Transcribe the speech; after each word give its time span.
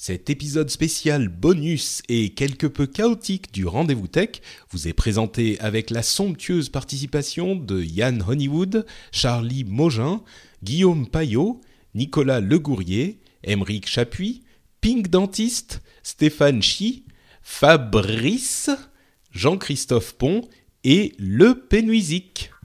Cet 0.00 0.30
épisode 0.30 0.70
spécial 0.70 1.26
bonus 1.26 2.02
et 2.08 2.28
quelque 2.28 2.68
peu 2.68 2.86
chaotique 2.86 3.52
du 3.52 3.66
Rendez-vous 3.66 4.06
Tech 4.06 4.40
vous 4.70 4.86
est 4.86 4.92
présenté 4.92 5.58
avec 5.58 5.90
la 5.90 6.04
somptueuse 6.04 6.68
participation 6.68 7.56
de 7.56 7.82
Yann 7.82 8.22
Honeywood, 8.22 8.86
Charlie 9.10 9.64
Mogin, 9.64 10.22
Guillaume 10.62 11.08
Payot, 11.08 11.60
Nicolas 11.96 12.38
Legourier, 12.38 13.18
Émeric 13.42 13.88
Chapuis, 13.88 14.44
Pink 14.80 15.08
Dentiste, 15.08 15.82
Stéphane 16.04 16.62
Chi, 16.62 17.04
Fabrice, 17.42 18.70
Jean-Christophe 19.32 20.12
Pont 20.14 20.48
et 20.84 21.12
Le 21.18 21.56
Pénuisic. 21.56 22.52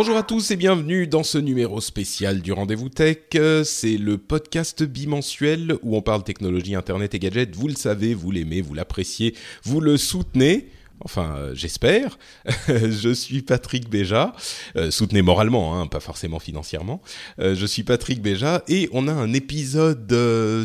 Bonjour 0.00 0.16
à 0.16 0.22
tous 0.22 0.50
et 0.50 0.56
bienvenue 0.56 1.06
dans 1.06 1.22
ce 1.22 1.36
numéro 1.36 1.78
spécial 1.78 2.40
du 2.40 2.52
Rendez-vous 2.52 2.88
Tech. 2.88 3.18
Euh, 3.34 3.64
C'est 3.64 3.98
le 3.98 4.16
podcast 4.16 4.82
bimensuel 4.82 5.74
où 5.82 5.94
on 5.94 6.00
parle 6.00 6.24
technologie, 6.24 6.74
internet 6.74 7.14
et 7.14 7.18
gadgets. 7.18 7.54
Vous 7.54 7.68
le 7.68 7.74
savez, 7.74 8.14
vous 8.14 8.30
l'aimez, 8.30 8.62
vous 8.62 8.72
l'appréciez, 8.72 9.34
vous 9.62 9.78
le 9.78 9.98
soutenez. 9.98 10.70
Enfin, 11.02 11.34
euh, 11.38 11.54
j'espère. 11.54 12.18
je 12.68 13.12
suis 13.12 13.40
Patrick 13.42 13.88
Béja. 13.88 14.34
Euh, 14.76 14.90
soutenez 14.90 15.22
moralement, 15.22 15.78
hein, 15.80 15.86
pas 15.86 16.00
forcément 16.00 16.38
financièrement. 16.38 17.00
Euh, 17.38 17.54
je 17.54 17.64
suis 17.66 17.82
Patrick 17.84 18.20
Béja 18.20 18.62
et 18.68 18.88
on 18.92 19.08
a 19.08 19.12
un 19.12 19.32
épisode 19.32 20.14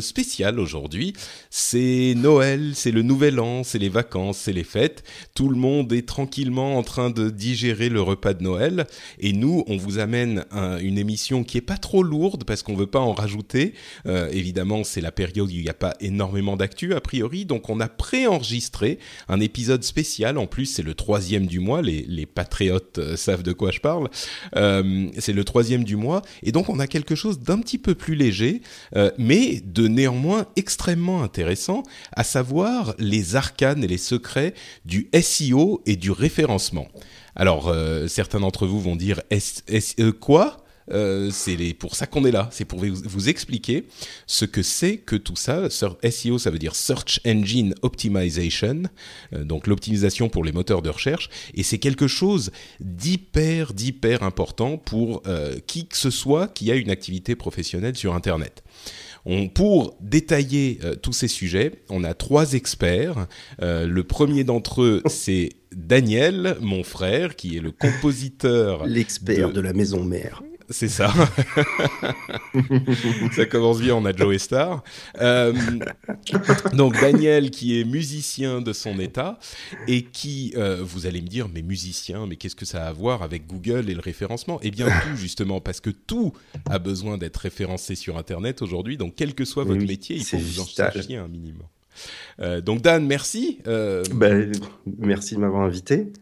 spécial 0.02 0.60
aujourd'hui. 0.60 1.14
C'est 1.50 2.14
Noël, 2.16 2.72
c'est 2.74 2.90
le 2.90 3.02
Nouvel 3.02 3.40
An, 3.40 3.64
c'est 3.64 3.78
les 3.78 3.88
vacances, 3.88 4.38
c'est 4.38 4.52
les 4.52 4.64
fêtes. 4.64 5.04
Tout 5.34 5.48
le 5.48 5.56
monde 5.56 5.92
est 5.92 6.06
tranquillement 6.06 6.76
en 6.76 6.82
train 6.82 7.10
de 7.10 7.30
digérer 7.30 7.88
le 7.88 8.02
repas 8.02 8.34
de 8.34 8.42
Noël. 8.42 8.86
Et 9.18 9.32
nous, 9.32 9.64
on 9.68 9.76
vous 9.76 9.98
amène 9.98 10.44
un- 10.50 10.78
une 10.78 10.98
émission 10.98 11.44
qui 11.44 11.56
est 11.58 11.62
pas 11.62 11.78
trop 11.78 12.02
lourde 12.02 12.44
parce 12.44 12.62
qu'on 12.62 12.76
veut 12.76 12.86
pas 12.86 13.00
en 13.00 13.12
rajouter. 13.12 13.72
Évidemment, 14.06 14.84
c'est 14.84 15.00
la 15.00 15.12
période 15.12 15.46
où 15.46 15.50
il 15.50 15.62
n'y 15.62 15.68
a 15.68 15.74
pas 15.74 15.94
énormément 16.00 16.56
d'actu 16.56 16.94
a 16.94 17.00
priori, 17.00 17.44
donc 17.46 17.70
on 17.70 17.80
a 17.80 17.88
préenregistré 17.88 18.98
un 19.28 19.40
épisode 19.40 19.82
spécial. 19.84 20.25
En 20.34 20.46
plus, 20.46 20.66
c'est 20.66 20.82
le 20.82 20.94
troisième 20.94 21.46
du 21.46 21.60
mois. 21.60 21.82
Les, 21.82 22.26
patriotes 22.26 22.98
euh, 22.98 23.16
savent 23.16 23.42
de 23.42 23.52
quoi 23.52 23.70
je 23.70 23.80
parle. 23.80 24.08
Euh, 24.56 25.08
c'est 25.18 25.32
le 25.32 25.44
troisième 25.44 25.84
du 25.84 25.96
mois, 25.96 26.22
et 26.42 26.50
donc 26.52 26.68
on 26.68 26.80
a 26.80 26.86
quelque 26.86 27.14
chose 27.14 27.38
d'un 27.40 27.60
petit 27.60 27.78
peu 27.78 27.94
plus 27.94 28.14
léger, 28.14 28.62
euh, 28.96 29.10
mais 29.18 29.60
de 29.64 29.86
néanmoins 29.86 30.46
extrêmement 30.56 31.22
intéressant, 31.22 31.82
à 32.12 32.24
savoir 32.24 32.94
les 32.98 33.36
arcanes 33.36 33.84
et 33.84 33.86
les 33.86 33.98
secrets 33.98 34.54
du 34.84 35.08
SEO 35.20 35.82
et 35.86 35.96
du 35.96 36.10
référencement. 36.10 36.88
Alors, 37.36 37.72
certains 38.08 38.40
d'entre 38.40 38.66
vous 38.66 38.80
vont 38.80 38.96
dire 38.96 39.20
S- 39.30 39.62
S- 39.68 39.94
euh, 40.00 40.10
quoi? 40.10 40.65
Euh, 40.92 41.30
c'est 41.32 41.56
pour 41.74 41.96
ça 41.96 42.06
qu'on 42.06 42.24
est 42.24 42.30
là, 42.30 42.48
c'est 42.52 42.64
pour 42.64 42.78
vous, 42.78 42.94
vous 43.04 43.28
expliquer 43.28 43.84
ce 44.26 44.44
que 44.44 44.62
c'est 44.62 44.98
que 44.98 45.16
tout 45.16 45.36
ça. 45.36 45.68
SEO, 45.70 46.38
ça 46.38 46.50
veut 46.50 46.58
dire 46.58 46.74
Search 46.76 47.20
Engine 47.26 47.74
Optimization, 47.82 48.82
euh, 49.32 49.44
donc 49.44 49.66
l'optimisation 49.66 50.28
pour 50.28 50.44
les 50.44 50.52
moteurs 50.52 50.82
de 50.82 50.90
recherche, 50.90 51.28
et 51.54 51.62
c'est 51.62 51.78
quelque 51.78 52.06
chose 52.06 52.50
d'hyper, 52.80 53.72
d'hyper 53.74 54.22
important 54.22 54.78
pour 54.78 55.22
euh, 55.26 55.56
qui 55.66 55.86
que 55.86 55.96
ce 55.96 56.10
soit 56.10 56.48
qui 56.48 56.70
a 56.70 56.74
une 56.76 56.90
activité 56.90 57.34
professionnelle 57.36 57.96
sur 57.96 58.14
Internet. 58.14 58.62
On, 59.28 59.48
pour 59.48 59.96
détailler 60.00 60.78
euh, 60.84 60.94
tous 60.94 61.12
ces 61.12 61.26
sujets, 61.26 61.82
on 61.88 62.04
a 62.04 62.14
trois 62.14 62.52
experts. 62.52 63.26
Euh, 63.60 63.84
le 63.86 64.04
premier 64.04 64.44
d'entre 64.44 64.82
eux, 64.82 65.02
c'est 65.08 65.48
Daniel, 65.74 66.56
mon 66.60 66.84
frère, 66.84 67.34
qui 67.34 67.56
est 67.56 67.60
le 67.60 67.72
compositeur. 67.72 68.86
L'expert 68.86 69.48
de- 69.48 69.54
de... 69.54 69.60
la 69.60 69.72
maison 69.72 70.04
mère. 70.04 70.42
C'est 70.70 70.88
ça. 70.88 71.12
ça 73.32 73.46
commence 73.46 73.80
bien, 73.80 73.94
on 73.94 74.04
a 74.04 74.14
Joe 74.14 74.36
Star. 74.38 74.82
Euh, 75.20 75.52
donc 76.72 77.00
Daniel 77.00 77.50
qui 77.50 77.80
est 77.80 77.84
musicien 77.84 78.60
de 78.60 78.72
son 78.72 78.98
état 78.98 79.38
et 79.86 80.02
qui, 80.02 80.52
euh, 80.56 80.82
vous 80.82 81.06
allez 81.06 81.22
me 81.22 81.28
dire, 81.28 81.48
mais 81.52 81.62
musicien, 81.62 82.26
mais 82.26 82.36
qu'est-ce 82.36 82.56
que 82.56 82.64
ça 82.64 82.84
a 82.84 82.88
à 82.88 82.92
voir 82.92 83.22
avec 83.22 83.46
Google 83.46 83.90
et 83.90 83.94
le 83.94 84.00
référencement? 84.00 84.58
Eh 84.62 84.70
bien 84.70 84.86
tout 84.86 85.16
justement, 85.16 85.60
parce 85.60 85.80
que 85.80 85.90
tout 85.90 86.32
a 86.68 86.78
besoin 86.78 87.18
d'être 87.18 87.36
référencé 87.36 87.94
sur 87.94 88.16
Internet 88.16 88.62
aujourd'hui, 88.62 88.96
donc 88.96 89.14
quel 89.16 89.34
que 89.34 89.44
soit 89.44 89.64
votre 89.64 89.80
oui, 89.80 89.86
métier, 89.86 90.16
il 90.16 90.24
faut 90.24 90.38
vous 90.38 90.60
en 90.60 90.64
sachiez 90.64 91.16
un 91.16 91.28
minimum. 91.28 91.62
Euh, 92.40 92.60
donc 92.60 92.82
Dan, 92.82 93.06
merci. 93.06 93.58
Euh, 93.66 94.02
Ben, 94.14 94.52
merci 94.98 95.34
de 95.34 95.40
m'avoir 95.40 95.62
invité. 95.62 96.12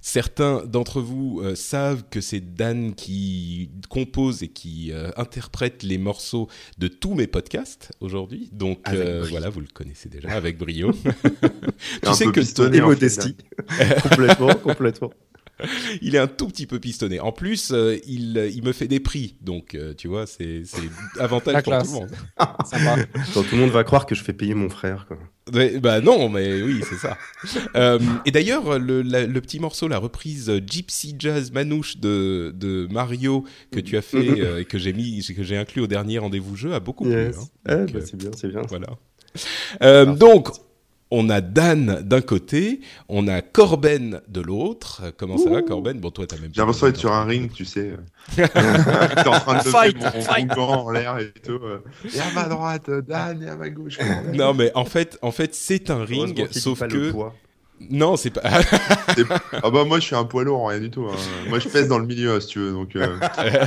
Certains 0.00 0.64
d'entre 0.66 1.00
vous 1.00 1.40
euh, 1.42 1.54
savent 1.54 2.04
que 2.10 2.20
c'est 2.20 2.40
Dan 2.40 2.94
qui 2.94 3.70
compose 3.88 4.42
et 4.42 4.48
qui 4.48 4.92
euh, 4.92 5.10
interprète 5.16 5.82
les 5.82 5.98
morceaux 5.98 6.48
de 6.78 6.88
tous 6.88 7.14
mes 7.14 7.26
podcasts 7.26 7.92
aujourd'hui. 8.00 8.48
Donc 8.52 8.80
euh, 8.88 9.24
voilà, 9.28 9.48
vous 9.48 9.60
le 9.60 9.68
connaissez 9.72 10.08
déjà 10.08 10.30
avec 10.30 10.58
brio. 10.58 10.92
Un 12.04 12.14
sais 12.14 12.24
peu 12.26 12.32
que 12.32 12.40
pistonné, 12.40 12.78
Et 12.78 12.80
modestie. 12.80 13.36
complètement, 14.02 14.54
complètement. 14.54 15.10
il 16.02 16.14
est 16.14 16.18
un 16.18 16.26
tout 16.26 16.48
petit 16.48 16.66
peu 16.66 16.78
pistonné. 16.78 17.20
En 17.20 17.32
plus, 17.32 17.70
euh, 17.72 17.98
il, 18.06 18.36
il 18.54 18.62
me 18.62 18.72
fait 18.72 18.88
des 18.88 19.00
prix. 19.00 19.36
Donc 19.40 19.74
euh, 19.74 19.94
tu 19.94 20.08
vois, 20.08 20.26
c'est 20.26 20.62
avantage 21.18 21.54
pour 21.54 21.62
classe. 21.62 21.88
tout 21.88 21.94
le 21.94 22.00
monde. 22.00 22.10
Sympa. 22.64 22.96
Quand 23.34 23.42
tout 23.42 23.54
le 23.54 23.60
monde 23.60 23.70
va 23.70 23.84
croire 23.84 24.06
que 24.06 24.14
je 24.14 24.22
fais 24.22 24.32
payer 24.32 24.54
mon 24.54 24.68
frère. 24.68 25.06
Quoi. 25.06 25.18
Bah 25.80 26.00
non, 26.00 26.28
mais 26.28 26.62
oui, 26.62 26.80
c'est 26.88 26.96
ça. 26.96 27.16
Euh, 27.76 27.98
et 28.24 28.30
d'ailleurs, 28.30 28.78
le, 28.78 29.02
le 29.02 29.40
petit 29.40 29.58
morceau, 29.60 29.88
la 29.88 29.98
reprise 29.98 30.48
euh, 30.50 30.60
Gypsy 30.64 31.16
Jazz 31.18 31.50
Manouche 31.52 31.96
de, 31.98 32.52
de 32.56 32.86
Mario 32.90 33.44
que 33.70 33.80
tu 33.80 33.96
as 33.96 34.02
fait 34.02 34.16
euh, 34.40 34.60
et 34.60 34.64
que 34.64 34.78
j'ai 34.78 34.92
mis, 34.92 35.22
que 35.34 35.42
j'ai 35.42 35.56
inclus 35.56 35.82
au 35.82 35.86
dernier 35.86 36.18
rendez-vous 36.18 36.56
jeu 36.56 36.74
a 36.74 36.80
beaucoup 36.80 37.06
Yes. 37.06 37.34
plu. 37.36 37.42
hein. 37.42 37.48
Ah, 37.66 37.76
Donc, 37.76 37.92
bah, 37.92 38.00
c'est 38.04 38.16
bien, 38.16 38.30
c'est 38.36 38.48
bien. 38.48 38.62
voilà. 38.68 38.86
Euh, 39.82 40.14
donc, 40.14 40.48
on 41.10 41.28
a 41.28 41.40
Dan 41.40 42.00
d'un 42.02 42.20
côté, 42.20 42.80
on 43.08 43.26
a 43.28 43.42
Corben 43.42 44.20
de 44.28 44.40
l'autre. 44.40 45.02
Comment 45.16 45.38
ça 45.38 45.50
va, 45.50 45.62
Corben? 45.62 45.98
Bon, 45.98 46.10
toi, 46.10 46.26
t'as 46.26 46.36
même. 46.38 46.50
J'ai 46.52 46.60
l'impression 46.60 46.86
d'être 46.86 46.96
sur 46.98 47.12
un 47.12 47.24
ring, 47.24 47.52
tu 47.52 47.64
sais. 47.64 47.92
T'es 48.36 48.42
en 49.28 49.40
train 49.40 49.58
de 49.58 49.62
Fight, 49.68 49.96
lever 49.96 50.10
mon, 50.14 50.22
fight. 50.22 50.56
mon 50.56 50.62
en 50.62 50.90
l'air 50.90 51.18
et 51.18 51.32
tout. 51.44 51.52
euh. 51.62 51.82
Et 52.14 52.20
à 52.20 52.30
ma 52.34 52.44
droite, 52.44 52.90
Dan, 53.08 53.42
et 53.42 53.48
à 53.48 53.56
ma 53.56 53.70
gauche. 53.70 53.98
Non, 54.34 54.54
mais 54.54 54.70
en 54.74 54.84
fait, 54.84 55.18
en 55.22 55.32
fait, 55.32 55.54
c'est 55.54 55.90
un 55.90 56.04
ring, 56.04 56.46
sauf 56.52 56.80
le 56.82 56.88
que 56.88 57.10
poids. 57.10 57.34
Non, 57.88 58.16
c'est 58.16 58.30
pas. 58.30 58.42
Ah 59.62 59.70
bah 59.70 59.84
moi 59.84 59.98
je 60.00 60.06
suis 60.06 60.14
un 60.16 60.24
poids 60.24 60.44
lourd, 60.44 60.68
rien 60.68 60.80
du 60.80 60.90
tout. 60.90 61.06
hein. 61.06 61.16
Moi 61.48 61.58
je 61.58 61.68
pèse 61.68 61.88
dans 61.88 61.98
le 61.98 62.06
milieu 62.06 62.40
si 62.40 62.48
tu 62.48 62.58
veux. 62.60 62.72
Donc, 62.72 62.94
euh, 62.96 63.18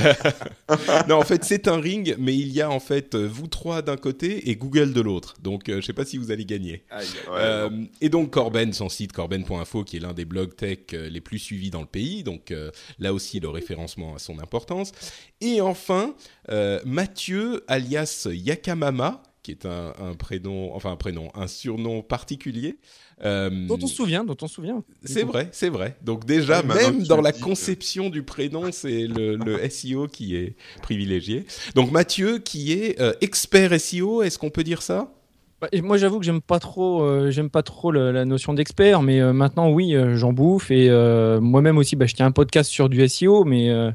non, 1.08 1.16
en 1.16 1.22
fait, 1.22 1.44
c'est 1.44 1.68
un 1.68 1.78
ring, 1.80 2.14
mais 2.18 2.34
il 2.34 2.48
y 2.48 2.60
a 2.60 2.70
en 2.70 2.80
fait 2.80 3.14
vous 3.14 3.46
trois 3.46 3.82
d'un 3.82 3.96
côté 3.96 4.50
et 4.50 4.56
Google 4.56 4.92
de 4.92 5.00
l'autre. 5.00 5.34
Donc, 5.42 5.68
euh, 5.68 5.80
je 5.80 5.86
sais 5.86 5.92
pas 5.92 6.04
si 6.04 6.18
vous 6.18 6.30
allez 6.30 6.44
gagner. 6.44 6.84
ouais, 7.28 7.38
Euh, 7.38 7.70
et 8.00 8.08
donc 8.08 8.30
Corben, 8.30 8.72
son 8.72 8.88
site 8.88 9.12
corben.info, 9.12 9.84
qui 9.84 9.96
est 9.98 10.00
l'un 10.00 10.12
des 10.14 10.24
blogs 10.24 10.56
tech 10.56 10.78
euh, 10.94 11.08
les 11.08 11.20
plus 11.20 11.38
suivis 11.38 11.70
dans 11.70 11.80
le 11.80 11.86
pays. 11.86 12.22
Donc 12.22 12.50
euh, 12.50 12.70
là 12.98 13.12
aussi, 13.12 13.40
le 13.40 13.48
référencement 13.48 14.16
a 14.16 14.18
son 14.18 14.38
importance. 14.38 14.92
Et 15.40 15.60
enfin, 15.60 16.14
euh, 16.50 16.80
Mathieu, 16.84 17.62
alias 17.68 18.28
Yakamama, 18.30 19.22
qui 19.42 19.50
est 19.50 19.66
un, 19.66 19.92
un 20.00 20.14
prénom, 20.14 20.74
enfin 20.74 20.92
un 20.92 20.96
prénom, 20.96 21.30
un 21.34 21.46
surnom 21.46 22.02
particulier. 22.02 22.78
Euh, 23.24 23.50
Dont 23.68 23.78
on 23.82 23.86
se 23.86 23.94
souvient, 23.94 24.24
dont 24.24 24.36
on 24.42 24.48
se 24.48 24.54
souvient. 24.54 24.82
c'est 25.04 25.22
vrai, 25.22 25.48
c'est 25.52 25.68
vrai. 25.68 25.96
Donc 26.02 26.24
déjà, 26.24 26.62
même 26.62 27.04
dans 27.04 27.20
la 27.20 27.32
dis, 27.32 27.40
conception 27.40 28.10
du 28.10 28.22
prénom, 28.22 28.72
c'est 28.72 29.06
le, 29.06 29.36
le 29.36 29.68
SEO 29.70 30.08
qui 30.08 30.34
est 30.36 30.56
privilégié. 30.82 31.46
Donc 31.74 31.90
Mathieu, 31.92 32.38
qui 32.38 32.72
est 32.72 33.00
euh, 33.00 33.12
expert 33.20 33.78
SEO, 33.80 34.22
est-ce 34.22 34.38
qu'on 34.38 34.50
peut 34.50 34.64
dire 34.64 34.82
ça? 34.82 35.12
Bah, 35.60 35.68
et 35.70 35.80
moi, 35.80 35.96
j'avoue 35.96 36.18
que 36.18 36.24
j'aime 36.26 36.40
pas 36.42 36.58
trop, 36.58 37.02
euh, 37.04 37.30
j'aime 37.30 37.48
pas 37.48 37.62
trop 37.62 37.92
le- 37.92 38.10
la 38.10 38.24
notion 38.24 38.52
d'expert, 38.52 39.00
mais 39.02 39.20
euh, 39.20 39.32
maintenant, 39.32 39.70
oui, 39.70 39.94
euh, 39.94 40.16
j'en 40.16 40.32
bouffe 40.32 40.70
et 40.72 40.90
euh, 40.90 41.40
moi-même 41.40 41.78
aussi, 41.78 41.94
bah, 41.94 42.06
je 42.06 42.14
tiens 42.14 42.26
un 42.26 42.32
podcast 42.32 42.68
sur 42.68 42.88
du 42.88 43.06
SEO, 43.08 43.44
mais 43.44 43.70
euh, 43.70 43.92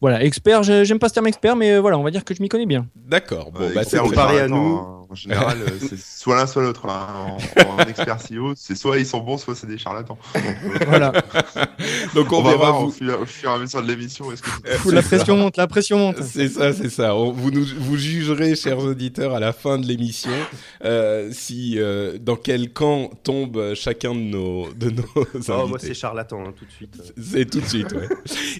voilà, 0.00 0.22
expert, 0.24 0.62
j'ai- 0.62 0.84
j'aime 0.84 0.98
pas 0.98 1.08
ce 1.08 1.14
terme 1.14 1.26
expert, 1.26 1.56
mais 1.56 1.72
euh, 1.72 1.80
voilà, 1.80 1.98
on 1.98 2.02
va 2.02 2.10
dire 2.10 2.24
que 2.24 2.34
je 2.34 2.42
m'y 2.42 2.48
connais 2.48 2.66
bien. 2.66 2.86
D'accord. 2.96 3.50
Bon, 3.52 3.62
Euh, 3.62 3.72
bah, 3.74 3.82
c'est 3.84 3.98
comparé 3.98 4.36
à 4.40 4.48
charlatan, 4.48 4.56
nous. 4.56 4.76
hein. 4.76 4.94
En 5.10 5.14
général, 5.14 5.56
euh, 5.62 5.70
c'est 5.80 5.98
soit 5.98 6.36
l'un, 6.36 6.46
soit 6.46 6.62
l'autre. 6.62 6.84
hein. 6.86 7.38
En, 7.66 7.76
en 7.76 7.78
expert 7.86 8.18
CEO, 8.18 8.52
c'est 8.54 8.74
soit 8.74 8.98
ils 8.98 9.06
sont 9.06 9.20
bons, 9.20 9.38
soit 9.38 9.54
c'est 9.54 9.66
des 9.66 9.78
charlatans. 9.78 10.18
Voilà, 10.86 11.12
Donc 12.14 12.30
on, 12.30 12.40
on, 12.40 12.42
va 12.42 12.56
voir 12.56 12.80
vous. 12.80 12.88
au 12.88 12.90
fur, 12.90 13.18
au 13.22 13.24
fur 13.24 13.50
et 13.50 13.54
à 13.54 13.58
mesure 13.58 13.82
de 13.82 13.88
l'émission. 13.88 14.30
Est-ce 14.30 14.42
que 14.42 14.50
Faut 14.76 14.90
la 14.90 15.00
pression 15.00 15.34
monte, 15.38 15.56
la 15.56 15.66
pression 15.66 15.96
monte. 15.98 16.22
C'est 16.22 16.48
ça, 16.48 16.74
c'est 16.74 16.90
ça. 16.90 17.16
On- 17.16 17.32
vous 17.32 17.50
nous, 17.50 17.64
vous 17.78 17.96
jugerez, 17.96 18.54
chers 18.54 18.78
auditeurs, 18.80 19.34
à 19.34 19.40
la 19.40 19.54
fin 19.54 19.78
de 19.78 19.86
l'émission, 19.86 20.30
euh, 20.84 21.30
si 21.32 21.76
euh, 21.78 22.18
dans 22.20 22.36
quel 22.36 22.70
camp 22.74 23.10
tombe 23.24 23.72
chacun 23.74 24.14
de 24.14 24.20
nos 24.20 24.70
de 24.74 24.90
nos 24.90 25.02
Oh, 25.16 25.24
invités. 25.34 25.52
moi, 25.68 25.78
c'est 25.78 25.94
charlatan, 25.94 26.44
hein, 26.46 26.52
tout 26.54 26.66
de 26.66 26.70
suite. 26.70 26.94
C'est 27.18 27.48
tout 27.50 27.60
de 27.60 27.66
suite, 27.66 27.92
ouais. 27.92 28.08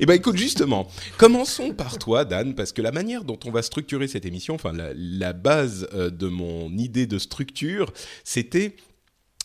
Et 0.00 0.06
ben 0.06 0.14
écoute, 0.14 0.38
justement, 0.38 0.88
commençons 1.32 1.75
par 1.75 1.98
toi, 1.98 2.25
Dan, 2.25 2.54
parce 2.54 2.72
que 2.72 2.80
la 2.80 2.90
manière 2.90 3.22
dont 3.22 3.38
on 3.44 3.50
va 3.50 3.60
structurer 3.60 4.08
cette 4.08 4.25
émission, 4.25 4.54
enfin 4.54 4.72
la, 4.72 5.32
base 5.34 5.86
euh, 5.92 6.08
de 6.08 6.26
mon 6.26 6.70
idée 6.70 7.06
de 7.06 7.19
structure, 7.19 7.92
c'était 8.25 8.75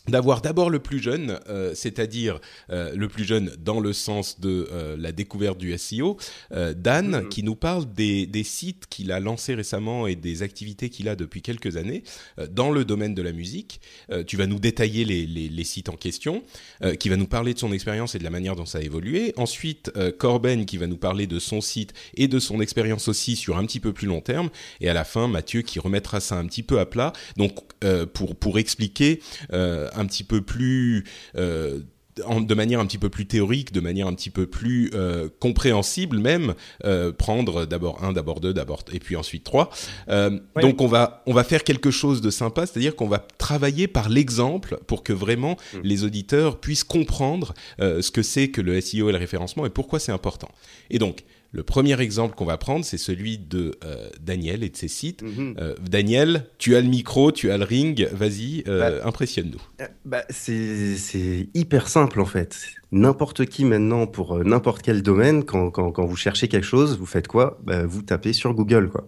d'avoir 0.09 0.41
d'abord 0.41 0.69
le 0.69 0.79
plus 0.79 1.00
jeune, 1.01 1.39
euh, 1.47 1.71
c'est-à-dire 1.75 2.39
euh, 2.69 2.94
le 2.95 3.07
plus 3.07 3.23
jeune 3.23 3.51
dans 3.63 3.79
le 3.79 3.94
sens 3.94 4.39
de 4.39 4.67
euh, 4.71 4.95
la 5.00 5.11
découverte 5.11 5.57
du 5.57 5.77
SEO, 5.77 6.17
euh, 6.51 6.73
Dan, 6.73 7.03
Mhm. 7.23 7.29
qui 7.29 7.44
nous 7.44 7.55
parle 7.55 7.85
des, 7.94 8.25
des 8.25 8.44
sites 8.44 8.88
qu'il 8.89 9.11
a 9.11 9.19
lancés 9.19 9.55
récemment 9.55 10.07
et 10.07 10.15
des 10.15 10.41
activités 10.44 10.89
qu'il 10.89 11.07
a 11.07 11.15
depuis 11.15 11.41
quelques 11.41 11.77
années 11.77 12.03
euh, 12.39 12.47
dans 12.47 12.71
le 12.71 12.83
domaine 12.85 13.13
de 13.15 13.21
la 13.21 13.31
musique. 13.31 13.79
Euh, 14.11 14.23
tu 14.23 14.35
vas 14.38 14.45
nous 14.47 14.59
détailler 14.59 15.05
les, 15.05 15.25
les, 15.25 15.47
les 15.47 15.63
sites 15.63 15.89
en 15.89 15.95
question, 15.95 16.44
euh, 16.83 16.95
qui 16.95 17.07
va 17.09 17.15
nous 17.15 17.27
parler 17.27 17.53
de 17.53 17.59
son 17.59 17.71
expérience 17.71 18.15
et 18.15 18.19
de 18.19 18.23
la 18.23 18.29
manière 18.29 18.56
dont 18.56 18.65
ça 18.65 18.79
a 18.79 18.81
évolué. 18.81 19.33
Ensuite, 19.38 19.91
euh, 19.95 20.11
Corben, 20.11 20.65
qui 20.65 20.77
va 20.77 20.88
nous 20.88 20.97
parler 20.97 21.27
de 21.27 21.39
son 21.39 21.61
site 21.61 21.94
et 22.15 22.27
de 22.27 22.39
son 22.39 22.59
expérience 22.61 23.07
aussi 23.07 23.35
sur 23.35 23.57
un 23.57 23.65
petit 23.65 23.79
peu 23.79 23.94
plus 23.94 24.07
long 24.07 24.21
terme. 24.21 24.49
Et 24.81 24.89
à 24.89 24.94
la 24.94 25.03
fin, 25.06 25.27
Mathieu 25.27 25.61
qui 25.61 25.79
remettra 25.79 26.19
ça 26.19 26.35
un 26.38 26.45
petit 26.45 26.63
peu 26.63 26.79
à 26.79 26.85
plat. 26.85 27.13
Donc, 27.38 27.57
euh, 27.83 28.06
pour, 28.06 28.35
pour 28.35 28.59
expliquer 28.59 29.21
euh, 29.53 29.89
un 29.95 30.06
petit 30.06 30.24
peu 30.24 30.42
plus... 30.42 31.04
euh, 31.36 31.80
de 32.16 32.54
manière 32.54 32.80
un 32.80 32.86
petit 32.86 33.00
peu 33.00 33.10
plus 33.10 33.25
théorique, 33.25 33.72
de 33.72 33.80
manière 33.80 34.06
un 34.06 34.13
petit 34.13 34.30
peu 34.30 34.45
plus 34.45 34.92
euh, 34.94 35.30
compréhensible 35.40 36.19
même, 36.19 36.54
euh, 36.86 37.12
prendre 37.12 37.66
d'abord 37.66 38.04
un, 38.04 38.13
d'abord 38.13 38.40
deux, 38.40 38.54
d'abord 38.54 38.84
et 38.92 39.00
puis 39.00 39.16
ensuite 39.16 39.44
trois. 39.44 39.72
Euh, 40.10 40.40
Ouais. 40.56 40.62
Donc 40.62 40.80
on 40.81 40.86
va 40.86 41.24
on 41.25 41.34
va 41.34 41.44
faire 41.44 41.63
quelque 41.63 41.90
chose 41.90 42.22
de 42.22 42.30
sympa, 42.30 42.68
c'est-à-dire 42.68 42.95
qu'on 42.95 43.07
va 43.07 43.25
travailler 43.40 43.88
par 43.88 44.10
l'exemple 44.10 44.78
pour 44.86 45.01
que 45.01 45.12
vraiment 45.12 45.57
Mm. 45.74 45.78
les 45.84 46.04
auditeurs 46.04 46.60
puissent 46.60 46.84
comprendre 46.84 47.56
ce 47.80 48.12
que 48.12 48.22
c'est 48.22 48.50
que 48.50 48.62
le 48.62 48.80
SEO 48.80 49.10
et 49.10 49.12
le 49.12 49.18
référencement 49.18 49.66
et 49.66 49.72
pourquoi 49.72 50.00
c'est 50.00 50.12
important. 50.12 50.51
Et 50.92 51.00
donc 51.00 51.24
le 51.53 51.61
premier 51.63 52.00
exemple 52.01 52.35
qu'on 52.35 52.45
va 52.45 52.57
prendre, 52.57 52.83
c'est 52.83 52.97
celui 52.97 53.38
de 53.38 53.75
euh, 53.85 54.09
Daniel 54.19 54.63
et 54.63 54.69
de 54.69 54.75
ses 54.75 54.88
sites. 54.88 55.21
Mhm. 55.21 55.55
Euh, 55.59 55.75
Daniel, 55.88 56.47
tu 56.57 56.75
as 56.75 56.81
le 56.81 56.88
micro, 56.88 57.31
tu 57.31 57.51
as 57.51 57.57
le 57.59 57.63
ring, 57.63 58.09
vas-y, 58.11 58.63
euh, 58.67 59.01
impressionne-nous. 59.05 59.61
Euh, 59.81 59.88
Bah, 60.03 60.23
c'est 60.31 60.97
c'est 60.97 61.47
hyper 61.53 61.88
simple 61.88 62.19
en 62.19 62.25
fait. 62.25 62.57
N'importe 62.91 63.45
qui 63.45 63.65
maintenant 63.65 64.07
pour 64.07 64.35
euh, 64.38 64.44
n'importe 64.44 64.81
quel 64.81 65.03
domaine, 65.03 65.45
quand, 65.45 65.69
quand, 65.69 65.91
quand 65.91 66.05
vous 66.05 66.15
cherchez 66.15 66.47
quelque 66.47 66.65
chose, 66.65 66.97
vous 66.97 67.05
faites 67.05 67.27
quoi? 67.27 67.59
Bah, 67.63 67.85
Vous 67.85 68.01
tapez 68.01 68.33
sur 68.33 68.53
Google 68.56 68.89
quoi. 68.89 69.06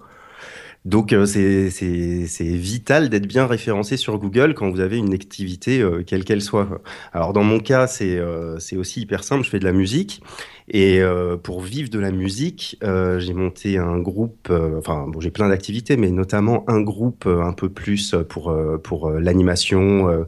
Donc 0.86 1.14
euh, 1.14 1.26
c'est 1.26 2.46
vital 2.46 3.10
d'être 3.10 3.26
bien 3.26 3.48
référencé 3.48 3.98
sur 3.98 4.20
Google 4.20 4.54
quand 4.54 4.70
vous 4.70 4.80
avez 4.80 4.98
une 4.98 5.14
activité 5.14 5.82
euh, 5.82 6.04
quelle 6.06 6.24
qu'elle 6.24 6.44
soit. 6.44 6.82
Alors 7.12 7.34
dans 7.34 7.44
mon 7.44 7.60
cas 7.60 7.88
c'est 7.88 8.18
euh, 8.18 8.60
c'est 8.60 8.78
aussi 8.78 9.02
hyper 9.02 9.24
simple. 9.24 9.44
Je 9.44 9.50
fais 9.50 9.58
de 9.58 9.66
la 9.66 9.72
musique 9.72 10.22
et 10.68 11.00
pour 11.44 11.62
vivre 11.62 11.92
de 11.92 12.00
la 12.00 12.12
musique, 12.12 12.80
j'ai 12.82 13.34
monté 13.34 13.78
un 13.78 14.00
groupe. 14.00 14.52
enfin 14.80 15.06
bon 15.08 15.20
j'ai 15.20 15.30
plein 15.30 15.50
d'activités, 15.50 15.96
mais 15.96 16.10
notamment 16.10 16.64
un 16.68 16.82
groupe 16.82 17.28
un 17.28 17.54
peu 17.54 17.70
plus 17.70 18.16
pour 18.30 18.56
pour 18.84 19.12
l'animation. 19.12 20.26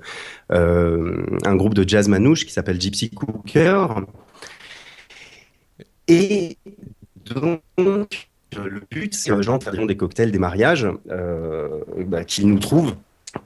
un 0.52 1.56
groupe 1.56 1.74
de 1.74 1.90
jazz 1.90 2.08
manouche 2.08 2.46
qui 2.46 2.54
s'appelle 2.54 2.80
Gypsy 2.80 3.10
Cooker. 3.10 3.88
Et 6.08 6.58
donc, 7.26 8.30
le 8.56 8.82
but, 8.90 9.14
c'est 9.14 9.30
que 9.30 9.36
les 9.36 9.44
gens 9.44 9.60
fabriquent 9.60 9.88
des 9.88 9.98
cocktails, 9.98 10.32
des 10.32 10.40
mariages, 10.40 10.88
euh, 11.10 11.84
bah, 12.06 12.24
qu'ils 12.24 12.48
nous 12.48 12.60
trouvent 12.60 12.96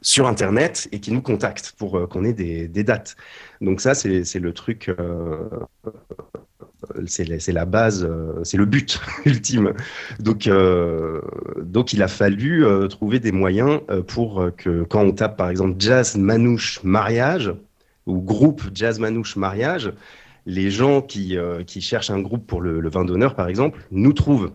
sur 0.02 0.28
Internet 0.28 0.88
et 0.92 1.00
qui 1.00 1.12
nous 1.12 1.22
contactent 1.22 1.74
pour 1.78 1.98
euh, 1.98 2.08
qu'on 2.08 2.24
ait 2.24 2.34
des, 2.34 2.68
des 2.68 2.84
dates. 2.84 3.16
Donc 3.62 3.82
ça, 3.82 3.94
c'est 3.94 4.40
le 4.40 4.54
truc, 4.54 4.90
euh, 4.90 5.50
c'est 7.08 7.52
la, 7.52 7.66
base, 7.66 8.04
euh, 8.04 8.44
c'est 8.44 8.58
le 8.58 8.66
but 8.66 9.00
ultime. 9.26 9.74
Donc, 10.20 10.48
euh, 10.48 11.22
donc 11.62 11.94
il 11.94 12.02
a 12.04 12.08
fallu 12.08 12.66
euh, 12.66 12.88
trouver 12.88 13.20
des 13.20 13.32
moyens 13.32 13.82
euh, 13.90 14.02
pour 14.02 14.42
euh, 14.42 14.52
que 14.52 14.84
quand 14.84 15.02
on 15.02 15.12
tape 15.12 15.38
par 15.38 15.50
exemple 15.50 15.76
jazz 15.80 16.18
manouche 16.18 16.84
mariage 16.84 17.54
ou 18.06 18.20
groupe 18.22 18.64
jazz 18.74 19.00
manouche 19.00 19.36
mariage, 19.36 19.94
les 20.46 20.72
gens 20.72 21.02
qui, 21.02 21.38
euh, 21.38 21.64
qui 21.64 21.82
cherchent 21.82 22.10
un 22.10 22.20
groupe 22.20 22.48
pour 22.48 22.62
le, 22.62 22.80
le 22.80 22.90
vin 22.90 23.06
d'honneur 23.06 23.36
par 23.36 23.48
exemple 23.48 23.80
nous 23.92 24.14
trouvent. 24.14 24.52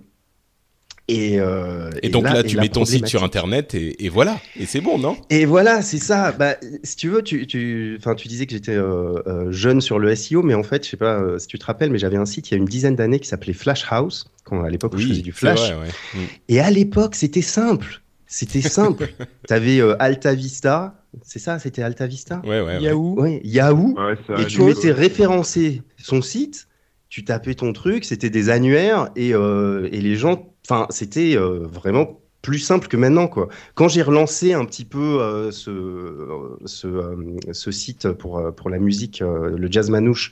Et, 1.08 1.38
euh, 1.38 1.90
Et, 2.02 2.08
donc 2.08 2.24
là, 2.24 2.42
tu 2.42 2.56
mets 2.56 2.68
ton 2.68 2.84
site 2.84 3.06
sur. 3.06 3.22
Internet 3.22 3.74
et, 3.74 4.04
et 4.04 4.08
voilà, 4.08 4.38
et 4.58 4.66
c'est 4.66 4.80
bon, 4.80 4.98
non? 4.98 5.16
Et 5.30 5.46
voilà, 5.46 5.82
c'est 5.82 5.98
ça. 5.98 6.32
Bah, 6.32 6.56
si 6.84 6.96
tu 6.96 7.08
veux, 7.08 7.22
tu, 7.22 7.46
tu, 7.46 7.96
enfin, 7.98 8.14
tu 8.14 8.28
disais 8.28 8.46
que 8.46 8.52
j'étais 8.52 8.76
euh, 8.76 9.20
euh, 9.26 9.50
jeune 9.50 9.80
sur 9.80 9.98
le 9.98 10.14
SEO, 10.14 10.42
mais 10.42 10.54
en 10.54 10.62
fait, 10.62 10.84
je 10.84 10.90
sais 10.90 10.96
pas 10.96 11.18
euh, 11.18 11.38
si 11.38 11.46
tu 11.48 11.58
te 11.58 11.64
rappelles, 11.66 11.90
mais 11.90 11.98
j'avais 11.98 12.16
un 12.16 12.26
site 12.26 12.50
il 12.50 12.54
y 12.54 12.56
a 12.56 12.58
une 12.58 12.66
dizaine 12.66 12.94
d'années 12.94 13.18
qui 13.18 13.28
s'appelait 13.28 13.52
Flash 13.52 13.84
House, 13.90 14.26
quand 14.44 14.62
à 14.62 14.70
l'époque 14.70 14.94
où 14.94 14.98
je 14.98 15.08
faisais 15.08 15.22
du 15.22 15.32
Flash. 15.32 15.72
vrai, 15.72 15.86
ouais. 15.86 16.20
Mm. 16.20 16.26
Et 16.48 16.60
à 16.60 16.70
l'époque, 16.70 17.14
c'était 17.14 17.42
simple. 17.42 18.00
C'était 18.26 18.62
simple. 18.62 19.08
T'avais 19.48 19.80
euh, 19.80 19.96
Alta 20.00 20.34
Vista, 20.34 21.02
c'est 21.22 21.38
ça, 21.38 21.58
c'était 21.58 21.82
Alta 21.82 22.06
Vista? 22.06 22.42
Ouais, 22.44 22.60
ouais, 22.60 22.76
ouais. 22.76 22.82
Yahoo. 22.82 23.20
Ouais, 23.20 23.40
Yahoo. 23.44 23.96
Et 24.38 24.46
tu 24.46 24.62
mettais 24.62 24.92
référencé 24.92 25.82
son 25.96 26.22
site, 26.22 26.68
tu 27.08 27.24
tapais 27.24 27.54
ton 27.54 27.72
truc, 27.72 28.04
c'était 28.04 28.30
des 28.30 28.50
annuaires 28.50 29.10
et, 29.16 29.34
euh, 29.34 29.88
et 29.92 30.00
les 30.00 30.16
gens, 30.16 30.52
enfin, 30.64 30.86
c'était 30.90 31.36
euh, 31.36 31.66
vraiment 31.66 32.20
plus 32.42 32.58
simple 32.58 32.86
que 32.86 32.96
maintenant, 32.96 33.26
quoi. 33.26 33.48
Quand 33.74 33.88
j'ai 33.88 34.02
relancé 34.02 34.52
un 34.52 34.64
petit 34.64 34.84
peu 34.84 35.20
euh, 35.20 35.50
ce, 35.50 36.56
ce, 36.64 37.70
site 37.72 38.12
pour, 38.12 38.54
pour 38.54 38.70
la 38.70 38.78
musique, 38.78 39.20
le 39.20 39.68
jazz 39.70 39.90
manouche, 39.90 40.30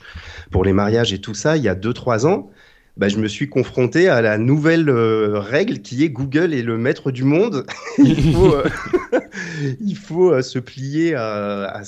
pour 0.49 0.63
les 0.63 0.71
mariages 0.71 1.11
et 1.11 1.19
tout 1.19 1.33
ça, 1.33 1.57
il 1.57 1.63
y 1.63 1.67
a 1.67 1.75
2-3 1.75 2.25
ans, 2.25 2.49
bah, 2.95 3.09
je 3.09 3.17
me 3.17 3.27
suis 3.27 3.49
confronté 3.49 4.07
à 4.07 4.21
la 4.21 4.37
nouvelle 4.37 4.89
règle 4.89 5.79
qui 5.79 6.05
est 6.05 6.09
Google 6.09 6.53
est 6.53 6.61
le 6.61 6.77
maître 6.77 7.11
du 7.11 7.25
monde. 7.25 7.65
il 7.97 8.33
faut, 8.33 8.55
il 9.81 9.97
faut 9.97 10.41
se 10.41 10.59
plier 10.59 11.15
à, 11.15 11.65
à 11.65 11.81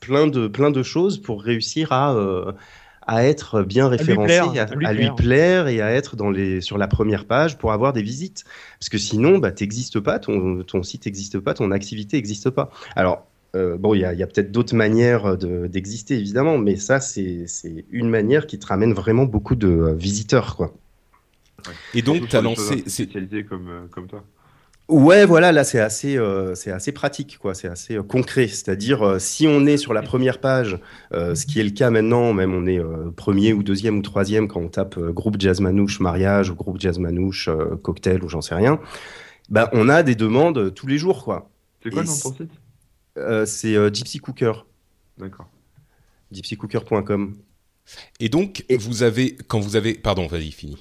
plein, 0.00 0.26
de, 0.26 0.48
plein 0.48 0.70
de 0.70 0.82
choses 0.82 1.20
pour 1.20 1.42
réussir 1.42 1.92
à, 1.92 2.14
à 3.06 3.24
être 3.24 3.62
bien 3.62 3.88
lui 3.88 3.98
référencé, 3.98 4.26
plaire, 4.26 4.68
à, 4.68 4.72
à 4.72 4.74
lui 4.74 4.86
à 4.86 4.92
lui 4.92 4.98
plaire. 5.00 5.14
plaire 5.14 5.68
et 5.68 5.80
à 5.80 5.92
être 5.92 6.16
dans 6.16 6.30
les, 6.30 6.60
sur 6.60 6.76
la 6.78 6.88
première 6.88 7.24
page 7.24 7.56
pour 7.58 7.72
avoir 7.72 7.92
des 7.92 8.02
visites. 8.02 8.44
Parce 8.80 8.88
que 8.88 8.98
sinon, 8.98 9.38
bah, 9.38 9.52
t'existes 9.52 10.00
pas, 10.00 10.18
ton, 10.18 10.62
ton 10.64 10.82
site 10.82 11.06
n'existe 11.06 11.38
pas, 11.38 11.54
ton 11.54 11.70
activité 11.70 12.16
n'existe 12.16 12.50
pas. 12.50 12.70
Alors, 12.96 13.26
euh, 13.54 13.76
bon, 13.78 13.94
il 13.94 14.00
y 14.00 14.04
a, 14.04 14.12
il 14.12 14.18
y 14.18 14.22
a 14.22 14.26
peut-être 14.26 14.50
d'autres 14.52 14.74
manières 14.74 15.38
de- 15.38 15.66
d'exister, 15.66 16.18
évidemment, 16.18 16.58
mais 16.58 16.76
ça, 16.76 17.00
c'est 17.00 17.44
c'est 17.46 17.84
une 17.90 18.10
manière 18.10 18.46
qui 18.46 18.58
te 18.58 18.66
ramène 18.66 18.92
vraiment 18.92 19.24
beaucoup 19.24 19.54
de 19.54 19.68
euh, 19.68 19.94
visiteurs, 19.94 20.56
quoi. 20.56 20.74
Et 21.94 22.02
donc, 22.02 22.28
tu 22.28 22.36
as 22.36 22.42
lancé. 22.42 22.84
c'est- 22.86 23.06
comme, 23.48 23.68
euh, 23.68 23.86
comme 23.90 24.08
toi. 24.08 24.24
Ouais, 24.88 25.26
voilà, 25.26 25.50
là 25.50 25.64
c'est 25.64 25.80
assez, 25.80 26.16
euh, 26.16 26.54
c'est 26.54 26.70
assez 26.70 26.92
pratique, 26.92 27.38
quoi. 27.38 27.54
C'est 27.54 27.66
assez 27.66 27.96
euh, 27.96 28.04
concret. 28.04 28.46
C'est-à-dire, 28.46 29.02
euh, 29.04 29.18
si 29.18 29.48
on 29.48 29.66
est 29.66 29.78
sur 29.78 29.92
la 29.92 30.02
première 30.02 30.40
page, 30.40 30.78
euh, 31.12 31.34
ce 31.34 31.44
qui 31.44 31.58
est 31.58 31.64
le 31.64 31.70
cas 31.70 31.90
maintenant, 31.90 32.32
même 32.32 32.54
on 32.54 32.66
est 32.66 32.78
euh, 32.78 33.10
premier 33.10 33.52
ou 33.52 33.64
deuxième 33.64 33.98
ou 33.98 34.02
troisième 34.02 34.46
quand 34.46 34.60
on 34.60 34.68
tape 34.68 34.96
euh, 34.96 35.10
groupe 35.12 35.36
jazz 35.40 35.60
manouche 35.60 35.98
mariage 35.98 36.50
ou 36.50 36.54
groupe 36.54 36.80
jazz 36.80 37.00
manouche 37.00 37.48
euh, 37.48 37.74
cocktail 37.82 38.22
ou 38.22 38.28
j'en 38.28 38.40
sais 38.42 38.54
rien, 38.54 38.78
bah 39.48 39.68
on 39.72 39.88
a 39.88 40.04
des 40.04 40.14
demandes 40.14 40.72
tous 40.72 40.86
les 40.86 40.98
jours, 40.98 41.24
quoi. 41.24 41.50
C'est 41.82 41.90
quoi 41.90 42.02
le 42.02 42.06
nom 42.06 42.12
de 42.12 42.16
c'est- 42.18 42.22
ton 42.28 42.34
site? 42.36 42.50
Euh, 43.18 43.44
c'est 43.44 43.74
euh, 43.76 43.90
Gypsy 43.92 44.18
Cooker, 44.18 44.52
D'accord. 45.18 45.48
gypsycooker.com. 46.30 47.34
Et 48.20 48.28
donc, 48.28 48.64
Et- 48.68 48.76
vous 48.76 49.02
avez, 49.02 49.36
quand 49.48 49.58
vous 49.58 49.74
avez, 49.74 49.94
pardon, 49.94 50.26
vas-y, 50.28 50.50
fini. 50.52 50.76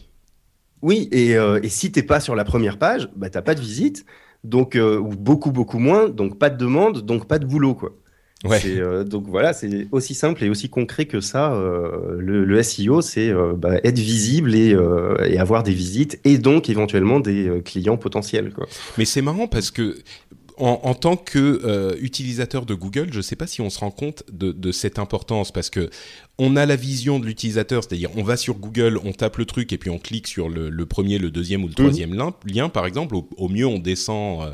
Oui, 0.82 1.10
et, 1.12 1.36
euh, 1.36 1.60
et 1.64 1.70
si 1.70 1.92
t'es 1.92 2.04
pas 2.04 2.20
sur 2.20 2.36
la 2.36 2.44
première 2.44 2.78
page, 2.78 3.10
bah 3.16 3.30
t'as 3.30 3.42
pas 3.42 3.56
de 3.56 3.62
visite, 3.62 4.06
donc 4.44 4.76
euh, 4.76 4.98
ou 5.00 5.10
beaucoup 5.10 5.52
beaucoup 5.52 5.80
moins, 5.80 6.10
donc 6.10 6.38
pas 6.38 6.50
de 6.50 6.58
demande, 6.58 7.02
donc 7.06 7.28
pas 7.28 7.40
de 7.40 7.46
boulot, 7.46 7.76
quoi. 7.76 7.96
Ouais. 8.44 8.62
Euh, 8.66 9.04
donc 9.04 9.26
voilà, 9.28 9.54
c'est 9.54 9.88
aussi 9.92 10.14
simple 10.14 10.44
et 10.44 10.50
aussi 10.50 10.70
concret 10.70 11.06
que 11.06 11.20
ça. 11.20 11.50
le, 11.56 12.46
le 12.46 12.64
SEO, 12.64 13.02
c'est 13.02 13.34
bah, 13.58 13.78
être 13.84 13.98
visible 13.98 14.54
et, 14.54 14.78
et 15.26 15.40
avoir 15.40 15.64
des 15.64 15.74
visites 15.74 16.20
et 16.26 16.38
donc 16.38 16.70
éventuellement 16.70 17.20
des 17.20 17.62
clients 17.66 17.98
potentiels. 17.98 18.54
Quoi. 18.54 18.68
Mais 19.00 19.06
c'est 19.06 19.24
marrant 19.24 19.48
parce 19.48 19.72
que 19.72 19.98
en, 20.58 20.80
en 20.84 20.94
tant 20.94 21.18
que 21.18 21.62
euh, 21.66 21.96
utilisateur 22.00 22.66
de 22.66 22.74
Google, 22.74 23.10
je 23.12 23.18
ne 23.18 23.22
sais 23.22 23.36
pas 23.36 23.48
si 23.48 23.62
on 23.62 23.70
se 23.70 23.80
rend 23.80 23.92
compte 23.92 24.24
de, 24.32 24.52
de 24.52 24.72
cette 24.72 25.00
importance 25.00 25.52
parce 25.52 25.70
que 25.70 25.90
on 26.38 26.56
a 26.58 26.66
la 26.66 26.76
vision 26.76 27.20
de 27.20 27.26
l'utilisateur, 27.26 27.84
c'est-à-dire 27.84 28.10
on 28.18 28.24
va 28.24 28.36
sur 28.36 28.56
Google, 28.56 29.00
on 29.06 29.14
tape 29.14 29.38
le 29.38 29.46
truc 29.46 29.72
et 29.72 29.78
puis 29.78 29.90
on 29.90 29.98
clique 30.00 30.28
sur 30.28 30.50
le, 30.50 30.70
le 30.70 30.86
premier, 30.86 31.18
le 31.18 31.32
deuxième 31.32 31.64
ou 31.64 31.68
le 31.68 31.74
troisième 31.86 32.14
lien, 32.14 32.34
lien, 32.46 32.70
par 32.70 32.86
exemple. 32.86 33.16
Au, 33.16 33.28
au 33.38 33.48
mieux, 33.48 33.66
on 33.66 33.80
descend 33.80 34.42
euh, 34.44 34.54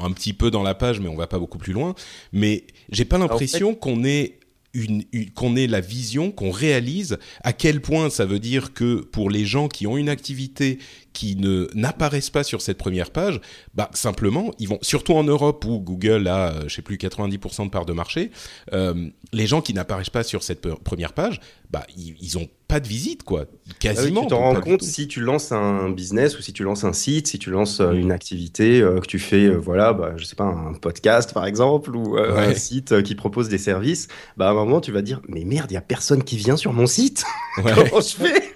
un 0.00 0.12
petit 0.12 0.32
peu 0.32 0.50
dans 0.52 0.62
la 0.62 0.74
page, 0.74 1.00
mais 1.00 1.08
on 1.08 1.16
va 1.16 1.26
pas 1.26 1.38
beaucoup 1.40 1.58
plus 1.58 1.72
loin. 1.72 1.94
Mais 2.32 2.64
j'ai 2.90 3.04
pas 3.04 3.18
l'impression 3.18 3.74
qu'on 3.74 4.04
ait 4.04 4.38
une, 4.72 5.04
une- 5.12 5.30
qu'on 5.30 5.56
ait 5.56 5.66
la 5.66 5.80
vision, 5.80 6.30
qu'on 6.30 6.50
réalise 6.50 7.18
à 7.42 7.52
quel 7.52 7.80
point 7.80 8.10
ça 8.10 8.24
veut 8.26 8.38
dire 8.38 8.72
que 8.74 8.96
pour 9.00 9.30
les 9.30 9.46
gens 9.46 9.68
qui 9.68 9.86
ont 9.86 9.96
une 9.96 10.08
activité 10.10 10.78
qui 11.16 11.34
ne 11.36 11.68
n'apparaissent 11.74 12.30
pas 12.30 12.44
sur 12.44 12.60
cette 12.60 12.76
première 12.78 13.10
page, 13.10 13.40
bah 13.74 13.90
simplement 13.94 14.52
ils 14.58 14.68
vont 14.68 14.78
surtout 14.82 15.14
en 15.14 15.24
Europe 15.24 15.64
où 15.64 15.80
Google 15.80 16.28
a 16.28 16.50
euh, 16.52 16.64
je 16.68 16.74
sais 16.76 16.82
plus 16.82 16.96
90% 16.98 17.64
de 17.64 17.70
part 17.70 17.86
de 17.86 17.92
marché, 17.94 18.30
euh, 18.74 19.08
les 19.32 19.46
gens 19.46 19.62
qui 19.62 19.72
n'apparaissent 19.74 20.10
pas 20.10 20.22
sur 20.22 20.42
cette 20.42 20.60
première 20.84 21.12
page, 21.14 21.40
bah 21.70 21.84
ils, 21.96 22.14
ils 22.20 22.36
ont 22.38 22.46
pas 22.68 22.80
de 22.80 22.86
visite 22.88 23.22
quoi, 23.22 23.44
Ah 23.46 23.52
oui, 23.66 23.72
quasiment. 23.78 24.22
tu 24.22 24.28
t'en 24.28 24.40
rends 24.40 24.60
compte 24.60 24.82
si 24.82 25.06
tu 25.08 25.20
lances 25.20 25.52
un 25.52 25.88
business 25.88 26.36
ou 26.38 26.42
si 26.42 26.52
tu 26.52 26.64
lances 26.64 26.84
un 26.84 26.92
site, 26.92 27.28
si 27.28 27.38
tu 27.38 27.50
lances 27.50 27.80
euh, 27.80 27.92
Mm. 27.92 27.98
une 27.98 28.12
activité, 28.12 28.80
euh, 28.82 28.98
que 29.00 29.06
tu 29.06 29.18
fais, 29.18 29.46
euh, 29.46 29.56
voilà, 29.56 29.92
bah, 29.92 30.12
je 30.16 30.24
sais 30.24 30.36
pas, 30.36 30.44
un 30.44 30.74
podcast 30.74 31.32
par 31.32 31.46
exemple, 31.46 31.94
ou 31.96 32.16
Ouais. 32.16 32.28
un 32.28 32.54
site 32.54 33.02
qui 33.02 33.14
propose 33.14 33.48
des 33.48 33.58
services, 33.58 34.08
bah, 34.36 34.48
à 34.48 34.50
un 34.50 34.54
moment 34.54 34.80
tu 34.80 34.92
vas 34.92 35.00
dire, 35.02 35.20
mais 35.28 35.44
merde, 35.44 35.70
il 35.70 35.74
y 35.74 35.78
a 35.78 35.80
personne 35.80 36.22
qui 36.24 36.36
vient 36.36 36.56
sur 36.56 36.72
mon 36.72 36.86
site. 36.86 37.24
Ouais. 37.64 37.72
Comment 37.90 38.00
je 38.00 38.16
fais? 38.16 38.55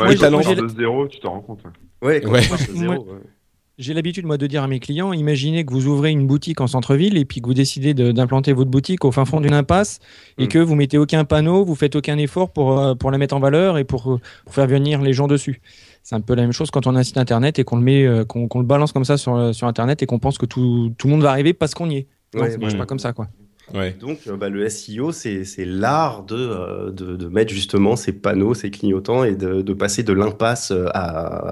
Ouais, 0.00 0.14
tu 0.14 0.22
lancé- 0.24 0.54
pars 0.54 0.64
de 0.64 0.68
zéro, 0.68 1.08
tu 1.08 1.18
t'en 1.20 1.30
rends 1.32 1.40
compte. 1.40 1.60
ouais. 2.02 2.08
Ouais, 2.08 2.20
quand 2.20 2.30
Ouais. 2.32 2.40
tu 2.42 2.76
zéro, 2.76 2.92
ouais. 2.94 3.20
J'ai 3.76 3.92
l'habitude, 3.92 4.24
moi, 4.24 4.36
de 4.38 4.46
dire 4.46 4.62
à 4.62 4.68
mes 4.68 4.78
clients 4.78 5.12
imaginez 5.12 5.64
que 5.64 5.72
vous 5.72 5.88
ouvrez 5.88 6.12
une 6.12 6.28
boutique 6.28 6.60
en 6.60 6.68
centre-ville 6.68 7.16
et 7.18 7.24
puis 7.24 7.40
que 7.40 7.46
vous 7.46 7.54
décidez 7.54 7.92
de- 7.92 8.12
d'implanter 8.12 8.52
votre 8.52 8.70
boutique 8.70 9.04
au 9.04 9.10
fin 9.10 9.24
fond 9.24 9.40
d'une 9.40 9.52
impasse 9.54 9.98
et 10.38 10.44
Mm. 10.44 10.48
que 10.48 10.58
vous 10.60 10.76
mettez 10.76 10.96
aucun 10.96 11.24
panneau, 11.24 11.64
vous 11.64 11.74
faites 11.74 11.96
aucun 11.96 12.16
effort 12.18 12.52
pour, 12.52 12.78
euh, 12.78 12.94
pour 12.94 13.10
la 13.10 13.18
mettre 13.18 13.34
en 13.34 13.40
valeur 13.40 13.76
et 13.78 13.82
pour, 13.82 14.02
pour 14.44 14.54
faire 14.54 14.68
venir 14.68 15.02
les 15.02 15.12
gens 15.12 15.26
dessus. 15.26 15.60
C'est 16.04 16.14
un 16.14 16.20
peu 16.20 16.34
la 16.36 16.42
même 16.42 16.52
chose 16.52 16.70
quand 16.70 16.86
on 16.86 16.94
a 16.94 17.00
un 17.00 17.02
site 17.02 17.18
internet 17.18 17.58
et 17.58 17.64
qu'on 17.64 17.76
le 17.76 17.82
met, 17.82 18.04
euh, 18.06 18.24
qu'on 18.24 18.46
le 18.60 18.64
balance 18.64 18.92
comme 18.92 19.04
ça 19.04 19.16
sur, 19.16 19.52
sur 19.52 19.66
internet 19.66 20.02
et 20.04 20.06
qu'on 20.06 20.20
pense 20.20 20.38
que 20.38 20.46
tout, 20.46 20.92
tout 20.96 21.08
le 21.08 21.12
monde 21.12 21.22
va 21.22 21.30
arriver 21.30 21.52
parce 21.52 21.74
qu'on 21.74 21.90
y 21.90 21.96
est. 21.96 22.06
Non, 22.36 22.42
Ouais, 22.42 22.50
ça 22.50 22.58
marche 22.58 22.74
ouais. 22.74 22.78
pas 22.78 22.86
comme 22.86 22.98
ça, 23.00 23.12
quoi. 23.12 23.26
Ouais. 23.72 23.92
Donc, 23.92 24.20
euh, 24.26 24.36
bah, 24.36 24.48
le 24.48 24.68
SEO, 24.68 25.12
c'est 25.12 25.44
l'art 25.58 26.24
de, 26.24 26.36
euh, 26.36 26.90
de, 26.90 27.16
de 27.16 27.28
mettre 27.28 27.52
justement 27.52 27.96
ces 27.96 28.12
panneaux, 28.12 28.54
ces 28.54 28.70
clignotants 28.70 29.24
et 29.24 29.34
de, 29.34 29.62
de 29.62 29.72
passer 29.72 30.02
de 30.02 30.12
l'impasse 30.12 30.70
euh, 30.70 30.88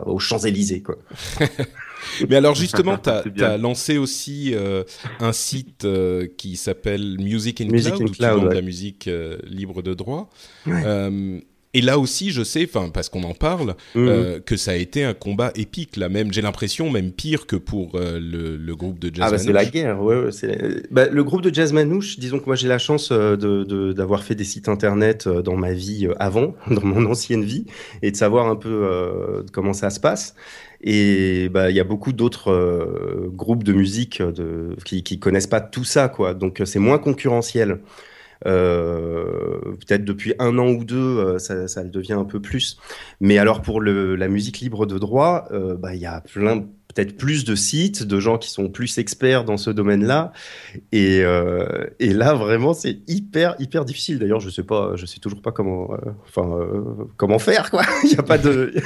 aux 0.06 0.18
Champs-Élysées. 0.18 0.82
Mais 2.28 2.36
alors 2.36 2.54
justement, 2.54 2.98
tu 3.34 3.44
as, 3.44 3.58
lancé 3.58 3.98
aussi 3.98 4.52
euh, 4.54 4.84
un 5.20 5.32
site 5.32 5.84
euh, 5.84 6.26
qui 6.36 6.56
s'appelle 6.56 7.16
Music 7.18 7.60
in 7.60 7.68
Music 7.68 7.94
Cloud, 7.94 8.42
in 8.42 8.46
ouais. 8.48 8.54
la 8.54 8.60
musique 8.60 9.08
euh, 9.08 9.38
libre 9.44 9.82
de 9.82 9.94
droit. 9.94 10.30
Ouais. 10.66 11.42
Et 11.74 11.80
là 11.80 11.98
aussi, 11.98 12.30
je 12.32 12.42
sais, 12.42 12.68
enfin 12.68 12.90
parce 12.90 13.08
qu'on 13.08 13.22
en 13.22 13.32
parle, 13.32 13.74
Mhm. 13.94 14.08
euh, 14.08 14.40
que 14.40 14.56
ça 14.58 14.72
a 14.72 14.74
été 14.74 15.04
un 15.04 15.14
combat 15.14 15.52
épique. 15.54 15.96
Là 15.96 16.08
même, 16.10 16.32
j'ai 16.32 16.42
l'impression 16.42 16.90
même 16.90 17.12
pire 17.12 17.46
que 17.46 17.56
pour 17.56 17.92
euh, 17.94 18.18
le, 18.20 18.56
le 18.58 18.76
groupe 18.76 18.98
de 18.98 19.08
jazz. 19.14 19.24
Ah 19.26 19.30
bah 19.30 19.38
c'est 19.38 19.52
la 19.52 19.64
guerre, 19.64 20.02
ouais, 20.02 20.16
ouais, 20.16 20.30
bah, 20.90 21.06
le 21.08 21.24
groupe 21.24 21.40
de 21.42 21.52
Jazz 21.54 21.72
Manouche, 21.72 22.18
disons 22.18 22.38
que 22.40 22.46
moi 22.46 22.56
j'ai 22.56 22.68
la 22.68 22.78
chance 22.78 23.10
euh, 23.10 23.36
de- 23.36 23.92
d'avoir 23.92 24.22
fait 24.22 24.34
des 24.34 24.44
sites 24.44 24.68
internet 24.68 25.28
dans 25.28 25.56
ma 25.56 25.72
vie 25.72 26.08
avant, 26.18 26.54
dans 26.70 26.84
mon 26.84 27.06
ancienne 27.06 27.42
vie, 27.44 27.64
et 28.02 28.10
de 28.10 28.16
savoir 28.16 28.48
un 28.48 28.56
peu 28.56 28.68
euh, 28.70 29.42
comment 29.52 29.72
ça 29.72 29.88
se 29.90 29.98
passe. 30.00 30.34
Et 30.84 31.48
bah 31.48 31.70
il 31.70 31.76
y 31.76 31.80
a 31.80 31.84
beaucoup 31.84 32.12
d'autres 32.12 32.50
euh, 32.50 33.30
groupes 33.32 33.62
de 33.64 33.72
musique 33.72 34.20
de, 34.20 34.76
qui, 34.84 35.02
qui 35.02 35.18
connaissent 35.18 35.46
pas 35.46 35.60
tout 35.60 35.84
ça, 35.84 36.08
quoi. 36.08 36.34
Donc 36.34 36.60
c'est 36.66 36.80
moins 36.80 36.98
concurrentiel. 36.98 37.78
Euh, 38.46 39.60
peut-être 39.86 40.04
depuis 40.04 40.34
un 40.38 40.58
an 40.58 40.68
ou 40.68 40.84
deux, 40.84 40.96
euh, 40.96 41.38
ça, 41.38 41.82
le 41.82 41.90
devient 41.90 42.14
un 42.14 42.24
peu 42.24 42.40
plus. 42.40 42.78
Mais 43.20 43.38
alors 43.38 43.62
pour 43.62 43.80
la 43.80 44.28
musique 44.28 44.60
libre 44.60 44.86
de 44.86 44.98
droit, 44.98 45.46
euh, 45.52 45.76
bah, 45.76 45.94
il 45.94 46.00
y 46.00 46.06
a 46.06 46.20
plein, 46.20 46.60
peut-être 46.60 47.16
plus 47.16 47.44
de 47.44 47.54
sites, 47.54 48.02
de 48.02 48.20
gens 48.20 48.38
qui 48.38 48.50
sont 48.50 48.68
plus 48.68 48.98
experts 48.98 49.44
dans 49.44 49.56
ce 49.56 49.70
domaine-là. 49.70 50.32
Et, 50.92 51.22
là, 51.22 52.34
vraiment, 52.34 52.74
c'est 52.74 52.98
hyper, 53.08 53.54
hyper 53.58 53.84
difficile. 53.84 54.18
D'ailleurs, 54.18 54.40
je 54.40 54.50
sais 54.50 54.62
sais 55.06 55.20
toujours 55.20 55.42
pas 55.42 55.52
comment, 55.52 55.90
enfin, 56.26 56.66
comment 57.16 57.38
faire. 57.38 57.70
Il 58.04 58.10
n'y 58.10 58.18
a 58.18 58.22
pas 58.22 58.38
de. 58.38 58.74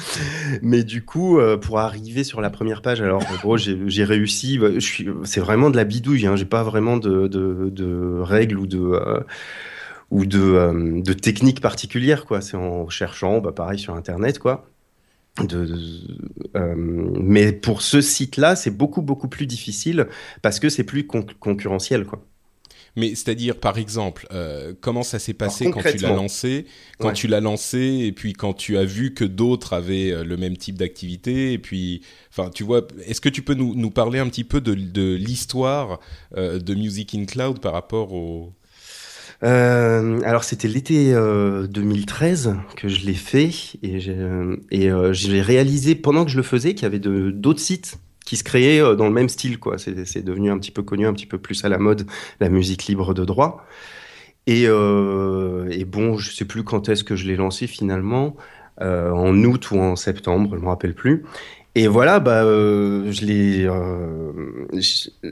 Mais 0.62 0.84
du 0.84 1.04
coup, 1.04 1.38
euh, 1.38 1.56
pour 1.56 1.78
arriver 1.78 2.24
sur 2.24 2.40
la 2.40 2.50
première 2.50 2.82
page, 2.82 3.00
alors 3.00 3.22
en 3.30 3.36
gros, 3.36 3.56
j'ai 3.56 4.04
réussi. 4.04 4.58
bah, 4.58 4.68
c'est 5.24 5.40
vraiment 5.40 5.70
de 5.70 5.76
la 5.76 5.84
bidouille. 5.84 6.26
Hein, 6.26 6.36
j'ai 6.36 6.44
pas 6.44 6.62
vraiment 6.62 6.96
de, 6.96 8.20
règles 8.22 8.58
ou 8.58 8.66
de 8.66 8.78
euh, 8.78 9.20
euh, 10.12 11.14
techniques 11.14 11.60
particulières. 11.60 12.24
C'est 12.40 12.56
en 12.56 12.88
cherchant, 12.88 13.40
bah, 13.40 13.52
pareil 13.52 13.78
sur 13.78 13.94
Internet, 13.94 14.38
mais 16.54 17.52
pour 17.52 17.80
ce 17.82 18.00
site-là, 18.00 18.54
c'est 18.54 18.70
beaucoup 18.70 19.00
beaucoup 19.00 19.28
plus 19.28 19.46
difficile 19.46 20.08
parce 20.42 20.60
que 20.60 20.68
c'est 20.68 20.84
plus 20.84 21.06
con- 21.06 21.26
concurrentiel. 21.40 22.04
Mais 22.96 23.14
c'est-à-dire, 23.14 23.56
par 23.58 23.78
exemple, 23.78 24.26
euh, 24.32 24.74
comment 24.80 25.02
ça 25.02 25.18
s'est 25.18 25.32
passé 25.32 25.64
Alors, 25.66 25.82
quand 25.82 25.90
tu 25.90 25.96
l'as 25.98 26.10
lancé, 26.10 26.66
quand 26.98 27.08
Ouais. 27.08 27.14
tu 27.14 27.26
l'as 27.26 27.40
lancé, 27.40 27.78
et 28.04 28.12
puis 28.12 28.34
quand 28.34 28.52
tu 28.52 28.76
as 28.76 28.84
vu 28.84 29.14
que 29.14 29.24
d'autres 29.24 29.72
avaient 29.72 30.10
euh, 30.12 30.24
le 30.24 30.36
même 30.36 30.56
type 30.58 30.76
d'activité, 30.76 31.52
et 31.54 31.58
puis, 31.58 32.02
enfin, 32.30 32.50
tu 32.54 32.64
vois, 32.64 32.86
est-ce 33.06 33.20
que 33.22 33.30
tu 33.30 33.40
peux 33.42 33.54
nous, 33.54 33.74
nous 33.74 33.90
parler 33.90 34.18
un 34.18 34.28
petit 34.28 34.44
peu 34.44 34.60
de, 34.60 34.74
de 34.74 35.14
l'histoire 35.14 36.00
euh, 36.36 36.58
de 36.58 36.74
Music 36.74 37.14
in 37.14 37.24
Cloud 37.24 37.60
par 37.60 37.72
rapport 37.72 38.12
au... 38.12 38.52
Euh, 39.42 40.20
alors 40.24 40.44
c'était 40.44 40.68
l'été 40.68 41.12
euh, 41.12 41.66
2013 41.66 42.54
que 42.76 42.86
je 42.86 43.04
l'ai 43.04 43.14
fait 43.14 43.50
et 43.82 43.98
j'ai 43.98 44.14
euh, 44.16 45.12
réalisé 45.42 45.96
pendant 45.96 46.24
que 46.24 46.30
je 46.30 46.36
le 46.36 46.44
faisais 46.44 46.74
qu'il 46.74 46.84
y 46.84 46.86
avait 46.86 47.00
d'autres 47.00 47.58
sites 47.58 47.96
qui 48.24 48.36
se 48.36 48.44
créaient 48.44 48.80
euh, 48.80 48.94
dans 48.94 49.06
le 49.06 49.12
même 49.12 49.28
style 49.28 49.58
quoi. 49.58 49.76
C'est 49.78 50.24
devenu 50.24 50.50
un 50.50 50.58
petit 50.58 50.70
peu 50.70 50.82
connu, 50.82 51.06
un 51.06 51.12
petit 51.12 51.26
peu 51.26 51.38
plus 51.38 51.64
à 51.64 51.68
la 51.68 51.78
mode 51.78 52.06
la 52.40 52.48
musique 52.48 52.86
libre 52.86 53.14
de 53.14 53.24
droit. 53.24 53.64
Et, 54.46 54.64
euh, 54.66 55.68
bon, 55.86 56.16
je 56.16 56.32
sais 56.32 56.44
plus 56.44 56.64
quand 56.64 56.88
est-ce 56.88 57.04
que 57.04 57.14
je 57.14 57.26
l'ai 57.26 57.36
lancé 57.36 57.66
finalement, 57.66 58.36
euh, 58.80 59.10
en 59.12 59.36
août 59.44 59.70
ou 59.70 59.78
en 59.78 59.94
septembre, 59.94 60.56
je 60.56 60.62
me 60.62 60.68
rappelle 60.68 60.94
plus. 60.94 61.24
Et 61.74 61.86
voilà, 61.86 62.20
bah, 62.20 62.42
je 62.42 63.24
l'ai. 63.24 63.68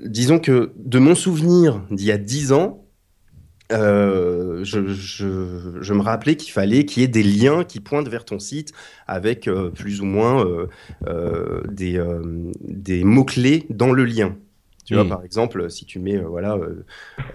disons 0.07 0.39
que 0.39 0.73
de 0.77 0.99
mon 0.99 1.15
souvenir 1.15 1.83
d'il 1.91 2.07
y 2.07 2.13
a 2.13 2.19
dix 2.19 2.53
ans, 2.53 2.85
euh, 3.71 4.65
je, 4.65 4.89
je, 4.89 5.79
je 5.81 5.95
me 5.95 6.03
rappelais 6.03 6.37
qu'il 6.37 6.53
fallait 6.53 6.85
qu'il 6.85 7.03
y 7.03 7.05
ait 7.05 7.09
des 7.09 7.23
liens 7.23 7.65
qui 7.65 7.81
pointent 7.81 8.09
vers 8.09 8.25
ton 8.25 8.39
site 8.39 8.73
avec 9.07 9.49
euh, 9.49 9.71
plus 9.71 10.01
ou 10.01 10.05
moins 10.05 10.45
euh, 11.07 11.63
des, 11.69 12.03
des 12.63 13.05
mots-clés 13.05 13.67
dans 13.71 13.93
le 13.93 14.05
lien. 14.05 14.37
Tu 14.91 14.95
vois, 14.95 15.05
Mm. 15.05 15.09
par 15.09 15.25
exemple, 15.25 15.71
si 15.71 15.85
tu 15.85 16.01
mets 16.01 16.17
euh, 16.17 16.27
voilà, 16.27 16.55
euh, 16.57 16.85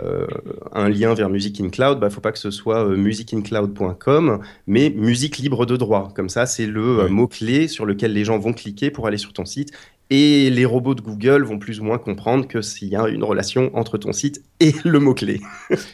euh, 0.04 0.27
un 0.74 0.89
lien 0.89 1.13
vers 1.13 1.30
Music 1.30 1.62
in 1.62 1.70
Cloud, 1.70 1.98
il 1.98 2.01
bah, 2.01 2.10
faut 2.10 2.20
pas 2.20 2.34
que 2.34 2.39
ce 2.39 2.51
soit 2.51 2.86
musicincloud.com, 2.98 4.42
mais 4.68 4.89
musique 4.89 5.38
libre 5.38 5.65
de 5.65 5.77
droit. 5.77 6.12
Comme 6.13 6.27
ça, 6.27 6.46
c'est 6.48 6.65
le 6.65 7.08
mot-clé 7.08 7.70
sur 7.70 7.86
lequel 7.86 8.12
les 8.12 8.25
gens 8.25 8.38
vont 8.39 8.51
cliquer 8.51 8.92
pour 8.92 9.08
aller 9.08 9.18
sur 9.18 9.32
ton 9.32 9.46
site. 9.46 9.72
Et 10.12 10.51
les 10.51 10.65
robots 10.65 10.93
de 10.93 11.01
Google 11.01 11.43
vont 11.45 11.57
plus 11.57 11.79
ou 11.79 11.83
moins 11.83 11.97
comprendre 11.97 12.47
que 12.47 12.62
s'il 12.62 12.89
y 12.89 12.95
a 12.95 13.07
une 13.07 13.24
relation 13.24 13.75
entre 13.75 13.97
ton 13.97 14.13
site 14.13 14.43
et 14.59 14.71
le 14.85 15.00
mot-clé. 15.00 15.41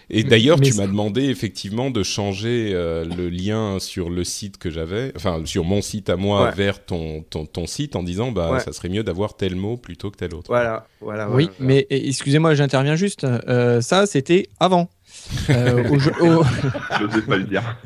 Et 0.10 0.24
d'ailleurs, 0.26 0.60
tu 0.60 0.74
m'as 0.74 0.86
demandé 0.88 1.30
effectivement 1.30 1.90
de 1.92 2.04
changer 2.04 2.72
euh, 2.74 3.06
le 3.06 3.30
lien 3.30 3.78
sur 3.80 4.10
le 4.10 4.26
site 4.26 4.58
que 4.58 4.70
j'avais, 4.70 5.14
enfin 5.16 5.42
sur 5.46 5.64
mon 5.64 5.82
site 5.82 6.10
à 6.10 6.18
moi 6.18 6.44
Ouais. 6.44 6.52
vers 6.56 6.84
ton, 6.86 7.22
ton, 7.30 7.46
ton 7.46 7.68
site 7.68 7.96
en 7.96 8.04
disant, 8.04 8.32
bah, 8.34 8.52
Ouais. 8.52 8.60
ça 8.60 8.74
serait 8.74 8.90
mieux 8.90 9.04
d'avoir 9.04 9.38
tel 9.38 9.56
mot 9.56 9.78
plutôt 9.78 10.12
que 10.12 10.18
tel 10.18 10.36
autre. 10.36 10.48
Voilà, 10.50 10.88
voilà. 11.00 11.30
oui, 11.30 11.46
voilà. 11.46 11.56
mais 11.60 11.88
excusez-moi, 11.90 12.54
j'interviens 12.54 12.96
juste. 12.96 13.24
Euh, 13.24 13.80
ça, 13.80 14.06
c'était 14.08 14.50
avant. 14.60 14.90
Euh, 15.50 15.88
au 15.90 15.98
Je 17.14 17.20
pas 17.22 17.38
le 17.38 17.44
dire. 17.46 17.78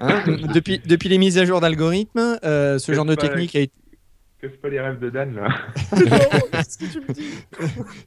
hein, 0.00 0.22
depuis, 0.54 0.80
depuis 0.86 1.08
les 1.08 1.18
mises 1.18 1.38
à 1.38 1.44
jour 1.44 1.60
d'algorithmes, 1.60 2.38
euh, 2.44 2.78
ce 2.78 2.92
genre 2.92 3.04
de 3.04 3.14
technique 3.14 3.54
a 3.56 3.60
été. 3.60 3.72
Que 4.46 4.52
c'est 4.52 4.60
pas 4.60 4.68
les 4.68 4.80
rêves 4.80 5.00
de 5.00 5.10
Dan, 5.10 5.34
là. 5.34 5.48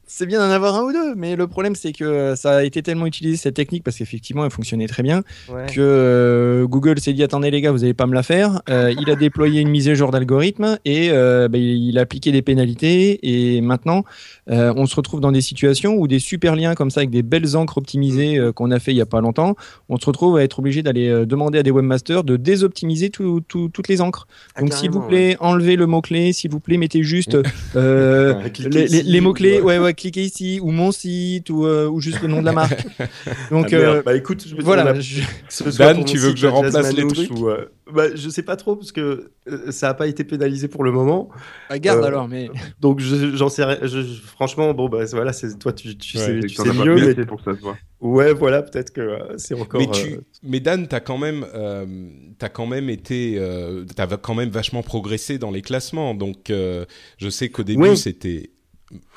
C'est 0.06 0.26
bien 0.26 0.38
d'en 0.40 0.50
avoir 0.52 0.74
un 0.76 0.82
ou 0.84 0.92
deux, 0.92 1.14
mais 1.14 1.36
le 1.36 1.46
problème 1.46 1.74
c'est 1.74 1.92
que 1.92 2.04
euh, 2.04 2.36
ça 2.36 2.58
a 2.58 2.62
été 2.64 2.82
tellement 2.82 3.06
utilisé 3.06 3.36
cette 3.36 3.54
technique 3.54 3.84
parce 3.84 3.96
qu'effectivement 3.96 4.44
elle 4.44 4.50
fonctionnait 4.50 4.86
très 4.86 5.02
bien 5.02 5.22
Ouais. 5.48 5.66
que 5.66 5.80
euh, 5.80 6.66
Google 6.66 6.98
s'est 7.00 7.12
dit 7.12 7.22
attendez 7.22 7.50
les 7.50 7.60
gars 7.60 7.72
vous 7.72 7.84
allez 7.84 7.94
pas 7.94 8.06
me 8.06 8.14
la 8.14 8.22
faire. 8.22 8.62
Euh, 8.68 8.92
il 8.98 9.10
a 9.10 9.16
déployé 9.16 9.60
une 9.60 9.68
mise 9.68 9.88
à 9.88 9.94
jour 9.94 10.10
d'algorithme 10.10 10.78
et 10.84 11.10
euh, 11.10 11.48
bah, 11.48 11.58
il 11.58 11.96
a 11.98 12.02
appliqué 12.02 12.32
des 12.32 12.42
pénalités 12.42 13.18
et 13.22 13.60
maintenant 13.60 14.04
euh, 14.50 14.72
on 14.76 14.86
se 14.86 14.96
retrouve 14.96 15.20
dans 15.20 15.32
des 15.32 15.40
situations 15.40 15.94
où 15.94 16.06
des 16.08 16.18
super 16.18 16.56
liens 16.56 16.74
comme 16.74 16.90
ça 16.90 17.00
avec 17.00 17.10
des 17.10 17.22
belles 17.22 17.56
encres 17.56 17.78
optimisées 17.78 18.38
euh, 18.38 18.52
qu'on 18.52 18.70
a 18.70 18.78
fait 18.78 18.92
il 18.92 18.96
y 18.96 19.00
a 19.02 19.06
pas 19.06 19.20
longtemps, 19.20 19.54
on 19.88 19.98
se 19.98 20.06
retrouve 20.06 20.36
à 20.36 20.42
être 20.42 20.58
obligé 20.58 20.82
d'aller 20.82 21.08
euh, 21.08 21.26
demander 21.26 21.58
à 21.58 21.62
des 21.62 21.70
webmasters 21.70 22.24
de 22.24 22.36
désoptimiser 22.36 23.10
tout- 23.10 23.40
tout- 23.46 23.68
toutes 23.72 23.88
les 23.88 24.00
encres. 24.00 24.26
Ah, 24.54 24.60
Donc 24.60 24.72
s'il 24.72 24.90
vous 24.90 25.00
plaît 25.02 25.36
enlevez 25.40 25.76
le 25.76 25.86
mot 25.86 26.00
clé 26.00 26.29
abonner, 26.30 26.32
s'il 26.32 26.50
vous 26.50 26.60
plaît, 26.60 26.76
mettez 26.76 27.02
juste 27.02 27.36
euh, 27.76 28.34
les, 28.58 28.68
les- 28.68 28.84
ici, 28.84 29.02
les 29.02 29.20
mots-clés, 29.20 29.60
ou, 29.60 29.64
ouais, 29.66 29.78
ouais, 29.78 29.94
cliquez 29.94 30.22
ici, 30.24 30.60
ou 30.62 30.70
mon 30.70 30.92
site, 30.92 31.50
ou, 31.50 31.66
euh, 31.66 31.88
ou 31.88 32.00
juste 32.00 32.22
le 32.22 32.28
nom 32.28 32.40
de 32.40 32.46
la 32.46 32.52
marque. 32.52 32.86
Donc, 33.50 33.72
Ah, 33.72 33.76
euh, 33.76 34.02
bah 34.04 34.16
écoute, 34.16 34.44
je 34.48 34.56
voilà. 34.62 34.98
je- 35.00 35.20
Dan, 35.78 36.04
tu 36.04 36.18
veux 36.18 36.32
que 36.32 36.38
je 36.38 36.46
remplace 36.46 36.92
les 36.92 37.06
trucs 37.06 37.30
ou, 37.32 37.48
euh, 37.48 37.66
bah, 37.92 38.04
Je 38.14 38.28
sais 38.28 38.42
pas 38.42 38.56
trop 38.56 38.76
parce 38.76 38.92
que 38.92 39.30
ça 39.70 39.88
a 39.90 39.94
pas 39.94 40.06
été 40.06 40.24
pénalisé 40.24 40.68
pour 40.68 40.84
le 40.84 40.92
moment. 40.92 41.28
Regarde 41.70 42.00
Euh, 42.02 42.06
alors, 42.06 42.28
mais. 42.28 42.48
Donc 42.80 43.00
je- 43.00 43.34
j'en 43.36 43.48
sais, 43.48 43.64
ri- 43.64 43.78
je- 43.82 44.02
je- 44.02 44.20
franchement, 44.22 44.72
bon 44.74 44.88
bah 44.88 45.04
voilà, 45.12 45.32
c'est 45.32 45.58
toi 45.58 45.72
tu, 45.72 45.96
tu 45.96 46.16
Ouais, 46.18 46.24
sais, 46.24 46.40
tu 46.46 46.60
as 46.68 46.72
mieux, 46.72 46.94
mais 47.16 47.24
pour 47.26 47.42
que 47.42 47.52
ça 47.52 47.56
se 47.56 47.62
voit. 47.62 47.76
ouais 48.00 48.32
voilà, 48.32 48.62
peut-être 48.62 48.92
que 48.92 49.00
euh, 49.00 49.38
c'est 49.38 49.54
encore. 49.54 49.80
mais, 49.80 49.88
tu, 49.90 50.14
euh, 50.14 50.20
mais 50.42 50.60
Dan, 50.60 50.86
t'as 50.88 51.00
quand 51.00 51.18
même, 51.18 51.46
euh, 51.54 51.86
t'as 52.38 52.48
quand 52.48 52.66
même 52.66 52.88
été, 52.90 53.36
euh, 53.38 53.84
t'as 53.96 54.06
quand 54.16 54.34
même 54.34 54.50
vachement 54.50 54.82
progressé 54.82 55.38
dans 55.38 55.50
les 55.50 55.62
classements. 55.62 56.14
Donc, 56.14 56.50
euh, 56.50 56.84
je 57.18 57.28
sais 57.28 57.48
qu'au 57.48 57.62
début, 57.62 57.88
Oui. 57.90 57.96
c'était, 57.96 58.50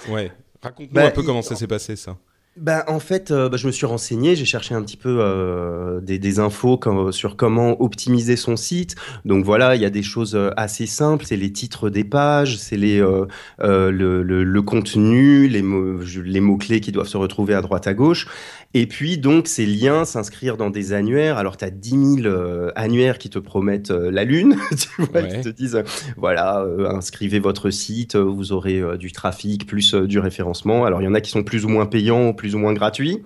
ouais. 0.10 0.32
Raconte-nous 0.62 0.94
Bah, 0.94 1.08
un 1.08 1.12
peu 1.12 1.22
il- 1.22 1.26
comment 1.26 1.42
ça 1.42 1.56
s'est 1.56 1.68
passé, 1.68 1.96
ça. 1.96 2.18
Bah, 2.56 2.84
en 2.88 3.00
fait, 3.00 3.32
euh, 3.32 3.50
bah, 3.50 3.58
je 3.58 3.66
me 3.66 3.72
suis 3.72 3.88
renseigné, 3.88 4.36
j'ai 4.36 4.46
cherché 4.46 4.76
un 4.76 4.84
petit 4.84 4.96
peu 4.96 5.18
euh, 5.22 6.00
des, 6.02 6.40
infos 6.40 6.78
comme- 6.78 7.12
sur 7.12 7.36
comment 7.36 7.82
optimiser 7.82 8.36
son 8.36 8.56
site. 8.58 8.96
Donc 9.26 9.44
voilà, 9.44 9.76
il 9.76 9.82
y 9.82 9.86
a 9.86 9.90
des 9.90 10.04
choses 10.04 10.36
euh, 10.36 10.52
assez 10.56 10.86
simples, 10.86 11.26
c'est 11.26 11.36
les 11.36 11.52
titres 11.52 11.90
des 11.90 12.04
pages, 12.04 12.58
c'est 12.60 12.78
les 12.78 13.02
euh, 13.02 13.26
euh, 13.62 13.90
le, 13.90 14.22
le, 14.22 14.62
contenu, 14.62 15.48
les 15.48 15.64
mots 15.64 16.00
les 16.24 16.40
mots 16.42 16.58
clés 16.58 16.80
qui 16.80 16.92
doivent 16.92 17.08
se 17.08 17.18
retrouver 17.18 17.56
à 17.56 17.62
droite 17.62 17.88
à 17.88 17.96
gauche. 17.96 18.28
Et 18.76 18.88
puis 18.88 19.18
donc 19.20 19.48
ces 19.48 19.66
liens 19.68 20.04
s'inscrire 20.04 20.58
dans 20.58 20.70
des 20.72 20.94
annuaires. 20.94 21.38
Alors 21.38 21.58
tu 21.58 21.66
as 21.66 21.70
10 21.70 21.90
000 22.22 22.28
euh, 22.28 22.72
annuaires 22.76 23.18
qui 23.20 23.30
te 23.30 23.38
promettent 23.40 23.92
euh, 23.92 24.10
la 24.12 24.24
lune, 24.24 24.56
tu 24.78 24.88
vois, 25.04 25.22
Ouais. 25.22 25.28
qui 25.30 25.42
te 25.42 25.50
disent 25.50 25.76
euh, 25.76 25.84
voilà, 26.18 26.62
euh, 26.62 26.90
inscrivez 26.90 27.40
votre 27.40 27.70
site, 27.70 28.16
vous 28.16 28.52
aurez 28.52 28.80
euh, 28.80 28.98
du 28.98 29.12
trafic 29.12 29.68
plus 29.68 29.94
euh, 29.94 30.08
du 30.08 30.18
référencement. 30.20 30.86
Alors 30.86 31.02
il 31.02 31.06
y 31.06 31.08
en 31.08 31.14
a 31.14 31.22
qui 31.22 31.30
sont 31.30 31.44
plus 31.44 31.66
ou 31.66 31.70
moins 31.70 31.86
payants, 31.86 32.34
plus 32.34 32.56
ou 32.56 32.58
moins 32.60 32.74
gratuits. 32.74 33.22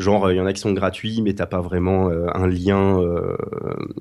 Genre, 0.00 0.26
euh, 0.26 0.34
il 0.34 0.36
y 0.38 0.40
en 0.40 0.46
a 0.46 0.52
qui 0.52 0.60
sont 0.60 0.72
gratuits, 0.72 1.22
mais 1.22 1.34
t'as 1.34 1.46
pas 1.46 1.60
vraiment 1.60 2.10
euh, 2.10 2.26
un 2.34 2.48
lien 2.48 2.98
euh, 3.00 3.36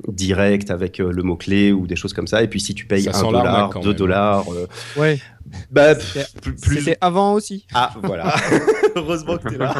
direct 0.07 0.71
avec 0.71 0.99
euh, 0.99 1.11
le 1.11 1.21
mot-clé 1.21 1.71
ou 1.71 1.85
des 1.85 1.95
choses 1.95 2.13
comme 2.13 2.25
ça. 2.25 2.41
Et 2.41 2.47
puis 2.47 2.59
si 2.59 2.73
tu 2.73 2.87
payes 2.87 3.03
Ça 3.03 3.15
un 3.19 3.31
dollar, 3.31 3.69
deux 3.79 3.89
même. 3.89 3.93
dollars, 3.97 4.45
euh, 4.51 4.65
Ouais, 4.99 5.19
bah, 5.71 5.93
c'était 5.95 6.97
avant 6.99 7.33
aussi. 7.33 7.67
Ah, 7.75 7.93
voilà. 8.01 8.33
Heureusement 8.95 9.37
que 9.37 9.49
t'es 9.49 9.57
là. 9.57 9.75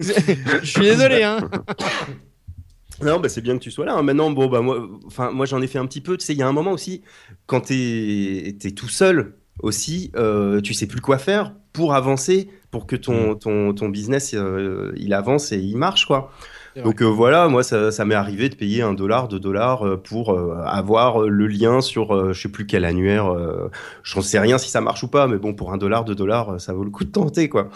je 0.00 0.66
suis 0.66 0.80
désolé, 0.82 1.22
hein. 1.22 1.38
Non, 3.00 3.20
bah, 3.20 3.28
c'est 3.28 3.40
bien 3.42 3.56
que 3.56 3.62
tu 3.62 3.70
sois 3.70 3.86
là. 3.86 3.94
hein. 3.94 4.02
Maintenant, 4.02 4.30
bon, 4.30 4.48
bah, 4.48 4.60
moi, 4.60 4.88
moi, 5.32 5.46
j'en 5.46 5.62
ai 5.62 5.68
fait 5.68 5.78
un 5.78 5.86
petit 5.86 6.00
peu. 6.00 6.16
Tu 6.16 6.24
sais, 6.26 6.32
il 6.32 6.38
y 6.38 6.42
a 6.42 6.48
un 6.48 6.52
moment 6.52 6.72
aussi, 6.72 7.02
quand 7.46 7.60
t'es 7.60 8.56
es 8.60 8.70
tout 8.72 8.88
seul 8.88 9.34
aussi, 9.62 10.10
euh, 10.16 10.60
tu 10.60 10.74
sais 10.74 10.86
plus 10.86 11.00
quoi 11.00 11.18
faire 11.18 11.54
pour 11.72 11.94
avancer, 11.94 12.48
pour 12.72 12.86
que 12.86 12.96
ton, 12.96 13.36
ton, 13.36 13.72
ton 13.72 13.88
business, 13.88 14.34
euh, 14.34 14.92
il 14.96 15.14
avance 15.14 15.52
et 15.52 15.58
il 15.58 15.76
marche, 15.76 16.06
quoi. 16.06 16.32
Donc 16.84 17.02
euh, 17.02 17.06
voilà, 17.06 17.48
moi, 17.48 17.62
ça, 17.62 17.90
ça 17.90 18.04
m'est 18.04 18.14
arrivé 18.14 18.48
de 18.48 18.54
payer 18.54 18.82
un 18.82 18.94
dollar, 18.94 19.28
deux 19.28 19.40
dollars 19.40 19.86
euh, 19.86 19.96
pour 19.96 20.32
euh, 20.32 20.56
avoir 20.64 21.20
le 21.20 21.46
lien 21.46 21.80
sur 21.80 22.14
euh, 22.14 22.32
je 22.32 22.40
sais 22.42 22.48
plus 22.48 22.66
quel 22.66 22.84
annuaire. 22.84 23.26
Euh, 23.32 23.70
J'en 24.02 24.20
sais 24.22 24.38
rien 24.38 24.58
si 24.58 24.70
ça 24.70 24.80
marche 24.80 25.02
ou 25.02 25.08
pas, 25.08 25.26
mais 25.26 25.36
bon, 25.38 25.54
pour 25.54 25.72
un 25.72 25.76
dollar, 25.78 26.04
deux 26.04 26.14
dollars, 26.14 26.60
ça 26.60 26.72
vaut 26.72 26.84
le 26.84 26.90
coup 26.90 27.04
de 27.04 27.10
tenter, 27.10 27.48
quoi. 27.48 27.68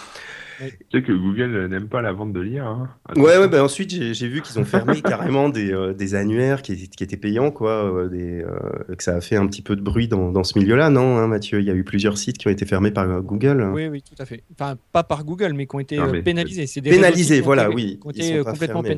Tu 0.60 0.68
sais 0.92 1.02
que 1.02 1.10
Google 1.12 1.66
n'aime 1.68 1.88
pas 1.88 2.02
la 2.02 2.12
vente 2.12 2.32
de 2.32 2.40
liens. 2.40 2.86
Hein. 3.08 3.14
Ouais, 3.20 3.36
ouais, 3.36 3.48
bah 3.48 3.64
ensuite 3.64 3.90
j'ai 3.90 4.28
vu 4.28 4.42
qu'ils 4.42 4.60
ont 4.60 4.64
fermé 4.64 5.00
carrément 5.02 5.48
des, 5.48 5.72
euh, 5.72 5.92
des 5.92 6.14
annuaires 6.14 6.62
qui, 6.62 6.88
qui 6.88 7.02
étaient 7.02 7.16
payants, 7.16 7.50
quoi. 7.50 7.70
euh, 7.70 8.08
des, 8.08 8.42
euh, 8.44 8.94
que 8.96 9.02
ça 9.02 9.16
a 9.16 9.20
fait 9.20 9.34
un 9.34 9.46
petit 9.48 9.62
peu 9.62 9.74
de 9.74 9.80
bruit 9.80 10.06
dans, 10.06 10.30
dans 10.30 10.44
ce 10.44 10.56
milieu-là, 10.56 10.88
non, 10.88 11.16
hein, 11.18 11.26
Mathieu? 11.26 11.58
Il 11.58 11.66
y 11.66 11.70
a 11.70 11.74
eu 11.74 11.82
plusieurs 11.82 12.16
sites 12.16 12.38
qui 12.38 12.46
ont 12.46 12.50
été 12.50 12.64
fermés 12.64 12.92
par 12.92 13.22
Google. 13.22 13.70
Oui, 13.74 13.88
oui, 13.88 14.02
tout 14.02 14.14
à 14.22 14.24
fait. 14.24 14.44
Enfin, 14.52 14.76
pas 14.92 15.02
par 15.02 15.24
Google, 15.24 15.52
mais 15.54 15.66
qui 15.66 15.74
ont 15.74 15.80
été 15.80 15.96
Non, 15.96 16.12
mais- 16.12 16.22
pénalisés. 16.22 16.68
C'est 16.68 16.80
des 16.80 16.90
Pénalisés, 16.90 17.34
réseaux 17.34 17.34
qui 17.34 17.42
ont 17.42 17.44
voilà, 17.46 17.64
été- 17.64 17.74
oui. 17.74 17.98
Qui 18.00 18.06
ont 18.06 18.10
été 18.10 18.38
complètement 18.44 18.82
fermés, 18.82 18.88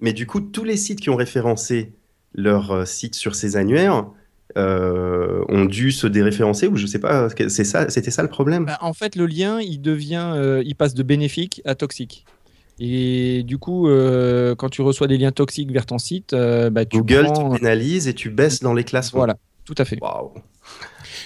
Mais 0.00 0.12
du 0.12 0.26
coup, 0.26 0.40
tous 0.40 0.64
les 0.64 0.76
sites 0.76 1.00
qui 1.00 1.10
ont 1.10 1.16
référencé 1.16 1.92
leur 2.34 2.70
euh, 2.72 2.84
site 2.84 3.14
sur 3.14 3.34
ces 3.34 3.56
annuaires 3.56 4.06
euh, 4.56 5.44
ont 5.48 5.64
dû 5.64 5.90
se 5.92 6.06
déréférencer 6.06 6.66
ou 6.66 6.76
je 6.76 6.86
sais 6.86 6.98
pas. 6.98 7.28
C'est 7.48 7.64
ça, 7.64 7.88
c'était 7.90 8.10
ça 8.10 8.22
le 8.22 8.28
problème? 8.28 8.66
Bah, 8.66 8.78
en 8.80 8.92
fait, 8.92 9.16
le 9.16 9.26
lien, 9.26 9.60
il 9.60 9.80
devient, 9.80 10.32
euh, 10.34 10.62
il 10.64 10.74
passe 10.74 10.94
de 10.94 11.02
bénéfique 11.02 11.62
à 11.64 11.74
toxique. 11.74 12.24
Et 12.80 13.44
du 13.44 13.58
coup, 13.58 13.88
euh, 13.88 14.54
quand 14.56 14.68
tu 14.68 14.82
reçois 14.82 15.06
des 15.06 15.16
liens 15.16 15.30
toxiques 15.32 15.70
vers 15.70 15.86
ton 15.86 15.98
site, 15.98 16.34
bah, 16.34 16.84
tu 16.84 16.98
Google 16.98 17.24
prends- 17.24 17.50
te 17.50 17.58
pénalise 17.58 18.08
et 18.08 18.14
tu 18.14 18.30
baisses 18.30 18.60
dans 18.60 18.74
les 18.74 18.84
classements. 18.84 19.20
Voilà, 19.20 19.36
tout 19.64 19.74
à 19.78 19.84
fait. 19.84 19.98
Waouh. 20.00 20.32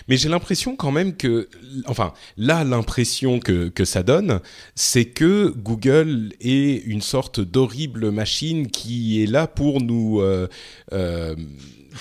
Mais 0.08 0.16
j'ai 0.16 0.28
l'impression 0.28 0.74
quand 0.76 0.90
même 0.90 1.16
que, 1.16 1.48
enfin, 1.86 2.12
là, 2.36 2.64
l'impression 2.64 3.38
que, 3.40 3.68
que 3.68 3.84
ça 3.84 4.02
donne, 4.02 4.40
c'est 4.74 5.04
que 5.04 5.52
Google 5.56 6.32
est 6.40 6.82
une 6.86 7.02
sorte 7.02 7.40
d'horrible 7.40 8.10
machine 8.10 8.68
qui 8.68 9.22
est 9.22 9.26
là 9.26 9.46
pour 9.46 9.80
nous, 9.82 10.20
euh, 10.20 10.48
euh, 10.92 11.34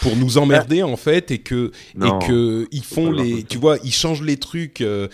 pour 0.01 0.15
nous 0.15 0.37
emmerder 0.37 0.83
en 0.83 0.95
fait, 0.95 1.31
et 1.31 1.39
que 1.39 1.71
Non. 1.95 2.19
et 2.19 2.25
que 2.27 2.67
ils 2.71 2.83
font 2.83 3.11
les, 3.11 3.43
tu 3.43 3.57
vois, 3.57 3.77
ils 3.83 3.91
changent 3.93 4.21
les 4.21 4.37
trucs 4.37 4.81
euh, 4.81 5.07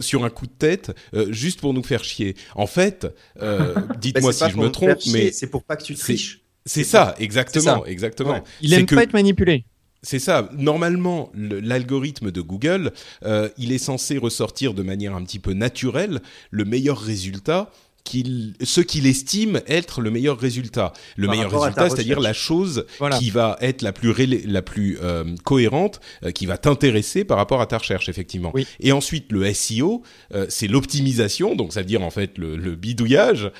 sur 0.00 0.24
un 0.24 0.30
coup 0.30 0.46
de 0.46 0.52
tête 0.52 0.94
euh, 1.14 1.32
juste 1.32 1.60
pour 1.60 1.74
nous 1.74 1.82
faire 1.82 2.04
chier. 2.04 2.34
En 2.54 2.66
fait, 2.66 3.06
euh, 3.42 3.74
Bah, 3.88 3.94
dites-moi 4.00 4.32
si 4.32 4.38
pas 4.40 4.48
je 4.48 4.54
pour 4.54 4.62
me 4.64 4.68
trompe, 4.70 5.00
chier, 5.00 5.12
mais 5.12 5.32
c'est 5.32 5.48
pour 5.48 5.64
pas 5.64 5.76
que 5.76 5.82
tu 5.82 5.94
triches. 5.94 6.40
c'est 6.64 6.84
ça, 6.84 7.14
exactement, 7.18 7.84
exactement. 7.84 8.32
Ouais. 8.32 8.42
Il 8.60 8.72
aime 8.74 8.86
que- 8.86 8.94
pas 8.94 9.02
être 9.02 9.12
manipulé. 9.12 9.64
C'est 10.10 10.18
ça. 10.18 10.48
Normalement, 10.56 11.30
le- 11.34 11.60
l'algorithme 11.60 12.30
de 12.30 12.40
Google, 12.40 12.92
euh, 13.24 13.48
il 13.58 13.72
est 13.72 13.78
censé 13.90 14.16
ressortir 14.16 14.72
de 14.72 14.82
manière 14.82 15.14
un 15.14 15.22
petit 15.22 15.38
peu 15.38 15.52
naturelle 15.52 16.20
le 16.50 16.64
meilleur 16.64 16.98
résultat. 16.98 17.70
Qu'il, 18.04 18.54
ce 18.62 18.80
qu'il 18.80 19.06
estime 19.06 19.60
être 19.66 20.00
le 20.00 20.10
meilleur 20.10 20.38
résultat. 20.38 20.94
Le 21.16 21.26
Par 21.26 21.36
meilleur 21.36 21.50
résultat, 21.50 21.90
c'est-à-dire 21.90 22.20
la 22.20 22.32
chose 22.32 22.86
Voilà. 22.98 23.18
qui 23.18 23.28
va 23.28 23.58
être 23.60 23.82
la 23.82 23.92
plus, 23.92 24.08
rélé- 24.10 24.44
la 24.46 24.62
plus 24.62 24.96
euh, 25.02 25.24
cohérente, 25.44 26.00
euh, 26.24 26.30
qui 26.30 26.46
va 26.46 26.56
t'intéresser 26.56 27.24
par 27.24 27.36
rapport 27.36 27.60
à 27.60 27.66
ta 27.66 27.76
recherche, 27.76 28.08
effectivement. 28.08 28.50
Oui. 28.54 28.66
Et 28.80 28.92
ensuite, 28.92 29.30
le 29.30 29.44
SEO, 29.52 30.02
euh, 30.34 30.46
c'est 30.48 30.68
l'optimisation, 30.68 31.54
donc 31.54 31.74
ça 31.74 31.80
veut 31.80 31.86
dire 31.86 32.00
en 32.02 32.08
fait 32.10 32.38
le, 32.38 32.56
le 32.56 32.76
bidouillage, 32.76 33.50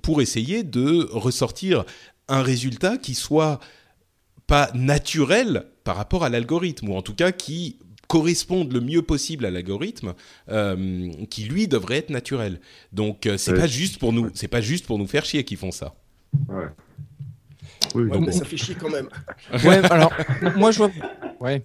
pour 0.00 0.22
essayer 0.22 0.62
de 0.62 1.06
ressortir 1.12 1.84
un 2.28 2.42
résultat 2.42 2.96
qui 2.96 3.14
soit 3.14 3.60
pas 4.46 4.70
naturel 4.74 5.64
par 5.84 5.96
rapport 5.96 6.24
à 6.24 6.28
l'algorithme, 6.28 6.88
ou 6.88 6.94
en 6.96 7.02
tout 7.02 7.14
cas 7.14 7.32
qui 7.32 7.78
corresponde 8.08 8.72
le 8.72 8.80
mieux 8.80 9.02
possible 9.02 9.44
à 9.46 9.50
l'algorithme, 9.50 10.14
euh, 10.50 11.10
qui 11.28 11.44
lui 11.44 11.66
devrait 11.66 11.96
être 11.98 12.10
naturel. 12.10 12.60
Donc 12.92 13.26
euh, 13.26 13.36
c'est 13.36 13.52
Ouais. 13.52 13.58
pas 13.58 13.66
juste 13.66 13.98
pour 13.98 14.12
nous, 14.12 14.30
c'est 14.34 14.46
pas 14.48 14.60
juste 14.60 14.86
pour 14.86 14.98
nous 14.98 15.06
faire 15.08 15.24
chier 15.24 15.42
qu'ils 15.44 15.56
font 15.56 15.72
ça. 15.72 15.94
Ouais. 16.48 16.66
Oui, 17.94 18.04
Ouais, 18.04 18.18
mais 18.20 18.32
ça 18.32 18.44
fait 18.44 18.56
chier 18.56 18.74
quand 18.74 18.90
même. 18.90 19.08
Ouais, 19.64 19.78
alors, 19.90 20.12
moi 20.56 20.70
je 20.70 20.78
vois. 20.78 20.90
Ouais. 21.40 21.62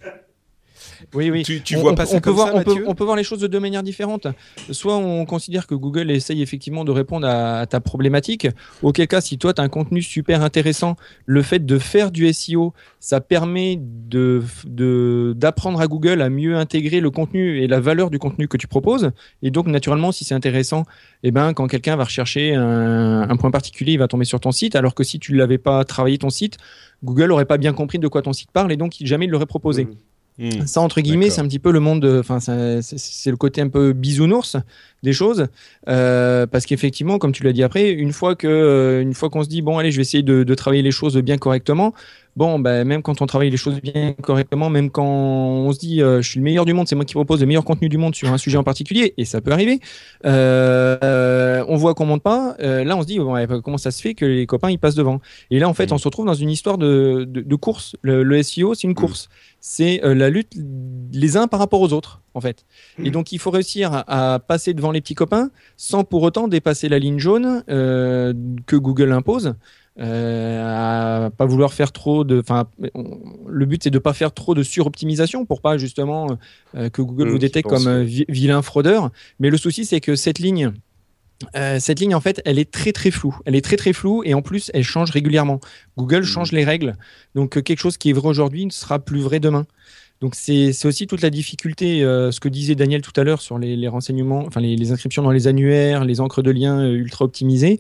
Oui, 1.14 1.30
oui. 1.32 1.44
Tu, 1.44 1.62
tu 1.62 1.76
On- 1.78 1.82
vois 1.82 1.96
pas 1.96 2.04
on 2.04 2.06
ça 2.08 2.16
peut 2.16 2.22
comme 2.22 2.34
voir, 2.36 2.48
ça, 2.48 2.54
on 2.56 2.64
peut, 2.64 2.72
Mathieu 2.72 2.86
on 2.88 2.96
peut 2.96 3.04
voir 3.04 3.16
les 3.16 3.24
choses 3.24 3.40
de 3.40 3.48
deux 3.48 3.60
manières 3.60 3.84
différentes. 3.84 4.28
Soit 4.72 4.96
on 4.98 5.26
considère 5.26 5.68
que 5.68 5.76
Google 5.76 6.12
essaye 6.12 6.42
effectivement 6.42 6.84
de 6.86 6.92
répondre 6.92 7.28
à, 7.28 7.60
à 7.60 7.66
ta 7.66 7.80
problématique, 7.80 8.48
auquel 8.82 9.08
cas, 9.08 9.22
si 9.22 9.38
toi 9.38 9.54
tu 9.54 9.62
as 9.62 9.64
un 9.64 9.70
contenu 9.70 10.02
super 10.02 10.42
intéressant, 10.44 10.96
le 11.26 11.42
fait 11.42 11.66
de 11.66 11.78
faire 11.80 12.12
du 12.12 12.32
SEO, 12.34 12.74
ça 13.00 13.22
permet 13.22 13.80
de, 13.82 14.44
de, 14.66 15.34
d'apprendre 15.36 15.82
à 15.82 15.88
Google 15.88 16.22
à 16.22 16.30
mieux 16.30 16.56
intégrer 16.56 17.00
le 17.00 17.10
contenu 17.10 17.60
et 17.62 17.68
la 17.68 17.80
valeur 17.80 18.10
du 18.10 18.20
contenu 18.20 18.48
que 18.48 18.58
tu 18.58 18.68
proposes. 18.68 19.12
Et 19.42 19.52
donc, 19.52 19.68
naturellement, 19.68 20.12
si 20.12 20.24
c'est 20.24 20.36
intéressant, 20.36 20.84
eh 21.24 21.32
ben, 21.32 21.54
quand 21.54 21.68
quelqu'un 21.68 21.96
va 21.96 22.04
rechercher 22.06 22.56
un, 22.56 23.30
un 23.30 23.36
point 23.38 23.52
particulier, 23.52 23.94
il 23.94 24.00
va 24.00 24.08
tomber 24.08 24.26
sur 24.26 24.40
ton 24.40 24.52
site, 24.52 24.76
alors 24.76 24.96
que 24.96 25.04
si 25.04 25.20
tu 25.20 25.34
ne 25.34 25.38
l'avais 25.38 25.58
pas 25.58 25.84
travaillé 25.86 26.18
ton 26.18 26.30
site, 26.30 26.58
Google 27.04 27.28
n'aurait 27.30 27.46
pas 27.46 27.58
bien 27.58 27.74
compris 27.74 27.98
de 28.00 28.08
quoi 28.08 28.22
ton 28.22 28.34
site 28.34 28.52
parle 28.52 28.72
et 28.72 28.78
donc 28.78 28.94
jamais 29.02 29.26
il 29.26 29.32
l'aurait 29.32 29.46
proposé. 29.48 29.86
Mhm. 29.86 29.96
Hmm. 30.42 30.66
Ça, 30.66 30.82
entre 30.82 31.02
guillemets, 31.02 31.30
c'est 31.30 31.42
un 31.42 31.48
petit 31.48 31.60
peu 31.60 31.72
le 31.72 31.80
monde, 31.80 32.02
de- 32.02 32.20
enfin, 32.20 32.40
c'est 32.40 33.30
le 33.30 33.38
côté 33.38 33.62
un 33.62 33.70
peu 33.70 33.94
bisounours 33.94 34.58
des 35.04 35.14
choses, 35.14 35.48
euh, 35.90 36.46
parce 36.48 36.66
qu'effectivement, 36.66 37.18
comme 37.18 37.32
tu 37.32 37.44
l'as 37.44 37.54
dit 37.54 37.64
après, 37.64 37.90
une 37.92 38.14
fois 38.14 38.36
que, 38.36 38.48
euh, 38.48 39.02
une 39.02 39.14
fois 39.14 39.30
qu'on 39.30 39.44
se 39.44 39.50
dit 39.50 39.62
bon, 39.62 39.78
allez, 39.78 39.92
je 39.92 39.98
vais 39.98 40.04
essayer 40.04 40.24
de, 40.24 40.44
de 40.44 40.56
travailler 40.56 40.84
les 40.84 40.92
choses 40.92 41.18
bien 41.18 41.38
correctement. 41.38 41.94
Bon, 42.38 42.60
ben, 42.60 42.86
même 42.86 43.02
quand 43.02 43.22
on 43.22 43.26
travaille 43.26 43.50
les 43.50 43.58
choses 43.58 43.82
bien 43.82 44.14
correctement, 44.22 44.70
même 44.70 44.90
quand 44.90 45.04
on 45.06 45.74
se 45.74 45.80
dit 45.80 46.02
euh, 46.02 46.22
je 46.22 46.30
suis 46.30 46.40
le 46.40 46.46
meilleur 46.46 46.64
du 46.64 46.74
monde, 46.74 46.88
c'est 46.88 46.96
moi 46.96 47.04
qui 47.04 47.14
propose 47.14 47.42
le 47.42 47.46
meilleur 47.46 47.66
contenu 47.66 47.90
du 47.90 47.98
monde 47.98 48.16
sur 48.16 48.32
un 48.32 48.38
sujet 48.38 48.58
en 48.58 48.64
particulier, 48.64 49.14
et 49.18 49.26
ça 49.26 49.42
peut 49.42 49.52
arriver. 49.52 49.82
euh, 50.26 51.66
on 51.68 51.76
voit 51.76 51.94
qu'on 51.94 52.06
monte 52.06 52.24
pas. 52.24 52.56
là, 52.60 52.96
on 52.96 53.02
se 53.02 53.08
dit 53.08 53.20
bon, 53.20 53.34
ouais, 53.34 53.48
comment 53.64 53.78
ça 53.78 53.92
se 53.92 54.02
fait 54.02 54.14
que 54.14 54.24
les 54.26 54.46
copains 54.46 54.70
ils 54.70 54.80
passent 54.80 54.96
devant? 54.96 55.20
Et 55.50 55.60
là, 55.60 55.68
en 55.68 55.74
fait, 55.74 55.92
on 55.92 55.98
se 55.98 56.06
retrouve 56.06 56.26
dans 56.26 56.34
une 56.34 56.50
histoire 56.50 56.78
de, 56.78 57.26
de, 57.28 57.42
de 57.42 57.56
course. 57.56 57.96
Le, 58.02 58.24
le 58.24 58.42
SEO, 58.44 58.76
c'est 58.76 58.88
une 58.88 58.96
course 58.96 59.28
c'est 59.64 60.02
la 60.04 60.32
lutte 60.32 60.54
les 61.14 61.38
uns 61.38 61.48
par 61.48 61.60
rapport 61.60 61.82
aux 61.82 61.94
autres, 61.94 62.22
en 62.34 62.42
fait. 62.42 62.66
Et 63.04 63.12
donc, 63.12 63.32
il 63.32 63.38
faut 63.38 63.52
réussir 63.52 63.94
à, 63.94 64.34
à 64.34 64.40
passer 64.40 64.74
devant 64.74 64.91
les 64.92 65.02
petits 65.02 65.16
copains 65.16 65.50
sans 65.78 66.04
pour 66.04 66.24
autant 66.24 66.48
dépasser 66.48 66.90
la 66.90 67.00
ligne 67.00 67.20
jaune 67.20 67.64
euh, 67.70 68.34
que 68.66 68.76
Google 68.76 69.12
impose. 69.12 69.56
euh, 70.00 71.26
à 71.26 71.30
pas 71.32 71.46
vouloir 71.46 71.74
faire 71.74 71.92
trop 71.92 72.24
de. 72.24 72.40
Enfin, 72.40 72.68
le 73.48 73.66
but 73.66 73.84
c'est 73.84 73.90
de 73.90 74.00
pas 74.00 74.14
faire 74.14 74.34
trop 74.34 74.56
de 74.56 74.64
suroptimisation 74.64 75.46
pour 75.46 75.62
pas 75.62 75.78
justement 75.78 76.38
euh, 76.76 76.90
que 76.90 77.02
Google 77.02 77.28
Mmh, 77.28 77.32
vous 77.32 77.38
détecte 77.38 77.70
comme 77.70 77.88
euh, 77.88 78.04
vilain 78.04 78.62
fraudeur. 78.62 79.12
Mais 79.40 79.50
le 79.50 79.58
souci 79.58 79.86
c'est 79.86 80.00
que 80.00 80.16
cette 80.16 80.40
ligne. 80.40 80.72
cette 81.80 82.00
ligne, 82.00 82.14
en 82.14 82.22
fait, 82.22 82.40
elle 82.46 82.60
est 82.60 82.70
très 82.72 82.92
très 82.92 83.10
floue. 83.12 83.36
Elle 83.46 83.56
est 83.56 83.66
très 83.66 83.76
très 83.76 83.94
floue 83.94 84.22
et 84.24 84.34
en 84.36 84.42
plus, 84.44 84.70
elle 84.76 84.84
change 84.84 85.10
régulièrement. 85.12 85.60
Google 85.98 86.24
change 86.24 86.52
les 86.52 86.64
règles. 86.64 86.96
Donc, 87.34 87.62
quelque 87.64 87.80
chose 87.80 87.98
qui 87.98 88.12
est 88.12 88.14
vrai 88.14 88.28
aujourd'hui 88.30 88.64
ne 88.66 88.72
sera 88.72 89.00
plus 89.00 89.22
vrai 89.22 89.40
demain. 89.40 89.66
Donc, 90.22 90.36
c'est 90.36 90.86
aussi 90.86 91.08
toute 91.08 91.24
la 91.24 91.32
difficulté, 91.32 92.04
euh, 92.04 92.32
ce 92.32 92.40
que 92.40 92.48
disait 92.48 92.76
Daniel 92.76 93.02
tout 93.02 93.20
à 93.20 93.24
l'heure 93.24 93.42
sur 93.42 93.58
les, 93.58 93.88
renseignements, 93.88 94.44
enfin 94.46 94.62
les, 94.62 94.92
inscriptions 94.92 95.24
dans 95.24 95.32
les 95.32 95.48
annuaires, 95.48 96.06
les 96.06 96.22
encres 96.22 96.44
de 96.44 96.52
liens 96.52 96.80
euh, 96.80 96.94
ultra 96.94 97.26
optimisées. 97.26 97.80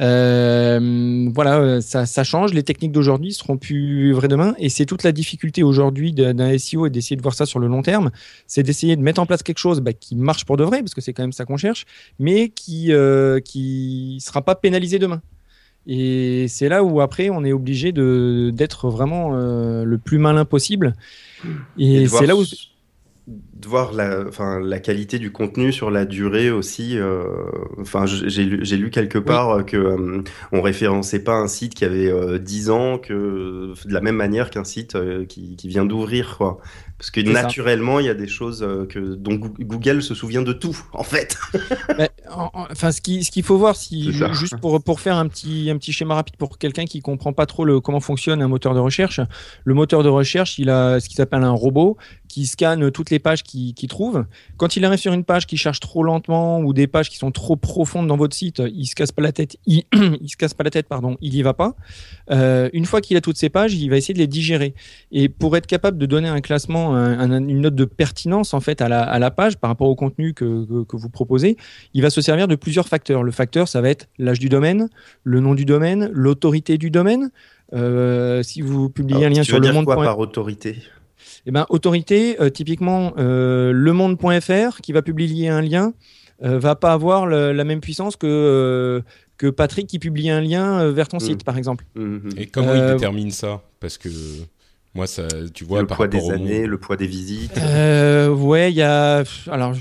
Euh, 0.00 1.28
voilà, 1.34 1.80
ça, 1.80 2.22
change. 2.22 2.54
Les 2.54 2.62
techniques 2.62 2.92
d'aujourd'hui 2.92 3.32
seront 3.32 3.56
plus 3.56 4.12
vraies 4.12 4.28
demain. 4.28 4.54
Et 4.58 4.68
c'est 4.68 4.86
toute 4.86 5.02
la 5.02 5.10
difficulté 5.10 5.64
aujourd'hui 5.64 6.12
d'un 6.12 6.56
SEO 6.58 6.86
et 6.86 6.90
d'essayer 6.90 7.16
de 7.16 7.22
voir 7.22 7.34
ça 7.34 7.44
sur 7.44 7.58
le 7.58 7.66
long 7.66 7.82
terme. 7.82 8.12
C'est 8.46 8.62
d'essayer 8.62 8.94
de 8.94 9.02
mettre 9.02 9.20
en 9.20 9.26
place 9.26 9.42
quelque 9.42 9.58
chose 9.58 9.80
bah, 9.80 9.92
qui 9.92 10.14
marche 10.14 10.44
pour 10.44 10.56
de 10.56 10.62
vrai, 10.62 10.82
parce 10.82 10.94
que 10.94 11.00
c'est 11.00 11.12
quand 11.12 11.24
même 11.24 11.32
ça 11.32 11.44
qu'on 11.44 11.56
cherche, 11.56 11.86
mais 12.20 12.50
qui 12.50 12.92
qui 13.44 14.18
sera 14.20 14.42
pas 14.42 14.54
pénalisé 14.54 15.00
demain. 15.00 15.22
Et 15.86 16.46
c'est 16.48 16.68
là 16.68 16.84
où 16.84 17.00
après 17.00 17.30
on 17.30 17.44
est 17.44 17.52
obligé 17.52 17.92
de 17.92 18.50
d'être 18.54 18.90
vraiment 18.90 19.34
euh, 19.34 19.84
le 19.84 19.98
plus 19.98 20.18
malin 20.18 20.44
possible. 20.44 20.94
Et, 21.78 22.02
de 22.02 22.06
c'est 22.06 22.26
là 22.26 22.36
où 22.36 22.44
de 23.60 23.68
voir 23.68 23.92
la, 23.92 24.24
enfin, 24.28 24.58
la 24.60 24.78
qualité 24.78 25.18
du 25.18 25.30
contenu 25.32 25.72
sur 25.72 25.90
la 25.90 26.04
durée 26.06 26.50
aussi. 26.50 26.96
euh, 26.98 27.24
Enfin, 27.78 28.04
j'ai 28.06 28.44
lu, 28.44 28.90
quelque 28.90 29.18
part 29.18 29.50
euh, 29.50 29.62
que 29.62 29.76
euh, 29.76 30.22
on 30.52 30.62
référençait 30.62 31.20
pas 31.24 31.34
un 31.34 31.48
site 31.48 31.74
qui 31.74 31.84
avait 31.84 32.10
euh, 32.10 32.38
10 32.38 32.70
ans 32.70 32.98
que 32.98 33.72
de 33.84 33.92
la 33.92 34.00
même 34.00 34.16
manière 34.16 34.50
qu'un 34.50 34.64
site 34.64 34.94
euh, 34.94 35.24
qui, 35.26 35.56
qui 35.56 35.68
vient 35.68 35.84
d'ouvrir, 35.84 36.36
quoi. 36.38 36.58
Parce 36.98 37.10
que 37.10 37.20
naturellement, 37.32 37.98
il 37.98 38.04
y 38.04 38.10
a 38.10 38.14
des 38.14 38.28
choses 38.28 38.66
que 38.90 38.98
dont 39.14 39.34
Goo- 39.36 39.54
Google 39.58 40.02
se 40.02 40.14
souvient 40.14 40.42
de 40.42 40.52
tout, 40.52 40.76
en 40.92 41.02
fait. 41.04 41.38
Bah, 41.96 42.08
en- 42.30 42.50
en- 42.52 42.66
Enfin, 42.70 42.92
ce 42.92 43.00
qui- 43.00 43.24
ce 43.24 43.30
qu'il 43.30 43.42
faut 43.42 43.56
voir, 43.56 43.74
si, 43.76 44.12
juste 44.34 44.56
pour, 44.60 44.82
pour 44.82 45.00
faire 45.00 45.16
un 45.16 45.26
petit, 45.28 45.70
un 45.70 45.78
petit 45.78 45.92
schéma 45.92 46.14
rapide 46.14 46.36
pour 46.36 46.58
quelqu'un 46.58 46.84
qui 46.84 47.00
comprend 47.00 47.32
pas 47.32 47.46
trop 47.46 47.64
le, 47.64 47.80
comment 47.80 48.00
fonctionne 48.00 48.42
un 48.42 48.48
moteur 48.48 48.74
de 48.74 48.80
recherche, 48.80 49.20
le 49.64 49.74
moteur 49.74 50.02
de 50.02 50.08
recherche, 50.10 50.58
il 50.58 50.68
a 50.70 51.00
ce 51.00 51.08
qu'il 51.08 51.16
s'appelle 51.16 51.42
un 51.42 51.50
robot 51.50 51.96
qui 52.28 52.46
scanne 52.46 52.90
toutes 52.92 53.10
les 53.10 53.18
pages 53.18 53.42
qu'il 53.50 53.74
qu'il 53.74 53.88
trouve. 53.88 54.24
Quand 54.56 54.76
il 54.76 54.84
arrive 54.84 54.98
sur 54.98 55.12
une 55.12 55.24
page 55.24 55.46
qui 55.46 55.56
charge 55.56 55.80
trop 55.80 56.02
lentement 56.02 56.60
ou 56.60 56.72
des 56.72 56.86
pages 56.86 57.08
qui 57.10 57.16
sont 57.16 57.30
trop 57.30 57.56
profondes 57.56 58.06
dans 58.06 58.16
votre 58.16 58.34
site, 58.36 58.62
il 58.74 58.86
se 58.86 58.94
casse 58.94 59.12
pas 59.12 59.22
la 59.22 59.32
tête, 59.32 59.56
il, 59.66 59.82
il 60.20 60.28
se 60.28 60.36
casse 60.36 60.54
pas 60.54 60.64
la 60.64 60.70
tête, 60.70 60.86
pardon, 60.88 61.16
il 61.20 61.34
y 61.34 61.42
va 61.42 61.54
pas. 61.54 61.74
Euh, 62.30 62.68
une 62.72 62.84
fois 62.84 63.00
qu'il 63.00 63.16
a 63.16 63.20
toutes 63.20 63.36
ces 63.36 63.48
pages, 63.48 63.74
il 63.74 63.88
va 63.90 63.96
essayer 63.96 64.14
de 64.14 64.18
les 64.18 64.26
digérer. 64.26 64.74
Et 65.12 65.28
pour 65.28 65.56
être 65.56 65.66
capable 65.66 65.98
de 65.98 66.06
donner 66.06 66.28
un 66.28 66.40
classement, 66.40 66.94
un- 66.94 67.18
un- 67.32 67.48
une 67.48 67.60
note 67.60 67.74
de 67.74 67.84
pertinence 67.84 68.54
en 68.54 68.60
fait 68.60 68.80
à 68.80 68.88
la, 68.88 69.02
à 69.02 69.18
la 69.18 69.30
page 69.30 69.56
par 69.56 69.68
rapport 69.70 69.88
au 69.88 69.94
contenu 69.96 70.32
que, 70.34 70.64
que- 70.64 70.84
que 70.84 70.96
vous 70.96 71.08
proposez, 71.10 71.56
il 71.94 72.02
va 72.02 72.10
se 72.10 72.20
servir 72.20 72.48
de 72.48 72.54
plusieurs 72.54 72.88
facteurs. 72.88 73.22
Le 73.22 73.32
facteur, 73.32 73.68
ça 73.68 73.80
va 73.80 73.90
être 73.90 74.08
l'âge 74.18 74.38
du 74.38 74.48
domaine, 74.48 74.88
le 75.24 75.40
nom 75.40 75.54
du 75.54 75.64
domaine, 75.64 76.10
l'autorité 76.12 76.78
du 76.78 76.90
domaine. 76.90 77.30
Euh, 77.72 78.42
si 78.42 78.62
vous 78.62 78.90
publiez 78.90 79.26
un 79.26 79.28
lien 79.28 79.42
tu 79.42 79.44
sur 79.46 79.54
veux 79.54 79.60
le 79.60 79.66
dire 79.66 79.74
monde. 79.74 79.84
quoi 79.84 79.96
par 79.96 80.18
autorité? 80.18 80.76
Eh 81.46 81.50
ben, 81.50 81.66
autorité, 81.70 82.40
euh, 82.40 82.50
typiquement, 82.50 83.12
euh, 83.18 83.72
lemonde.fr 83.72 84.80
qui 84.82 84.92
va 84.92 85.02
publier 85.02 85.48
un 85.48 85.60
lien 85.62 85.92
euh, 86.42 86.58
va 86.58 86.74
pas 86.74 86.92
avoir 86.94 87.26
le- 87.26 87.52
la 87.52 87.64
même 87.64 87.80
puissance 87.80 88.16
que, 88.16 88.26
euh, 88.26 89.02
que 89.36 89.48
Patrick 89.48 89.86
qui 89.86 89.98
publie 89.98 90.30
un 90.30 90.40
lien 90.40 90.90
vers 90.90 91.06
ton 91.08 91.18
Mm. 91.18 91.20
site, 91.20 91.44
par 91.44 91.58
exemple. 91.58 91.84
Mhm. 91.96 92.30
Et 92.38 92.46
comment 92.46 92.68
Euh, 92.70 92.88
il 92.88 92.94
détermine 92.94 93.30
ça? 93.30 93.60
Parce 93.78 93.98
que 93.98 94.08
moi, 94.94 95.06
ça, 95.06 95.28
tu 95.52 95.64
vois, 95.64 95.82
Le 95.82 95.86
par 95.86 95.98
poids 95.98 96.08
des 96.08 96.18
au 96.18 96.30
années, 96.30 96.60
monde- 96.62 96.68
le 96.70 96.78
poids 96.78 96.96
des 96.96 97.06
visites, 97.06 97.58
Euh, 97.58 98.30
ouais, 98.30 98.72
il 98.72 98.76
y 98.76 98.80
a. 98.82 99.22
Alors, 99.50 99.74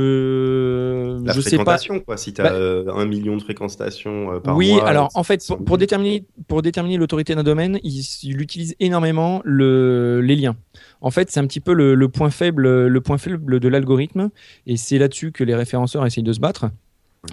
je. 0.00 1.22
la 1.24 1.32
je 1.32 1.40
sais 1.40 1.50
pas. 1.50 1.56
fréquentation, 1.64 2.00
quoi. 2.00 2.16
Si 2.16 2.32
tu 2.32 2.40
as 2.40 2.50
Bah- 2.84 2.92
un 2.96 3.04
million 3.04 3.36
de 3.36 3.42
fréquentations 3.42 4.32
euh, 4.32 4.40
par 4.40 4.56
oui, 4.56 4.72
mois. 4.72 4.88
alors 4.88 5.10
c'est- 5.12 5.18
en 5.18 5.22
fait, 5.22 5.44
pour, 5.46 5.64
pour 5.64 5.78
déterminer, 5.78 6.24
pour 6.48 6.62
déterminer 6.62 6.96
l'autorité 6.96 7.34
d'un 7.34 7.42
domaine, 7.42 7.78
il, 7.82 8.02
il 8.22 8.40
utilise 8.40 8.74
énormément 8.80 9.40
le, 9.44 10.20
les 10.22 10.36
liens. 10.36 10.56
En 11.00 11.10
fait, 11.10 11.30
c'est 11.30 11.40
un 11.40 11.46
petit 11.46 11.60
peu 11.60 11.72
le, 11.72 11.94
le 11.94 12.08
point 12.08 12.30
faible, 12.30 12.86
le 12.86 13.00
point 13.00 13.18
faible 13.18 13.58
de 13.60 13.68
l'algorithme, 13.68 14.30
et 14.66 14.76
c'est 14.76 14.98
là-dessus 14.98 15.32
que 15.32 15.44
les 15.44 15.54
référenceurs 15.54 16.04
essayent 16.04 16.22
de 16.24 16.32
se 16.32 16.40
battre. 16.40 16.66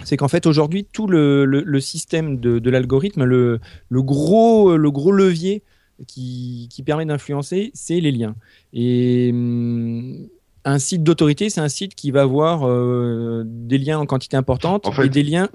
C'est 0.04 0.16
qu'en 0.16 0.28
fait, 0.28 0.46
aujourd'hui, 0.46 0.84
tout 0.84 1.06
le, 1.06 1.44
le- 1.46 1.62
le 1.62 1.80
système 1.80 2.38
de, 2.38 2.58
de 2.58 2.70
l'algorithme, 2.70 3.24
le, 3.24 3.60
gros, 3.90 4.76
le 4.76 4.90
gros 4.90 5.12
levier 5.12 5.62
qui, 6.06 6.68
qui 6.70 6.82
permet 6.82 7.06
d'influencer, 7.06 7.70
c'est 7.74 8.00
les 8.00 8.12
liens. 8.12 8.34
Et 8.72 9.30
hum, 9.32 10.28
un 10.64 10.78
site 10.78 11.02
d'autorité, 11.02 11.48
c'est 11.50 11.60
un 11.62 11.68
site 11.70 11.94
qui 11.94 12.10
va 12.10 12.22
avoir 12.22 12.66
euh, 12.68 13.42
des 13.46 13.78
liens 13.78 13.98
en 13.98 14.06
quantité 14.06 14.36
importante 14.36 14.86
En 14.86 14.92
fait- 14.92 15.06
et 15.06 15.08
des 15.08 15.22
liens 15.22 15.48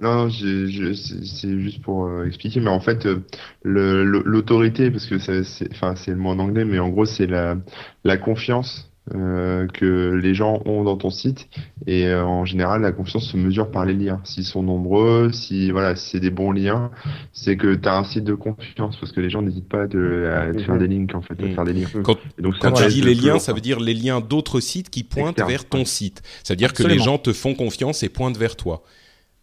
Non, 0.00 0.14
non, 0.24 0.28
j'ai- 0.28 0.68
je- 0.68 0.94
c'est 0.94 1.58
juste 1.60 1.82
pour 1.82 2.06
euh, 2.06 2.24
expliquer, 2.26 2.60
mais 2.60 2.70
en 2.70 2.80
fait, 2.80 3.06
euh, 3.06 3.22
l'autorité, 3.64 4.90
parce 4.90 5.06
que 5.06 5.18
c'est, 5.18 5.42
enfin, 5.72 5.94
c'est 5.96 6.12
le 6.12 6.16
mot 6.16 6.30
en 6.30 6.38
anglais, 6.38 6.64
mais 6.64 6.78
en 6.78 6.88
gros, 6.88 7.04
c'est 7.04 7.26
la, 7.26 7.56
la 8.04 8.16
confiance 8.16 8.84
euh, 9.14 9.66
que 9.68 10.20
les 10.22 10.34
gens 10.34 10.60
ont 10.66 10.84
dans 10.84 10.98
ton 10.98 11.08
site, 11.08 11.48
et 11.86 12.06
euh, 12.06 12.22
en 12.26 12.44
général, 12.44 12.82
la 12.82 12.92
confiance 12.92 13.24
se 13.30 13.38
mesure 13.38 13.70
par 13.70 13.86
les 13.86 13.94
liens. 13.94 14.20
S'ils 14.24 14.44
sont 14.44 14.62
nombreux, 14.62 15.30
si 15.32 15.70
voilà, 15.70 15.96
si 15.96 16.10
c'est 16.10 16.20
des 16.20 16.28
bons 16.30 16.52
liens, 16.52 16.90
c'est 17.32 17.56
que 17.56 17.74
tu 17.74 17.88
as 17.88 17.96
un 17.96 18.04
site 18.04 18.24
de 18.24 18.34
confiance, 18.34 18.98
parce 18.98 19.12
que 19.12 19.20
les 19.20 19.30
gens 19.30 19.40
n'hésitent 19.40 19.68
pas 19.68 19.86
de, 19.86 20.28
à 20.30 20.52
te 20.52 20.58
faire 20.62 20.78
des 20.78 20.88
links, 20.88 21.14
en 21.14 21.22
fait, 21.22 21.40
à 21.42 21.46
Mhm. 21.46 21.54
faire 21.54 21.64
des 21.64 21.72
liens. 21.72 21.88
Quand, 22.02 22.18
Et 22.38 22.42
donc, 22.42 22.54
quand 22.60 22.72
tu 22.72 22.86
dis 22.88 23.00
les 23.00 23.14
liens, 23.14 23.38
ça 23.38 23.54
veut 23.54 23.62
dire 23.62 23.80
les 23.80 23.94
liens 23.94 24.20
d'autres 24.20 24.60
sites 24.60 24.90
qui 24.90 25.04
pointent 25.04 25.38
vers 25.40 25.64
ton 25.66 25.78
ouais. 25.78 25.84
site. 25.86 26.22
Ça 26.44 26.52
veut 26.52 26.58
dire 26.58 26.74
que 26.74 26.82
les 26.82 26.98
gens 26.98 27.16
te 27.16 27.32
font 27.32 27.54
confiance 27.54 28.02
et 28.02 28.10
pointent 28.10 28.36
vers 28.36 28.56
toi. 28.56 28.82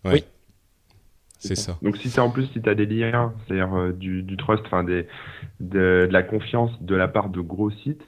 Ouais. 0.05 0.11
Oui. 0.13 0.23
C'est 1.39 1.55
ça. 1.55 1.77
Donc 1.81 1.97
si 1.97 2.09
t'as 2.09 2.23
en 2.23 2.31
plus 2.31 2.47
si 2.53 2.61
tu 2.61 2.69
as 2.69 2.75
des 2.75 2.85
liens, 2.85 3.33
c'est-à-dire 3.45 3.73
euh, 3.75 3.91
du, 3.91 4.23
du 4.23 4.35
trust, 4.37 4.63
enfin 4.65 4.83
des 4.83 5.05
de, 5.59 6.07
de 6.07 6.11
la 6.11 6.23
confiance 6.23 6.71
de 6.81 6.95
la 6.95 7.07
part 7.07 7.29
de 7.29 7.39
gros 7.41 7.69
sites, 7.69 8.01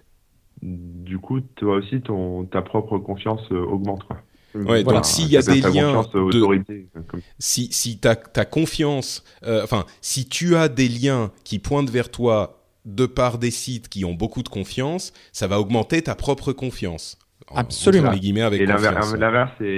du 0.64 1.20
coup 1.20 1.42
toi 1.42 1.76
aussi 1.76 2.02
ton 2.02 2.46
ta 2.46 2.62
propre 2.62 2.98
confiance 2.98 3.42
euh, 3.52 3.64
augmente 3.64 4.04
quoi. 4.06 4.18
Ouais, 4.56 4.82
Voilà. 4.82 5.00
donc 5.00 5.06
s'il 5.06 5.30
y 5.30 5.38
a 5.38 5.42
des 5.42 5.60
ta 5.62 5.70
liens 5.70 6.04
euh, 6.16 6.32
de, 6.32 7.02
comme- 7.08 7.22
si, 7.38 7.72
si 7.72 8.00
tu 8.00 8.08
as, 8.08 8.16
confiance, 8.46 9.24
euh, 9.44 9.64
enfin, 9.64 9.86
si 10.02 10.28
tu 10.28 10.56
as 10.56 10.68
des 10.68 10.88
liens 10.88 11.32
qui 11.44 11.60
pointent 11.60 11.92
vers 11.92 12.10
toi 12.10 12.64
de 12.86 13.06
par 13.06 13.38
des 13.38 13.52
sites 13.52 13.88
qui 13.90 14.04
ont 14.06 14.14
beaucoup 14.14 14.42
de 14.42 14.50
confiance, 14.50 15.14
ça 15.32 15.46
va 15.48 15.60
augmenter 15.60 16.02
ta 16.02 16.16
propre 16.16 16.54
confiance. 16.54 17.20
En- 17.52 17.58
Absolument. 17.58 18.06
entre 18.08 18.16
les 18.16 18.20
guillemets 18.20 18.42
avec 18.42 18.62
Et 18.62 18.66
l'inverse 18.66 19.08
c'est 19.12 19.18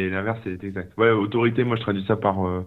l'inverse 0.10 0.40
c'est 0.44 0.64
exact. 0.66 0.92
Ouais, 0.98 1.10
autorité, 1.12 1.64
moi 1.64 1.76
je 1.78 1.82
traduis 1.82 2.04
ça 2.08 2.16
par 2.16 2.46
euh, 2.48 2.66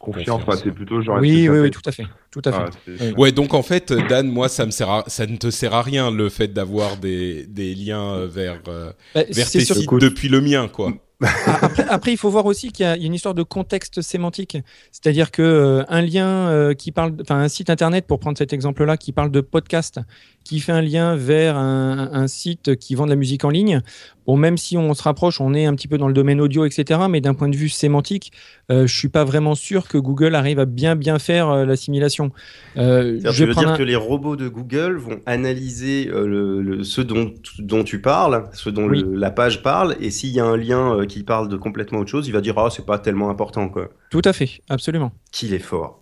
confiance, 0.00 0.42
Enfin, 0.46 0.56
c'est 0.62 0.72
plutôt 0.72 1.00
genre 1.02 1.18
Oui, 1.20 1.48
oui, 1.48 1.70
tout 1.70 1.82
à 1.84 1.92
fait, 1.92 2.06
tout 2.30 2.42
à 2.44 2.52
fait. 2.52 2.92
Ah. 3.00 3.04
Ouais, 3.18 3.32
donc 3.32 3.52
en 3.54 3.62
fait, 3.62 3.92
Dan, 3.92 4.28
moi, 4.28 4.48
ça 4.48 4.64
me 4.66 4.70
sert 4.70 4.88
à- 4.90 5.04
ça 5.08 5.26
ne 5.26 5.36
te 5.36 5.50
sert 5.50 5.74
à 5.74 5.82
rien 5.82 6.10
le 6.10 6.28
fait 6.30 6.48
d'avoir 6.48 6.96
des, 6.96 7.44
des 7.46 7.74
liens 7.74 8.14
euh, 8.14 8.26
vers, 8.26 8.60
euh, 8.68 8.92
Bah, 9.14 9.22
vers 9.30 9.50
tes 9.50 9.60
sites 9.60 9.90
depuis 10.00 10.28
le 10.28 10.40
mien, 10.40 10.68
quoi. 10.68 10.92
Ah, 11.22 11.58
Après, 11.60 11.82
après, 11.86 12.12
il 12.12 12.16
faut 12.16 12.30
voir 12.30 12.46
aussi 12.46 12.72
qu'il 12.72 12.86
y, 12.86 12.88
a 12.88 12.96
il 12.96 13.02
y 13.02 13.04
a 13.04 13.06
une 13.06 13.12
histoire 13.12 13.34
de 13.34 13.42
contexte 13.42 14.00
sémantique, 14.00 14.56
c'est-à-dire 14.90 15.30
que 15.30 15.42
euh, 15.42 15.84
un 15.90 16.00
lien 16.00 16.48
euh, 16.48 16.72
qui 16.72 16.92
parle, 16.92 17.12
enfin 17.20 17.36
un 17.40 17.48
site 17.48 17.68
internet 17.68 18.06
pour 18.06 18.20
prendre 18.20 18.38
cet 18.38 18.54
exemple-là, 18.54 18.96
qui 18.96 19.12
parle 19.12 19.30
de 19.30 19.42
podcast, 19.42 20.00
qui 20.44 20.58
fait 20.60 20.72
un 20.72 20.82
lien 20.82 21.14
vers 21.16 21.56
un, 21.56 22.10
un 22.12 22.26
site 22.26 22.76
qui 22.76 22.94
vend 22.94 23.04
de 23.04 23.10
la 23.10 23.16
musique 23.16 23.44
en 23.44 23.50
ligne. 23.50 23.82
Bon, 24.26 24.36
même 24.36 24.56
si 24.58 24.76
on 24.76 24.94
se 24.94 25.02
rapproche, 25.02 25.40
on 25.40 25.54
est 25.54 25.64
un 25.64 25.74
petit 25.74 25.88
peu 25.88 25.98
dans 25.98 26.06
le 26.08 26.12
domaine 26.14 26.40
audio, 26.40 26.64
etc. 26.64 27.00
Mais 27.08 27.20
d'un 27.20 27.34
point 27.34 27.48
de 27.48 27.56
vue 27.56 27.68
sémantique, 27.68 28.32
euh, 28.70 28.86
je 28.86 28.96
suis 28.96 29.08
pas 29.08 29.24
vraiment 29.24 29.54
sûr 29.54 29.86
que 29.88 29.98
Google 29.98 30.34
arrive 30.34 30.58
à 30.58 30.64
bien 30.66 30.96
bien 30.96 31.18
faire 31.18 31.48
euh, 31.50 31.64
l'assimilation. 31.64 32.30
Euh, 32.76 33.18
je 33.24 33.44
veux 33.44 33.54
dire 33.54 33.70
un- 33.70 33.76
que 33.76 33.82
les 33.82 33.96
robots 33.96 34.36
de 34.36 34.48
Google 34.48 34.96
vont 34.96 35.20
analyser 35.26 36.08
euh, 36.12 36.26
le, 36.26 36.62
le- 36.62 36.84
ce 36.84 37.00
dont, 37.00 37.32
dont 37.58 37.84
tu 37.84 38.00
parles, 38.00 38.44
ce 38.52 38.70
dont 38.70 38.86
Oui. 38.88 39.02
le- 39.02 39.14
la 39.16 39.30
page 39.30 39.62
parle, 39.62 39.96
et 40.00 40.10
s'il 40.10 40.30
y 40.30 40.40
a 40.40 40.44
un 40.46 40.56
lien 40.56 41.04
qui 41.08 41.22
parle 41.22 41.48
de 41.48 41.56
complètement 41.56 42.00
autre 42.00 42.10
chose, 42.10 42.26
il 42.28 42.32
va 42.32 42.40
dire 42.40 42.56
ah 42.58 42.68
c'est 42.70 42.86
pas 42.86 42.98
tellement 42.98 43.30
important 43.30 43.68
quoi. 43.68 43.88
Tout 44.10 44.22
à 44.24 44.32
fait, 44.32 44.60
absolument. 44.68 45.12
Qu'il 45.32 45.54
est 45.54 45.58
fort. 45.58 45.99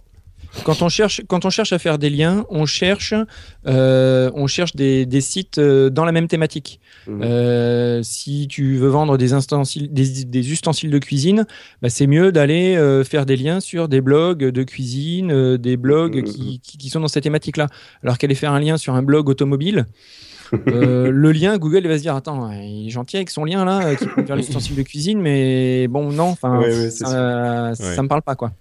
Quand 0.64 0.82
on 0.82 0.88
cherche, 0.88 1.22
quand 1.28 1.44
on 1.46 1.50
cherche 1.50 1.72
à 1.72 1.78
faire 1.78 1.98
des 1.98 2.10
liens, 2.10 2.44
on 2.50 2.66
cherche, 2.66 3.14
euh, 3.66 4.30
on 4.34 4.46
cherche 4.46 4.76
des, 4.76 5.06
des 5.06 5.20
sites 5.22 5.58
euh, 5.58 5.88
dans 5.88 6.04
la 6.04 6.12
même 6.12 6.28
thématique. 6.28 6.80
Mhm. 7.06 7.22
Euh, 7.22 8.02
si 8.02 8.48
tu 8.48 8.76
veux 8.76 8.88
vendre 8.88 9.16
des, 9.16 9.32
ustensiles, 9.34 9.92
des, 9.92 10.24
des 10.24 10.52
ustensiles 10.52 10.90
de 10.90 10.98
cuisine, 10.98 11.46
bah, 11.80 11.88
c'est 11.88 12.06
mieux 12.06 12.32
d'aller 12.32 12.76
euh, 12.76 13.02
faire 13.02 13.24
des 13.24 13.36
liens 13.36 13.60
sur 13.60 13.88
des 13.88 14.00
blogs 14.02 14.44
de 14.44 14.62
cuisine, 14.62 15.30
euh, 15.32 15.56
des 15.58 15.76
blogs 15.78 16.16
Mhm. 16.16 16.24
qui, 16.24 16.60
qui, 16.60 16.76
qui 16.78 16.88
sont 16.90 17.00
dans 17.00 17.08
cette 17.08 17.24
thématique-là. 17.24 17.66
Alors 18.02 18.18
qu'aller 18.18 18.34
faire 18.34 18.52
un 18.52 18.60
lien 18.60 18.76
sur 18.76 18.94
un 18.94 19.02
blog 19.02 19.28
automobile, 19.30 19.86
euh, 20.68 21.10
le 21.10 21.32
lien, 21.32 21.56
Google 21.56 21.80
il 21.84 21.88
va 21.88 21.96
se 21.96 22.02
dire 22.02 22.14
attends, 22.14 22.50
il 22.52 22.88
est 22.88 22.90
gentil 22.90 23.16
avec 23.16 23.30
son 23.30 23.44
lien 23.44 23.64
là, 23.64 23.94
qui 23.94 24.04
peut 24.06 24.24
faire 24.24 24.36
les 24.36 24.42
ustensiles 24.44 24.76
de 24.76 24.82
cuisine, 24.82 25.20
mais 25.20 25.88
bon 25.88 26.10
non, 26.12 26.24
enfin 26.24 26.58
Ouais, 26.58 26.66
ouais, 26.66 26.90
c'est 26.90 27.04
ça, 27.04 27.72
ça 27.74 27.84
Ouais. 27.96 28.02
me 28.02 28.08
parle 28.08 28.22
pas 28.22 28.34
quoi. 28.34 28.52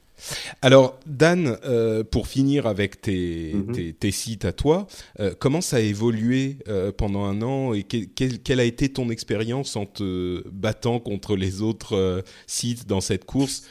Alors, 0.62 1.00
Dan, 1.06 1.58
euh, 1.66 2.04
pour 2.04 2.28
finir 2.28 2.66
avec 2.66 3.02
tes, 3.02 3.54
Mhm. 3.54 3.72
tes, 3.74 3.94
tes 3.94 4.12
sites 4.12 4.46
à 4.46 4.52
toi, 4.52 4.88
euh, 5.20 5.34
comment 5.38 5.62
ça 5.62 5.78
a 5.78 5.80
évolué 5.80 6.58
euh, 6.68 6.92
pendant 6.92 7.26
un 7.26 7.42
an 7.42 7.74
et 7.74 7.84
quel- 7.84 8.08
quel- 8.08 8.40
quelle 8.40 8.60
a 8.60 8.64
été 8.64 8.90
ton 8.90 9.10
expérience 9.10 9.76
en 9.76 9.86
te 9.86 10.44
battant 10.50 11.00
contre 11.00 11.36
les 11.36 11.62
autres 11.62 12.24
sites 12.48 12.88
dans 12.88 13.02
cette 13.02 13.26
course 13.26 13.64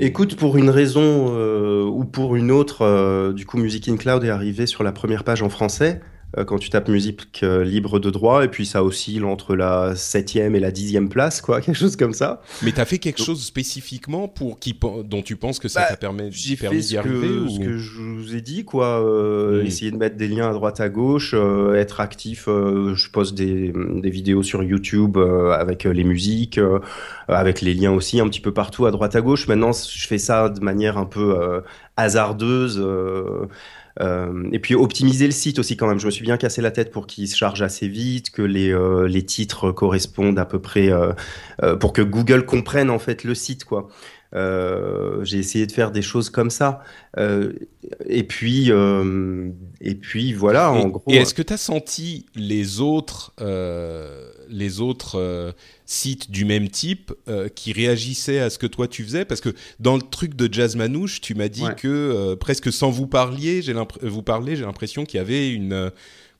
Écoute, 0.00 0.36
pour 0.36 0.56
une 0.56 0.70
raison 0.70 1.86
ou 1.88 2.04
pour 2.04 2.36
une 2.36 2.50
autre, 2.50 3.32
du 3.32 3.46
coup, 3.46 3.58
Music 3.58 3.88
in 3.88 3.96
Cloud 3.96 4.24
est 4.24 4.28
arrivé 4.30 4.66
sur 4.66 4.82
la 4.82 4.92
première 4.92 5.24
page 5.24 5.42
en 5.42 5.48
français. 5.48 6.00
Euh, 6.38 6.44
quand 6.44 6.58
tu 6.58 6.70
tapes 6.70 6.88
musique 6.88 7.40
euh, 7.42 7.64
libre 7.64 7.98
de 7.98 8.10
droit, 8.10 8.44
et 8.44 8.48
puis 8.48 8.66
ça 8.66 8.82
oscille 8.84 9.24
entre 9.24 9.54
la 9.54 9.94
septième 9.96 10.54
et 10.54 10.60
la 10.60 10.70
dixième 10.70 11.08
place, 11.08 11.40
quoi, 11.40 11.60
quelque 11.62 11.76
chose 11.78 11.96
comme 11.96 12.12
ça. 12.14 12.40
Mais 12.62 12.72
t'as 12.72 12.84
fait 12.84 12.98
quelque 12.98 13.22
chose 13.22 13.42
spécifiquement 13.44 14.28
pour 14.28 14.58
qui 14.58 14.78
dont 15.04 15.22
tu 15.22 15.36
penses 15.36 15.58
que 15.58 15.68
ça 15.68 15.80
Bah, 15.80 15.86
t'a 15.90 15.96
permis, 15.96 16.30
permis 16.60 16.78
d'y 16.78 16.82
ce 16.86 16.96
arriver 16.96 17.28
que, 17.28 17.40
ou- 17.44 17.48
ce 17.50 17.58
que 17.60 17.76
je 17.78 18.00
vous 18.00 18.34
ai 18.34 18.40
dit, 18.40 18.64
quoi. 18.64 19.02
euh. 19.06 19.62
Essayer 19.64 19.90
de 19.90 19.96
mettre 19.96 20.16
des 20.16 20.28
liens 20.28 20.50
à 20.50 20.52
droite 20.52 20.80
à 20.80 20.88
gauche, 20.88 21.32
euh, 21.34 21.74
être 21.74 22.00
actif. 22.00 22.46
euh, 22.48 22.94
je 22.94 23.10
poste 23.10 23.34
des, 23.34 23.72
des 23.74 24.10
vidéos 24.10 24.42
sur 24.42 24.62
YouTube 24.62 25.16
avec 25.18 25.84
les 25.84 26.04
musiques, 26.04 26.58
avec 27.28 27.60
les 27.60 27.74
liens 27.74 27.92
aussi 27.92 28.20
un 28.20 28.28
petit 28.28 28.40
peu 28.40 28.52
partout 28.52 28.86
à 28.86 28.90
droite 28.90 29.14
à 29.16 29.20
gauche. 29.20 29.46
Maintenant, 29.48 29.70
je 29.72 30.06
fais 30.06 30.18
ça 30.18 30.48
de 30.48 30.60
manière 30.60 30.98
un 30.98 31.04
peu 31.06 31.36
hasardeuse. 31.96 32.82
Euh, 34.00 34.48
et 34.52 34.58
puis 34.58 34.74
optimiser 34.74 35.26
le 35.26 35.32
site 35.32 35.58
aussi 35.58 35.76
quand 35.76 35.86
même. 35.86 35.98
Je 35.98 36.06
me 36.06 36.10
suis 36.10 36.24
bien 36.24 36.36
cassé 36.36 36.62
la 36.62 36.70
tête 36.70 36.90
pour 36.90 37.06
qu'il 37.06 37.28
se 37.28 37.36
charge 37.36 37.62
assez 37.62 37.88
vite, 37.88 38.30
que 38.30 38.42
les, 38.42 38.70
euh, 38.72 39.06
les 39.06 39.24
titres 39.24 39.72
correspondent 39.72 40.38
à 40.38 40.44
peu 40.44 40.60
près, 40.60 40.90
euh, 40.90 41.12
euh, 41.62 41.76
pour 41.76 41.92
que 41.92 42.02
Google 42.02 42.44
comprenne 42.46 42.90
en 42.90 42.98
fait 42.98 43.24
le 43.24 43.34
site 43.34 43.64
quoi. 43.64 43.88
Euh, 44.34 45.24
j'ai 45.24 45.38
essayé 45.38 45.66
de 45.66 45.72
faire 45.72 45.90
des 45.90 46.02
choses 46.02 46.30
comme 46.30 46.50
ça. 46.50 46.80
Euh, 47.18 47.52
et 48.06 48.24
puis, 48.24 48.70
euh, 48.70 49.50
et 49.80 49.94
puis 49.94 50.32
voilà, 50.32 50.72
en 50.72 50.88
et, 50.88 50.90
gros. 50.90 51.02
et 51.08 51.16
est-ce 51.16 51.34
que 51.34 51.42
tu 51.42 51.52
as 51.52 51.58
senti 51.58 52.26
les 52.34 52.80
autres, 52.80 53.34
les 54.48 54.80
autres 54.80 55.54
sites 55.92 56.30
du 56.30 56.44
même 56.44 56.68
type 56.68 57.12
euh, 57.28 57.48
qui 57.48 57.72
réagissaient 57.72 58.40
à 58.40 58.50
ce 58.50 58.58
que 58.58 58.66
toi 58.66 58.88
tu 58.88 59.04
faisais? 59.04 59.24
Parce 59.24 59.40
que 59.40 59.50
dans 59.78 59.96
le 59.96 60.02
truc 60.02 60.34
de 60.34 60.52
Jazz 60.52 60.76
Manouche, 60.76 61.20
tu 61.20 61.34
m'as 61.34 61.48
dit 61.48 61.62
Ouais. 61.62 61.74
que 61.76 61.88
euh, 61.88 62.36
presque 62.36 62.72
sans 62.72 62.90
vous 62.90 63.06
parler, 63.06 63.62
j'ai 63.62 63.74
vous 64.02 64.22
parler, 64.22 64.56
j'ai 64.56 64.64
l'impression 64.64 65.04
qu'il 65.04 65.18
y 65.18 65.20
avait 65.20 65.50
une 65.50 65.90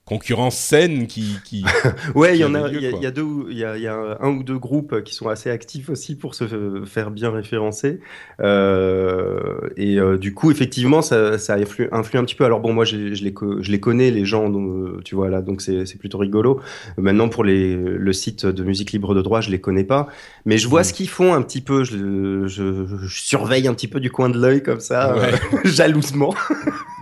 concurrence 0.05 0.57
saine 0.59 1.07
qui. 1.07 1.37
qui... 1.45 1.65
Ouais, 2.15 2.37
il 2.37 2.41
y 2.41 2.45
en 2.45 2.55
a, 2.55 2.69
il 2.69 2.81
y 2.81 2.87
a, 2.87 2.91
y 3.09 3.13
deux, 3.13 3.47
il 3.51 3.57
y 3.59 3.65
a, 3.65 3.77
il 3.77 3.83
y 3.83 3.87
a 3.87 4.19
un 4.21 4.29
ou 4.31 4.43
deux 4.43 4.59
groupes 4.59 5.03
qui 5.05 5.15
sont 5.15 5.29
assez 5.29 5.49
actifs 5.51 5.89
aussi 5.89 6.17
pour 6.17 6.35
se 6.35 6.83
faire 6.87 7.11
bien 7.11 7.31
référencer. 7.31 8.01
Euh, 8.41 9.61
et 9.77 9.99
euh, 9.99 10.19
du 10.19 10.35
coup, 10.35 10.51
effectivement, 10.51 11.03
ça, 11.03 11.39
ça 11.39 11.55
influe, 11.55 11.89
influe 11.93 12.19
un 12.19 12.25
petit 12.25 12.35
peu. 12.35 12.45
Alors 12.45 12.61
bon, 12.61 12.73
moi, 12.73 12.85
je, 12.85 12.97
les, 12.97 13.33
co- 13.33 13.63
je 13.63 13.71
les 13.71 13.81
connais, 13.81 14.11
les 14.11 14.25
gens, 14.25 14.49
donc, 14.49 15.03
tu 15.05 15.15
vois 15.15 15.29
là, 15.31 15.43
donc 15.43 15.61
c'est 15.63 15.99
plutôt 15.99 16.19
rigolo. 16.19 16.61
Maintenant, 16.99 17.29
pour 17.29 17.45
les, 17.45 17.75
le 17.77 18.13
site 18.13 18.45
de 18.47 18.65
musique 18.65 18.93
libre 18.93 19.15
de 19.15 19.23
droit, 19.23 19.41
je 19.41 19.51
les 19.51 19.61
connais 19.61 19.85
pas, 19.85 20.09
mais 20.45 20.59
je 20.59 20.69
vois 20.69 20.85
ce 20.85 20.93
qu'ils 20.93 21.09
font 21.09 21.33
un 21.35 21.43
petit 21.43 21.61
peu. 21.61 21.85
Je, 21.85 22.47
je, 22.47 22.87
je 23.07 23.21
surveille 23.21 23.69
un 23.69 23.75
petit 23.75 23.89
peu 23.89 24.01
du 24.01 24.11
coin 24.11 24.29
de 24.29 24.39
l'œil 24.39 24.63
comme 24.63 24.81
ça, 24.81 25.15
Ouais. 25.17 25.33
euh, 25.55 25.59
jalousement. 25.65 26.35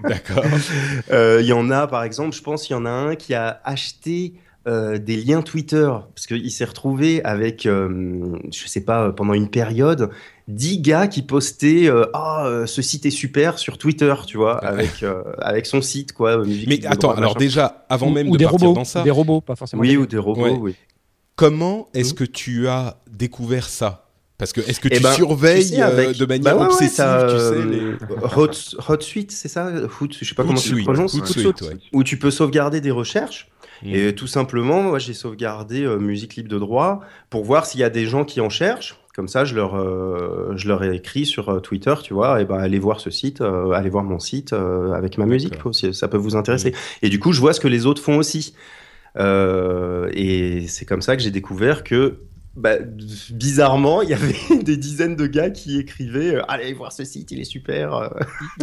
D'accord. 0.05 0.45
Euh, 1.11 1.39
Il 1.43 1.47
y 1.47 1.53
en 1.53 1.71
a, 1.71 1.87
par 1.87 2.05
exemple, 2.05 2.35
je 2.37 2.43
pense 2.43 2.65
qu'il 2.65 2.75
y 2.77 2.79
en 2.79 2.87
a 2.87 2.91
un 2.91 3.15
qui 3.17 3.35
a 3.35 3.61
acheté 3.65 4.35
euh, 4.69 4.99
des 4.99 5.17
liens 5.17 5.41
Twitter 5.43 5.89
parce 6.15 6.27
qu'il 6.27 6.51
s'est 6.51 6.65
retrouvé 6.67 7.25
avec, 7.25 7.65
euh, 7.67 8.37
je 8.53 8.67
sais 8.69 8.83
pas, 8.85 9.11
pendant 9.13 9.33
une 9.33 9.49
période, 9.49 10.11
10 10.49 10.81
gars 10.81 11.07
qui 11.07 11.23
postaient 11.23 11.89
euh, 11.89 12.05
ah 12.13 12.45
euh, 12.47 12.67
ce 12.67 12.83
site 12.83 13.07
est 13.07 13.11
super 13.11 13.59
sur 13.59 13.79
Twitter, 13.79 14.15
tu 14.27 14.37
vois, 14.37 14.59
avec 14.65 15.03
euh, 15.03 15.23
avec 15.41 15.65
son 15.67 15.81
site 15.81 16.13
quoi. 16.13 16.45
musique 16.45 16.69
Mais 16.69 16.85
attends, 16.87 17.09
droit, 17.09 17.17
alors 17.17 17.31
machin. 17.33 17.39
déjà, 17.39 17.87
avant 17.89 18.09
ou, 18.09 18.13
même 18.13 18.29
ou 18.29 18.33
de 18.33 18.39
des 18.39 18.45
partir 18.45 18.61
robots, 18.69 18.75
dans 18.79 18.85
ça, 18.85 19.03
des 19.03 19.11
robots, 19.11 19.41
pas 19.41 19.57
forcément. 19.57 19.81
oui 19.81 19.89
des- 19.91 19.97
ou 19.97 20.07
des 20.07 20.19
robots, 20.19 20.43
Ouais. 20.43 20.59
oui. 20.61 20.75
comment 21.37 21.89
est-ce 21.95 22.11
Mhm. 22.13 22.19
que 22.19 22.25
tu 22.25 22.69
as 22.69 22.97
découvert 23.11 23.69
ça? 23.69 24.10
Parce 24.41 24.53
que 24.53 24.61
est-ce 24.61 24.81
que 24.81 24.89
Eh 24.91 24.97
tu 24.97 25.03
ben, 25.05 25.13
surveilles 25.13 25.63
Tu 25.63 25.77
sais, 25.77 25.83
euh, 25.83 25.87
avec- 25.87 26.17
de 26.19 26.27
manière 26.27 26.43
Bah 26.43 26.55
ouais, 26.57 26.61
ouais, 26.63 26.67
obsessive, 26.67 26.89
tu 26.91 26.97
sais, 26.97 27.05
euh, 27.05 27.65
les... 27.71 28.37
Hot, 28.37 28.51
Hot 28.89 29.01
Suite, 29.01 29.31
c'est 29.31 29.47
ça? 29.49 29.71
Hoot, 30.01 30.17
je 30.21 30.25
sais 30.25 30.35
pas 30.35 30.43
comment 30.43 30.55
tu 30.59 30.71
le 30.71 30.75
Hootsuite, 30.77 30.87
prononces. 30.93 31.15
Hootsuite, 31.15 31.63
ouais. 31.63 31.77
Où 31.93 32.03
tu 32.03 32.19
peux 32.19 32.33
sauvegarder 32.33 32.81
des 32.81 32.91
recherches. 32.91 33.49
Mm. 33.83 33.95
Et 33.95 34.15
tout 34.15 34.27
simplement, 34.27 34.83
moi, 34.83 34.99
j'ai 34.99 35.15
sauvegardé 35.15 35.85
euh, 35.85 35.99
musique 35.99 36.35
libre 36.35 36.49
de 36.49 36.59
droit 36.59 37.01
pour 37.31 37.45
voir 37.45 37.65
s'il 37.67 37.81
y 37.81 37.85
a 37.85 37.91
des 37.91 38.07
gens 38.07 38.25
qui 38.25 38.41
en 38.41 38.51
cherchent. 38.51 38.97
Comme 39.15 39.27
ça, 39.29 39.45
je 39.45 39.55
leur, 39.55 39.77
euh, 39.77 40.53
je 40.57 40.69
leur 40.69 40.83
ai 40.85 40.95
écrit 40.95 41.27
sur 41.27 41.49
euh, 41.49 41.61
Twitter, 41.61 41.95
tu 42.03 42.15
vois, 42.15 42.41
et 42.41 42.45
ben 42.45 42.59
allez 42.59 42.79
voir 42.79 43.01
ce 43.01 43.11
site, 43.11 43.41
euh, 43.41 43.73
allez 43.73 43.91
voir 43.91 44.05
mon 44.05 44.19
site 44.21 44.53
euh, 44.53 44.93
avec 44.93 45.19
ma 45.19 45.27
musique, 45.27 45.51
D'accord. 45.51 45.63
quoi, 45.65 45.73
si 45.73 45.93
ça 45.93 46.09
peut 46.09 46.17
vous 46.17 46.37
intéresser. 46.37 46.75
Et 47.03 47.09
du 47.09 47.19
coup, 47.19 47.33
je 47.33 47.41
vois 47.41 47.53
ce 47.53 47.61
que 47.61 47.69
les 47.69 47.87
autres 47.87 48.01
font 48.03 48.17
aussi. 48.19 48.55
Euh, 49.19 50.09
et 50.13 50.67
c'est 50.69 50.85
comme 50.85 51.03
ça 51.03 51.17
que 51.17 51.23
j'ai 51.23 51.33
découvert 51.33 51.83
que, 51.83 52.19
bah, 52.57 52.77
bizarrement, 53.31 54.03
il 54.03 54.11
y 54.11 54.15
avait 54.15 54.35
des 54.63 54.77
dizaines 54.77 55.17
de 55.17 55.27
gars 55.27 55.51
qui 55.51 55.79
écrivaient 55.79 56.35
euh, 56.37 56.43
allez 56.49 56.73
voir 56.73 56.93
ce 56.93 57.05
site, 57.05 57.31
il 57.31 57.41
est 57.41 57.45
super. 57.45 57.95
euh. 57.95 58.09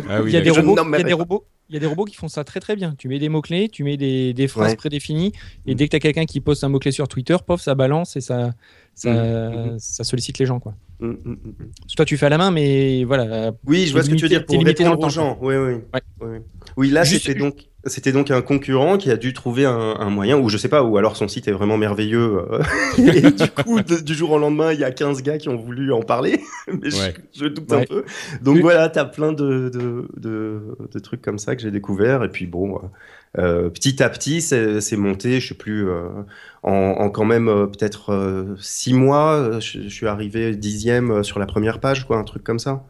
Ah 0.10 0.22
oui, 0.22 0.32
il 0.32 0.34
y 0.34 0.38
a 0.38 0.42
des 0.42 0.50
robots, 0.50 0.76
il 0.94 0.98
y 0.98 1.02
a 1.02 1.04
des 1.04 1.14
robots, 1.14 1.46
il 1.70 1.74
y 1.74 1.78
a 1.78 1.80
des 1.80 1.86
robots 1.86 2.06
qui 2.06 2.16
font 2.16 2.28
ça 2.28 2.44
très 2.44 2.60
très 2.60 2.76
bien. 2.76 2.96
Tu 2.98 3.08
mets 3.08 3.20
des 3.20 3.30
mots 3.30 3.42
clés, 3.42 3.70
tu 3.70 3.84
mets 3.84 3.98
des, 3.98 4.34
des 4.34 4.48
phrases 4.48 4.72
Ouais. 4.72 4.76
prédéfinies, 4.76 5.32
et 5.66 5.76
dès 5.76 5.86
que 5.86 5.92
tu 5.92 5.96
as 5.96 6.00
quelqu'un 6.00 6.26
qui 6.26 6.42
poste 6.42 6.64
un 6.64 6.70
mot 6.70 6.80
clé 6.80 6.92
sur 6.92 7.08
Twitter, 7.08 7.38
pof, 7.46 7.62
ça 7.62 7.76
balance 7.76 8.16
et 8.16 8.22
ça, 8.22 8.52
ça, 8.94 9.78
ça 9.78 10.04
sollicite 10.04 10.38
les 10.40 10.46
gens 10.46 10.60
quoi. 10.60 10.74
Mm, 11.00 11.08
mm, 11.08 11.16
mm, 11.26 11.34
mm. 11.34 11.72
Toi, 11.96 12.06
tu 12.06 12.18
fais 12.18 12.26
à 12.26 12.30
la 12.30 12.38
main, 12.38 12.52
mais 12.52 13.04
voilà. 13.04 13.52
Oui, 13.66 13.86
je 13.86 13.94
vois 13.94 14.04
ce 14.04 14.10
que 14.10 14.16
tu 14.16 14.24
veux 14.24 14.30
dire 14.30 14.46
pour 14.46 14.62
répondre 14.64 15.00
le 15.00 15.06
aux 15.06 15.10
gens. 15.10 15.38
Oui, 15.42 15.56
oui. 15.56 15.74
Ouais. 15.94 16.02
Oui, 16.22 16.28
oui. 16.32 16.38
Oui, 16.76 16.90
là, 16.90 17.06
c'était 17.06 17.36
donc, 17.36 17.68
c'était 17.88 18.12
donc 18.12 18.32
un 18.32 18.42
concurrent 18.42 18.98
qui 18.98 19.10
a 19.12 19.18
dû 19.18 19.34
trouver 19.34 19.66
un, 19.66 19.96
un 20.00 20.10
moyen, 20.10 20.38
ou 20.38 20.50
je 20.50 20.58
sais 20.58 20.70
pas, 20.70 20.84
ou 20.84 20.98
alors 20.98 21.16
son 21.18 21.28
site 21.28 21.48
est 21.48 21.52
vraiment 21.52 21.78
merveilleux. 21.78 22.42
euh, 22.52 22.62
et 22.98 23.32
du 23.32 23.50
coup, 23.50 23.82
de- 23.82 24.00
du 24.02 24.14
jour 24.14 24.32
au 24.32 24.40
lendemain, 24.40 24.72
il 24.74 24.80
y 24.80 24.84
a 24.84 24.92
15 24.92 25.22
gars 25.24 25.38
qui 25.38 25.50
ont 25.50 25.58
voulu 25.58 25.92
en 25.94 26.02
parler. 26.02 26.40
Mais 26.68 26.90
je- 26.90 26.98
Ouais. 26.98 27.14
je, 27.36 27.46
doute 27.46 27.72
un 27.72 27.84
peu. 27.84 28.04
Donc 28.42 28.58
voilà, 28.60 28.90
t'as 28.90 29.06
plein 29.06 29.32
de, 29.34 29.70
de, 29.70 30.08
de, 30.18 30.62
de 30.94 31.00
trucs 31.00 31.22
comme 31.22 31.40
ça 31.40 31.56
que 31.56 31.62
j'ai 31.62 31.72
découvert. 31.72 32.24
Et 32.24 32.30
puis 32.30 32.46
bon, 32.48 32.80
euh, 33.38 33.70
petit 33.70 34.02
à 34.02 34.10
petit, 34.10 34.42
c'est 34.42 34.98
monté, 34.98 35.40
je 35.40 35.50
sais 35.50 35.54
plus, 35.56 35.88
euh, 35.90 36.08
en, 36.64 36.72
en 36.74 37.10
quand 37.10 37.26
même 37.26 37.48
euh, 37.50 37.68
peut-être 37.68 38.12
euh, 38.14 38.56
six 38.60 38.94
mois, 38.94 39.34
euh, 39.34 39.60
je, 39.60 39.82
je 39.84 39.90
suis 39.90 40.08
arrivé 40.08 40.56
dixième 40.56 41.12
euh, 41.12 41.24
sur 41.24 41.40
la 41.40 41.46
première 41.46 41.80
page, 41.80 42.06
quoi, 42.08 42.18
un 42.18 42.24
truc 42.24 42.44
comme 42.44 42.60
ça. 42.60 42.84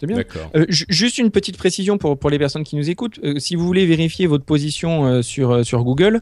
C'est 0.00 0.06
bien. 0.06 0.16
D'accord. 0.16 0.50
Euh, 0.54 0.64
ju- 0.68 0.84
juste 0.88 1.18
une 1.18 1.30
petite 1.30 1.56
précision 1.56 1.98
pour, 1.98 2.18
pour 2.18 2.30
les 2.30 2.38
personnes 2.38 2.62
qui 2.64 2.76
nous 2.76 2.88
écoutent. 2.88 3.18
Euh, 3.24 3.38
si 3.38 3.56
vous 3.56 3.66
voulez 3.66 3.84
vérifier 3.86 4.26
votre 4.26 4.44
position 4.44 5.06
euh, 5.06 5.22
sur, 5.22 5.64
sur 5.66 5.82
Google, 5.84 6.20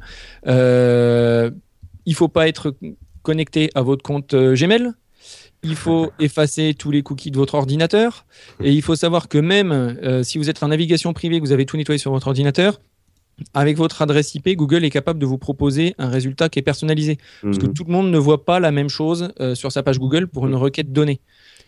il 2.07 2.15
faut 2.15 2.29
pas 2.29 2.49
être 2.49 2.75
connecté 3.23 3.71
à 3.75 3.83
votre 3.83 4.03
compte 4.03 4.35
Gmail. 4.35 4.91
Il 5.63 5.75
faut 5.75 6.13
effacer 6.21 6.75
tous 6.79 6.91
les 6.93 7.03
cookies 7.03 7.31
de 7.33 7.37
votre 7.37 7.55
ordinateur. 7.55 8.27
Et 8.63 8.73
il 8.73 8.83
faut 8.83 8.95
savoir 8.95 9.29
que 9.29 9.39
même 9.39 10.23
si 10.23 10.39
vous 10.39 10.49
êtes 10.49 10.63
en 10.63 10.69
navigation 10.69 11.13
privée, 11.13 11.39
que 11.41 11.45
vous 11.45 11.53
avez 11.53 11.67
tout 11.67 11.77
nettoyé 11.77 11.99
sur 11.99 12.13
votre 12.13 12.29
ordinateur, 12.29 12.81
avec 13.53 13.77
votre 13.77 14.01
adresse 14.01 14.35
IP, 14.35 14.49
Google 14.57 14.85
est 14.85 14.91
capable 14.91 15.19
de 15.19 15.27
vous 15.27 15.37
proposer 15.39 15.95
un 15.99 16.09
résultat 16.09 16.49
qui 16.49 16.59
est 16.59 16.63
personnalisé. 16.63 17.19
Parce 17.43 17.59
que 17.59 17.67
Mhm. 17.67 17.75
tout 17.75 17.85
le 17.85 17.93
monde 17.93 18.11
ne 18.11 18.17
voit 18.19 18.45
pas 18.47 18.61
la 18.61 18.71
même 18.71 18.89
chose 18.89 19.31
euh, 19.41 19.55
sur 19.55 19.73
sa 19.73 19.83
page 19.83 19.99
Google 19.99 20.27
pour 20.29 20.47
une 20.47 20.55
requête 20.55 20.91
donnée. 20.93 21.21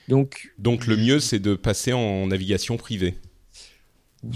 Donc, 0.08 0.52
Donc 0.58 0.86
le 0.86 0.96
mieux, 0.96 1.20
c'est 1.20 1.38
de 1.38 1.54
passer 1.54 1.92
en 1.92 2.26
navigation 2.26 2.76
privée. 2.76 3.14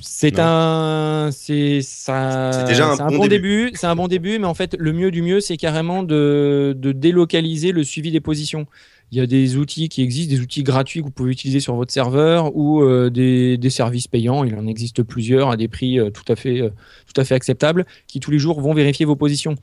C'est 0.00 0.38
un, 0.38 1.30
c'est 1.32 1.80
ça. 1.82 2.50
C'est 2.52 2.64
déjà 2.66 2.92
un 2.92 3.08
bon 3.08 3.26
début. 3.26 3.72
C'est 3.74 3.88
un 3.88 3.96
bon 3.96 4.06
début, 4.06 4.38
mais 4.38 4.46
en 4.46 4.54
fait, 4.54 4.76
le 4.78 4.92
mieux 4.92 5.10
du 5.10 5.22
mieux, 5.22 5.40
c'est 5.40 5.56
carrément 5.56 6.04
de, 6.04 6.76
de 6.76 6.92
délocaliser 6.92 7.72
le 7.72 7.82
suivi 7.82 8.12
des 8.12 8.20
positions. 8.20 8.66
Il 9.10 9.18
y 9.18 9.20
a 9.20 9.26
des 9.26 9.56
outils 9.56 9.88
qui 9.88 10.02
existent, 10.02 10.32
des 10.34 10.40
outils 10.40 10.62
gratuits 10.62 11.00
que 11.00 11.04
vous 11.04 11.10
pouvez 11.10 11.32
utiliser 11.32 11.60
sur 11.60 11.74
votre 11.74 11.92
serveur 11.92 12.56
ou 12.56 12.82
euh, 12.82 13.10
des, 13.10 13.58
des 13.58 13.70
services 13.70 14.06
payants. 14.06 14.44
Il 14.44 14.54
en 14.54 14.66
existe 14.66 15.02
plusieurs 15.02 15.50
à 15.50 15.56
des 15.56 15.68
prix 15.68 15.98
euh, 15.98 16.10
tout 16.10 16.24
à 16.28 16.36
fait, 16.36 16.62
euh, 16.62 16.70
tout 17.12 17.20
à 17.20 17.24
fait 17.24 17.34
acceptables, 17.34 17.84
qui 18.06 18.20
tous 18.20 18.30
les 18.30 18.38
jours 18.38 18.60
vont 18.60 18.72
vérifier 18.72 19.04
vos 19.04 19.16
positions. 19.16 19.56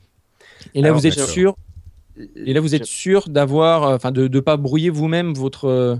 Et 0.74 0.82
là, 0.82 0.88
Alors, 0.88 1.00
vous 1.00 1.06
êtes 1.06 1.18
sûr. 1.18 1.56
Et 2.36 2.52
là, 2.52 2.60
vous 2.60 2.74
êtes 2.74 2.84
sûr 2.84 3.28
d'avoir, 3.28 3.84
euh, 3.84 3.96
enfin, 3.96 4.12
de 4.12 4.28
ne 4.28 4.40
pas 4.40 4.56
brouiller 4.56 4.90
vous-même 4.90 5.34
votre, 5.34 5.66
euh, 5.66 5.96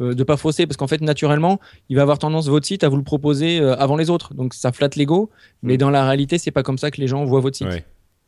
euh, 0.00 0.14
de 0.14 0.24
pas 0.24 0.36
fausser, 0.36 0.66
parce 0.66 0.76
qu'en 0.76 0.86
fait, 0.86 1.00
naturellement, 1.00 1.60
il 1.88 1.96
va 1.96 2.02
avoir 2.02 2.18
tendance 2.18 2.48
votre 2.48 2.66
site 2.66 2.84
à 2.84 2.88
vous 2.88 2.96
le 2.96 3.02
proposer 3.02 3.60
euh, 3.60 3.76
avant 3.76 3.96
les 3.96 4.10
autres. 4.10 4.34
Donc, 4.34 4.54
ça 4.54 4.72
flatte 4.72 4.96
l'ego, 4.96 5.30
mais 5.62 5.74
Mm. 5.74 5.78
dans 5.78 5.90
la 5.90 6.04
réalité, 6.06 6.38
c'est 6.38 6.50
pas 6.50 6.62
comme 6.62 6.78
ça 6.78 6.90
que 6.90 7.00
les 7.00 7.06
gens 7.06 7.24
voient 7.24 7.40
votre 7.40 7.56
site. 7.56 7.68
Ouais. 7.68 7.84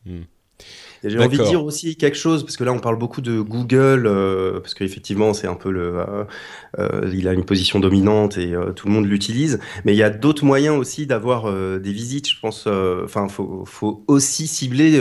Hmm. 0.06 0.22
J'ai 1.06 1.18
envie 1.18 1.36
de 1.36 1.44
dire 1.44 1.62
aussi 1.62 1.96
quelque 1.96 2.16
chose, 2.16 2.44
parce 2.44 2.56
que 2.56 2.64
là 2.64 2.72
on 2.72 2.78
parle 2.78 2.98
beaucoup 2.98 3.20
de 3.20 3.38
Google, 3.40 4.06
euh, 4.06 4.60
parce 4.60 4.72
qu'effectivement 4.72 5.34
c'est 5.34 5.46
un 5.46 5.54
peu 5.54 5.70
le, 5.70 5.98
euh, 5.98 6.24
euh, 6.78 7.10
il 7.12 7.28
a 7.28 7.34
une 7.34 7.44
position 7.44 7.78
dominante 7.78 8.38
et 8.38 8.54
euh, 8.54 8.72
tout 8.72 8.86
le 8.86 8.94
monde 8.94 9.04
l'utilise. 9.04 9.58
Mais 9.84 9.92
il 9.92 9.98
y 9.98 10.02
a 10.02 10.08
d'autres 10.08 10.46
moyens 10.46 10.78
aussi 10.78 11.06
d'avoir 11.06 11.44
euh, 11.44 11.78
des 11.78 11.92
visites. 11.92 12.30
Je 12.30 12.40
pense, 12.40 12.64
euh, 12.66 13.04
enfin, 13.04 13.28
faut, 13.28 13.64
faut 13.66 14.02
aussi 14.06 14.46
cibler 14.46 14.98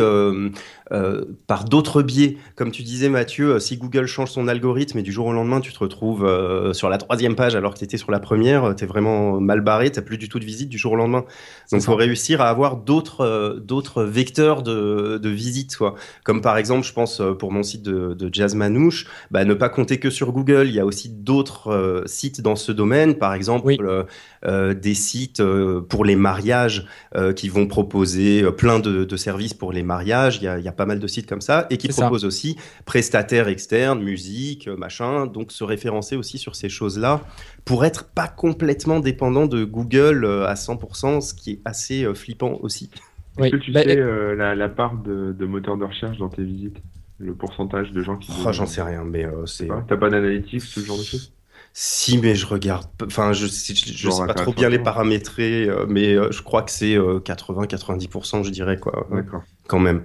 par 1.47 1.65
d'autres 1.65 2.01
biais. 2.03 2.37
Comme 2.55 2.71
tu 2.71 2.83
disais, 2.83 3.09
Mathieu, 3.09 3.55
euh, 3.55 3.59
si 3.59 3.77
Google 3.77 4.05
change 4.05 4.29
son 4.29 4.47
algorithme 4.47 4.99
et 4.99 5.01
du 5.03 5.11
jour 5.11 5.25
au 5.27 5.33
lendemain 5.33 5.59
tu 5.59 5.73
te 5.73 5.79
retrouves 5.79 6.25
euh, 6.25 6.73
sur 6.73 6.89
la 6.89 6.97
troisième 6.97 7.35
page 7.35 7.55
alors 7.55 7.73
que 7.73 7.79
tu 7.79 7.85
étais 7.85 7.97
sur 7.97 8.11
la 8.11 8.19
première, 8.19 8.75
tu 8.75 8.83
es 8.83 8.87
vraiment 8.87 9.39
mal 9.41 9.61
barré, 9.61 9.91
tu 9.91 10.01
plus 10.01 10.17
du 10.17 10.29
tout 10.29 10.39
de 10.39 10.45
visite 10.45 10.69
du 10.69 10.77
jour 10.77 10.93
au 10.93 10.95
lendemain. 10.95 11.25
Donc, 11.71 11.81
il 11.81 11.85
faut 11.85 11.95
réussir 11.95 12.41
à 12.41 12.49
avoir 12.49 12.77
d'autres 12.77 13.21
euh, 13.21 13.59
d'autres 13.59 14.03
vecteurs 14.03 14.61
de, 14.63 15.17
de 15.17 15.29
visite, 15.29 15.75
quoi. 15.77 15.95
Comme 16.23 16.41
par 16.41 16.57
exemple, 16.57 16.85
je 16.85 16.93
pense 16.93 17.21
euh, 17.21 17.33
pour 17.33 17.51
mon 17.51 17.63
site 17.63 17.83
de, 17.83 18.13
de 18.13 18.29
Jazz 18.31 18.53
Manouche, 18.55 19.07
bah, 19.31 19.45
ne 19.45 19.53
pas 19.53 19.69
compter 19.69 19.99
que 19.99 20.09
sur 20.09 20.31
Google. 20.31 20.67
Il 20.67 20.75
y 20.75 20.79
a 20.79 20.85
aussi 20.85 21.09
d'autres 21.09 21.69
euh, 21.71 22.03
sites 22.05 22.41
dans 22.41 22.55
ce 22.55 22.71
domaine, 22.71 23.15
par 23.15 23.33
exemple 23.33 23.67
Oui. 23.67 23.77
euh, 23.81 24.03
euh, 24.45 24.73
des 24.73 24.93
sites 24.93 25.39
euh, 25.39 25.81
pour 25.81 26.03
les 26.05 26.15
mariages 26.15 26.85
euh, 27.15 27.33
qui 27.33 27.49
vont 27.49 27.65
proposer 27.67 28.43
euh, 28.43 28.51
plein 28.51 28.79
de, 28.79 29.05
de 29.05 29.17
services 29.17 29.53
pour 29.53 29.71
les 29.71 29.83
mariages. 29.83 30.37
Il 30.41 30.43
y, 30.43 30.47
a, 30.47 30.59
il 30.59 30.65
y 30.65 30.67
a 30.67 30.71
pas 30.73 30.82
mal 30.85 30.99
de 30.99 31.07
sites 31.07 31.27
comme 31.27 31.41
ça 31.41 31.67
et 31.69 31.77
qui 31.77 31.91
ça. 31.91 32.03
proposent 32.03 32.25
aussi 32.25 32.57
prestataires 32.85 33.47
externes, 33.47 34.01
musique, 34.03 34.67
euh, 34.67 34.75
machin. 34.77 35.25
Donc 35.27 35.51
se 35.51 35.63
référencer 35.63 36.15
aussi 36.15 36.37
sur 36.37 36.55
ces 36.55 36.69
choses-là 36.69 37.21
pour 37.65 37.85
être 37.85 38.05
pas 38.05 38.27
complètement 38.27 38.99
dépendant 38.99 39.45
de 39.47 39.63
Google 39.63 40.25
euh, 40.25 40.45
à 40.47 40.55
100%, 40.55 41.21
ce 41.21 41.33
qui 41.33 41.51
est 41.51 41.59
assez 41.65 42.03
euh, 42.03 42.13
flippant 42.13 42.57
aussi. 42.61 42.89
Oui. 43.37 43.47
Est-ce 43.47 43.55
que 43.55 43.61
tu 43.61 43.71
Bah, 43.71 43.83
sais 43.83 43.97
euh, 43.97 44.35
la, 44.35 44.55
la 44.55 44.69
part 44.69 44.95
de, 44.97 45.33
de 45.37 45.45
moteurs 45.45 45.77
de 45.77 45.85
recherche 45.85 46.17
dans 46.17 46.29
tes 46.29 46.43
visites? 46.43 46.77
Le 47.19 47.33
pourcentage 47.35 47.91
de 47.91 48.01
gens 48.01 48.17
qui. 48.17 48.31
Oh, 48.45 48.51
J'en 48.51 48.65
sais 48.65 48.81
rien, 48.81 49.03
mais 49.03 49.23
euh, 49.25 49.45
c'est. 49.45 49.67
Pas 49.67 49.83
T'as 49.87 49.97
pas 49.97 50.09
d'analytics, 50.09 50.61
ce 50.61 50.79
genre 50.81 50.97
de 50.97 51.03
choses? 51.03 51.31
Si, 51.75 52.17
mais 52.19 52.35
je 52.35 52.45
regarde. 52.45 52.85
Enfin, 53.05 53.33
je, 53.33 53.47
je, 53.47 53.73
je 53.73 54.09
sais 54.09 54.25
pas 54.27 54.33
trop 54.35 54.53
bien 54.53 54.69
les 54.69 54.77
paramétrer, 54.79 55.67
euh, 55.67 55.85
mais 55.87 56.13
euh, 56.13 56.31
je 56.31 56.41
crois 56.43 56.61
que 56.61 56.69
c'est 56.71 56.95
euh, 56.95 57.19
80-90%, 57.19 58.43
je 58.43 58.49
dirais, 58.51 58.77
quoi, 58.77 59.07
D'accord. 59.09 59.43
quand 59.67 59.79
même. 59.79 60.03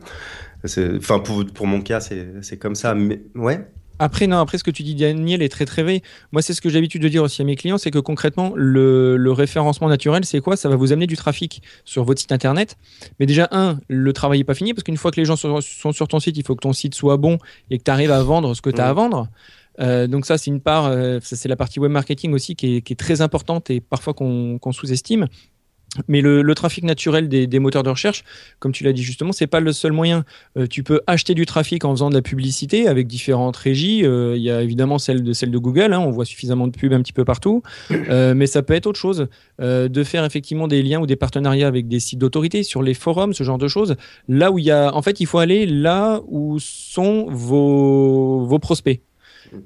Enfin, 0.64 1.20
pour, 1.20 1.44
pour 1.46 1.66
mon 1.66 1.80
cas, 1.80 2.00
c'est 2.00 2.58
comme 2.58 2.74
ça. 2.74 2.94
Mais 2.94 3.22
ouais, 3.34 3.64
Après, 4.00 4.26
non, 4.28 4.38
après, 4.38 4.58
ce 4.58 4.64
que 4.64 4.70
tu 4.70 4.82
dis, 4.84 4.94
Daniel, 4.94 5.42
est 5.42 5.48
très 5.48 5.64
très 5.64 5.82
vrai. 5.82 6.02
Moi, 6.30 6.40
c'est 6.40 6.54
ce 6.54 6.60
que 6.60 6.68
j'ai 6.68 6.76
l'habitude 6.76 7.02
de 7.02 7.08
dire 7.08 7.22
aussi 7.22 7.42
à 7.42 7.44
mes 7.44 7.56
clients, 7.56 7.78
c'est 7.78 7.90
que 7.90 7.98
concrètement, 7.98 8.52
le, 8.54 9.16
le 9.16 9.32
référencement 9.32 9.88
naturel, 9.88 10.24
c'est 10.24 10.40
quoi? 10.40 10.56
Ça 10.56 10.68
va 10.68 10.76
vous 10.76 10.92
amener 10.92 11.06
du 11.06 11.16
trafic 11.16 11.62
sur 11.84 12.04
votre 12.04 12.20
site 12.20 12.30
internet. 12.32 12.76
Mais 13.18 13.26
déjà, 13.26 13.48
un, 13.50 13.80
le 13.88 14.12
travail 14.12 14.38
n'est 14.38 14.44
pas 14.44 14.54
fini, 14.54 14.72
parce 14.72 14.84
qu'une 14.84 14.96
fois 14.96 15.10
que 15.10 15.20
les 15.20 15.24
gens 15.24 15.36
sont, 15.36 15.60
sont 15.60 15.92
sur 15.92 16.06
ton 16.06 16.20
site, 16.20 16.36
il 16.36 16.44
faut 16.44 16.54
que 16.54 16.62
ton 16.62 16.72
site 16.72 16.94
soit 16.94 17.16
bon 17.16 17.38
et 17.70 17.78
que 17.78 17.82
tu 17.84 17.90
arrives 17.90 18.12
à 18.12 18.22
vendre 18.22 18.54
ce 18.54 18.62
que 18.62 18.70
tu 18.70 18.80
as 18.80 18.88
à 18.88 18.92
vendre. 18.92 19.28
Euh, 19.80 20.06
donc 20.08 20.26
ça, 20.26 20.38
c'est 20.38 20.50
une 20.50 20.60
part, 20.60 20.86
euh, 20.86 21.18
c'est 21.22 21.48
la 21.48 21.56
partie 21.56 21.78
web 21.80 21.92
marketing 21.92 22.32
aussi 22.34 22.56
qui 22.56 22.76
est, 22.76 22.80
qui 22.82 22.92
est 22.94 22.96
très 22.96 23.20
importante 23.20 23.70
et 23.70 23.80
parfois 23.80 24.12
qu'on 24.12 24.58
qu'on 24.58 24.72
sous-estime. 24.72 25.28
Mais 26.06 26.20
le, 26.20 26.54
trafic 26.54 26.84
naturel 26.84 27.28
des, 27.28 27.58
moteurs 27.58 27.82
de 27.82 27.90
recherche, 27.90 28.24
comme 28.58 28.72
tu 28.72 28.84
l'as 28.84 28.92
dit 28.92 29.02
justement, 29.02 29.32
c'est 29.32 29.46
pas 29.46 29.60
le 29.60 29.72
seul 29.72 29.92
moyen. 29.92 30.24
Euh, 30.56 30.66
tu 30.66 30.82
peux 30.82 31.00
acheter 31.06 31.34
du 31.34 31.46
trafic 31.46 31.84
en 31.84 31.92
faisant 31.92 32.10
de 32.10 32.14
la 32.14 32.22
publicité 32.22 32.88
avec 32.88 33.06
différentes 33.06 33.56
régies. 33.56 34.04
Euh, 34.04 34.36
Il 34.36 34.42
y 34.42 34.50
a 34.50 34.62
évidemment 34.62 34.98
celle 34.98 35.22
de, 35.22 35.58
Google, 35.58 35.92
hein, 35.92 36.00
on 36.00 36.10
voit 36.10 36.24
suffisamment 36.24 36.66
de 36.66 36.76
pubs 36.76 36.92
un 36.92 37.02
petit 37.02 37.12
peu 37.12 37.24
partout. 37.24 37.62
Euh, 37.90 38.34
mais 38.34 38.46
ça 38.46 38.62
peut 38.62 38.74
être 38.74 38.86
autre 38.86 38.98
chose, 38.98 39.28
de 39.58 40.04
faire 40.04 40.24
effectivement 40.24 40.68
des 40.68 40.82
liens 40.82 41.00
ou 41.00 41.06
des 41.06 41.16
partenariats 41.16 41.66
avec 41.66 41.88
des 41.88 42.00
sites 42.00 42.18
d'autorité 42.18 42.62
sur 42.62 42.82
les 42.82 42.94
forums, 42.94 43.32
ce 43.32 43.44
genre 43.44 43.58
de 43.58 43.68
choses. 43.68 43.96
Là 44.28 44.50
où 44.50 44.58
il 44.58 44.64
y 44.64 44.70
a, 44.70 44.94
en 44.94 45.02
fait, 45.02 45.20
il 45.20 45.26
faut 45.26 45.38
aller 45.38 45.66
là 45.66 46.20
où 46.26 46.58
sont 46.58 47.26
vos, 47.28 48.44
vos 48.44 48.58
prospects. 48.58 49.00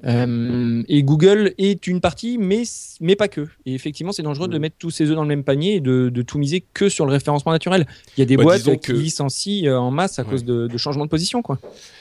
Euh, 0.05 0.83
et 0.87 1.03
Google 1.03 1.53
est 1.57 1.87
une 1.87 2.01
partie, 2.01 2.37
mais, 2.37 2.63
mais 3.01 3.15
pas 3.15 3.27
que. 3.27 3.47
Et 3.65 3.73
effectivement, 3.73 4.11
c'est 4.11 4.23
dangereux 4.23 4.47
de 4.47 4.57
mettre 4.57 4.75
tous 4.77 4.91
ses 4.91 5.09
œufs 5.09 5.15
dans 5.15 5.21
le 5.23 5.27
même 5.27 5.43
panier 5.43 5.75
et 5.75 5.79
de, 5.79 6.09
de 6.09 6.21
tout 6.21 6.37
miser 6.37 6.63
que 6.73 6.89
sur 6.89 7.05
le 7.05 7.11
référencement 7.11 7.51
naturel. 7.51 7.85
Il 8.17 8.21
y 8.21 8.23
a 8.23 8.25
des 8.25 8.37
Bah, 8.37 8.43
boîtes 8.43 8.59
disons 8.59 8.75
qui 8.77 8.87
que- 8.91 8.93
licencient 8.93 9.65
euh, 9.67 9.77
en 9.77 9.91
masse 9.91 10.19
à 10.19 10.23
Ouais. 10.23 10.29
cause 10.29 10.43
de, 10.43 10.67
de 10.67 10.77
changements 10.77 11.05
de 11.05 11.09
position. 11.09 11.41
Quoi. 11.41 11.59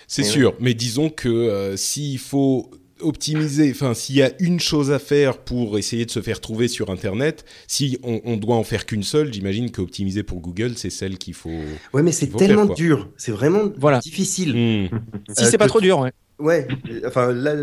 C'est 0.09 0.23
Ouais. 0.23 0.29
sûr, 0.29 0.55
mais 0.61 0.75
disons 0.75 1.11
que 1.11 1.29
euh, 1.29 1.77
s'il 1.77 2.18
faut 2.18 2.71
optimiser, 3.01 3.68
enfin 3.73 3.95
s'il 3.95 4.14
y 4.14 4.23
a 4.23 4.31
une 4.38 4.61
chose 4.61 4.92
à 4.92 5.01
faire 5.01 5.38
pour 5.38 5.77
essayer 5.77 6.07
de 6.07 6.11
se 6.12 6.23
faire 6.23 6.40
trouver 6.40 6.68
sur 6.68 6.88
Internet, 6.90 7.45
si 7.66 7.99
on, 8.05 8.21
on 8.25 8.37
doit 8.37 8.55
en 8.55 8.62
faire 8.62 8.87
qu'une 8.87 9.03
seule, 9.03 9.33
j'imagine 9.35 9.73
qu'optimiser 9.73 10.23
pour 10.23 10.38
Google, 10.38 10.75
c'est 10.77 10.88
celle 10.90 11.18
qu'il 11.18 11.35
faut. 11.35 11.51
ouais, 11.95 12.03
mais 12.05 12.12
c'est 12.12 12.29
tellement 12.29 12.66
faire, 12.68 12.77
dur. 12.77 13.09
C'est 13.16 13.33
vraiment 13.33 13.62
Voilà. 13.77 13.99
difficile. 13.99 14.51
Hmm. 14.51 14.99
Si 15.37 15.42
Euh, 15.45 15.49
c'est 15.51 15.59
pas 15.59 15.64
que- 15.64 15.71
trop 15.71 15.81
dur, 15.81 15.99
ouais. 15.99 16.12
Ouais, 16.42 16.66
euh, 16.90 17.00
enfin 17.07 17.33
là, 17.33 17.55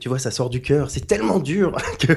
tu 0.00 0.08
vois, 0.08 0.18
ça 0.18 0.30
sort 0.30 0.50
du 0.50 0.60
cœur. 0.60 0.90
C'est 0.90 1.06
tellement 1.06 1.38
dur 1.38 1.76
que, 2.00 2.12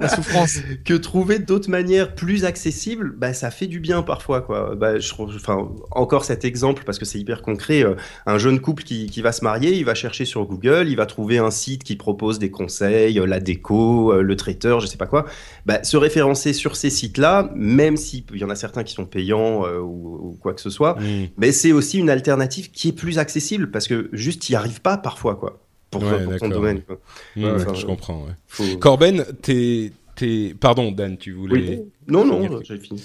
La 0.00 0.08
souffrance. 0.08 0.58
que 0.84 0.94
trouver 0.94 1.38
d'autres 1.38 1.68
manières 1.70 2.14
plus 2.14 2.44
accessibles, 2.44 3.12
bah, 3.16 3.32
ça 3.34 3.50
fait 3.50 3.66
du 3.66 3.80
bien 3.80 4.02
parfois, 4.02 4.40
quoi. 4.40 4.74
Bah, 4.76 4.98
je, 4.98 5.08
trouve- 5.08 5.34
enfin, 5.36 5.68
encore 5.90 6.24
cet 6.24 6.44
exemple 6.44 6.82
parce 6.86 6.98
que 6.98 7.04
c'est 7.04 7.18
hyper 7.18 7.42
concret. 7.42 7.84
euh, 7.84 7.94
un 8.26 8.38
jeune 8.38 8.60
couple 8.60 8.82
qui, 8.84 9.06
qui 9.06 9.20
va 9.22 9.32
se 9.32 9.44
marier, 9.44 9.74
il 9.76 9.84
va 9.84 9.94
chercher 9.94 10.24
sur 10.24 10.44
Google, 10.46 10.86
il 10.88 10.96
va 10.96 11.06
trouver 11.06 11.38
un 11.38 11.50
site 11.50 11.84
qui 11.84 11.96
propose 11.96 12.38
des 12.38 12.50
conseils, 12.50 13.18
euh, 13.18 13.26
la 13.26 13.40
déco, 13.40 14.20
le 14.20 14.36
traiteur, 14.36 14.80
je 14.80 14.86
sais 14.86 14.96
pas 14.96 15.06
quoi. 15.06 15.26
Bah, 15.66 15.82
se 15.84 15.96
référencer 15.96 16.52
sur 16.52 16.76
ces 16.76 16.90
sites-là, 16.90 17.50
même 17.54 17.96
s'il 17.96 18.24
y 18.34 18.44
en 18.44 18.50
a 18.50 18.54
certains 18.54 18.84
qui 18.84 18.94
sont 18.94 19.04
payants 19.04 19.66
euh, 19.66 19.78
ou, 19.78 20.30
ou 20.30 20.38
quoi 20.40 20.54
que 20.54 20.60
ce 20.60 20.70
soit, 20.70 20.96
mais 21.36 21.52
c'est 21.52 21.72
aussi 21.72 21.98
une 21.98 22.10
alternative 22.10 22.70
qui 22.70 22.88
est 22.88 22.92
plus 22.92 23.18
accessible 23.18 23.70
parce 23.70 23.86
que 23.88 24.08
juste 24.12 24.29
y 24.48 24.54
arrives 24.54 24.80
pas 24.80 24.96
parfois 24.98 25.36
quoi 25.36 25.60
pour, 25.90 26.02
Ouais, 26.02 26.24
pour 26.24 26.36
ton 26.36 26.48
domaine. 26.48 26.82
Quoi. 26.82 26.96
Ouais, 27.36 27.58
je 27.74 27.86
comprends. 27.86 28.24
ouais. 28.24 28.32
Faut- 28.46 28.76
Corben, 28.78 29.24
t'es, 29.42 29.92
t'es- 30.16 30.54
pardon 30.58 30.92
Dan, 30.92 31.16
tu 31.18 31.32
voulais. 31.32 31.78
Oui. 31.80 31.90
Non 32.08 32.24
non, 32.24 32.60
j'ai 32.62 32.78
fini. 32.78 33.02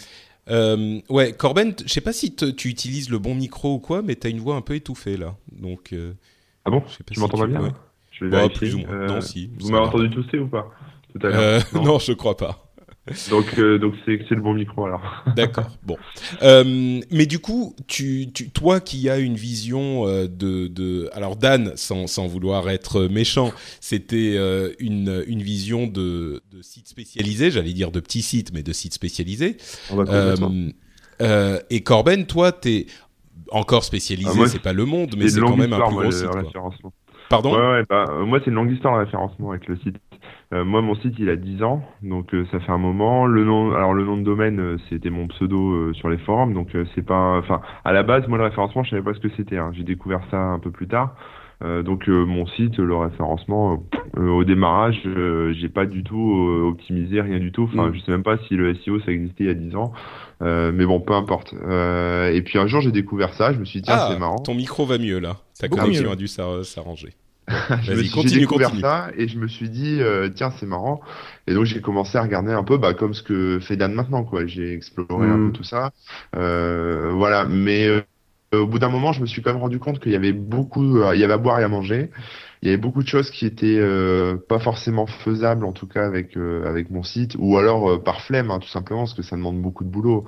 Euh, 0.49 0.99
ouais, 1.09 1.33
Corben, 1.33 1.73
je 1.83 1.91
sais 1.91 2.01
pas 2.01 2.13
si 2.13 2.35
tu 2.35 2.67
utilises 2.67 3.09
le 3.09 3.17
bon 3.17 3.33
micro 3.33 3.73
ou 3.75 3.79
quoi, 3.79 4.01
mais 4.03 4.15
t'as 4.15 4.29
une 4.29 4.39
voix 4.39 4.55
un 4.55 4.61
peu 4.61 4.75
étouffée 4.75 5.17
là. 5.17 5.35
Donc, 5.51 5.91
euh, 5.93 6.13
Ah 6.65 6.69
bon? 6.69 6.83
je 6.87 7.13
si 7.15 7.19
m'entends 7.19 7.39
pas 7.39 7.47
bien 7.47 7.73
Je 8.11 8.25
vais 8.25 8.31
Bah, 8.31 8.49
plus 8.49 8.75
ou 8.75 8.79
moins. 8.79 9.07
Non, 9.07 9.21
si, 9.21 9.49
Vous 9.59 9.71
m'avez 9.71 9.85
entendu 9.87 10.09
tousser 10.11 10.37
ou 10.37 10.47
pas 10.47 10.69
Tout 11.19 11.25
à 11.25 11.29
l'heure? 11.31 11.39
euh, 11.41 11.59
Non. 11.73 11.83
non, 11.83 11.99
je 11.99 12.11
crois 12.13 12.37
pas. 12.37 12.64
Donc, 13.29 13.59
euh, 13.59 13.77
donc 13.77 13.93
c'est 14.03 14.31
le 14.31 14.41
bon 14.41 14.55
micro 14.55 14.85
alors. 14.85 15.23
D'accord. 15.35 15.69
Bon. 15.83 15.95
Euh, 16.41 16.99
mais 17.11 17.27
du 17.27 17.37
coup, 17.37 17.75
tu, 17.85 18.31
tu, 18.33 18.49
toi 18.49 18.79
qui 18.79 19.09
as 19.09 19.19
une 19.19 19.35
vision 19.35 20.07
euh, 20.07 20.27
de, 20.27 20.67
de, 20.67 21.09
alors 21.13 21.35
Dan, 21.35 21.73
sans, 21.75 22.07
sans 22.07 22.25
vouloir 22.25 22.67
être 22.67 23.03
méchant, 23.03 23.51
c'était 23.79 24.33
euh, 24.37 24.73
une, 24.79 25.23
une 25.27 25.43
vision 25.43 25.85
de, 25.85 26.41
de 26.51 26.61
sites 26.63 26.87
spécialisés, 26.87 27.51
j'allais 27.51 27.73
dire 27.73 27.91
de 27.91 27.99
petits 27.99 28.23
sites, 28.23 28.51
mais 28.53 28.63
de 28.63 28.73
sites 28.73 28.95
spécialisés. 28.95 29.57
On 29.91 30.03
va 30.03 30.49
et 31.69 31.81
Corben, 31.81 32.25
toi, 32.25 32.51
t'es 32.51 32.87
encore 33.51 33.83
spécialisé, 33.83 34.41
Ah, 34.41 34.47
c'est 34.47 34.61
pas 34.61 34.73
le 34.73 34.85
monde, 34.85 35.15
mais 35.17 35.29
C'est 35.29 35.39
quand 35.39 35.55
même 35.55 35.73
un 35.73 35.87
plus 35.87 35.95
gros 35.95 36.11
site. 36.11 36.27
Pardon? 37.29 37.55
Ouais, 37.55 37.77
ouais, 37.77 37.83
bah, 37.89 38.05
moi, 38.25 38.39
c'est 38.39 38.49
une 38.49 38.55
longue 38.55 38.71
histoire 38.71 38.95
le 38.97 39.05
référencement 39.05 39.51
avec 39.51 39.67
le 39.67 39.77
site. 39.77 39.95
Euh, 40.55 40.63
moi, 40.63 40.81
mon 40.81 40.95
site, 40.95 41.15
il 41.19 41.29
a 41.29 41.35
10 41.35 41.63
ans, 41.63 41.81
donc 42.01 42.33
euh, 42.33 42.45
ça 42.51 42.59
fait 42.59 42.71
un 42.71 42.77
moment. 42.77 43.25
Le 43.25 43.43
nom, 43.43 43.73
alors 43.73 43.93
le 43.93 44.03
nom 44.05 44.15
de 44.17 44.23
domaine, 44.23 44.59
euh, 44.59 44.77
c'était 44.89 45.09
mon 45.09 45.27
pseudo 45.27 45.91
sur 45.93 46.09
les 46.09 46.17
forums, 46.19 46.53
donc 46.53 46.69
c'est 46.95 47.05
pas, 47.05 47.37
enfin, 47.37 47.61
à 47.83 47.91
la 47.93 48.03
base, 48.03 48.27
moi, 48.27 48.37
le 48.37 48.45
référencement, 48.45 48.83
je 48.83 48.91
savais 48.91 49.01
pas 49.03 49.13
ce 49.13 49.19
que 49.19 49.29
c'était. 49.35 49.57
hein. 49.57 49.71
J'ai 49.73 49.83
découvert 49.83 50.21
ça 50.31 50.37
un 50.39 50.59
peu 50.59 50.71
plus 50.71 50.87
tard. 50.87 51.15
Euh, 51.63 51.83
donc 51.83 52.09
euh, 52.09 52.25
mon 52.25 52.45
site, 52.47 52.77
le 52.79 52.95
référencement, 52.97 53.81
euh, 54.17 54.27
au 54.29 54.43
démarrage, 54.43 55.01
j'ai 55.53 55.69
pas 55.69 55.85
du 55.85 56.03
tout 56.03 56.37
optimisé, 56.65 57.21
rien 57.21 57.39
du 57.39 57.51
tout. 57.53 57.63
Enfin, 57.63 57.87
Mm. 57.89 57.95
je 57.95 57.99
sais 58.01 58.11
même 58.11 58.23
pas 58.23 58.37
si 58.47 58.55
le 58.55 58.75
SEO 58.75 58.99
ça 58.99 59.11
existait 59.11 59.45
il 59.45 59.47
y 59.47 59.49
a 59.49 59.53
10 59.53 59.75
ans. 59.75 59.93
Mais 60.41 60.85
bon, 60.85 60.99
peu 60.99 61.13
importe. 61.13 61.53
Et 61.53 62.41
puis 62.41 62.59
un 62.59 62.67
jour, 62.67 62.81
j'ai 62.81 62.91
découvert 62.91 63.33
ça. 63.33 63.53
Je 63.53 63.59
me 63.59 63.65
suis 63.65 63.79
dit, 63.79 63.85
tiens, 63.87 63.95
Ah, 63.97 64.09
c'est 64.11 64.19
marrant. 64.19 64.35
ton 64.39 64.53
micro 64.53 64.85
va 64.85 64.97
mieux 64.97 65.19
là. 65.19 65.37
Ta 65.59 65.69
connexion 65.69 66.11
a 66.11 66.15
dû 66.17 66.27
s'ar- 66.27 66.65
s'arranger. 66.65 67.09
J'ai 67.81 68.31
découvert 68.31 68.69
continue. 68.69 68.81
ça 68.81 69.09
et 69.17 69.27
je 69.27 69.37
me 69.39 69.47
suis 69.47 69.69
dit 69.69 70.01
euh, 70.01 70.29
tiens 70.29 70.51
c'est 70.51 70.65
marrant. 70.65 71.01
Et 71.47 71.53
donc 71.53 71.65
j'ai 71.65 71.81
commencé 71.81 72.17
à 72.17 72.21
regarder 72.23 72.51
un 72.51 72.63
peu 72.63 72.77
bah, 72.77 72.93
comme 72.93 73.13
ce 73.13 73.23
que 73.23 73.59
fait 73.59 73.77
Dan 73.77 73.93
maintenant 73.93 74.23
quoi. 74.23 74.45
J'ai 74.45 74.73
exploré 74.73 75.29
un 75.29 75.37
Mm. 75.37 75.47
peu 75.47 75.51
tout 75.51 75.63
ça. 75.63 75.91
Euh, 76.35 77.11
voilà. 77.13 77.45
Mais 77.45 77.87
euh, 77.87 78.01
au 78.53 78.67
bout 78.67 78.79
d'un 78.79 78.89
moment 78.89 79.11
je 79.13 79.21
me 79.21 79.25
suis 79.25 79.41
quand 79.41 79.51
même 79.53 79.61
rendu 79.61 79.79
compte 79.79 79.99
qu'il 79.99 80.11
y 80.11 80.15
avait 80.15 80.33
beaucoup 80.33 81.01
il 81.13 81.19
y 81.19 81.23
avait 81.23 81.33
à 81.33 81.37
boire 81.37 81.59
et 81.59 81.63
à 81.63 81.67
manger 81.67 82.11
il 82.65 82.69
y 82.69 82.73
avait 82.73 82.81
beaucoup 82.81 83.03
de 83.03 83.07
choses 83.07 83.29
qui 83.29 83.45
étaient 83.45 83.77
euh, 83.77 84.37
pas 84.37 84.57
forcément 84.57 85.05
faisables, 85.05 85.65
en 85.65 85.71
tout 85.71 85.85
cas 85.85 86.03
avec 86.03 86.35
euh, 86.35 86.67
avec 86.67 86.89
mon 86.89 87.03
site, 87.03 87.35
ou 87.37 87.59
alors 87.59 87.91
euh, 87.91 87.97
par 88.03 88.21
flemme, 88.21 88.49
hein, 88.49 88.57
tout 88.57 88.67
simplement, 88.69 89.01
parce 89.01 89.13
que 89.13 89.21
ça 89.21 89.35
demande 89.35 89.61
beaucoup 89.61 89.83
de 89.83 89.89
boulot. 89.89 90.25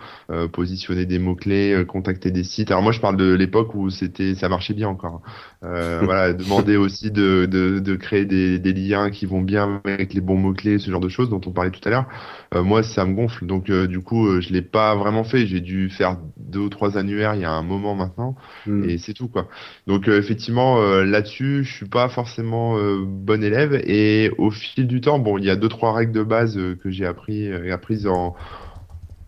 positionner 0.54 1.08
des 1.08 1.18
mots 1.18 1.36
clés, 1.36 1.84
contacter 1.88 2.30
des 2.30 2.44
sites. 2.44 2.70
Alors 2.70 2.84
moi, 2.84 2.92
je 2.92 3.00
parle 3.00 3.18
de 3.18 3.34
l'époque 3.34 3.74
où 3.74 3.90
c'était, 3.90 4.36
ça 4.36 4.50
marchait 4.50 4.76
bien 4.76 4.88
encore. 4.88 5.22
Hein. 5.64 6.00
voilà, 6.04 6.34
demander 6.34 6.78
aussi 6.78 7.10
de, 7.10 7.48
de, 7.50 7.80
de 7.80 7.96
créer 7.96 8.26
des, 8.26 8.60
des, 8.60 8.74
liens 8.74 9.10
qui 9.10 9.26
vont 9.26 9.42
bien 9.42 9.82
avec 9.86 10.14
les 10.14 10.22
bons 10.22 10.38
mots 10.38 10.54
clés, 10.54 10.78
ce 10.78 10.92
genre 10.92 11.00
de 11.00 11.10
choses 11.10 11.30
dont 11.30 11.42
on 11.46 11.52
parlait 11.52 11.72
tout 11.72 11.82
à 11.86 11.90
l'heure. 11.90 12.06
moi, 12.54 12.84
ça 12.84 13.06
me 13.06 13.16
gonfle, 13.16 13.48
donc 13.48 13.72
du 13.72 14.02
coup, 14.02 14.40
je 14.42 14.54
l'ai 14.54 14.62
pas 14.62 14.96
vraiment 14.96 15.24
fait. 15.24 15.48
J'ai 15.48 15.62
dû 15.62 15.90
faire 15.90 16.18
deux 16.38 16.60
ou 16.60 16.70
trois 16.70 16.98
annuaires 16.98 17.34
il 17.34 17.42
y 17.42 17.46
a 17.46 17.52
un 17.52 17.64
moment 17.64 17.96
maintenant, 17.96 18.36
hmm. 18.68 18.88
et 18.90 18.98
c'est 19.00 19.14
tout 19.14 19.28
quoi. 19.28 19.48
Donc 19.88 20.08
effectivement, 20.08 20.80
là-dessus, 21.02 21.64
je 21.64 21.74
suis 21.74 21.88
pas 21.88 22.10
forcément 22.10 22.27
euh, 22.40 23.04
bon 23.06 23.44
élève 23.44 23.74
et 23.86 24.32
au 24.38 24.52
fil 24.52 24.88
du 24.88 25.02
temps, 25.02 25.20
bon, 25.20 25.38
il 25.38 25.46
y 25.46 25.50
a 25.50 25.56
deux 25.56 25.70
trois 25.70 25.94
règles 25.94 26.12
de 26.12 26.24
base 26.24 26.58
euh, 26.58 26.78
que 26.82 26.90
j'ai 26.90 27.06
appris 27.06 27.48
euh, 27.48 27.74
apprises 27.74 28.08
en 28.08 28.36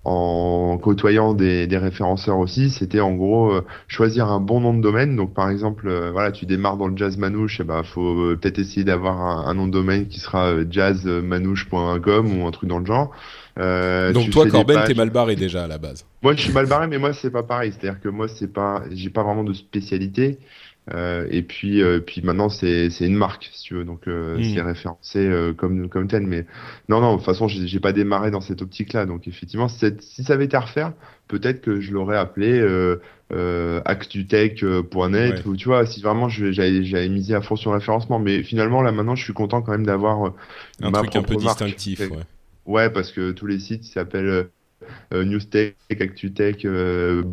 en 0.06 0.80
côtoyant 0.82 1.34
des, 1.34 1.68
des 1.68 1.78
référenceurs 1.78 2.40
aussi, 2.40 2.70
c'était 2.70 3.02
en 3.02 3.14
gros 3.14 3.54
choisir 3.88 4.30
un 4.30 4.40
bon 4.40 4.62
nom 4.62 4.74
de 4.74 4.82
domaine. 4.82 5.16
Donc 5.16 5.34
par 5.34 5.50
exemple, 5.50 5.92
voilà, 6.14 6.32
tu 6.32 6.46
démarres 6.46 6.78
dans 6.78 6.88
le 6.88 6.96
jazz 6.98 7.18
manouche, 7.18 7.60
et 7.60 7.64
eh 7.64 7.66
ben 7.66 7.84
faut 7.84 8.16
peut-être 8.38 8.58
essayer 8.58 8.86
d'avoir 8.86 9.48
un, 9.48 9.54
nom 9.54 9.68
de 9.68 9.72
domaine 9.74 10.08
qui 10.08 10.20
sera 10.22 10.54
jazzmanouche.com 10.68 12.42
ou 12.42 12.48
un 12.48 12.52
truc 12.52 12.70
dans 12.70 12.80
le 12.80 12.86
genre. 12.86 13.12
Donc 13.58 14.32
toi, 14.32 14.48
Corben, 14.50 14.84
t'es 14.88 14.94
mal 14.96 15.10
barré 15.10 15.36
déjà 15.36 15.66
à 15.66 15.68
la 15.68 15.78
base. 15.78 16.06
Moi, 16.24 16.34
je 16.34 16.42
suis 16.42 16.54
mal 16.54 16.66
barré, 16.66 16.88
mais 16.88 16.98
moi 16.98 17.12
c'est 17.14 17.30
pas 17.30 17.44
pareil. 17.44 17.74
C'est-à-dire 17.78 18.02
que 18.02 18.10
moi 18.10 18.30
c'est 18.30 18.52
pas, 18.52 18.84
j'ai 18.92 19.10
pas 19.10 19.24
vraiment 19.24 19.44
de 19.44 19.54
spécialité. 19.54 20.40
Euh, 20.94 21.28
et 21.30 21.44
puis, 21.44 21.82
euh, 21.82 22.00
puis 22.00 22.22
maintenant, 22.22 22.50
c'est 22.50 22.90
une 23.00 23.16
marque, 23.16 23.50
si 23.52 23.64
tu 23.64 23.74
veux. 23.76 23.84
Donc, 23.84 24.08
euh, 24.08 24.38
hmm. 24.38 24.44
c'est 24.44 24.62
référencé 24.62 25.54
comme, 25.58 25.90
comme 25.90 26.08
tel. 26.08 26.26
Mais 26.26 26.46
non, 26.88 27.02
non, 27.02 27.14
de 27.14 27.18
toute 27.18 27.26
façon, 27.26 27.48
j'ai 27.48 27.80
pas 27.80 27.94
démarré 27.94 28.32
dans 28.32 28.42
cette 28.42 28.62
optique-là. 28.62 29.06
Donc, 29.06 29.28
effectivement, 29.28 29.68
si 29.68 30.24
ça 30.24 30.34
avait 30.34 30.46
été 30.46 30.58
à 30.58 30.62
refaire, 30.62 30.94
peut-être 31.28 31.62
que 31.62 31.80
je 31.80 31.94
l'aurais 31.94 32.18
appelé 32.18 32.62
euh, 33.32 33.80
actutech.net 33.86 35.46
ou 35.46 35.56
tu 35.56 35.68
vois, 35.68 35.86
si 35.86 36.02
vraiment 36.02 36.30
j'avais 36.30 37.10
misé 37.10 37.36
à 37.36 37.42
fond 37.42 37.56
sur 37.56 37.70
le 37.72 37.78
référencement. 37.78 38.18
Mais 38.18 38.42
finalement, 38.42 38.82
là, 38.82 38.92
maintenant, 38.92 39.16
je 39.16 39.24
suis 39.24 39.34
content 39.34 39.62
quand 39.62 39.72
même 39.72 39.86
d'avoir 39.86 40.34
un 40.82 40.92
truc 40.92 41.16
un 41.16 41.22
peu 41.22 41.36
distinctif. 41.36 42.00
Ouais. 42.00 42.18
ouais, 42.66 42.90
parce 42.90 43.12
que 43.12 43.32
tous 43.32 43.46
les 43.46 43.60
sites 43.60 43.84
s'appellent 43.84 44.26
euh, 44.26 44.44
Newstech, 45.12 45.76
ActuTech, 45.90 46.66
euh, 46.66 47.24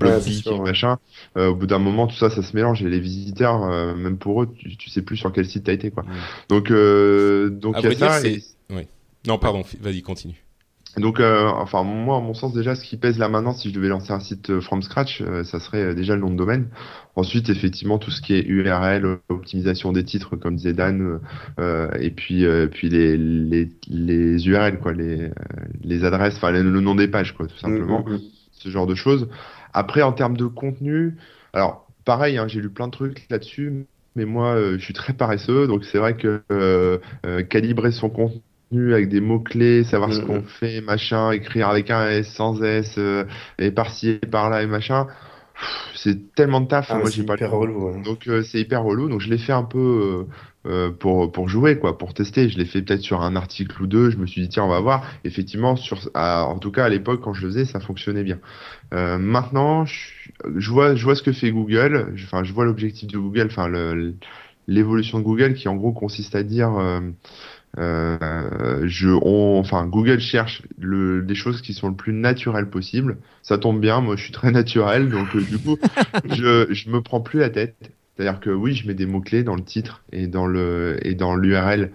machin. 0.62 0.98
Euh, 1.36 1.48
au 1.48 1.54
bout 1.54 1.66
d'un 1.66 1.78
moment, 1.78 2.07
tout 2.07 2.16
ça, 2.16 2.30
ça 2.30 2.42
se 2.42 2.54
mélange 2.54 2.82
et 2.82 2.88
les 2.88 3.00
visiteurs, 3.00 3.64
euh, 3.64 3.94
même 3.94 4.18
pour 4.18 4.42
eux, 4.42 4.48
tu, 4.57 4.90
sais 4.90 5.02
plus 5.02 5.16
sur 5.16 5.32
quel 5.32 5.46
site 5.46 5.64
t'as 5.64 5.72
été, 5.72 5.90
quoi. 5.90 6.04
Donc, 6.48 6.70
donc 6.70 7.76
il 7.78 7.92
y 7.92 8.02
a 8.02 8.20
ça. 8.20 8.28
Oui. 8.70 8.86
Non, 9.26 9.38
pardon, 9.38 9.64
vas-y, 9.80 10.02
continue. 10.02 10.45
Donc, 10.97 11.20
euh, 11.20 11.49
enfin, 11.49 11.82
moi, 11.82 12.16
à 12.16 12.20
mon 12.20 12.32
sens, 12.32 12.55
déjà, 12.55 12.74
ce 12.74 12.82
qui 12.82 12.97
pèse 12.97 13.18
là 13.18 13.28
maintenant, 13.28 13.53
si 13.53 13.68
je 13.68 13.74
devais 13.74 13.88
lancer 13.88 14.12
un 14.12 14.20
site 14.20 14.49
euh, 14.49 14.62
from 14.62 14.80
scratch, 14.82 15.20
euh, 15.20 15.44
ça 15.44 15.61
serait 15.61 15.94
déjà 15.94 16.14
le 16.14 16.22
nom 16.22 16.30
de 16.30 16.36
domaine. 16.36 16.68
Ensuite, 17.16 17.51
effectivement, 17.51 17.99
tout 17.99 18.11
ce 18.11 18.22
qui 18.22 18.34
est 18.34 18.42
URL, 18.42 19.18
optimisation 19.28 19.92
des 19.92 20.05
titres, 20.05 20.36
comme 20.36 20.57
disait 20.57 20.72
Dan, 20.72 21.20
et 21.99 22.11
puis, 22.11 22.47
puis 22.70 22.88
les, 22.88 23.16
les, 23.16 23.70
les, 23.88 24.49
URL, 24.49 24.78
quoi, 24.78 24.92
les, 24.92 25.30
les 25.82 26.05
adresses, 26.05 26.36
enfin, 26.36 26.51
le 26.51 26.62
nom 26.62 26.94
des 26.94 27.09
pages, 27.09 27.32
quoi, 27.32 27.47
tout 27.47 27.57
simplement. 27.59 28.03
Mm, 28.07 28.12
mm, 28.12 28.14
mm. 28.16 28.20
Ce 28.53 28.68
genre 28.70 28.86
de 28.86 28.94
choses. 28.94 29.28
Après, 29.72 30.03
en 30.03 30.12
termes 30.12 30.36
de 30.36 30.47
contenu, 30.47 31.16
alors, 31.53 31.86
pareil, 32.05 32.36
hein, 32.38 32.49
j'ai 32.49 32.61
lu 32.61 32.70
plein 32.70 32.88
de 32.88 32.92
trucs 32.92 33.26
là-dessus, 33.30 33.86
mais 34.14 34.24
moi, 34.24 34.57
je 34.72 34.82
suis 34.82 34.94
très 34.94 35.12
paresseux, 35.14 35.66
donc 35.66 35.84
c'est 35.84 35.99
vrai 35.99 36.16
que 36.16 36.42
calibrer 37.49 37.92
son 37.92 38.11
contenu 38.11 38.40
avec 38.72 39.08
des 39.08 39.20
mots-clés, 39.20 39.84
savoir 39.84 40.12
ce 40.12 40.20
mm, 40.20 40.26
qu'on 40.26 40.38
mm. 40.38 40.46
fait, 40.46 40.80
machin, 40.80 41.30
écrire 41.32 41.68
avec 41.68 41.90
un 41.90 42.08
S, 42.08 42.28
sans 42.28 42.62
S, 42.62 42.96
euh, 42.98 43.24
et 43.58 43.70
par-ci 43.70 44.18
et 44.22 44.26
par-là 44.26 44.62
et 44.62 44.66
machin. 44.66 45.06
C'est 45.94 46.34
tellement 46.34 46.60
de 46.60 46.66
taf, 46.66 46.88
ah, 46.90 46.98
moi 46.98 47.08
j'ai 47.08 47.22
pas 47.22 47.34
hyper 47.34 47.52
relou. 47.52 48.02
Donc 48.02 48.28
euh, 48.28 48.42
c'est 48.42 48.60
hyper 48.60 48.82
relou. 48.82 49.08
Donc 49.08 49.22
je 49.22 49.30
l'ai 49.30 49.38
fait 49.38 49.54
un 49.54 49.62
peu 49.62 50.26
euh, 50.66 50.90
pour 50.90 51.32
pour 51.32 51.48
jouer 51.48 51.78
quoi, 51.78 51.96
pour 51.96 52.12
tester. 52.12 52.50
Je 52.50 52.58
l'ai 52.58 52.66
fait 52.66 52.82
peut-être 52.82 53.00
sur 53.00 53.22
un 53.22 53.36
article 53.36 53.82
ou 53.82 53.86
deux. 53.86 54.10
Je 54.10 54.18
me 54.18 54.26
suis 54.26 54.42
dit 54.42 54.50
tiens 54.50 54.64
on 54.64 54.68
va 54.68 54.80
voir. 54.80 55.06
Effectivement 55.24 55.74
sur, 55.74 56.10
en 56.14 56.58
tout 56.58 56.72
cas 56.72 56.84
à 56.84 56.88
l'époque 56.90 57.22
quand 57.22 57.32
je 57.32 57.40
le 57.40 57.48
faisais 57.48 57.64
ça 57.64 57.80
fonctionnait 57.80 58.22
bien. 58.22 58.38
maintenant 58.92 59.86
je, 59.86 60.70
vois 60.70 60.94
je 60.94 61.02
vois 61.04 61.14
ce 61.14 61.22
que 61.22 61.32
fait 61.32 61.50
Google. 61.50 62.12
Enfin 62.24 62.44
je 62.44 62.52
vois 62.52 62.66
l'objectif 62.66 63.08
de 63.08 63.16
Google. 63.16 63.46
Enfin 63.46 63.70
l'évolution 64.68 65.18
de 65.18 65.24
Google 65.24 65.54
qui 65.54 65.68
en 65.68 65.76
gros 65.76 65.92
consiste 65.92 66.34
à 66.34 66.42
dire 66.42 66.76
euh, 66.78 67.00
je, 67.77 69.09
on, 69.09 69.59
enfin, 69.59 69.87
Google 69.87 70.20
cherche 70.20 70.62
le, 70.79 71.22
des 71.22 71.35
choses 71.35 71.61
qui 71.62 71.74
sont 71.74 71.89
le 71.89 71.95
plus 71.95 72.12
naturelles 72.12 72.68
possible. 72.68 73.18
Ça 73.43 73.59
tombe 73.59 73.81
bien, 73.81 74.01
moi 74.01 74.16
je 74.16 74.22
suis 74.22 74.33
très 74.33 74.51
naturel, 74.51 75.09
donc 75.11 75.35
euh, 75.35 75.41
du 75.41 75.59
coup, 75.59 75.79
je, 76.24 76.66
je 76.70 76.91
me 76.91 77.01
prends 77.01 77.20
plus 77.20 77.39
la 77.41 77.51
tête. 77.51 77.77
C'est-à-dire 78.16 78.41
que 78.41 78.51
oui, 78.51 78.74
je 78.74 78.87
mets 78.87 78.95
des 78.95 79.07
mots-clés 79.07 79.43
dans 79.43 79.57
le 79.57 79.62
titre 79.62 80.03
et 80.11 80.27
dans 80.27 80.47
le 80.47 80.99
et 81.03 81.14
dans 81.14 81.37
l'URL 81.37 81.83
euh, 81.83 81.89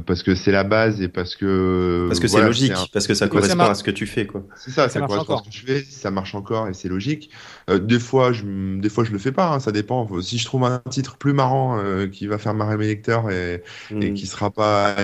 parce 0.00 0.22
que 0.22 0.34
c'est 0.34 0.52
la 0.52 0.64
base 0.64 1.00
et 1.00 1.08
parce 1.08 1.36
que 1.36 2.06
parce 2.08 2.20
que 2.20 2.28
c'est 2.28 2.42
logique, 2.42 2.72
parce 2.92 3.06
que 3.06 3.14
ça 3.14 3.28
correspond 3.28 3.60
à 3.60 3.74
ce 3.74 3.82
que 3.82 3.90
tu 3.90 4.06
fais 4.06 4.26
quoi. 4.26 4.44
C'est 4.56 4.70
ça, 4.70 4.88
ça, 4.88 5.00
correspond 5.00 5.36
à 5.36 5.38
ce 5.38 5.42
que 5.44 5.50
tu 5.50 5.66
fais, 5.66 5.82
ça 5.82 6.10
marche 6.10 6.34
encore 6.34 6.68
et 6.68 6.74
c'est 6.74 6.88
logique. 6.88 7.30
Euh, 7.70 7.78
des 7.78 7.98
fois, 7.98 8.32
je 8.32 8.44
des 8.78 8.88
fois 8.88 9.04
je 9.04 9.12
le 9.12 9.18
fais 9.18 9.32
pas, 9.32 9.52
hein, 9.52 9.60
ça 9.60 9.72
dépend. 9.72 10.08
Si 10.20 10.38
je 10.38 10.44
trouve 10.44 10.64
un 10.64 10.82
titre 10.90 11.16
plus 11.16 11.32
marrant 11.32 11.78
euh, 11.78 12.06
qui 12.06 12.26
va 12.26 12.38
faire 12.38 12.54
marrer 12.54 12.76
mes 12.76 12.86
lecteurs 12.86 13.30
et, 13.30 13.62
et 13.90 14.10
hmm. 14.10 14.14
qui 14.14 14.26
sera 14.26 14.50
pas 14.50 14.94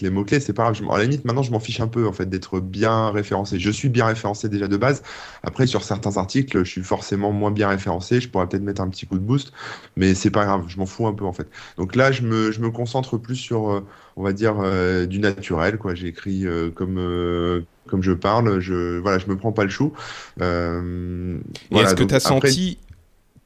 les 0.00 0.10
mots-clés, 0.10 0.40
c'est 0.40 0.52
pas 0.52 0.70
grave. 0.70 0.80
À 0.90 0.98
la 0.98 1.04
limite, 1.04 1.24
maintenant, 1.24 1.42
je 1.42 1.50
m'en 1.50 1.60
fiche 1.60 1.80
un 1.80 1.88
peu, 1.88 2.06
en 2.06 2.12
fait, 2.12 2.28
d'être 2.28 2.60
bien 2.60 3.10
référencé. 3.10 3.58
Je 3.58 3.70
suis 3.70 3.88
bien 3.88 4.06
référencé 4.06 4.48
déjà 4.48 4.68
de 4.68 4.76
base. 4.76 5.02
Après, 5.42 5.66
sur 5.66 5.84
certains 5.84 6.16
articles, 6.16 6.58
je 6.64 6.70
suis 6.70 6.82
forcément 6.82 7.32
moins 7.32 7.50
bien 7.50 7.68
référencé. 7.68 8.20
Je 8.20 8.28
pourrais 8.28 8.48
peut-être 8.48 8.62
mettre 8.62 8.80
un 8.80 8.88
petit 8.88 9.06
coup 9.06 9.18
de 9.18 9.24
boost, 9.24 9.52
mais 9.96 10.14
c'est 10.14 10.30
pas 10.30 10.44
grave. 10.44 10.64
Je 10.68 10.78
m'en 10.78 10.86
fous 10.86 11.06
un 11.06 11.14
peu, 11.14 11.24
en 11.24 11.32
fait. 11.32 11.48
Donc 11.76 11.96
là, 11.96 12.12
je 12.12 12.22
me, 12.22 12.52
je 12.52 12.60
me 12.60 12.70
concentre 12.70 13.16
plus 13.16 13.36
sur, 13.36 13.70
euh, 13.70 13.86
on 14.16 14.22
va 14.22 14.32
dire, 14.32 14.56
euh, 14.60 15.06
du 15.06 15.18
naturel, 15.18 15.78
quoi. 15.78 15.94
J'écris 15.94 16.46
euh, 16.46 16.70
comme, 16.70 17.64
comme 17.86 18.02
je 18.02 18.12
parle. 18.12 18.60
Je, 18.60 18.98
voilà, 18.98 19.18
je 19.18 19.26
me 19.26 19.36
prends 19.36 19.52
pas 19.52 19.64
le 19.64 19.70
chou. 19.70 19.92
Est-ce 20.40 21.94
que 21.94 22.04
tu 22.04 22.14
as 22.14 22.20
senti 22.20 22.78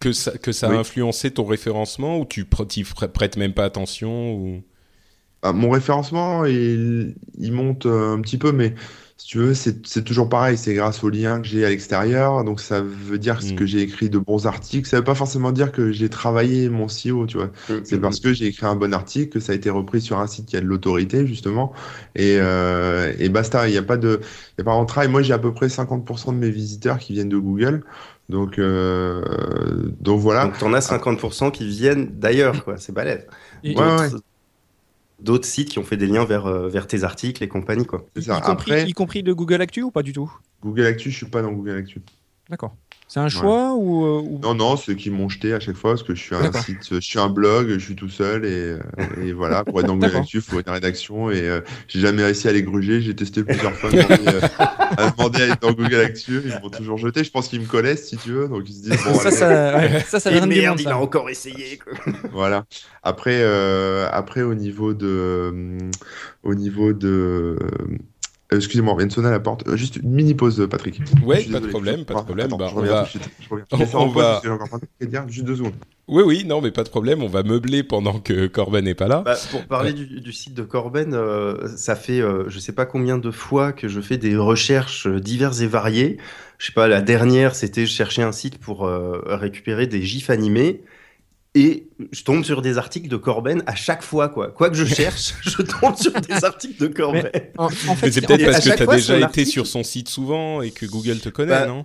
que 0.01 0.13
ça, 0.13 0.33
que 0.39 0.51
ça 0.51 0.69
a 0.69 0.73
influencé 0.73 1.31
ton 1.31 1.45
référencement 1.45 2.19
ou 2.19 2.25
tu 2.25 2.47
prêtes 2.47 3.37
même 3.37 3.53
pas 3.53 3.65
attention 3.65 4.35
ou... 4.35 4.63
Mon 5.43 5.71
référencement, 5.71 6.45
il, 6.45 7.15
il 7.39 7.53
monte 7.53 7.87
euh, 7.87 8.15
un 8.15 8.21
petit 8.21 8.37
peu, 8.37 8.53
mais 8.53 8.75
si 9.21 9.27
tu 9.27 9.39
veux, 9.39 9.53
c'est 9.53 10.03
toujours 10.03 10.31
pareil. 10.31 10.57
C'est 10.57 10.73
grâce 10.73 11.05
aux 11.05 11.11
liens 11.11 11.43
que 11.43 11.47
j'ai 11.47 11.63
à 11.65 11.69
l'extérieur. 11.69 12.43
Donc, 12.43 12.59
ça 12.59 12.81
veut 12.81 13.19
dire 13.19 13.39
mm. 13.43 13.55
que 13.55 13.67
j'ai 13.67 13.81
écrit 13.81 14.09
de 14.09 14.19
bons 14.19 14.47
articles. 14.47 14.89
Ça 14.89 14.97
veut 14.97 15.05
pas 15.05 15.15
forcément 15.15 15.53
dire 15.53 15.73
que 15.73 15.93
j'ai 15.93 16.09
travaillé 16.09 16.71
mon 16.71 16.89
SEO, 16.89 17.27
tu 17.27 17.37
vois. 17.37 17.49
Mm, 17.69 17.81
c'est 17.85 17.99
mm, 17.99 18.01
parce 18.01 18.19
que 18.21 18.33
j'ai 18.33 18.47
écrit 18.47 18.65
un 18.65 18.77
bon 18.77 18.95
article, 18.95 19.29
que 19.29 19.41
ça 19.41 19.53
a 19.53 19.55
été 19.55 19.69
repris 19.69 20.01
sur 20.01 20.19
un 20.19 20.27
site 20.27 20.47
qui 20.47 20.57
a 20.57 20.63
de 20.63 20.67
l'autorité, 20.67 21.27
justement. 21.27 21.75
Et, 22.15 22.37
euh, 22.39 23.13
et 23.19 23.29
basta. 23.29 23.69
Il 23.69 23.73
n'y 23.73 23.79
a 23.79 23.83
pas 23.83 23.99
de, 23.99 24.21
il 24.23 24.61
y 24.61 24.63
a 24.63 24.65
pas 24.65 24.81
de 24.81 24.87
travail. 24.87 25.11
Moi, 25.11 25.21
j'ai 25.21 25.35
à 25.35 25.39
peu 25.39 25.53
près 25.53 25.67
50% 25.67 26.33
de 26.33 26.39
mes 26.39 26.51
visiteurs 26.51 26.99
qui 26.99 27.13
viennent 27.13 27.29
de 27.29 27.39
Google. 27.39 27.85
Donc, 28.31 28.59
euh, 28.59 29.23
donc 30.01 30.21
voilà. 30.21 30.47
Donc, 30.47 30.57
t'en 30.57 30.73
as 30.73 30.81
50% 30.81 31.51
qui 31.51 31.69
viennent 31.69 32.09
d'ailleurs, 32.19 32.65
quoi. 32.65 32.79
C'est 32.79 32.93
balèze. 32.93 33.27
Ouais, 33.65 33.75
ouais 33.77 34.09
d'autres 35.23 35.47
sites 35.47 35.69
qui 35.69 35.79
ont 35.79 35.85
fait 35.85 35.97
des 35.97 36.07
liens 36.07 36.25
vers, 36.25 36.47
euh, 36.47 36.69
vers 36.69 36.87
tes 36.87 37.05
articles 37.05 37.43
et 37.43 37.49
compagnie. 37.49 37.87
Quoi. 37.87 38.07
Ça. 38.21 38.39
Y, 38.39 38.41
compris, 38.43 38.83
y 38.83 38.93
compris 38.93 39.23
de 39.23 39.33
Google 39.33 39.61
Actu 39.61 39.83
ou 39.83 39.91
pas 39.91 40.03
du 40.03 40.13
tout? 40.13 40.33
Google 40.63 40.87
Actu, 40.87 41.11
je 41.11 41.17
suis 41.17 41.27
pas 41.27 41.43
dans 41.43 41.53
Google 41.53 41.77
Actu. 41.77 42.03
D'accord. 42.49 42.77
C'est 43.13 43.19
un 43.19 43.29
choix 43.29 43.75
ou, 43.75 44.05
euh, 44.05 44.23
Non, 44.41 44.55
non, 44.55 44.77
ceux 44.77 44.95
qui 44.95 45.11
m'ont 45.11 45.29
jeté 45.29 45.53
à 45.53 45.59
chaque 45.59 45.75
fois 45.75 45.95
parce 45.95 46.05
que 46.05 46.15
je 46.15 46.23
suis 46.23 46.37
un 46.37 46.53
site, 46.53 46.95
je 46.95 47.01
suis 47.01 47.19
un 47.19 47.29
blog, 47.29 47.71
je 47.71 47.79
suis 47.81 47.97
tout 47.97 48.09
seul 48.09 48.45
et, 48.45 48.49
euh, 48.49 48.79
et 49.21 49.33
voilà. 49.33 49.65
Pour 49.65 49.81
être 49.81 49.89
dans 49.89 49.97
Google 49.99 50.15
Actu, 50.15 50.37
il 50.37 50.43
faut 50.43 50.61
être 50.61 50.69
une 50.69 50.75
rédaction 50.75 51.29
et 51.29 51.41
euh, 51.41 51.61
j'ai 51.89 51.99
jamais 51.99 52.23
réussi 52.23 52.47
à 52.47 52.53
les 52.53 52.63
gruger. 52.63 53.01
J'ai 53.01 53.17
testé 53.17 53.43
plusieurs 53.43 53.73
fois 53.73 53.91
à 53.91 55.11
demander 55.11 55.43
à 55.43 55.47
être 55.47 55.61
dans 55.61 55.73
Google 55.73 56.03
Actu. 56.03 56.41
Ils 56.45 56.57
m'ont 56.63 56.71
toujours 56.71 56.99
jeté. 56.99 57.25
Je 57.25 57.33
pense 57.33 57.49
qu'ils 57.49 57.61
me 57.61 57.67
connaissent 57.67 58.07
si 58.07 58.17
tu 58.17 58.31
veux, 58.31 58.47
donc 58.47 58.63
ils 58.69 58.75
se 58.75 58.83
disent 58.83 59.05
bon. 59.05 59.15
ça, 59.15 59.33
ça, 59.33 59.77
ouais, 59.77 60.05
ça, 60.07 60.21
ça, 60.21 60.31
merde, 60.47 60.79
il 60.79 60.87
a 60.87 60.97
encore 60.97 61.29
essayé. 61.29 61.79
Quoi. 61.79 62.13
voilà. 62.33 62.65
Après, 63.03 63.43
après 64.13 64.43
au 64.43 64.55
niveau 64.55 64.95
de, 64.95 65.79
au 66.45 66.55
niveau 66.55 66.93
de 66.93 67.59
euh, 68.53 68.57
excusez-moi, 68.57 68.95
on 68.95 68.97
vient 68.97 69.07
de 69.07 69.13
sonner 69.13 69.29
à 69.29 69.33
la 69.33 69.41
porte. 69.41 69.67
Euh, 69.69 69.77
juste 69.77 69.97
une 69.97 70.11
mini 70.11 70.35
pause, 70.35 70.67
Patrick. 70.69 71.01
Ouais, 71.25 71.45
pas 71.45 71.61
de 71.61 71.69
problème, 71.69 72.05
pas 72.05 72.15
de 72.15 72.25
problème. 72.25 72.49
Bah, 72.59 72.67
je 72.69 72.75
reviens 72.75 73.05
tout 73.05 73.05
de 73.05 73.09
suite. 73.09 73.31
Je 73.41 73.49
reviens. 73.49 73.67
On, 73.95 74.09
va. 74.09 74.43
Dire, 75.01 75.29
juste 75.29 75.47
deux 75.47 75.57
secondes. 75.57 75.75
Oui, 76.09 76.25
oui, 76.27 76.45
non, 76.45 76.61
mais 76.61 76.73
pas 76.73 76.83
de 76.83 76.89
problème. 76.89 77.23
On 77.23 77.29
va 77.29 77.45
meubler 77.45 77.85
pendant 77.85 78.19
que 78.19 78.49
Corben 78.49 78.85
n'est 78.85 78.95
pas 78.95 79.07
là. 79.07 79.23
Bah, 79.25 79.37
pour 79.51 79.65
parler 79.67 79.93
du, 79.93 80.33
site 80.33 80.55
de 80.55 80.63
Corben, 80.63 81.15
euh, 81.15 81.69
ça 81.77 81.95
fait 81.95 82.21
je 82.21 82.49
je 82.49 82.59
sais 82.59 82.73
pas 82.73 82.85
combien 82.87 83.17
de 83.17 83.31
fois 83.31 83.73
que 83.73 83.89
je 83.89 84.01
fais 84.01 84.19
des 84.19 84.37
recherches 84.37 85.07
diverses 85.07 85.61
et 85.61 85.67
variées. 85.67 86.19
Je 86.59 86.67
sais 86.67 86.73
pas, 86.73 86.89
la 86.89 87.01
dernière, 87.01 87.55
c'était 87.55 87.87
chercher 87.87 88.23
un 88.23 88.33
site 88.33 88.59
pour 88.59 88.87
récupérer 89.27 89.87
des 89.87 90.03
gifs 90.03 90.29
animés. 90.29 90.83
Et 91.55 91.89
je 92.13 92.23
tombe 92.23 92.45
sur 92.45 92.63
des 92.63 92.79
articles 92.79 93.09
de 93.09 93.17
Corben 93.17 93.63
à 93.67 93.75
chaque 93.75 94.03
fois, 94.03 94.29
quoi. 94.29 94.51
Quoi 94.53 94.71
que 94.71 94.77
je 94.77 94.85
cherche, 94.85 95.35
je 95.43 95.63
tombe 95.63 95.97
sur 95.97 96.13
des 96.13 96.33
articles 96.45 96.81
de 96.81 96.87
Corben. 96.87 97.29
Mais 97.35 97.53
en, 97.59 97.69
fait, 97.69 98.13
c'est 98.13 98.21
peut-être 98.27 98.45
parce 98.45 98.61
que 98.69 98.77
tu 98.77 98.83
as 98.83 98.87
déjà 98.87 99.15
été 99.17 99.25
article- 99.25 99.51
sur 99.51 99.67
son 99.67 99.83
site 99.83 100.09
souvent 100.09 100.63
et 100.63 100.71
que 100.71 100.87
Google 100.87 101.19
te 101.19 101.29
connaît, 101.29 101.51
Bah, 101.51 101.67
non? 101.67 101.85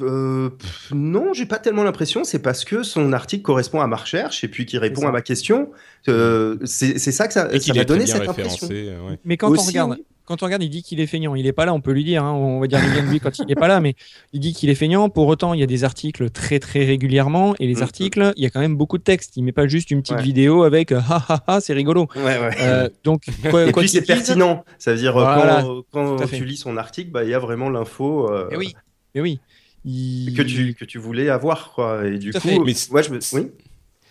Euh, 0.00 0.50
pff, 0.50 0.90
non, 0.92 1.32
j'ai 1.34 1.46
pas 1.46 1.58
tellement 1.58 1.84
l'impression. 1.84 2.24
C'est 2.24 2.40
parce 2.40 2.64
que 2.64 2.82
son 2.82 3.12
article 3.12 3.42
correspond 3.42 3.80
à 3.80 3.86
ma 3.86 3.94
recherche 3.94 4.42
et 4.42 4.48
puis 4.48 4.66
qu'il 4.66 4.80
répond 4.80 5.02
ça. 5.02 5.08
à 5.08 5.12
ma 5.12 5.22
question. 5.22 5.70
Euh, 6.08 6.56
c'est 6.64 6.98
ça 6.98 7.28
que 7.28 7.32
ça, 7.32 7.48
m'a 7.48 7.84
donné 7.84 8.06
cette 8.06 8.28
impression. 8.28 8.66
ouais. 8.66 9.18
Mais 9.24 9.36
quand 9.36 9.56
on 9.56 9.62
regarde. 9.62 9.98
Quand 10.26 10.42
on 10.42 10.46
regarde, 10.46 10.62
il 10.62 10.70
dit 10.70 10.82
qu'il 10.82 11.00
est 11.00 11.06
feignant. 11.06 11.34
Il 11.34 11.46
est 11.46 11.52
pas 11.52 11.64
là, 11.66 11.74
on 11.74 11.80
peut 11.80 11.92
lui 11.92 12.04
dire. 12.04 12.24
hein, 12.24 12.32
on 12.32 12.60
va 12.60 12.66
dire 12.66 12.80
du 12.80 12.90
bien 12.90 13.02
de 13.04 13.08
lui 13.10 13.20
quand 13.20 13.38
il 13.38 13.46
n'est 13.46 13.54
pas 13.54 13.68
là, 13.68 13.80
mais 13.80 13.94
il 14.32 14.40
dit 14.40 14.52
qu'il 14.52 14.70
est 14.70 14.74
feignant. 14.74 15.08
Pour 15.08 15.26
autant, 15.26 15.54
il 15.54 15.60
y 15.60 15.62
a 15.62 15.66
des 15.66 15.84
articles 15.84 16.30
très 16.30 16.58
très 16.58 16.84
régulièrement, 16.84 17.54
et 17.60 17.66
les 17.66 17.76
Mhm. 17.76 17.82
articles, 17.82 18.32
il 18.36 18.42
y 18.42 18.46
a 18.46 18.50
quand 18.50 18.60
même 18.60 18.76
beaucoup 18.76 18.98
de 18.98 19.02
texte. 19.02 19.36
Il 19.36 19.42
met 19.44 19.52
pas 19.52 19.66
juste 19.66 19.90
une 19.90 20.00
petite 20.02 20.16
Ouais. 20.16 20.22
vidéo 20.22 20.62
avec 20.64 20.92
euh, 20.92 21.00
ha 21.08 21.24
ha 21.28 21.44
ha, 21.46 21.60
c'est 21.60 21.72
rigolo. 21.74 22.08
Ouais, 22.16 22.22
ouais. 22.38 22.50
Euh, 22.60 22.88
donc 23.04 23.24
quoi, 23.50 23.66
et 23.66 23.72
quoi 23.72 23.82
puis 23.82 23.88
c'est 23.90 24.02
pertinent. 24.02 24.64
Ça 24.78 24.92
veut 24.92 24.98
dire 24.98 25.16
euh, 25.16 25.24
Voilà, 25.34 25.64
quand, 25.92 26.16
quand 26.16 26.26
tu 26.28 26.44
lis 26.44 26.56
son 26.56 26.76
article, 26.76 27.10
bah, 27.10 27.24
il 27.24 27.30
y 27.30 27.34
a 27.34 27.38
vraiment 27.38 27.68
l'info 27.70 28.30
euh, 28.32 28.48
oui, 28.56 28.74
mais 29.14 29.20
oui. 29.20 29.40
Il- 29.86 30.32
que, 30.34 30.40
tu, 30.40 30.72
que 30.72 30.86
tu 30.86 30.96
voulais 30.98 31.28
avoir. 31.28 31.72
Quoi. 31.74 32.06
Et 32.06 32.18
du 32.18 32.30
Tout 32.30 32.40
coup. 32.40 32.64
Mais 32.64 32.72
ouais, 32.90 33.02
je 33.02 33.10
me... 33.10 33.18
oui. 33.34 33.48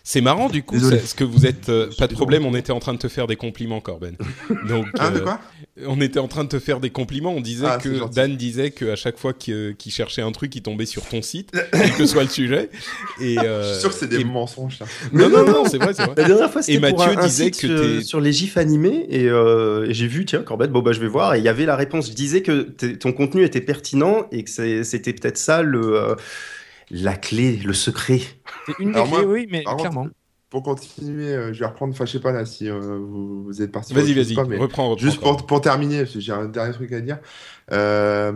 C'est 0.05 0.19
marrant 0.19 0.49
du 0.49 0.63
coup, 0.63 0.77
ce 0.77 1.15
que 1.15 1.23
vous 1.23 1.45
êtes. 1.45 1.69
euh, 1.69 1.89
pas 1.97 2.07
de 2.07 2.13
problème, 2.13 2.45
on 2.45 2.53
était 2.55 2.73
en 2.73 2.79
train 2.79 2.93
de 2.93 2.97
te 2.99 3.07
faire 3.07 3.25
des 3.25 3.37
compliments, 3.37 3.79
Corben. 3.79 4.17
Donc, 4.67 4.87
Hein, 4.99 5.11
de 5.11 5.19
euh, 5.19 5.21
quoi? 5.21 5.39
on 5.87 6.01
était 6.01 6.19
en 6.19 6.27
train 6.27 6.43
de 6.43 6.49
te 6.49 6.59
faire 6.59 6.81
des 6.81 6.89
compliments. 6.89 7.31
On 7.31 7.39
disait 7.39 7.67
Ah, 7.69 7.77
que. 7.77 8.13
Dan 8.13 8.35
disait 8.35 8.71
qu'à 8.71 8.97
chaque 8.97 9.17
fois 9.17 9.31
qu'il 9.31 9.75
cherchait 9.87 10.21
un 10.21 10.33
truc, 10.33 10.53
il 10.57 10.61
tombait 10.61 10.85
sur 10.85 11.03
ton 11.05 11.21
site, 11.21 11.51
quel 11.71 11.93
que 11.93 12.05
soit 12.05 12.23
le 12.23 12.29
sujet. 12.29 12.69
Et, 13.21 13.39
euh, 13.39 13.63
Je 13.63 13.71
suis 13.71 13.79
sûr 13.79 13.89
que 13.91 13.95
c'est 13.95 14.09
des 14.09 14.19
et- 14.19 14.23
mensonges, 14.25 14.77
ça. 14.79 14.85
Non, 15.13 15.29
non, 15.29 15.45
non, 15.45 15.63
c'est 15.65 15.77
vrai, 15.77 15.93
c'est 15.93 16.03
vrai. 16.03 16.15
La 16.17 16.27
dernière 16.27 16.51
fois, 16.51 16.61
c'était 16.61 16.85
Et 16.85 16.89
pour 16.91 16.99
Mathieu 16.99 17.17
un, 17.17 17.21
un 17.23 17.25
disait 17.25 17.45
site 17.45 17.61
que 17.61 18.01
sur, 18.01 18.19
les 18.19 18.33
gifs 18.33 18.57
animés 18.57 19.05
et, 19.09 19.29
euh, 19.29 19.85
et 19.87 19.93
j'ai 19.93 20.07
vu, 20.07 20.25
tiens, 20.25 20.41
Corbett, 20.41 20.69
bon 20.69 20.81
bah 20.81 20.91
je 20.91 20.99
vais 20.99 21.07
voir 21.07 21.33
et 21.35 21.37
il 21.37 21.45
y 21.45 21.49
avait 21.49 21.65
la 21.65 21.77
réponse. 21.77 22.09
Je 22.09 22.13
disais 22.13 22.41
que 22.41 22.63
ton 22.95 23.13
contenu 23.13 23.45
était 23.45 23.61
pertinent 23.61 24.27
et 24.33 24.43
que 24.43 24.49
c'était 24.83 25.13
peut-être 25.13 25.37
ça 25.37 25.61
le 25.61 25.95
euh, 25.95 26.15
la 26.93 27.15
clé, 27.15 27.57
le 27.57 27.73
secret. 27.73 28.21
C'est 28.65 28.79
une 28.79 28.91
des 28.91 29.01
clés, 29.01 29.09
moi, 29.09 29.23
oui, 29.25 29.47
mais 29.51 29.63
contre, 29.63 29.77
clairement. 29.77 30.07
Pour 30.49 30.61
continuer, 30.61 31.33
euh, 31.33 31.51
je 31.51 31.59
vais 31.59 31.65
reprendre, 31.65 31.93
enfin 31.93 32.05
je 32.05 32.11
sais 32.11 32.19
pas 32.19 32.31
là 32.31 32.45
si 32.45 32.69
euh, 32.69 32.99
vous, 32.99 33.43
vous 33.43 33.61
êtes 33.61 33.71
parti. 33.71 33.93
Vas-y, 33.93 34.13
vas-y, 34.13 34.35
reprends, 34.35 34.89
reprends. 34.89 34.97
Juste 34.97 35.19
pour, 35.19 35.45
pour 35.45 35.61
terminer, 35.61 35.99
parce 35.99 36.13
que 36.13 36.19
j'ai 36.19 36.31
un 36.31 36.45
dernier 36.45 36.73
truc 36.73 36.91
à 36.93 37.01
dire. 37.01 37.17
Euh, 37.71 38.31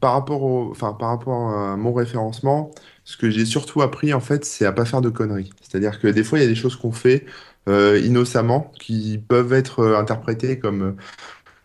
par 0.00 0.12
rapport 0.12 0.42
au, 0.42 0.70
enfin 0.70 0.92
par 0.92 1.08
rapport 1.08 1.50
à 1.50 1.76
mon 1.76 1.92
référencement, 1.92 2.70
ce 3.04 3.16
que 3.16 3.30
j'ai 3.30 3.44
surtout 3.44 3.82
appris 3.82 4.14
en 4.14 4.20
fait, 4.20 4.44
c'est 4.44 4.64
à 4.64 4.72
pas 4.72 4.84
faire 4.84 5.00
de 5.00 5.08
conneries. 5.08 5.50
C'est-à-dire 5.60 5.98
que 5.98 6.06
des 6.06 6.22
fois, 6.22 6.38
il 6.38 6.42
y 6.42 6.44
a 6.44 6.48
des 6.48 6.54
choses 6.54 6.76
qu'on 6.76 6.92
fait 6.92 7.26
euh, 7.68 8.00
innocemment 8.04 8.72
qui 8.78 9.18
peuvent 9.18 9.52
être 9.52 9.80
euh, 9.80 9.98
interprétées 9.98 10.58
comme 10.60 10.96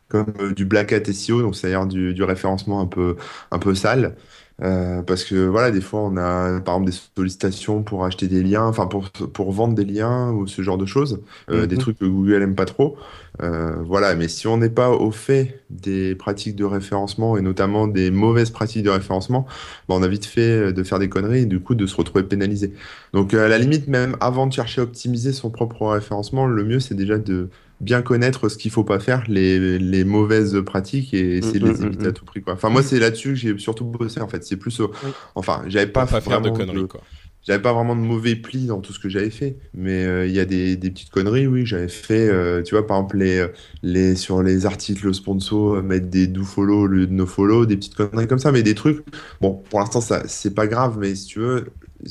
comme 0.10 0.34
euh, 0.40 0.54
du 0.54 0.66
black 0.66 0.94
hat 0.94 1.06
SEO, 1.14 1.42
donc 1.42 1.56
c'est-à-dire 1.56 1.86
du, 1.88 2.14
du 2.14 2.24
référencement 2.24 2.82
un 2.82 2.88
peu 2.88 3.18
un 3.52 3.60
peu 3.60 3.76
sale. 3.76 4.16
Euh, 4.64 5.02
parce 5.02 5.24
que 5.24 5.48
voilà, 5.48 5.72
des 5.72 5.82
fois 5.82 6.02
on 6.02 6.18
a 6.18 6.60
par 6.62 6.76
exemple 6.76 6.92
des 6.92 6.98
sollicitations 7.16 7.82
pour 7.84 8.06
acheter 8.06 8.28
des 8.28 8.44
liens, 8.44 8.66
enfin 8.66 8.86
pour, 8.86 9.10
pour 9.10 9.52
vendre 9.52 9.74
des 9.74 9.86
liens 9.86 10.32
ou 10.32 10.46
ce 10.48 10.62
genre 10.62 10.78
de 10.78 10.86
choses, 10.86 11.22
euh, 11.50 11.62
Mhm. 11.64 11.68
des 11.68 11.78
trucs 11.78 11.98
que 11.98 12.06
Google 12.06 12.44
aime 12.44 12.56
pas 12.56 12.66
trop. 12.66 12.96
Euh, 13.42 13.76
voilà, 13.84 14.14
mais 14.16 14.28
si 14.28 14.48
on 14.48 14.58
n'est 14.58 14.70
pas 14.70 14.92
au 14.92 15.10
fait 15.12 15.64
des 15.72 16.16
pratiques 16.16 16.56
de 16.56 16.66
référencement 16.66 17.38
et 17.38 17.42
notamment 17.42 17.88
des 17.88 18.12
mauvaises 18.12 18.52
pratiques 18.52 18.84
de 18.84 18.90
référencement, 18.92 19.46
bah, 19.90 19.96
on 19.98 20.04
a 20.04 20.08
vite 20.08 20.26
fait 20.26 20.72
de 20.74 20.84
faire 20.84 21.00
des 21.00 21.10
conneries 21.10 21.42
et 21.42 21.46
du 21.46 21.60
coup 21.60 21.74
de 21.76 21.86
se 21.88 21.96
retrouver 21.96 22.24
pénalisé. 22.24 22.74
Donc 23.14 23.34
à 23.34 23.48
la 23.48 23.58
limite, 23.58 23.88
même 23.88 24.16
avant 24.20 24.46
de 24.48 24.54
chercher 24.54 24.82
à 24.82 24.84
optimiser 24.84 25.34
son 25.34 25.50
propre 25.50 25.88
référencement, 25.88 26.46
le 26.46 26.64
mieux 26.64 26.80
c'est 26.80 26.96
déjà 26.96 27.18
de 27.18 27.50
bien 27.82 28.02
connaître 28.02 28.50
ce 28.50 28.58
qu'il 28.58 28.72
faut 28.72 28.84
pas 28.86 29.00
faire, 29.00 29.24
les, 29.28 29.80
les 29.80 30.04
mauvaises 30.06 30.62
pratiques 30.66 31.14
et 31.14 31.38
essayer 31.38 31.60
de 31.60 31.66
Mm, 31.66 31.70
les 31.70 31.84
mm, 31.84 31.86
éviter 31.86 32.08
mm, 32.08 32.10
à 32.10 32.14
tout 32.14 32.26
prix. 32.26 32.42
Quoi. 32.42 32.54
Enfin 32.54 32.70
moi 32.70 32.84
c'est 32.84 33.00
là-dessus 33.00 33.30
que 33.30 33.36
j'ai 33.36 33.58
surtout 33.58 33.86
bossé 33.86 34.22
en 34.22 34.28
fait. 34.30 34.44
C'est 34.44 34.58
plus, 34.58 34.80
au- 34.82 34.92
enfin 35.36 35.64
j'avais 35.68 35.92
pas, 35.92 36.08
Pas, 36.08 36.22
faire 36.22 36.42
de 36.42 36.50
conneries, 36.50 36.88
quoi. 36.88 37.08
j'avais 37.44 37.62
pas 37.62 37.74
vraiment 37.74 37.96
de 37.96 38.02
mauvais 38.02 38.36
plis 38.36 38.68
dans 38.68 38.82
tout 38.82 38.94
ce 38.94 39.00
que 39.00 39.10
j'avais 39.10 39.32
fait, 39.32 39.58
mais 39.74 40.06
euh, 40.06 40.28
il 40.28 40.32
y 40.34 40.40
a 40.40 40.46
des, 40.46 40.76
des 40.78 40.92
petites 40.92 41.10
conneries, 41.10 41.48
oui, 41.48 41.66
j'avais 41.66 41.88
fait, 41.88 42.28
euh, 42.30 42.62
tu 42.62 42.76
vois, 42.76 42.86
par 42.86 42.98
exemple, 42.98 43.18
les, 43.18 43.48
les, 43.82 44.16
sur 44.16 44.44
les 44.44 44.66
articles 44.68 45.12
sponsors, 45.14 45.76
euh, 45.78 45.82
mettre 45.82 46.08
des 46.08 46.28
do 46.28 46.44
follow 46.44 46.82
au 46.82 46.86
lieu 46.88 47.08
de 47.08 47.14
no 47.14 47.26
follow, 47.26 47.66
des 47.66 47.78
petites 47.78 47.96
conneries 47.96 48.28
comme 48.28 48.38
ça, 48.40 48.52
mais 48.52 48.62
des 48.62 48.76
trucs, 48.76 49.04
bon, 49.42 49.56
pour 49.70 49.80
l'instant, 49.80 50.02
ça, 50.02 50.28
c'est 50.28 50.54
pas 50.54 50.68
grave, 50.68 50.98
mais 51.00 51.16
si 51.16 51.26
tu 51.28 51.40
veux, 51.40 51.66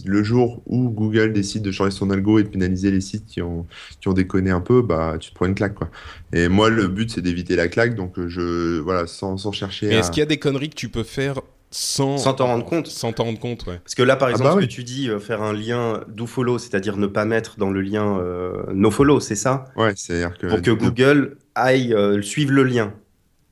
le 0.05 0.23
jour 0.23 0.63
où 0.67 0.89
Google 0.91 1.33
décide 1.33 1.63
de 1.63 1.71
changer 1.73 1.91
son 1.91 2.11
algo 2.11 2.39
et 2.39 2.43
de 2.43 2.49
pénaliser 2.49 2.91
les 2.91 3.01
sites 3.01 3.27
qui 3.27 3.43
ont, 3.43 3.67
qui 4.01 4.09
ont 4.09 4.13
déconné 4.13 4.51
un 4.51 4.61
peu, 4.61 4.83
bah, 4.83 5.17
tu 5.19 5.31
te 5.31 5.35
prends 5.35 5.47
une 5.47 5.55
claque, 5.55 5.75
quoi. 5.75 5.91
Et 6.33 6.49
moi, 6.49 6.71
le 6.71 6.89
but, 6.89 7.11
c'est 7.11 7.23
d'éviter 7.23 7.57
la 7.57 7.69
claque, 7.69 7.95
donc 7.95 8.19
euh, 8.19 8.29
je, 8.29 8.79
voilà, 8.81 9.07
sans, 9.07 9.37
sans 9.37 9.53
chercher 9.53 9.89
Mais 9.89 9.97
à... 9.97 9.99
est-ce 10.01 10.11
qu'il 10.11 10.21
y 10.21 10.23
a 10.23 10.27
des 10.27 10.39
conneries 10.39 10.71
que 10.71 10.75
tu 10.75 10.89
peux 10.89 11.05
faire 11.05 11.41
sans 11.73 12.19
Sans 12.19 12.35
t'en 12.35 12.47
rendre 12.47 12.65
compte. 12.65 12.89
Sans 12.89 13.13
t'en 13.13 13.25
rendre 13.25 13.39
compte, 13.39 13.65
ouais. 13.67 13.79
Parce 13.79 13.95
que 13.95 14.03
là, 14.03 14.17
par 14.17 14.29
Ah 14.29 14.33
exemple, 14.33 14.57
bah 14.57 14.61
ce 14.61 14.67
que 14.67 14.71
tu 14.73 14.83
dis, 14.83 15.09
euh, 15.09 15.21
faire 15.21 15.41
un 15.43 15.53
lien 15.53 16.03
do 16.09 16.27
follow, 16.27 16.59
c'est-à-dire 16.59 16.97
ne 16.97 17.07
pas 17.07 17.25
mettre 17.25 17.59
dans 17.59 17.71
le 17.71 17.81
lien 17.81 18.19
euh, 18.19 18.65
no 18.75 18.91
follow, 18.91 19.21
c'est 19.21 19.37
ça? 19.37 19.67
Ouais, 19.77 19.93
c'est-à-dire 19.95 20.37
que... 20.37 20.49
Pour 20.49 20.63
que 20.63 20.71
Google 20.73 21.39
aille 21.55 21.95
euh, 21.95 22.23
suivre 22.23 22.53
le 22.53 22.65
lien. 22.65 22.93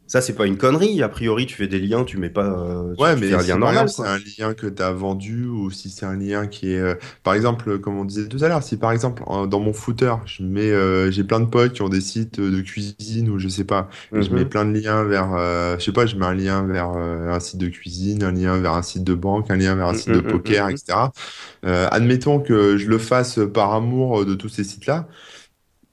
Ça, 0.08 0.20
c'est 0.22 0.34
pas 0.34 0.46
une 0.46 0.58
connerie. 0.58 1.02
A 1.02 1.08
priori, 1.08 1.46
tu 1.46 1.54
fais 1.56 1.68
des 1.68 1.78
liens, 1.80 2.04
tu 2.04 2.16
mets 2.18 2.30
pas. 2.30 2.44
euh, 2.46 2.96
Ouais, 2.96 3.14
tu 3.14 3.14
mais 3.14 3.32
un 3.34 3.42
si 3.42 3.56
lien 3.58 3.58
normal. 3.58 3.86
c'est 3.86 4.04
un 4.04 4.18
lien 4.18 4.54
que 4.54 4.66
tu 4.66 4.82
as 4.82 4.90
vendu 4.90 5.44
ou 5.46 5.70
si 5.70 5.88
c'est 5.88 6.04
un 6.04 6.16
lien 6.16 6.48
qui 6.48 6.72
est, 6.72 6.78
euh, 6.80 6.96
par 7.22 7.34
exemple, 7.34 7.78
comme 7.78 7.96
on 7.96 8.04
disait 8.04 8.26
tout 8.26 8.42
à 8.42 8.48
l'heure, 8.48 8.60
si 8.64 8.76
par 8.76 8.90
exemple 8.90 9.22
en- 9.26 9.46
dans 9.46 9.60
mon 9.60 9.72
footer, 9.72 10.12
je 10.26 10.42
mets, 10.42 10.62
euh, 10.72 11.08
j'ai 11.12 11.22
plein 11.22 11.38
de 11.38 11.44
potes 11.46 11.74
qui 11.74 11.82
ont 11.82 11.88
des 11.88 12.00
sites 12.00 12.40
de 12.40 12.60
cuisine 12.60 13.30
ou 13.30 13.38
je 13.38 13.46
sais 13.46 13.62
pas, 13.62 13.88
je 14.16 14.30
Mhm. 14.30 14.34
mets 14.34 14.44
plein 14.46 14.64
de 14.64 14.76
liens 14.76 15.04
vers, 15.04 15.32
euh, 15.32 15.78
je 15.78 15.84
sais 15.84 15.92
pas, 15.92 16.06
je 16.06 16.16
mets 16.16 16.26
un 16.26 16.34
lien 16.34 16.64
vers 16.66 16.90
euh, 16.96 17.30
un 17.32 17.38
site 17.38 17.58
de 17.58 17.68
cuisine, 17.68 18.24
un 18.24 18.32
lien 18.32 18.58
vers 18.58 18.72
un 18.74 18.82
site 18.82 19.04
de 19.04 19.14
banque, 19.14 19.48
un 19.52 19.56
lien 19.56 19.76
vers 19.76 19.86
un 19.86 19.94
site 19.94 20.10
de 20.12 20.18
Mhm, 20.18 20.20
poker, 20.20 20.68
mhm. 20.68 20.68
etc. 20.68 21.12
Euh, 21.64 21.86
admettons 21.92 22.40
que 22.40 22.76
je 22.78 22.88
le 22.88 22.98
fasse 22.98 23.38
par 23.54 23.72
amour 23.74 24.24
de 24.26 24.34
tous 24.34 24.48
ces 24.48 24.64
sites-là. 24.64 25.06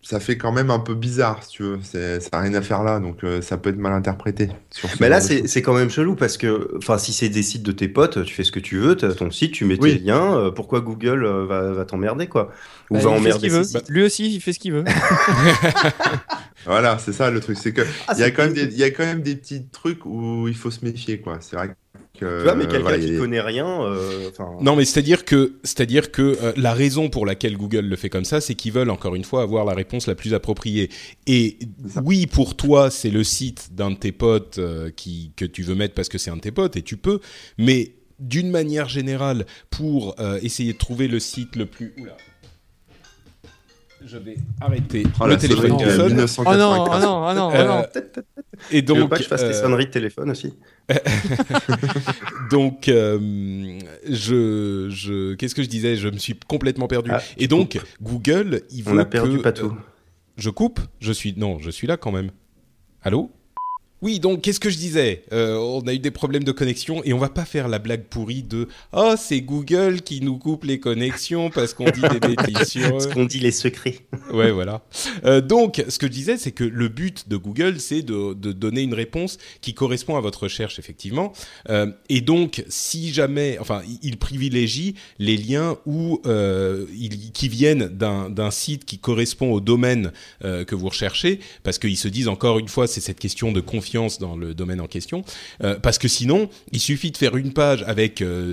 Ça 0.08 0.20
fait 0.20 0.38
quand 0.38 0.52
même 0.52 0.70
un 0.70 0.78
peu 0.78 0.94
bizarre, 0.94 1.42
si 1.44 1.50
tu 1.50 1.64
veux. 1.64 1.80
C'est- 1.82 2.20
Ça 2.20 2.30
n'a 2.34 2.42
rien 2.42 2.54
à 2.54 2.62
faire 2.62 2.84
là, 2.84 3.00
donc 3.00 3.24
euh, 3.24 3.42
ça 3.42 3.58
peut 3.58 3.72
être 3.72 3.78
mal 3.80 3.92
interprété. 3.92 4.50
sur 4.70 4.88
Mais 5.00 5.10
là, 5.10 5.20
c'est 5.20 5.62
quand 5.64 5.74
même 5.74 5.90
chelou 5.90 6.16
parce 6.16 6.38
que, 6.38 6.78
enfin, 6.78 7.00
si 7.00 7.12
c'est 7.12 7.28
des 7.30 7.42
sites 7.42 7.64
de 7.64 7.72
tes 7.72 7.88
potes, 7.88 8.24
tu 8.24 8.34
fais 8.36 8.44
ce 8.44 8.52
que 8.52 8.60
tu 8.60 8.78
veux, 8.78 8.96
t'as 8.96 9.14
ton 9.16 9.32
site, 9.32 9.54
tu 9.54 9.66
mets 9.66 9.78
Oui. 9.82 9.94
tes 9.98 10.04
liens. 10.04 10.38
euh, 10.38 10.52
pourquoi 10.52 10.82
Google 10.82 11.26
euh, 11.26 11.46
va, 11.48 11.72
va 11.72 11.86
t'emmerder, 11.86 12.28
quoi? 12.28 12.52
Ou 12.92 12.96
Bah, 12.96 13.00
va 13.00 13.10
emmerder 13.10 13.50
ses 13.50 13.64
sites 13.64 13.90
Lui 13.90 14.04
aussi, 14.04 14.32
il 14.36 14.40
fait 14.42 14.54
ce 14.54 14.60
qu'il 14.60 14.74
veut. 14.74 14.84
Voilà, 16.66 16.98
c'est 16.98 17.14
ça 17.14 17.30
le 17.30 17.40
truc, 17.40 17.58
c'est 17.58 17.74
que 17.74 17.82
Ah, 18.08 18.14
il 18.16 18.22
y 18.22 18.24
a 18.24 18.32
quand 18.32 18.44
même 18.44 18.54
des, 18.54 18.64
il 18.64 18.78
y 18.78 18.84
a 18.84 18.90
quand 18.90 19.06
même 19.06 19.22
des 19.22 19.36
petits 19.36 19.68
trucs 19.68 20.06
où 20.06 20.48
il 20.48 20.56
faut 20.56 20.72
se 20.72 20.84
méfier, 20.84 21.20
quoi. 21.20 21.38
C'est 21.40 21.56
vrai 21.56 21.76
que. 22.16 22.40
Tu 22.40 22.44
vois, 22.44 22.56
mais 22.56 22.66
quelqu'un 22.66 22.80
voilà, 22.80 22.98
qui 23.00 23.16
a- 23.16 23.18
connaît 23.20 23.42
rien, 23.42 23.84
euh. 23.84 24.30
Non, 24.62 24.76
mais 24.76 24.86
c'est-à-dire 24.86 25.26
que, 25.26 25.54
c'est-à-dire 25.64 26.12
que 26.12 26.22
euh, 26.42 26.54
la 26.58 26.74
raison 26.74 27.10
pour 27.10 27.26
laquelle 27.26 27.58
Google 27.58 27.86
le 27.86 27.96
fait 27.96 28.10
comme 28.10 28.26
ça, 28.26 28.42
c'est 28.42 28.56
qu'ils 28.56 28.72
veulent 28.72 28.90
encore 28.90 29.16
une 29.16 29.24
fois 29.24 29.42
avoir 29.44 29.66
la 29.66 29.74
réponse 29.74 30.08
la 30.08 30.16
plus 30.16 30.34
appropriée. 30.34 30.90
Et 31.28 31.58
oui, 32.04 32.28
pour 32.28 32.56
toi, 32.56 32.90
c'est 32.90 33.10
le 33.12 33.24
site 33.24 33.70
d'un 33.74 33.92
de 33.92 33.98
tes 33.98 34.12
potes 34.12 34.58
euh, 34.60 34.90
qui 34.96 35.32
que 35.36 35.46
tu 35.46 35.64
veux 35.64 35.76
mettre 35.76 35.94
parce 35.94 36.10
que 36.10 36.18
c'est 36.18 36.32
un 36.32 36.38
de 36.38 36.42
tes 36.42 36.52
potes 36.52 36.76
et 36.78 36.82
tu 36.82 36.98
peux. 36.98 37.20
Mais 37.58 37.94
d'une 38.20 38.50
manière 38.50 38.88
générale, 38.88 39.46
pour 39.70 40.16
euh, 40.20 40.40
essayer 40.42 40.72
de 40.74 40.78
trouver 40.78 41.08
le 41.10 41.20
site 41.20 41.56
le 41.58 41.66
plus. 41.66 41.94
Oula. 41.98 42.16
Je 44.08 44.18
vais 44.18 44.36
arrêter 44.62 45.04
Oh, 45.20 45.26
le 45.26 45.36
téléphone 45.38 45.70
sonnerie 45.72 45.78
qui 45.84 45.86
de 45.86 45.96
sonne. 45.96 46.08
1995. 46.14 46.46
Oh 46.46 46.58
non, 46.58 46.86
oh 46.86 47.00
non, 47.00 47.28
oh 47.28 47.34
non, 47.34 47.50
oh 47.52 47.56
Euh, 47.56 47.68
non. 47.68 47.86
Et 48.72 48.86
Tu 48.86 48.94
veux 48.94 49.00
donc, 49.02 49.10
pas 49.10 49.18
que 49.18 49.24
je 49.24 49.28
fasse 49.28 49.42
tes 49.42 49.48
euh, 49.48 49.54
sonneries 49.62 49.86
de 49.88 49.92
téléphone 49.92 50.30
aussi 50.32 50.54
donc, 52.52 52.88
euh, 52.90 53.80
je, 54.08 54.90
je, 54.92 55.34
qu'est-ce 55.36 55.56
que 55.56 55.64
je 55.64 55.68
disais? 55.70 55.96
Je 55.96 56.08
me 56.10 56.18
suis 56.18 56.36
complètement 56.48 56.88
perdu. 56.88 57.10
Ah, 57.14 57.22
Et 57.38 57.48
donc, 57.48 57.80
Google, 58.02 58.62
il 58.72 58.84
veut 58.84 58.94
On 58.94 58.98
a 59.00 59.06
perdu 59.06 59.38
que, 59.38 59.42
pas 59.42 59.52
tout. 59.52 59.68
euh, 59.68 59.72
je 60.38 60.50
coupe? 60.50 60.80
Je 61.00 61.12
suis 61.12 61.34
non, 61.38 61.58
je 61.60 61.70
suis 61.72 61.88
là 61.88 61.98
quand 61.98 62.12
même. 62.12 62.30
Allô? 63.02 63.32
Oui, 64.06 64.20
donc 64.20 64.42
qu'est-ce 64.42 64.60
que 64.60 64.70
je 64.70 64.78
disais? 64.78 65.24
Euh, 65.34 65.56
On 65.58 65.82
a 65.88 65.94
eu 65.96 65.98
des 65.98 66.12
problèmes 66.12 66.44
de 66.44 66.52
connexion 66.52 67.02
et 67.06 67.14
on 67.14 67.18
va 67.18 67.30
pas 67.30 67.44
faire 67.44 67.68
la 67.68 67.80
blague 67.80 68.04
pourrie 68.04 68.44
de 68.44 68.68
oh 68.94 69.16
c'est 69.18 69.42
Google 69.42 70.02
qui 70.04 70.22
nous 70.22 70.38
coupe 70.38 70.64
les 70.64 70.80
connexions 70.80 71.50
parce 71.50 71.74
qu'on 71.74 71.90
dit 71.90 72.02
des 72.12 72.20
bêtises 72.20 72.68
sur. 72.68 72.88
Parce 72.92 73.08
qu'on 73.08 73.26
dit 73.26 73.40
les 73.40 73.50
secrets. 73.52 74.02
Ouais, 74.32 74.52
voilà. 74.52 74.84
Euh, 75.26 75.42
donc, 75.42 75.84
ce 75.90 75.98
que 75.98 76.06
je 76.06 76.12
disais, 76.12 76.38
c'est 76.38 76.52
que 76.52 76.64
le 76.64 76.88
but 76.88 77.28
de 77.30 77.36
Google, 77.38 77.80
c'est 77.80 78.04
de, 78.04 78.34
de 78.36 78.52
donner 78.52 78.82
une 78.84 78.94
réponse 78.94 79.40
qui 79.62 79.74
correspond 79.74 80.18
à 80.18 80.22
votre 80.22 80.44
recherche, 80.44 80.78
effectivement. 80.78 81.34
Euh, 81.70 81.92
et 82.10 82.22
donc, 82.22 82.64
si 82.70 83.12
jamais, 83.12 83.58
enfin, 83.60 83.82
il- 83.88 83.98
il 84.04 84.18
privilégie 84.18 84.94
les 85.18 85.36
liens 85.38 85.78
où 85.88 86.22
qui 87.34 87.48
viennent 87.50 87.88
d'un 87.88 88.52
site 88.52 88.86
qui 88.86 89.00
correspond 89.00 89.52
au 89.52 89.62
domaine 89.62 90.12
que 90.42 90.76
vous 90.76 90.90
recherchez, 90.90 91.40
parce 91.64 91.80
qu'ils 91.80 91.98
se 91.98 92.08
disent 92.08 92.28
encore 92.28 92.60
une 92.60 92.68
fois, 92.68 92.86
c'est 92.86 93.02
cette 93.02 93.20
question 93.20 93.52
de 93.52 93.62
confiance 93.62 93.95
dans 94.20 94.36
le 94.36 94.54
domaine 94.54 94.82
en 94.82 94.88
question. 94.88 95.24
Euh, 95.64 95.80
parce 95.80 95.98
que 95.98 96.08
sinon, 96.08 96.50
il 96.72 96.80
suffit 96.80 97.12
de 97.12 97.18
faire 97.18 97.36
une 97.38 97.54
page 97.54 97.84
avec 97.84 98.22
euh, 98.22 98.52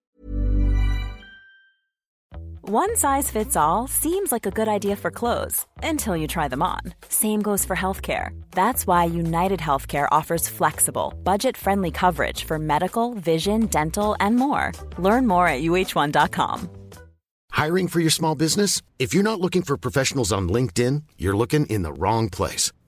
One 2.65 2.95
size 2.97 3.29
fits 3.29 3.57
all 3.57 3.89
seems 3.89 4.31
like 4.31 4.47
a 4.47 4.51
good 4.51 4.69
idea 4.69 4.97
for 4.97 5.11
clothes 5.11 5.67
until 5.83 6.17
you 6.17 6.27
try 6.27 6.49
them 6.49 6.63
on. 6.63 6.95
Same 7.09 7.43
goes 7.43 7.67
for 7.67 7.77
healthcare. 7.77 8.31
That's 8.53 8.87
why 8.87 9.05
United 9.05 9.61
Healthcare 9.61 10.09
offers 10.11 10.49
flexible, 10.49 11.13
budget 11.25 11.57
friendly 11.57 11.91
coverage 11.91 12.45
for 12.45 12.59
medical, 12.59 13.15
vision, 13.15 13.67
dental, 13.67 14.17
and 14.21 14.37
more. 14.37 14.73
Learn 14.97 15.27
more 15.27 15.47
at 15.49 15.61
uh1.com. 15.61 16.71
Hiring 17.51 17.89
for 17.89 18.01
your 18.01 18.11
small 18.11 18.35
business? 18.35 18.81
If 18.99 19.13
you're 19.13 19.23
not 19.23 19.41
looking 19.41 19.63
for 19.63 19.77
professionals 19.77 20.33
on 20.33 20.49
LinkedIn, 20.49 21.03
you're 21.19 21.37
looking 21.37 21.67
in 21.67 21.83
the 21.83 21.93
wrong 21.93 22.31
place. 22.31 22.73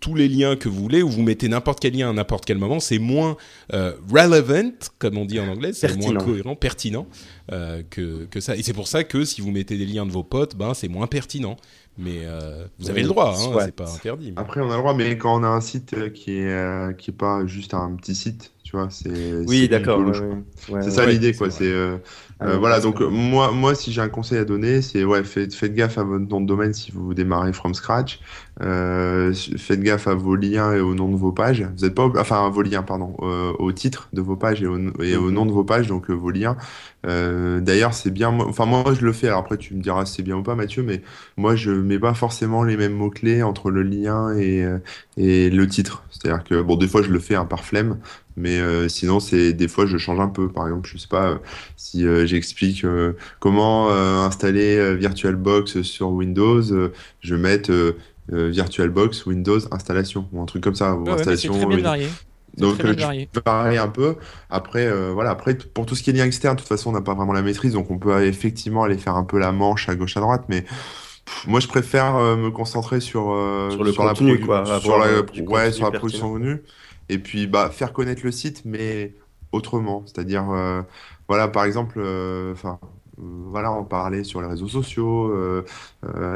Tous 0.00 0.14
les 0.14 0.28
liens 0.28 0.56
que 0.56 0.68
vous 0.68 0.80
voulez, 0.80 1.02
ou 1.02 1.08
vous 1.08 1.22
mettez 1.22 1.48
n'importe 1.48 1.80
quel 1.80 1.96
lien 1.96 2.10
à 2.10 2.12
n'importe 2.12 2.44
quel 2.44 2.58
moment, 2.58 2.80
c'est 2.80 2.98
moins 2.98 3.36
euh, 3.72 3.92
relevant, 4.10 4.72
comme 4.98 5.18
on 5.18 5.24
dit 5.24 5.40
en 5.40 5.48
anglais, 5.48 5.72
c'est 5.72 5.96
moins 5.96 6.14
cohérent, 6.14 6.56
pertinent 6.56 7.06
euh, 7.52 7.82
que, 7.88 8.24
que 8.26 8.40
ça. 8.40 8.56
Et 8.56 8.62
c'est 8.62 8.72
pour 8.72 8.88
ça 8.88 9.04
que 9.04 9.24
si 9.24 9.40
vous 9.40 9.50
mettez 9.50 9.76
des 9.76 9.86
liens 9.86 10.06
de 10.06 10.12
vos 10.12 10.24
potes, 10.24 10.56
ben, 10.56 10.74
c'est 10.74 10.88
moins 10.88 11.06
pertinent. 11.06 11.56
Mais 11.96 12.22
euh, 12.24 12.66
vous 12.80 12.90
avez 12.90 13.02
le 13.02 13.08
droit, 13.08 13.36
hein, 13.38 13.58
c'est 13.64 13.74
pas 13.74 13.88
interdit. 13.88 14.32
Mais... 14.32 14.40
Après, 14.40 14.60
on 14.60 14.68
a 14.68 14.74
le 14.74 14.80
droit, 14.80 14.94
mais 14.94 15.16
quand 15.16 15.40
on 15.40 15.44
a 15.44 15.48
un 15.48 15.60
site 15.60 16.12
qui 16.12 16.38
est, 16.38 16.96
qui 16.98 17.10
est 17.12 17.16
pas 17.16 17.46
juste 17.46 17.72
un 17.72 17.94
petit 17.94 18.16
site, 18.16 18.52
tu 18.64 18.76
vois, 18.76 18.88
c'est. 18.90 19.46
Oui, 19.46 19.68
d'accord. 19.68 20.00
c'est 20.82 20.90
ça 20.90 21.06
l'idée, 21.06 21.34
quoi. 21.34 21.50
C'est 21.50 21.72
ah 22.40 22.46
euh, 22.46 22.56
voilà, 22.58 22.80
donc 22.80 23.00
moi, 23.00 23.52
moi, 23.52 23.74
si 23.74 23.92
j'ai 23.92 24.00
un 24.00 24.08
conseil 24.08 24.38
à 24.38 24.44
donner, 24.44 24.82
c'est 24.82 25.04
ouais, 25.04 25.22
faites, 25.22 25.54
faites, 25.54 25.74
gaffe 25.74 25.98
à 25.98 26.02
votre 26.02 26.26
nom 26.26 26.40
de 26.40 26.46
domaine 26.46 26.74
si 26.74 26.90
vous 26.90 27.14
démarrez 27.14 27.52
from 27.52 27.74
scratch. 27.74 28.20
Euh, 28.62 29.32
faites 29.34 29.80
gaffe 29.80 30.06
à 30.06 30.14
vos 30.14 30.36
liens 30.36 30.72
et 30.72 30.80
au 30.80 30.94
nom 30.94 31.08
de 31.08 31.16
vos 31.16 31.32
pages. 31.32 31.66
Vous 31.76 31.84
êtes 31.84 31.94
pas, 31.94 32.08
enfin, 32.18 32.48
vos 32.50 32.62
liens, 32.62 32.82
pardon, 32.82 33.16
euh, 33.22 33.52
au 33.58 33.72
titre 33.72 34.08
de 34.12 34.20
vos 34.20 34.36
pages 34.36 34.62
et 34.62 34.66
au, 34.66 34.78
et 35.02 35.16
au, 35.16 35.30
nom 35.32 35.44
de 35.44 35.50
vos 35.50 35.64
pages, 35.64 35.88
donc 35.88 36.08
euh, 36.08 36.14
vos 36.14 36.30
liens. 36.30 36.56
Euh, 37.04 37.60
D'ailleurs, 37.60 37.94
c'est 37.94 38.10
bien. 38.12 38.28
Enfin, 38.28 38.66
moi, 38.66 38.84
je 38.98 39.04
le 39.04 39.12
fais. 39.12 39.26
Alors 39.26 39.40
après, 39.40 39.56
tu 39.58 39.74
me 39.74 39.82
diras 39.82 40.06
si 40.06 40.16
c'est 40.16 40.22
bien 40.22 40.36
ou 40.36 40.42
pas, 40.42 40.54
Mathieu, 40.54 40.82
mais 40.84 41.02
moi, 41.36 41.56
je 41.56 41.72
mets 41.72 41.98
pas 41.98 42.14
forcément 42.14 42.62
les 42.62 42.76
mêmes 42.76 42.94
mots 42.94 43.10
clés 43.10 43.42
entre 43.42 43.70
le 43.70 43.82
lien 43.82 44.36
et 44.36 44.64
et 45.16 45.50
le 45.50 45.66
titre. 45.66 46.04
C'est-à-dire 46.10 46.44
que 46.44 46.62
bon, 46.62 46.76
des 46.76 46.88
fois, 46.88 47.02
je 47.02 47.10
le 47.10 47.18
fais 47.18 47.34
un 47.34 47.44
par 47.44 47.64
flemme, 47.64 47.98
mais 48.36 48.58
euh, 48.58 48.88
sinon, 48.88 49.20
c'est 49.20 49.52
des 49.52 49.68
fois 49.68 49.86
je 49.86 49.96
change 49.96 50.20
un 50.20 50.28
peu. 50.28 50.48
Par 50.50 50.66
exemple, 50.66 50.88
je 50.92 50.98
sais 50.98 51.08
pas 51.08 51.30
euh, 51.30 51.38
si 51.76 52.06
euh, 52.06 52.26
j'explique 52.26 52.84
comment 53.40 53.90
installer 53.90 54.96
VirtualBox 54.96 55.82
sur 55.82 56.10
Windows, 56.10 56.62
je 56.62 57.34
vais 57.34 57.40
mettre 57.40 57.94
VirtualBox 58.28 59.26
Windows 59.26 59.60
installation 59.70 60.28
ou 60.32 60.40
un 60.40 60.46
truc 60.46 60.62
comme 60.62 60.74
ça. 60.74 60.94
Ou 60.94 61.08
installation. 61.10 61.52
très 61.52 61.66
bien 61.66 61.78
varié. 61.78 62.08
Donc 62.56 62.76
je 62.80 63.40
pareil 63.40 63.78
un 63.78 63.88
peu. 63.88 64.16
Après, 64.48 64.90
voilà. 65.12 65.30
Après, 65.30 65.54
pour 65.54 65.86
tout 65.86 65.94
ce 65.94 66.02
qui 66.02 66.10
est 66.10 66.12
lien 66.12 66.24
externe, 66.24 66.54
de 66.54 66.60
toute 66.60 66.68
façon, 66.68 66.90
on 66.90 66.92
n'a 66.92 67.00
pas 67.00 67.14
vraiment 67.14 67.32
la 67.32 67.42
maîtrise, 67.42 67.72
donc 67.72 67.90
on 67.90 67.98
peut 67.98 68.24
effectivement 68.24 68.84
aller 68.84 68.96
faire 68.96 69.16
un 69.16 69.24
peu 69.24 69.38
la 69.38 69.50
manche 69.50 69.88
à 69.88 69.96
gauche 69.96 70.16
à 70.16 70.20
droite, 70.20 70.44
mais 70.48 70.64
moi, 71.46 71.58
je 71.58 71.66
préfère 71.66 72.14
me 72.14 72.50
concentrer 72.50 73.00
sur 73.00 73.36
sur 73.70 73.82
le 73.82 73.92
contenu, 73.92 74.38
la 74.38 74.46
quoi, 74.46 74.80
sur 74.80 74.98
la, 74.98 75.42
ouais, 75.42 75.72
sur 75.72 75.90
la 75.90 75.98
production 75.98 76.32
venue 76.32 76.62
et 77.08 77.18
puis 77.18 77.46
bah, 77.46 77.70
faire 77.70 77.92
connaître 77.92 78.22
le 78.24 78.32
site, 78.32 78.62
mais 78.64 79.14
autrement. 79.52 80.02
C'est-à-dire, 80.06 80.50
euh, 80.50 80.82
voilà, 81.28 81.48
par 81.48 81.64
exemple, 81.64 81.98
euh, 81.98 82.52
enfin. 82.52 82.78
Euh, 83.18 83.22
voilà, 83.50 83.70
en 83.70 83.84
parler 83.84 84.24
sur 84.24 84.40
les 84.40 84.48
réseaux 84.48 84.68
sociaux, 84.68 85.32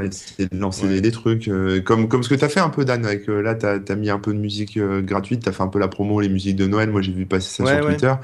essayer 0.03 0.49
de 0.49 0.59
lancer 0.59 1.01
des, 1.01 1.11
trucs, 1.11 1.51
comme, 1.85 2.09
comme 2.09 2.23
ce 2.23 2.29
que 2.29 2.35
tu 2.35 2.45
as 2.45 2.49
fait 2.49 2.61
un 2.61 2.71
peu, 2.71 2.85
Dan. 2.85 3.05
Avec, 3.05 3.27
là, 3.27 3.55
tu 3.55 3.67
as, 3.67 3.97
mis 3.97 4.11
un 4.11 4.19
peu 4.19 4.33
de 4.33 4.39
musique 4.39 4.79
gratuite, 4.79 5.43
tu 5.43 5.49
as 5.49 5.53
fait 5.53 5.63
un 5.63 5.69
peu 5.69 5.79
la 5.79 5.89
promo, 5.89 6.21
les 6.21 6.29
musiques 6.29 6.57
de 6.57 6.67
Noël. 6.67 6.91
Moi, 6.91 7.03
j'ai 7.03 7.13
vu 7.13 7.27
passer 7.27 7.63
ça 7.63 7.67
sur 7.67 7.87
Twitter. 7.87 8.15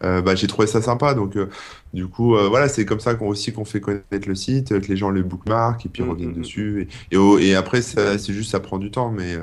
bah, 0.00 0.34
j'ai 0.34 0.46
trouvé 0.46 0.66
ça 0.66 0.82
sympa. 0.82 1.14
Donc, 1.14 1.36
du 1.92 2.06
coup, 2.06 2.36
voilà, 2.48 2.68
c'est 2.68 2.84
comme 2.84 3.00
ça 3.00 3.14
qu'on 3.14 3.28
aussi 3.28 3.52
qu'on 3.52 3.64
fait 3.64 3.80
connaître 3.80 4.26
le 4.26 4.34
site, 4.34 4.80
que 4.80 4.88
les 4.88 4.96
gens 4.96 5.10
le 5.10 5.22
bookmark 5.22 5.84
et 5.84 5.88
puis 5.88 6.02
mm, 6.02 6.10
reviennent 6.10 6.30
mm, 6.30 6.38
mm. 6.38 6.42
dessus. 6.42 6.88
Et, 7.10 7.16
et, 7.16 7.54
après, 7.54 7.82
c'est 7.82 8.32
juste, 8.32 8.50
ça 8.50 8.60
prend 8.60 8.78
du 8.78 8.90
temps, 8.90 9.10
mais 9.10 9.36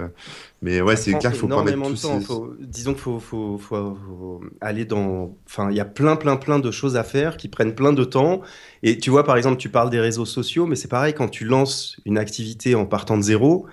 mais 0.61 0.81
ouais, 0.81 0.97
c'est 0.97 1.13
clair 1.13 1.31
qu'il 1.31 1.39
faut 1.39 1.47
pas 1.47 1.63
mettre 1.63 1.81
tout 1.81 1.95
temps. 1.95 2.19
Faut, 2.19 2.53
disons 2.59 2.93
qu'il 2.93 3.01
faut, 3.01 3.19
faut, 3.19 3.57
faut, 3.57 4.41
aller 4.59 4.83
dans. 4.83 5.37
Enfin, 5.45 5.71
il 5.71 5.77
y 5.77 5.79
a 5.79 5.85
plein, 5.85 6.17
plein, 6.17 6.35
plein 6.35 6.59
de 6.59 6.69
choses 6.69 6.97
à 6.97 7.03
faire 7.03 7.37
qui 7.37 7.47
prennent 7.47 7.75
plein 7.75 7.93
de 7.93 8.03
temps. 8.03 8.41
Et 8.83 8.97
tu 8.97 9.09
vois, 9.09 9.23
par 9.23 9.37
exemple, 9.37 9.57
tu 9.57 9.69
parles 9.69 9.89
des 9.89 10.01
réseaux 10.01 10.25
sociaux, 10.25 10.65
mais 10.65 10.75
c'est 10.75 10.89
pareil 10.89 11.13
quand 11.13 11.29
tu 11.29 11.45
lances 11.45 11.97
une 12.05 12.17
activité 12.17 12.75
en 12.75 12.85
partant 12.85 13.15
de 13.15 13.23
zéro. 13.23 13.67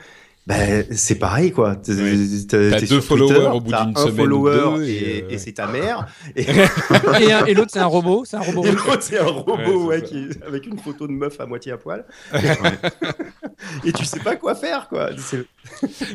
Ben, 0.47 0.87
c'est 0.93 1.17
pareil 1.17 1.51
quoi. 1.51 1.75
T'as 1.75 2.81
deux 2.81 3.01
followers 3.01 3.49
au 3.53 3.61
bout 3.61 3.73
d'une 3.73 3.97
semaine 3.97 4.17
follower 4.17 4.87
et, 4.87 4.91
et, 4.91 5.23
euh, 5.25 5.29
et 5.31 5.39
c'est 5.39 5.53
ta 5.53 5.67
mère. 5.67 6.07
Et, 6.37 6.43
et, 7.49 7.55
l'autre 7.55 7.71
c'est 7.73 7.81
un 7.81 7.87
robot, 7.87 8.25
c'est 8.25 8.37
un 8.37 8.41
robot. 8.41 8.65
Et 8.65 8.71
l'autre 8.71 8.99
c'est 9.01 9.19
un 9.19 9.25
robot 9.25 9.87
ouais, 9.87 10.03
qui 10.03 10.29
avec 10.47 10.67
une 10.67 10.79
photo 10.79 11.09
de 11.09 11.13
meuf 11.13 11.41
à 11.41 11.47
moitié 11.47 11.73
à 11.73 11.79
poil. 11.79 12.05
et 13.85 13.93
tu 13.93 14.05
sais 14.05 14.21
pas 14.21 14.37
quoi 14.37 14.55
faire 14.55 14.89
quoi. 14.89 15.11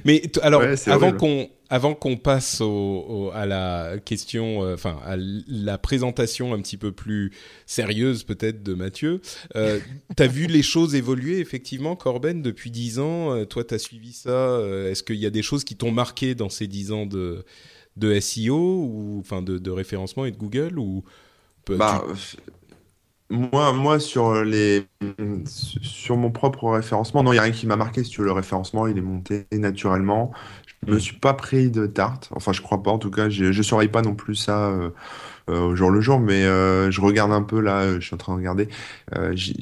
Mais 0.06 0.22
alors 0.42 0.64
avant 0.88 1.12
qu'on 1.12 1.50
avant 1.72 1.96
qu'on 1.96 2.18
passe 2.18 2.60
au, 2.60 3.32
à 3.34 3.46
la 3.46 3.94
question, 4.04 4.62
euh, 4.62 4.74
enfin 4.74 5.00
à 5.06 5.16
la 5.18 5.78
présentation 5.78 6.54
un 6.54 6.60
petit 6.62 6.76
peu 6.76 6.92
plus 6.92 7.32
sérieuse 7.66 8.26
peut-être 8.26 8.62
de 8.62 8.74
Mathieu, 8.74 9.22
euh, 9.56 9.80
tu 10.18 10.22
as 10.22 10.28
vu 10.28 10.48
les 10.48 10.64
choses 10.64 10.96
évoluer 10.96 11.40
effectivement, 11.40 11.96
Corben, 11.96 12.42
depuis 12.42 12.72
10 12.72 13.00
ans? 13.00 13.34
Euh, 13.34 13.46
toi, 13.46 13.64
tu 13.64 13.74
as 13.74 13.80
suivi 13.80 14.12
ça. 14.12 14.30
Euh, 14.30 14.92
est-ce 14.92 15.02
qu'il 15.02 15.16
y 15.16 15.26
a 15.26 15.30
des 15.30 15.42
choses 15.42 15.64
qui 15.64 15.78
t'ont 15.78 15.94
marqué 15.94 16.36
dans 16.36 16.50
ces 16.50 16.68
10 16.68 16.92
ans 16.92 17.06
de, 17.06 17.46
de 17.96 18.20
SEO 18.20 18.58
ou 18.58 19.20
enfin 19.22 19.42
de, 19.42 19.58
de 19.58 19.72
référencement 19.72 20.26
et 20.26 20.32
de 20.32 20.38
Google 20.38 20.78
ou 20.78 21.06
bah, 21.70 22.04
moi, 23.30 23.72
moi 23.72 24.00
sur 24.02 24.44
les 24.44 24.86
sur 25.46 26.18
mon 26.18 26.32
propre 26.32 26.70
référencement, 26.70 27.24
non, 27.24 27.32
il 27.32 27.36
n'y 27.36 27.40
a 27.40 27.44
rien 27.44 27.54
qui 27.54 27.66
m'a 27.66 27.78
marqué. 27.78 28.04
Si 28.04 28.10
tu 28.10 28.20
veux, 28.20 28.28
le 28.28 28.34
référencement, 28.34 28.88
il 28.88 28.98
est 28.98 29.02
monté 29.02 29.48
naturellement. 29.54 30.34
Je 30.88 30.94
me 30.94 31.00
suis 31.00 31.16
pas 31.16 31.34
pris 31.34 31.70
de 31.70 31.86
tarte. 31.86 32.30
Enfin, 32.36 32.54
je 32.54 32.62
crois 32.62 32.82
pas. 32.82 32.92
En 32.92 32.98
tout 32.98 33.12
cas, 33.12 33.30
je, 33.30 33.52
je 33.52 33.62
surveille 33.62 33.88
pas 33.90 34.02
non 34.02 34.16
plus 34.16 34.36
ça 34.36 34.70
euh, 34.70 34.90
euh, 35.50 35.60
au 35.62 35.76
jour 35.76 35.92
le 35.92 36.02
jour, 36.02 36.20
mais 36.20 36.44
euh, 36.44 36.90
je 36.90 37.02
regarde 37.02 37.32
un 37.32 37.44
peu 37.44 37.60
là. 37.60 38.00
Je 38.00 38.06
suis 38.06 38.16
en 38.16 38.18
train 38.18 38.34
de 38.34 38.40
regarder. 38.40 38.68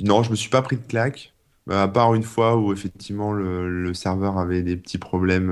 non, 0.03 0.23
je 0.23 0.31
me 0.31 0.35
suis 0.35 0.49
pas 0.49 0.61
pris 0.61 0.77
de 0.77 0.81
claque. 0.87 1.33
À 1.71 1.87
part 1.87 2.15
une 2.15 2.23
fois 2.23 2.57
où 2.57 2.73
effectivement 2.73 3.31
le, 3.31 3.93
serveur 3.93 4.39
avait 4.39 4.63
des 4.63 4.75
petits 4.75 4.97
problèmes, 4.97 5.51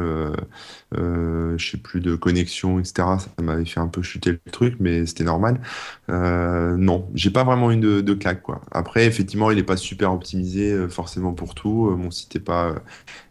je 0.94 1.58
sais 1.60 1.78
plus, 1.78 2.00
de 2.00 2.16
connexion, 2.16 2.80
etc. 2.80 2.94
Ça 3.20 3.44
m'avait 3.44 3.66
fait 3.66 3.80
un 3.80 3.88
peu 3.88 4.02
chuter 4.02 4.32
le 4.32 4.52
truc, 4.52 4.78
mais 4.80 5.06
c'était 5.06 5.26
normal. 5.26 5.62
Non, 6.08 7.08
j'ai 7.14 7.30
pas 7.30 7.44
vraiment 7.44 7.70
une 7.70 7.82
de, 7.82 8.02
de, 8.02 8.14
claque. 8.16 8.42
Quoi. 8.42 8.62
Après, 8.72 9.06
effectivement, 9.06 9.52
il 9.52 9.60
est 9.60 9.64
pas 9.64 9.78
super 9.78 10.12
optimisé 10.12 10.88
forcément 10.90 11.34
pour 11.34 11.54
tout. 11.54 11.92
Mon 11.96 12.10
site 12.10 12.36
est 12.38 12.40
pas, 12.40 12.74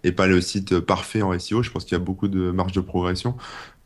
est 0.07 0.13
pas 0.13 0.27
le 0.27 0.41
site 0.41 0.81
parfait 0.81 1.23
en 1.23 1.37
SEO. 1.39 1.63
Je 1.63 1.71
pense 1.71 1.85
qu'il 1.85 1.93
y 1.93 2.01
a 2.01 2.05
beaucoup 2.05 2.29
de 2.29 2.51
marge 2.51 2.73
de 2.73 2.81
progression. 2.81 3.37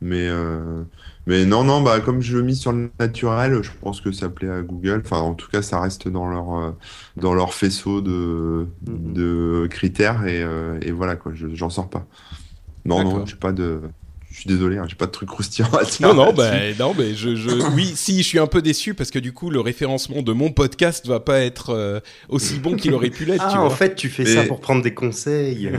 Mais, 0.01 0.27
euh, 0.27 0.83
mais 1.27 1.45
non, 1.45 1.63
non, 1.63 1.81
bah, 1.81 1.99
comme 1.99 2.21
je 2.21 2.35
le 2.35 2.43
mis 2.43 2.55
sur 2.55 2.71
le 2.71 2.91
naturel, 2.99 3.61
je 3.61 3.69
pense 3.81 4.01
que 4.01 4.11
ça 4.11 4.29
plaît 4.29 4.49
à 4.49 4.61
Google. 4.61 5.03
Enfin, 5.05 5.19
en 5.19 5.35
tout 5.35 5.47
cas, 5.49 5.61
ça 5.61 5.79
reste 5.79 6.07
dans 6.07 6.27
leur, 6.27 6.55
euh, 6.55 6.71
dans 7.17 7.35
leur 7.35 7.53
faisceau 7.53 8.01
de, 8.01 8.67
mm-hmm. 8.85 9.13
de 9.13 9.67
critères 9.69 10.25
et, 10.25 10.41
euh, 10.41 10.79
et 10.81 10.91
voilà, 10.91 11.15
quoi, 11.15 11.33
j'en 11.35 11.69
sors 11.69 11.89
pas. 11.89 12.07
Non, 12.83 13.03
non, 13.03 13.25
j'ai 13.27 13.35
pas 13.35 13.51
de. 13.51 13.81
Je 14.31 14.39
suis 14.39 14.47
désolé, 14.47 14.77
hein, 14.77 14.85
j'ai 14.87 14.95
pas 14.95 15.07
de 15.07 15.11
truc 15.11 15.27
croustillant 15.27 15.69
à 15.73 15.83
dire. 15.83 16.07
Non, 16.07 16.13
non, 16.13 16.33
bah, 16.33 16.51
non, 16.79 16.95
mais 16.97 17.13
je, 17.13 17.35
je, 17.35 17.49
oui, 17.75 17.91
si, 17.95 18.23
je 18.23 18.27
suis 18.27 18.39
un 18.39 18.47
peu 18.47 18.61
déçu 18.61 18.93
parce 18.93 19.11
que 19.11 19.19
du 19.19 19.33
coup, 19.33 19.49
le 19.49 19.59
référencement 19.59 20.21
de 20.21 20.31
mon 20.31 20.51
podcast 20.51 21.05
va 21.05 21.19
pas 21.19 21.39
être 21.39 21.71
euh, 21.71 21.99
aussi 22.29 22.59
bon 22.59 22.75
qu'il 22.75 22.93
aurait 22.93 23.09
pu 23.09 23.25
l'être. 23.25 23.43
Ah, 23.45 23.61
en 23.61 23.69
fait, 23.69 23.95
tu 23.95 24.09
fais 24.09 24.25
ça 24.25 24.43
pour 24.43 24.61
prendre 24.61 24.81
des 24.81 24.93
conseils. 24.93 25.69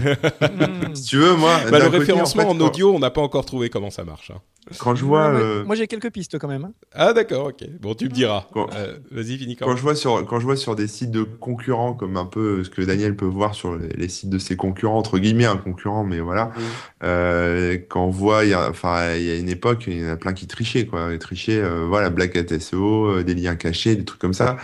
si 0.94 1.04
tu 1.04 1.16
veux, 1.16 1.34
moi. 1.34 1.58
Bah, 1.70 1.78
le 1.78 1.86
référencement 1.86 2.48
en, 2.48 2.60
audio, 2.60 2.94
on 2.94 2.98
n'a 2.98 3.10
pas 3.10 3.22
encore 3.22 3.46
trouvé 3.46 3.70
comment 3.70 3.90
ça 3.90 4.04
marche. 4.04 4.30
Hein. 4.30 4.40
Quand 4.78 4.94
je 4.94 5.04
vois. 5.04 5.26
Euh, 5.34 5.64
moi, 5.64 5.74
j'ai 5.74 5.86
quelques 5.86 6.10
pistes 6.10 6.38
quand 6.38 6.46
même. 6.46 6.64
Hein. 6.64 6.72
Ah, 6.94 7.12
d'accord, 7.12 7.46
ok. 7.48 7.68
Bon, 7.80 7.94
tu 7.94 8.04
me 8.04 8.10
diras. 8.10 8.46
Euh, 8.56 8.98
vas-y, 9.10 9.36
finis 9.36 9.56
quand, 9.56 9.66
quand 9.66 9.76
je 9.76 9.82
vois 9.82 9.96
sur 9.96 10.24
Quand 10.26 10.38
je 10.38 10.44
vois 10.44 10.56
sur 10.56 10.76
des 10.76 10.86
sites 10.86 11.10
de 11.10 11.24
concurrents, 11.24 11.94
comme 11.94 12.16
un 12.16 12.26
peu 12.26 12.62
ce 12.62 12.70
que 12.70 12.82
Daniel 12.82 13.16
peut 13.16 13.26
voir 13.26 13.54
sur 13.54 13.76
les, 13.76 14.08
sites 14.08 14.30
de 14.30 14.38
ses 14.38 14.56
concurrents, 14.56 14.98
entre 14.98 15.18
guillemets, 15.18 15.46
un 15.46 15.56
concurrent, 15.56 16.04
mais 16.04 16.20
voilà. 16.20 16.52
Euh, 17.02 17.76
quand 17.88 18.06
on 18.06 18.10
voit, 18.10 18.44
il 18.44 18.50
y, 18.50 18.54
a, 18.54 18.70
enfin, 18.70 19.14
il 19.16 19.24
y 19.24 19.30
a 19.30 19.36
une 19.36 19.48
époque, 19.48 19.84
il 19.88 20.00
y 20.00 20.06
en 20.06 20.10
a 20.10 20.16
plein 20.16 20.32
qui 20.32 20.46
trichaient, 20.46 20.86
quoi. 20.86 21.08
Ils 21.12 21.18
trichaient, 21.18 21.62
voilà, 21.86 22.10
Black 22.10 22.36
Hat 22.36 22.58
SEO, 22.58 23.22
des 23.22 23.34
liens 23.34 23.56
cachés, 23.56 23.96
des 23.96 24.04
trucs 24.04 24.20
comme 24.20 24.34
ça. 24.34 24.56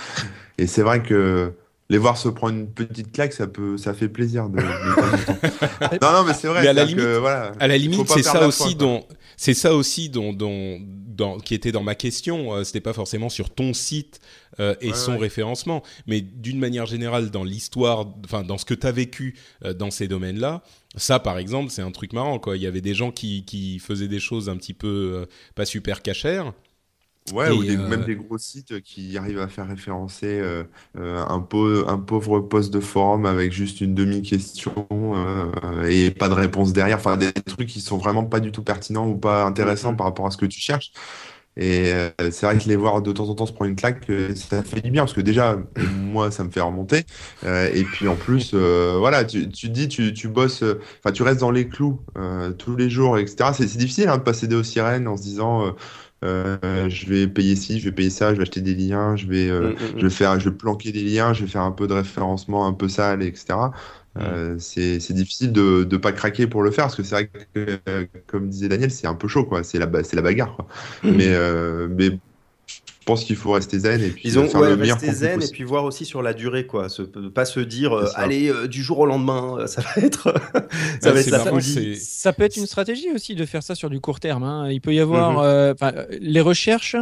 Et 0.58 0.66
c'est 0.66 0.82
vrai 0.82 1.02
que 1.02 1.52
les 1.90 1.98
voir 1.98 2.16
se 2.18 2.28
prendre 2.28 2.54
une 2.54 2.68
petite 2.68 3.12
claque, 3.12 3.32
ça 3.32 3.46
peut, 3.46 3.78
ça 3.78 3.94
fait 3.94 4.08
plaisir. 4.08 4.48
De, 4.48 4.58
de 4.58 4.62
non, 6.02 6.12
non, 6.12 6.24
mais 6.24 6.34
c'est 6.34 6.48
vrai. 6.48 6.62
Mais 6.62 6.68
à 6.68 6.72
la 6.72 6.84
limite, 6.84 7.04
que, 7.04 7.16
voilà, 7.16 7.52
à 7.58 7.66
la 7.66 7.78
limite, 7.78 8.08
c'est 8.08 8.22
ça 8.22 8.46
aussi 8.46 8.74
dont, 8.74 9.04
c'est 9.40 9.54
ça 9.54 9.74
aussi 9.74 10.10
dont, 10.10 10.32
dont, 10.34 10.78
dans- 10.82 11.38
qui 11.38 11.54
était 11.54 11.72
dans 11.72 11.82
ma 11.84 11.94
question. 11.94 12.52
Euh, 12.54 12.64
C'était 12.64 12.80
pas 12.82 12.92
forcément 12.92 13.28
sur 13.30 13.48
ton 13.48 13.72
site 13.72 14.20
euh, 14.60 14.74
et 14.82 14.88
Ouais, 14.88 14.94
son 14.94 15.12
ouais. 15.12 15.18
référencement, 15.18 15.82
mais 16.06 16.20
d'une 16.20 16.58
manière 16.58 16.84
générale 16.86 17.30
dans 17.30 17.44
l'histoire, 17.44 18.06
enfin 18.24 18.42
dans 18.42 18.58
ce 18.58 18.64
que 18.66 18.74
tu 18.74 18.86
as 18.86 18.92
vécu 18.92 19.36
euh, 19.64 19.72
dans 19.72 19.90
ces 19.90 20.08
domaines-là. 20.08 20.62
Ça, 20.96 21.20
par 21.20 21.38
exemple, 21.38 21.70
c'est 21.70 21.82
un 21.82 21.92
truc 21.92 22.12
marrant. 22.12 22.38
Quoi. 22.38 22.56
Il 22.56 22.62
y 22.62 22.66
avait 22.66 22.80
des 22.80 22.94
gens 22.94 23.12
qui, 23.12 23.44
qui 23.44 23.78
faisaient 23.78 24.08
des 24.08 24.20
choses 24.20 24.48
un 24.48 24.56
petit 24.56 24.74
peu 24.74 24.88
euh, 25.14 25.26
pas 25.54 25.64
super 25.64 26.02
cachères. 26.02 26.52
Ouais, 27.30 27.50
Et, 27.50 27.50
ou 27.50 27.64
des- 27.64 27.76
euh, 27.76 27.78
même 27.78 28.04
des 28.04 28.16
gros 28.16 28.38
sites 28.38 28.80
qui 28.82 29.18
arrivent 29.18 29.40
à 29.40 29.48
faire 29.48 29.66
référencer 29.68 30.38
euh, 30.40 30.64
euh, 30.96 31.24
un, 31.28 31.40
pau- 31.40 31.86
un 31.88 31.98
pauvre 31.98 32.40
post 32.40 32.72
de 32.72 32.80
forum 32.80 33.26
avec 33.26 33.52
juste 33.52 33.80
une 33.80 33.94
demi-question 33.94 34.72
euh, 34.90 35.84
et 35.88 36.10
pas 36.10 36.28
de 36.28 36.34
réponse 36.34 36.72
derrière. 36.72 36.96
Enfin, 36.98 37.16
des 37.16 37.32
trucs 37.32 37.68
qui 37.68 37.80
sont 37.80 37.98
vraiment 37.98 38.24
pas 38.24 38.40
du 38.40 38.52
tout 38.52 38.62
pertinents 38.62 39.08
ou 39.08 39.16
pas 39.18 39.44
intéressants 39.44 39.94
par 39.94 40.06
rapport 40.06 40.26
à 40.26 40.30
ce 40.30 40.36
que 40.38 40.46
tu 40.46 40.60
cherches. 40.60 40.92
Et 41.56 41.92
euh, 41.92 42.10
c'est 42.30 42.46
vrai 42.46 42.56
que 42.58 42.68
les 42.68 42.76
voir 42.76 43.02
de 43.02 43.10
temps 43.12 43.28
en 43.28 43.34
temps 43.34 43.46
se 43.46 43.52
prendre 43.52 43.68
une 43.70 43.76
claque, 43.76 44.06
ça 44.36 44.62
fait 44.62 44.80
du 44.80 44.90
bien 44.92 45.02
parce 45.02 45.12
que 45.12 45.20
déjà, 45.20 45.58
moi, 45.92 46.30
ça 46.30 46.44
me 46.44 46.50
fait 46.50 46.60
remonter. 46.60 47.04
Euh, 47.44 47.68
et 47.74 47.82
puis 47.84 48.06
en 48.06 48.14
plus, 48.16 48.52
euh, 48.54 48.96
voilà, 48.98 49.24
tu, 49.24 49.48
tu 49.50 49.68
dis, 49.68 49.88
tu, 49.88 50.12
tu 50.14 50.28
bosses, 50.28 50.62
enfin, 51.00 51.12
tu 51.12 51.22
restes 51.24 51.40
dans 51.40 51.50
les 51.50 51.68
clous 51.68 52.00
euh, 52.16 52.52
tous 52.52 52.76
les 52.76 52.88
jours, 52.88 53.18
etc. 53.18 53.52
C'est 53.52 53.66
c'est 53.66 53.78
difficile 53.78 54.08
hein, 54.08 54.18
de 54.18 54.22
passer 54.22 54.46
des 54.46 54.54
aux 54.56 54.62
sirènes 54.62 55.08
en 55.08 55.16
se 55.16 55.22
disant. 55.22 55.66
euh, 55.66 55.70
euh, 56.24 56.88
je 56.88 57.06
vais 57.06 57.28
payer 57.28 57.56
ci, 57.56 57.78
je 57.80 57.84
vais 57.86 57.92
payer 57.94 58.10
ça, 58.10 58.32
je 58.32 58.36
vais 58.38 58.42
acheter 58.42 58.60
des 58.60 58.74
liens, 58.74 59.16
je 59.16 59.26
vais, 59.26 59.48
euh, 59.48 59.70
Mm, 59.70 59.84
mm, 59.84 59.98
je 59.98 60.06
vais 60.06 60.10
faire, 60.10 60.38
je 60.40 60.50
vais 60.50 60.56
planquer 60.56 60.92
des 60.92 61.02
liens, 61.04 61.32
je 61.32 61.44
vais 61.44 61.50
faire 61.50 61.62
un 61.62 61.72
peu 61.72 61.86
de 61.86 61.94
référencement 61.94 62.66
un 62.66 62.72
peu 62.72 62.88
sale, 62.88 63.22
etc. 63.22 63.72
Euh, 64.18 64.58
c'est 64.58 64.98
difficile 65.12 65.52
de 65.52 65.86
ne 65.90 65.96
pas 65.96 66.12
craquer 66.12 66.46
pour 66.48 66.62
le 66.62 66.70
faire 66.72 66.84
parce 66.86 66.96
que 66.96 67.02
c'est 67.04 67.14
vrai 67.14 67.30
que, 67.54 68.08
comme 68.26 68.48
disait 68.48 68.68
Daniel, 68.68 68.90
c'est 68.90 69.06
un 69.06 69.14
peu 69.14 69.28
chaud, 69.28 69.44
quoi. 69.44 69.62
C'est 69.62 69.78
la, 69.78 69.86
la 69.86 70.22
bagarre, 70.22 70.56
quoi. 70.56 70.66
Mais, 71.10 71.34
mais 71.88 72.18
pense 73.08 73.24
qu'il 73.24 73.34
faut 73.36 73.50
rester 73.52 73.78
zen 73.80 74.00
et 74.02 74.10
puis 74.10 74.22
Disons, 74.24 74.46
faire 74.48 74.60
ouais, 74.60 74.68
le 74.70 74.76
meilleur 74.76 74.98
rester 75.00 75.12
zen 75.14 75.42
et 75.42 75.48
puis 75.48 75.64
voir 75.64 75.84
aussi 75.84 76.04
sur 76.04 76.22
la 76.22 76.32
durée, 76.34 76.66
quoi. 76.66 76.88
Se, 76.88 77.02
pas 77.02 77.44
se 77.44 77.58
dire, 77.60 77.92
euh, 77.92 78.06
allez, 78.14 78.48
euh, 78.48 78.68
du 78.68 78.82
jour 78.82 79.00
au 79.00 79.06
lendemain, 79.06 79.56
euh, 79.58 79.66
ça 79.66 79.80
va 79.82 80.02
être, 80.02 80.32
ça 81.02 81.08
Ouais, 81.08 81.14
va 81.14 81.20
être 81.20 81.30
marrant, 81.30 81.58
Ça 81.96 82.32
peut 82.32 82.44
être 82.44 82.56
une 82.56 82.66
stratégie 82.66 83.10
aussi 83.12 83.34
de 83.34 83.44
faire 83.44 83.62
ça 83.62 83.74
sur 83.74 83.90
du 83.90 83.98
court 84.00 84.20
terme. 84.20 84.44
hein. 84.44 84.70
Il 84.70 84.80
peut 84.80 84.94
y 84.94 85.00
avoir, 85.00 85.32
Mhm. 85.32 85.38
euh, 85.42 85.74
euh, 85.82 86.06
les 86.20 86.40
recherches, 86.40 86.96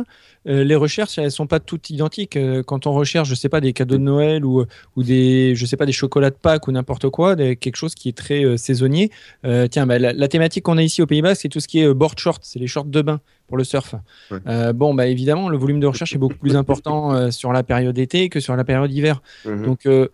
euh, 0.48 0.64
les 0.64 0.76
recherches, 0.76 1.18
elles 1.18 1.30
sont 1.32 1.46
pas 1.46 1.61
toutes 1.61 1.90
identiques. 1.90 2.38
Quand 2.66 2.86
on 2.86 2.92
recherche, 2.92 3.28
je 3.28 3.34
sais 3.34 3.48
pas, 3.48 3.61
des 3.61 3.72
cadeaux 3.72 3.96
de 3.98 4.02
Noël 4.02 4.44
ou, 4.44 4.64
ou 4.96 5.02
des, 5.02 5.54
je 5.57 5.66
sais 5.66 5.76
pas, 5.76 5.86
des 5.86 5.92
chocolats 5.92 6.30
de 6.30 6.36
Pâques 6.36 6.68
ou 6.68 6.72
n'importe 6.72 7.09
quoi, 7.11 7.34
des- 7.36 7.57
quelque 7.57 7.76
chose 7.76 7.94
qui 7.94 8.09
est 8.09 8.16
très 8.16 8.44
euh, 8.44 8.57
saisonnier. 8.57 9.11
Euh, 9.44 9.66
tiens, 9.68 9.86
bah, 9.86 9.98
la, 9.98 10.12
la 10.12 10.28
thématique 10.28 10.62
qu'on 10.64 10.78
a 10.78 10.82
ici 10.82 11.02
au 11.02 11.07
Pays-Bas, 11.07 11.34
c'est 11.34 11.48
tout 11.48 11.61
ce 11.61 11.68
qui 11.68 11.80
est 11.80 11.86
euh, 11.88 11.94
board 11.94 12.18
short, 12.18 12.42
c'est 12.44 12.59
les 12.61 12.66
shorts 12.68 12.84
de 12.86 13.02
bain 13.02 13.20
pour 13.49 13.57
le 13.57 13.64
surf. 13.64 13.94
Ouais. 14.30 14.38
Euh, 14.47 14.72
bon, 14.72 14.94
bah 14.94 15.07
évidemment, 15.07 15.49
le 15.49 15.57
volume 15.57 15.80
de 15.80 15.86
recherche 15.86 16.14
est 16.14 16.18
beaucoup 16.18 16.36
plus 16.36 16.57
important 16.57 17.12
euh, 17.14 17.30
sur 17.30 17.53
la 17.53 17.62
période 17.62 17.97
été 17.99 18.28
que 18.28 18.40
sur 18.40 18.57
la 18.57 18.64
période 18.64 18.92
hiver. 18.92 19.22
Mhm. 19.44 19.64
Donc, 19.64 19.86
euh, 19.86 20.09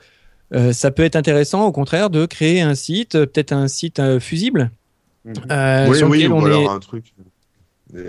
ça 0.73 0.91
peut 0.91 1.03
être 1.05 1.17
intéressant, 1.17 1.65
au 1.67 1.73
contraire, 1.73 2.11
de 2.11 2.27
créer 2.27 2.61
un 2.61 2.75
site, 2.75 3.13
peut-être 3.13 3.53
un 3.53 3.69
site 3.69 4.19
fusible. 4.19 4.71
Euh, 5.51 5.87
oui, 5.89 5.97
sur 5.99 6.09
oui, 6.11 6.27
ou 6.27 6.35
on 6.35 6.45
alors 6.45 6.63
est- 6.63 6.67
un 6.69 6.79
truc. 6.81 7.15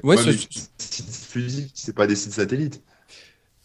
Ouais, 0.03 0.17
ce- 0.17 0.31
sites 0.77 1.25
fusibles, 1.29 1.69
c'est 1.73 1.95
pas 1.95 2.07
des 2.07 2.15
sites 2.15 2.33
satellites. 2.33 2.81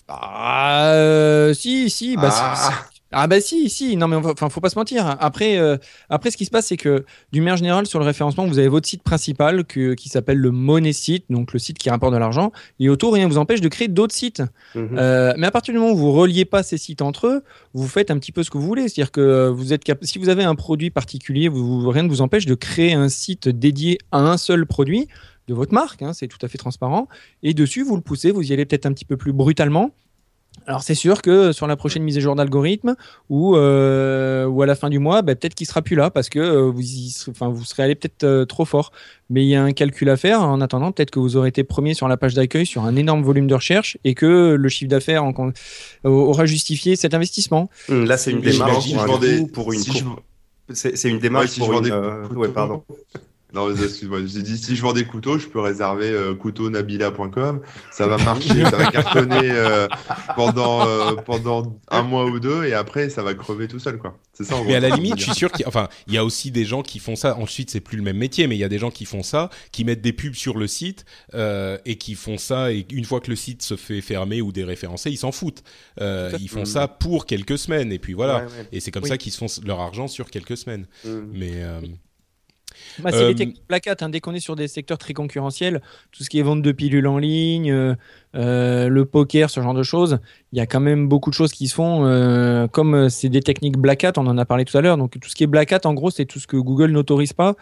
Ah, 0.08 1.50
si, 1.54 1.90
si, 1.90 2.16
bah, 2.16 2.30
Ah. 2.32 2.84
Ah 3.10 3.26
bah 3.26 3.40
si, 3.40 3.70
si, 3.70 3.96
non 3.96 4.06
mais 4.06 4.16
enfin 4.16 4.50
faut 4.50 4.60
pas 4.60 4.68
se 4.68 4.78
mentir. 4.78 5.16
Après, 5.20 5.56
euh, 5.56 5.78
après 6.10 6.30
ce 6.30 6.36
qui 6.36 6.44
se 6.44 6.50
passe 6.50 6.66
c'est 6.66 6.76
que 6.76 7.06
d'une 7.32 7.42
manière 7.42 7.56
générale 7.56 7.86
sur 7.86 7.98
le 7.98 8.04
référencement 8.04 8.46
vous 8.46 8.58
avez 8.58 8.68
votre 8.68 8.86
site 8.86 9.02
principal 9.02 9.64
que- 9.64 9.94
qui 9.94 10.10
s'appelle 10.10 10.36
le 10.36 10.50
money 10.50 10.92
site, 10.92 11.24
donc 11.30 11.54
le 11.54 11.58
site 11.58 11.78
qui 11.78 11.88
rapporte 11.88 12.12
de 12.12 12.18
l'argent, 12.18 12.52
et 12.80 12.90
autour 12.90 13.14
rien 13.14 13.26
ne 13.26 13.32
vous 13.32 13.38
empêche 13.38 13.62
de 13.62 13.68
créer 13.68 13.88
d'autres 13.88 14.14
sites. 14.14 14.42
Mhm. 14.74 14.90
Euh, 14.98 15.32
mais 15.38 15.46
à 15.46 15.50
partir 15.50 15.72
du 15.72 15.80
moment 15.80 15.92
où 15.92 15.96
vous 15.96 16.12
reliez 16.12 16.44
pas 16.44 16.62
ces 16.62 16.76
sites 16.76 17.00
entre 17.00 17.28
eux, 17.28 17.42
vous 17.72 17.88
faites 17.88 18.10
un 18.10 18.18
petit 18.18 18.32
peu 18.32 18.42
ce 18.42 18.50
que 18.50 18.58
vous 18.58 18.66
voulez. 18.66 18.82
C'est-à-dire 18.88 19.10
que 19.10 19.20
euh, 19.22 19.50
vous 19.50 19.72
êtes 19.72 19.84
cap- 19.84 20.04
si 20.04 20.18
vous 20.18 20.28
avez 20.28 20.44
un 20.44 20.54
produit 20.54 20.90
particulier, 20.90 21.48
vous- 21.48 21.88
rien 21.88 22.02
ne 22.02 22.08
vous 22.10 22.20
empêche 22.20 22.44
de 22.44 22.54
créer 22.54 22.92
un 22.92 23.08
site 23.08 23.48
dédié 23.48 23.96
à 24.12 24.18
un 24.18 24.36
seul 24.36 24.66
produit 24.66 25.08
de 25.48 25.54
votre 25.54 25.72
marque. 25.72 26.02
hein, 26.02 26.12
c'est 26.12 26.28
tout 26.28 26.38
à 26.42 26.48
fait 26.48 26.58
transparent. 26.58 27.08
Et 27.42 27.54
dessus, 27.54 27.82
vous 27.84 27.96
le 27.96 28.02
poussez, 28.02 28.32
vous 28.32 28.42
y 28.42 28.52
allez 28.52 28.66
peut-être 28.66 28.84
un 28.84 28.92
petit 28.92 29.06
peu 29.06 29.16
plus 29.16 29.32
brutalement. 29.32 29.92
Alors 30.66 30.82
c'est 30.82 30.94
sûr 30.94 31.22
que 31.22 31.52
sur 31.52 31.66
la 31.66 31.76
prochaine 31.76 32.02
mise 32.02 32.16
à 32.18 32.20
jour 32.20 32.34
d'algorithme 32.36 32.94
ou, 33.30 33.56
euh, 33.56 34.44
ou 34.46 34.62
à 34.62 34.66
la 34.66 34.74
fin 34.74 34.90
du 34.90 34.98
mois, 34.98 35.22
bah, 35.22 35.34
peut-être 35.34 35.54
qu'il 35.54 35.66
sera 35.66 35.80
plus 35.82 35.96
là 35.96 36.10
parce 36.10 36.28
que 36.28 36.38
euh, 36.38 36.70
vous, 36.70 36.80
y 36.82 37.10
serez- 37.10 37.30
enfin, 37.30 37.48
vous 37.48 37.64
serez 37.64 37.84
allé 37.84 37.94
peut-être 37.94 38.24
euh, 38.24 38.44
trop 38.44 38.64
fort. 38.64 38.92
Mais 39.30 39.44
il 39.44 39.48
y 39.48 39.54
a 39.54 39.62
un 39.62 39.72
calcul 39.72 40.08
à 40.10 40.16
faire. 40.16 40.42
En 40.42 40.60
attendant, 40.60 40.92
peut-être 40.92 41.10
que 41.10 41.18
vous 41.18 41.36
aurez 41.36 41.48
été 41.48 41.64
premier 41.64 41.94
sur 41.94 42.08
la 42.08 42.16
page 42.16 42.34
d'accueil 42.34 42.66
sur 42.66 42.84
un 42.84 42.96
énorme 42.96 43.22
volume 43.22 43.46
de 43.46 43.54
recherche 43.54 43.96
et 44.04 44.14
que 44.14 44.54
le 44.54 44.68
chiffre 44.68 44.90
d'affaires 44.90 45.24
aura 46.04 46.46
justifié 46.46 46.96
cet 46.96 47.14
investissement. 47.14 47.70
Hum, 47.88 48.04
Là, 48.04 48.16
c'est 48.16 48.30
une 48.30 48.40
démarche 48.40 48.84
si 48.84 48.92
pour, 48.94 49.00
je 49.00 49.04
un 49.04 49.06
vendais- 49.06 49.38
coup, 49.40 49.46
pour 49.48 49.72
une 49.72 49.80
si 49.80 50.02
C'est 50.74 51.08
une 51.08 51.18
démarche 51.18 51.44
Ouais, 51.46 51.50
si 51.50 51.60
je 51.60 51.64
pour 51.64 51.74
vendais 51.74 51.90
une. 51.90 52.36
Ouais, 52.36 52.48
pardon. 52.48 52.84
Non, 53.54 53.68
mais 53.68 53.82
excuse-moi, 53.82 54.20
j'ai 54.26 54.42
dit 54.42 54.58
si 54.58 54.76
je 54.76 54.82
vends 54.82 54.92
des 54.92 55.06
couteaux, 55.06 55.38
je 55.38 55.46
peux 55.48 55.60
réserver 55.60 56.10
euh, 56.10 56.34
couteaunabila.com. 56.34 57.60
Ça 57.90 58.06
va 58.06 58.18
marcher, 58.18 58.64
ça 58.64 58.76
va 58.76 58.90
cartonner 58.90 59.50
euh, 59.50 59.88
pendant, 60.36 60.86
euh, 60.86 61.14
pendant 61.14 61.80
un 61.90 62.02
mois 62.02 62.26
ou 62.26 62.40
deux 62.40 62.64
et 62.64 62.74
après 62.74 63.08
ça 63.08 63.22
va 63.22 63.34
crever 63.34 63.68
tout 63.68 63.78
seul, 63.78 63.98
quoi. 63.98 64.18
C'est 64.32 64.44
ça 64.44 64.56
en 64.56 64.64
Mais 64.64 64.74
à 64.74 64.80
la 64.80 64.90
limite, 64.90 65.18
je 65.18 65.24
suis 65.24 65.34
sûr 65.34 65.50
qu'il 65.50 65.66
enfin, 65.66 65.88
il 66.06 66.14
y 66.14 66.18
a 66.18 66.24
aussi 66.24 66.50
des 66.50 66.64
gens 66.64 66.82
qui 66.82 66.98
font 66.98 67.16
ça. 67.16 67.36
Ensuite, 67.38 67.70
c'est 67.70 67.80
plus 67.80 67.96
le 67.96 68.02
même 68.02 68.18
métier, 68.18 68.46
mais 68.46 68.54
il 68.54 68.58
y 68.60 68.64
a 68.64 68.68
des 68.68 68.78
gens 68.78 68.90
qui 68.90 69.04
font 69.04 69.22
ça, 69.22 69.50
qui 69.72 69.84
mettent 69.84 70.02
des 70.02 70.12
pubs 70.12 70.34
sur 70.34 70.56
le 70.58 70.66
site 70.66 71.04
euh, 71.34 71.78
et 71.86 71.96
qui 71.96 72.14
font 72.14 72.38
ça. 72.38 72.72
Et 72.72 72.86
une 72.92 73.04
fois 73.04 73.20
que 73.20 73.30
le 73.30 73.36
site 73.36 73.62
se 73.62 73.76
fait 73.76 74.00
fermer 74.00 74.42
ou 74.42 74.52
déréférencer, 74.52 75.10
ils 75.10 75.16
s'en 75.16 75.32
foutent. 75.32 75.62
Euh, 76.00 76.30
ils 76.40 76.48
font 76.48 76.64
ça 76.64 76.86
pour 76.86 77.26
quelques 77.26 77.58
semaines 77.58 77.92
et 77.92 77.98
puis 77.98 78.12
voilà. 78.12 78.38
Ouais, 78.38 78.42
ouais. 78.44 78.68
Et 78.72 78.80
c'est 78.80 78.90
comme 78.90 79.04
Oui. 79.04 79.08
ça 79.08 79.16
qu'ils 79.16 79.32
se 79.32 79.38
font 79.38 79.46
leur 79.64 79.80
argent 79.80 80.06
sur 80.06 80.30
quelques 80.30 80.56
semaines. 80.56 80.86
Hum. 81.04 81.30
Mais 81.32 81.52
euh, 81.54 81.80
Bah, 83.02 83.10
c'est 83.12 83.22
Euh, 83.22 83.28
les 83.28 83.34
techniques 83.34 83.62
Black 83.68 83.86
Hat, 83.86 83.96
hein, 84.00 84.08
dès 84.08 84.20
qu'on 84.20 84.34
est 84.34 84.40
sur 84.40 84.56
des 84.56 84.68
secteurs 84.68 84.98
très 84.98 85.14
concurrentiels, 85.14 85.80
tout 86.12 86.24
ce 86.24 86.30
qui 86.30 86.38
est 86.38 86.42
vente 86.42 86.62
de 86.62 86.72
pilules 86.72 87.06
en 87.06 87.18
ligne, 87.18 87.70
euh, 87.70 87.94
euh, 88.34 88.88
le 88.88 89.04
poker, 89.04 89.50
ce 89.50 89.60
genre 89.60 89.74
de 89.74 89.82
choses, 89.82 90.18
il 90.52 90.58
y 90.58 90.60
a 90.60 90.66
quand 90.66 90.80
même 90.80 91.08
beaucoup 91.08 91.30
de 91.30 91.34
choses 91.34 91.52
qui 91.52 91.68
se 91.68 91.74
font. 91.74 92.04
euh, 92.04 92.66
comme 92.68 93.08
c'est 93.08 93.28
des 93.28 93.40
techniques 93.40 93.78
Black 93.78 94.04
Hat, 94.04 94.12
on 94.16 94.26
en 94.26 94.38
a 94.38 94.44
parlé 94.44 94.64
tout 94.64 94.76
à 94.76 94.80
l'heure. 94.80 94.96
Donc 94.96 95.18
tout 95.20 95.28
ce 95.28 95.34
qui 95.34 95.44
est 95.44 95.46
Black 95.46 95.72
Hat, 95.72 95.80
en 95.84 95.94
gros, 95.94 96.10
c'est 96.10 96.24
tout 96.26 96.38
ce 96.38 96.46
que 96.46 96.56
Google 96.56 96.90
n'autorise 96.90 97.32
pas, 97.32 97.54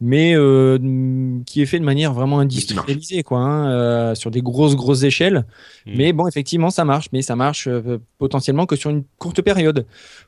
mais 0.00 0.34
euh, 0.34 0.78
mm, 0.80 1.44
qui 1.44 1.60
est 1.62 1.66
fait 1.66 1.78
de 1.78 1.84
manière 1.84 2.12
vraiment 2.14 2.38
industrialisée, 2.40 3.22
quoi, 3.22 3.38
hein, 3.40 3.70
euh, 3.70 4.14
sur 4.14 4.30
des 4.30 4.40
grosses 4.42 4.74
grosses 4.76 5.02
échelles. 5.02 5.44
Mm. 5.86 5.92
Mais 5.96 6.12
bon, 6.12 6.26
effectivement, 6.26 6.70
ça 6.70 6.84
marche, 6.84 7.08
mais 7.12 7.22
ça 7.22 7.36
marche 7.36 7.68
euh, 7.68 7.98
potentiellement 8.18 8.66
que 8.66 8.76
sur 8.76 8.90
une 8.90 9.04
courte 9.18 9.42
période, 9.42 9.86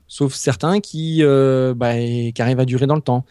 sauf 0.09 0.35
certains 0.35 0.81
qui, 0.81 1.21
euh, 1.23 1.73
bah, 1.75 1.95
qui 1.97 2.35
arrivent 2.43 2.61
à 2.61 2.67
durer 2.67 2.87
dans 2.87 2.97
le 2.97 3.01
temps. 3.03 3.25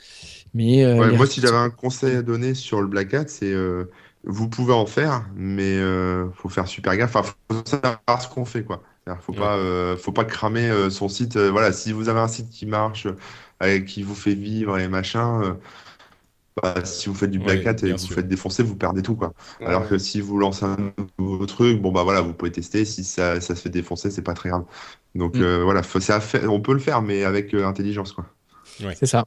Mais 0.54 0.84
euh, 0.84 0.96
Ouais, 0.98 1.12
moi, 1.12 1.26
si 1.26 1.40
j'avais 1.42 1.58
un 1.58 1.70
conseil 1.70 2.18
à 2.18 2.22
donner 2.22 2.54
sur 2.54 2.82
le 2.82 2.88
Black 2.88 3.14
Hat, 3.14 3.28
c'est 3.28 3.52
euh, 3.54 3.86
vous 4.24 4.50
pouvez 4.50 4.74
en 4.74 4.86
faire, 4.86 5.26
mais 5.36 5.78
euh, 5.78 6.30
faut 6.34 6.50
faire 6.50 6.68
super 6.68 6.96
gaffe. 6.98 7.16
Enfin, 7.16 7.34
faut 7.52 7.66
savoir 7.66 8.22
ce 8.22 8.28
qu'on 8.28 8.46
fait, 8.46 8.64
quoi. 8.64 8.84
Faut 9.22 9.34
Ouais. 9.34 9.40
pas, 9.40 9.58
euh, 9.58 9.98
faut 9.98 10.12
pas 10.12 10.26
cramer 10.26 10.70
euh, 10.70 10.90
son 10.90 11.10
site. 11.10 11.36
euh, 11.38 11.50
voilà, 11.52 11.72
si 11.74 11.92
vous 11.92 12.10
avez 12.10 12.20
un 12.20 12.28
site 12.28 12.50
qui 12.50 12.66
marche, 12.66 13.08
euh, 13.64 13.80
qui 13.80 14.04
vous 14.04 14.16
fait 14.16 14.36
vivre 14.36 14.78
et 14.80 14.88
machin, 14.88 15.42
euh, 15.44 15.54
bah, 16.62 16.84
si 16.86 17.08
vous 17.10 17.16
faites 17.16 17.32
du 17.32 17.40
Black 17.40 17.60
Ouais, 17.60 17.66
Hat 17.66 17.76
et 17.84 17.94
bien 17.94 17.94
vous 17.94 18.08
sûr. 18.08 18.16
faites 18.16 18.28
défoncer, 18.28 18.64
vous 18.64 18.76
perdez 18.76 19.02
tout, 19.02 19.16
quoi. 19.16 19.34
Alors 19.64 19.84
Ouais. 19.84 19.88
que 19.88 19.98
si 19.98 20.20
vous 20.22 20.38
lancez 20.38 20.66
un 20.66 20.78
nouveau 21.18 21.46
truc, 21.46 21.82
bon 21.82 21.92
bah 21.92 22.04
voilà, 22.04 22.22
vous 22.22 22.34
pouvez 22.34 22.52
tester. 22.52 22.84
Si 22.86 23.04
ça, 23.04 23.40
ça 23.42 23.56
se 23.56 23.62
fait 23.62 23.70
défoncer, 23.70 24.12
c'est 24.12 24.22
pas 24.22 24.34
très 24.34 24.50
grave. 24.50 24.66
Donc 25.16 25.40
Mm. 25.40 25.42
euh, 25.42 25.64
voilà, 25.64 25.82
faut- 25.84 26.00
c'est 26.02 26.14
à 26.14 26.20
faire- 26.20 26.52
on 26.52 26.62
peut 26.62 26.74
le 26.74 26.80
faire, 26.80 27.02
mais 27.02 27.24
avec 27.24 27.54
euh, 27.54 27.66
intelligence, 27.66 28.12
quoi. 28.14 28.26
C'est 28.94 29.06
ça. 29.06 29.26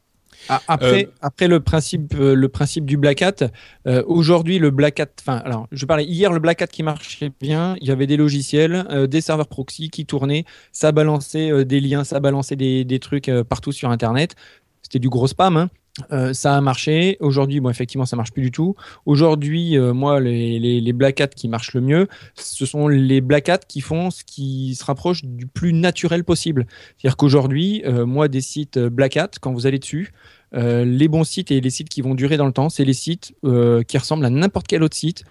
Après, 0.68 1.04
Euh, 1.06 1.10
après 1.22 1.48
le 1.48 1.60
principe, 1.60 2.14
euh, 2.14 2.34
le 2.34 2.48
principe 2.48 2.84
du 2.84 2.96
Black 2.96 3.22
Hat, 3.22 3.48
euh, 3.86 4.02
aujourd'hui 4.06 4.58
le 4.58 4.70
Black 4.70 5.00
Hat, 5.00 5.06
enfin, 5.20 5.38
alors 5.44 5.66
je 5.72 5.86
parlais 5.86 6.04
hier 6.04 6.32
le 6.32 6.40
Black 6.40 6.62
Hat 6.62 6.66
qui 6.66 6.82
marchait 6.82 7.32
bien, 7.40 7.76
il 7.80 7.88
y 7.88 7.90
avait 7.90 8.06
des 8.06 8.16
logiciels, 8.16 8.86
euh, 8.90 9.06
des 9.06 9.20
serveurs 9.20 9.48
proxy 9.48 9.90
qui 9.90 10.06
tournaient, 10.06 10.44
ça 10.72 10.92
balançait 10.92 11.64
des 11.64 11.80
liens, 11.80 12.04
ça 12.04 12.20
balançait 12.20 12.56
des, 12.56 12.84
des 12.84 12.98
trucs 12.98 13.30
partout 13.48 13.72
sur 13.72 13.90
Internet. 13.90 14.34
C'était 14.82 14.98
du 14.98 15.08
gros 15.08 15.26
spam. 15.26 15.56
hein. 15.56 15.70
Euh, 16.10 16.32
ça 16.34 16.56
a 16.56 16.60
marché. 16.60 17.16
Aujourd'hui, 17.20 17.60
bon, 17.60 17.70
effectivement, 17.70 18.04
ça 18.04 18.16
marche 18.16 18.32
plus 18.32 18.42
du 18.42 18.50
tout. 18.50 18.74
Aujourd'hui, 19.06 19.78
euh, 19.78 19.94
moi, 19.94 20.18
les, 20.18 20.58
les, 20.58 20.80
les 20.80 20.92
Black 20.92 21.20
Hat 21.20 21.28
qui 21.28 21.46
marchent 21.48 21.72
le 21.72 21.80
mieux, 21.80 22.08
ce 22.34 22.66
sont 22.66 22.88
les 22.88 23.20
Black 23.20 23.48
Hat 23.48 23.58
qui 23.68 23.80
font 23.80 24.10
ce 24.10 24.24
qui 24.24 24.74
se 24.74 24.84
rapproche 24.84 25.24
du 25.24 25.46
plus 25.46 25.72
naturel 25.72 26.24
possible. 26.24 26.66
C'est-à-dire 26.98 27.16
qu'aujourd'hui, 27.16 27.82
euh, 27.86 28.06
moi, 28.06 28.26
des 28.26 28.40
sites 28.40 28.76
Black 28.78 29.16
Hat, 29.16 29.30
quand 29.40 29.52
vous 29.52 29.66
allez 29.68 29.78
dessus, 29.78 30.12
Euh, 30.54 30.84
les 30.84 31.08
bons 31.08 31.24
sites 31.24 31.50
et 31.50 31.60
les 31.60 31.70
sites 31.70 31.88
qui 31.88 32.00
vont 32.00 32.14
durer 32.14 32.36
dans 32.36 32.46
le 32.46 32.52
temps, 32.52 32.68
c'est 32.68 32.84
les 32.84 32.92
sites 32.94 33.32
euh, 33.44 33.82
qui 33.82 33.98
ressemblent 33.98 34.24
à 34.24 34.30
n'importe 34.30 34.66
quel 34.68 34.82
autre 34.82 34.96
site. 34.96 35.24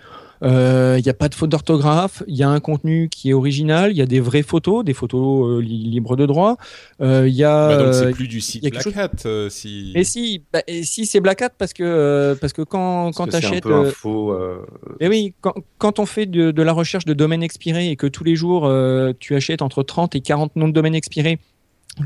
Il 0.45 1.01
n'y 1.01 1.07
a 1.09 1.13
pas 1.13 1.29
de 1.29 1.35
faute 1.35 1.49
d'orthographe, 1.51 2.21
il 2.27 2.35
y 2.35 2.43
a 2.43 2.49
un 2.49 2.59
contenu 2.59 3.07
qui 3.07 3.29
est 3.29 3.33
original, 3.33 3.91
il 3.91 3.97
y 3.97 4.01
a 4.01 4.05
des 4.05 4.19
vraies 4.19 4.41
photos, 4.43 4.83
des 4.83 4.91
photos 4.93 5.47
euh, 5.47 5.61
li- 5.61 5.85
libres 5.89 6.17
de 6.17 6.25
droit. 6.25 6.57
Il 6.99 7.29
y 7.29 7.45
a. 7.45 7.67
Bah, 7.69 7.77
donc 7.81 7.93
c'est 7.93 8.07
euh, 8.07 8.11
plus 8.11 8.27
du 8.27 8.41
site 8.41 8.61
Black 8.69 8.97
Hat 8.97 9.09
euh, 9.25 9.47
si. 9.49 9.93
Mais 9.95 10.03
si, 10.03 10.41
bah, 10.51 10.59
et 10.67 10.83
si 10.83 11.05
c'est 11.05 11.21
Black 11.21 11.41
Hat 11.43 11.51
parce 11.57 11.71
que 11.71 11.83
euh, 11.85 12.35
parce 12.35 12.51
que 12.51 12.61
quand 12.61 13.05
Parce 13.05 13.15
quand 13.15 13.25
que 13.27 13.31
c'est 13.31 13.37
un 13.37 13.39
t'achètes, 13.39 13.63
peu 13.63 13.73
un 13.73 13.83
euh, 13.85 13.91
faux. 13.91 14.33
euh, 14.33 14.57
mais 14.99 15.07
oui, 15.07 15.33
quand, 15.39 15.53
quand 15.77 15.99
on 15.99 16.05
fait 16.05 16.25
de, 16.25 16.51
de 16.51 16.61
la 16.61 16.73
recherche 16.73 17.05
de 17.05 17.13
domaines 17.13 17.43
expirés 17.43 17.87
et 17.89 17.95
que 17.95 18.07
tous 18.07 18.25
les 18.25 18.35
jours 18.35 18.65
euh, 18.65 19.13
tu 19.17 19.35
achètes 19.37 19.61
entre 19.61 19.81
30 19.81 20.13
et 20.15 20.19
40 20.19 20.57
noms 20.57 20.67
de 20.67 20.73
domaines 20.73 20.95
expirés 20.95 21.39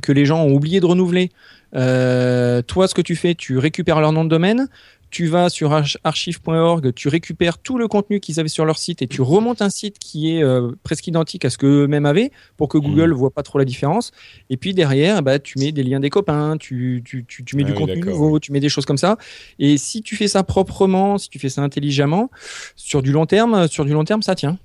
que 0.01 0.11
les 0.11 0.25
gens 0.25 0.43
ont 0.43 0.53
oublié 0.53 0.79
de 0.79 0.85
renouveler, 0.85 1.29
euh, 1.75 2.61
toi 2.61 2.87
ce 2.87 2.93
que 2.93 3.01
tu 3.01 3.15
fais, 3.15 3.35
tu 3.35 3.57
récupères 3.57 3.99
leur 3.99 4.11
nom 4.11 4.23
de 4.23 4.29
domaine, 4.29 4.67
tu 5.09 5.27
vas 5.27 5.49
sur 5.49 5.71
arch- 5.71 5.97
archive.org, 6.03 6.93
tu 6.93 7.07
récupères 7.07 7.57
tout 7.59 7.77
le 7.77 7.87
contenu 7.87 8.19
qu'ils 8.19 8.41
avaient 8.41 8.49
sur 8.49 8.65
leur 8.65 8.77
site 8.77 9.01
et 9.01 9.07
tu 9.07 9.21
remontes 9.21 9.61
un 9.61 9.69
site 9.69 9.99
qui 9.99 10.35
est 10.35 10.43
euh, 10.43 10.71
presque 10.83 11.07
identique 11.07 11.45
à 11.45 11.49
ce 11.49 11.57
qu'eux-mêmes 11.57 12.05
avaient 12.05 12.31
pour 12.57 12.67
que 12.67 12.77
Google 12.77 13.13
voit 13.13 13.31
pas 13.31 13.43
trop 13.43 13.57
la 13.57 13.63
différence. 13.63 14.11
Et 14.49 14.57
puis 14.57 14.73
derrière, 14.73 15.23
bah, 15.23 15.39
tu 15.39 15.59
mets 15.59 15.71
des 15.71 15.83
liens 15.83 16.01
des 16.01 16.09
copains, 16.09 16.57
tu, 16.57 17.01
tu, 17.05 17.23
tu, 17.25 17.45
tu 17.45 17.55
mets 17.55 17.63
Ah 17.63 17.67
du 17.67 17.71
oui, 17.71 17.77
contenu 17.77 18.01
nouveau, 18.01 18.39
tu 18.39 18.51
mets 18.51 18.59
des 18.59 18.69
choses 18.69 18.85
comme 18.85 18.97
ça. 18.97 19.17
Et 19.59 19.77
si 19.77 20.01
tu 20.01 20.17
fais 20.17 20.27
ça 20.27 20.43
proprement, 20.43 21.17
si 21.17 21.29
tu 21.29 21.39
fais 21.39 21.49
ça 21.49 21.61
intelligemment, 21.61 22.29
sur 22.75 23.01
du 23.01 23.13
long 23.13 23.25
terme, 23.25 23.67
sur 23.69 23.85
du 23.85 23.93
long 23.93 24.03
terme, 24.03 24.21
ça 24.21 24.35
tient. 24.35 24.57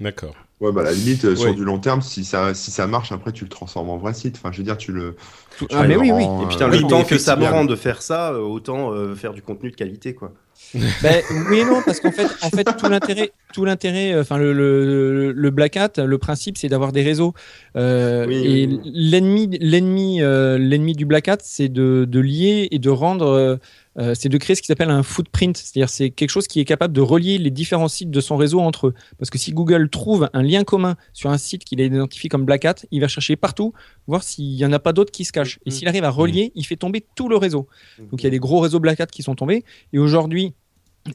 D'accord. 0.00 0.34
Ouais, 0.60 0.72
bah, 0.72 0.82
à 0.82 0.84
la 0.84 0.92
limite, 0.92 1.24
euh, 1.24 1.30
Ouais. 1.30 1.36
sur 1.36 1.54
du 1.54 1.64
long 1.64 1.78
terme, 1.80 2.00
si 2.00 2.24
ça, 2.24 2.54
si 2.54 2.70
ça 2.70 2.86
marche, 2.86 3.12
après, 3.12 3.32
tu 3.32 3.44
le 3.44 3.50
transformes 3.50 3.90
en 3.90 3.98
vrai 3.98 4.14
site. 4.14 4.36
Enfin, 4.36 4.52
je 4.52 4.58
veux 4.58 4.64
dire, 4.64 4.76
tu 4.78 4.92
le. 4.92 5.16
tu 5.58 5.66
Ah, 5.72 5.84
mais 5.86 5.96
oui, 5.96 6.12
oui. 6.12 6.24
rends, 6.24 6.42
Et 6.42 6.44
euh, 6.44 6.48
putain, 6.48 6.70
oui, 6.70 6.78
le 6.80 6.86
temps 6.86 7.02
que 7.04 7.18
ça 7.18 7.32
effectivement. 7.32 7.50
prend 7.50 7.64
de 7.64 7.76
faire 7.76 8.02
ça, 8.02 8.32
euh, 8.32 8.38
autant 8.38 8.92
euh, 8.92 9.14
faire 9.16 9.34
du 9.34 9.42
contenu 9.42 9.70
de 9.70 9.76
qualité, 9.76 10.14
quoi. 10.14 10.32
Ben, 11.02 11.22
oui 11.50 11.58
et 11.58 11.64
non, 11.64 11.82
parce 11.84 11.98
qu'en 12.00 12.12
fait, 12.12 12.28
en 12.42 12.50
fait, 12.50 12.64
tout 12.78 12.88
l'intérêt, 12.88 13.32
tout 13.52 13.64
l'intérêt, 13.64 14.12
euh, 14.12 14.20
enfin 14.22 14.38
le, 14.38 14.52
le, 14.52 15.32
le 15.32 15.50
Black 15.50 15.76
Hat, 15.76 15.92
le 15.98 16.18
principe, 16.18 16.56
c'est 16.56 16.68
d'avoir 16.68 16.92
des 16.92 17.02
réseaux. 17.02 17.34
Euh, 17.76 18.24
Oui, 18.26 18.34
et 18.36 18.66
oui, 18.68 18.80
l'ennemi, 18.84 19.58
l'ennemi, 19.60 20.22
euh, 20.22 20.56
l'ennemi 20.58 20.94
du 20.94 21.04
Black 21.06 21.28
Hat, 21.28 21.38
c'est 21.42 21.68
de, 21.68 22.06
de 22.08 22.20
lier 22.20 22.68
et 22.70 22.78
de 22.78 22.90
rendre, 22.90 23.58
euh, 23.98 24.14
c'est 24.14 24.28
de 24.28 24.36
créer 24.38 24.56
ce 24.56 24.62
qui 24.62 24.66
s'appelle 24.66 24.90
un 24.90 25.02
footprint, 25.02 25.56
c'est-à-dire 25.56 25.88
c'est 25.88 26.10
quelque 26.10 26.30
chose 26.30 26.46
qui 26.48 26.60
est 26.60 26.64
capable 26.64 26.92
de 26.92 27.00
relier 27.00 27.38
les 27.38 27.50
différents 27.50 27.88
sites 27.88 28.10
de 28.10 28.20
son 28.20 28.36
réseau 28.36 28.60
entre 28.60 28.88
eux. 28.88 28.94
Parce 29.18 29.30
que 29.30 29.38
si 29.38 29.52
Google 29.52 29.88
trouve 29.88 30.28
un 30.32 30.42
lien 30.42 30.64
commun 30.64 30.96
sur 31.12 31.30
un 31.30 31.38
site 31.38 31.64
qu'il 31.64 31.80
a 31.80 31.84
identifié 31.84 32.28
comme 32.28 32.44
Black 32.44 32.64
Hat, 32.64 32.74
il 32.90 33.00
va 33.00 33.08
chercher 33.08 33.36
partout, 33.36 33.72
voir 34.06 34.22
s'il 34.22 34.52
y 34.54 34.64
en 34.66 34.72
a 34.72 34.78
pas 34.78 34.92
d'autres 34.92 35.12
qui 35.12 35.24
se 35.24 35.32
cachent. 35.32 35.58
Et 35.66 35.70
Mhm. 35.70 35.76
s'il 35.76 35.88
arrive 35.88 36.04
à 36.04 36.10
relier, 36.10 36.52
il 36.54 36.64
fait 36.64 36.76
tomber 36.76 37.04
tout 37.14 37.28
le 37.28 37.36
réseau. 37.36 37.68
Donc 38.10 38.20
il 38.22 38.24
y 38.24 38.26
a 38.26 38.30
des 38.30 38.38
gros 38.40 38.60
réseaux 38.60 38.80
Black 38.80 39.00
Hat 39.00 39.06
qui 39.06 39.22
sont 39.22 39.34
tombés. 39.34 39.64
Et 39.92 39.98
aujourd'hui, 39.98 40.54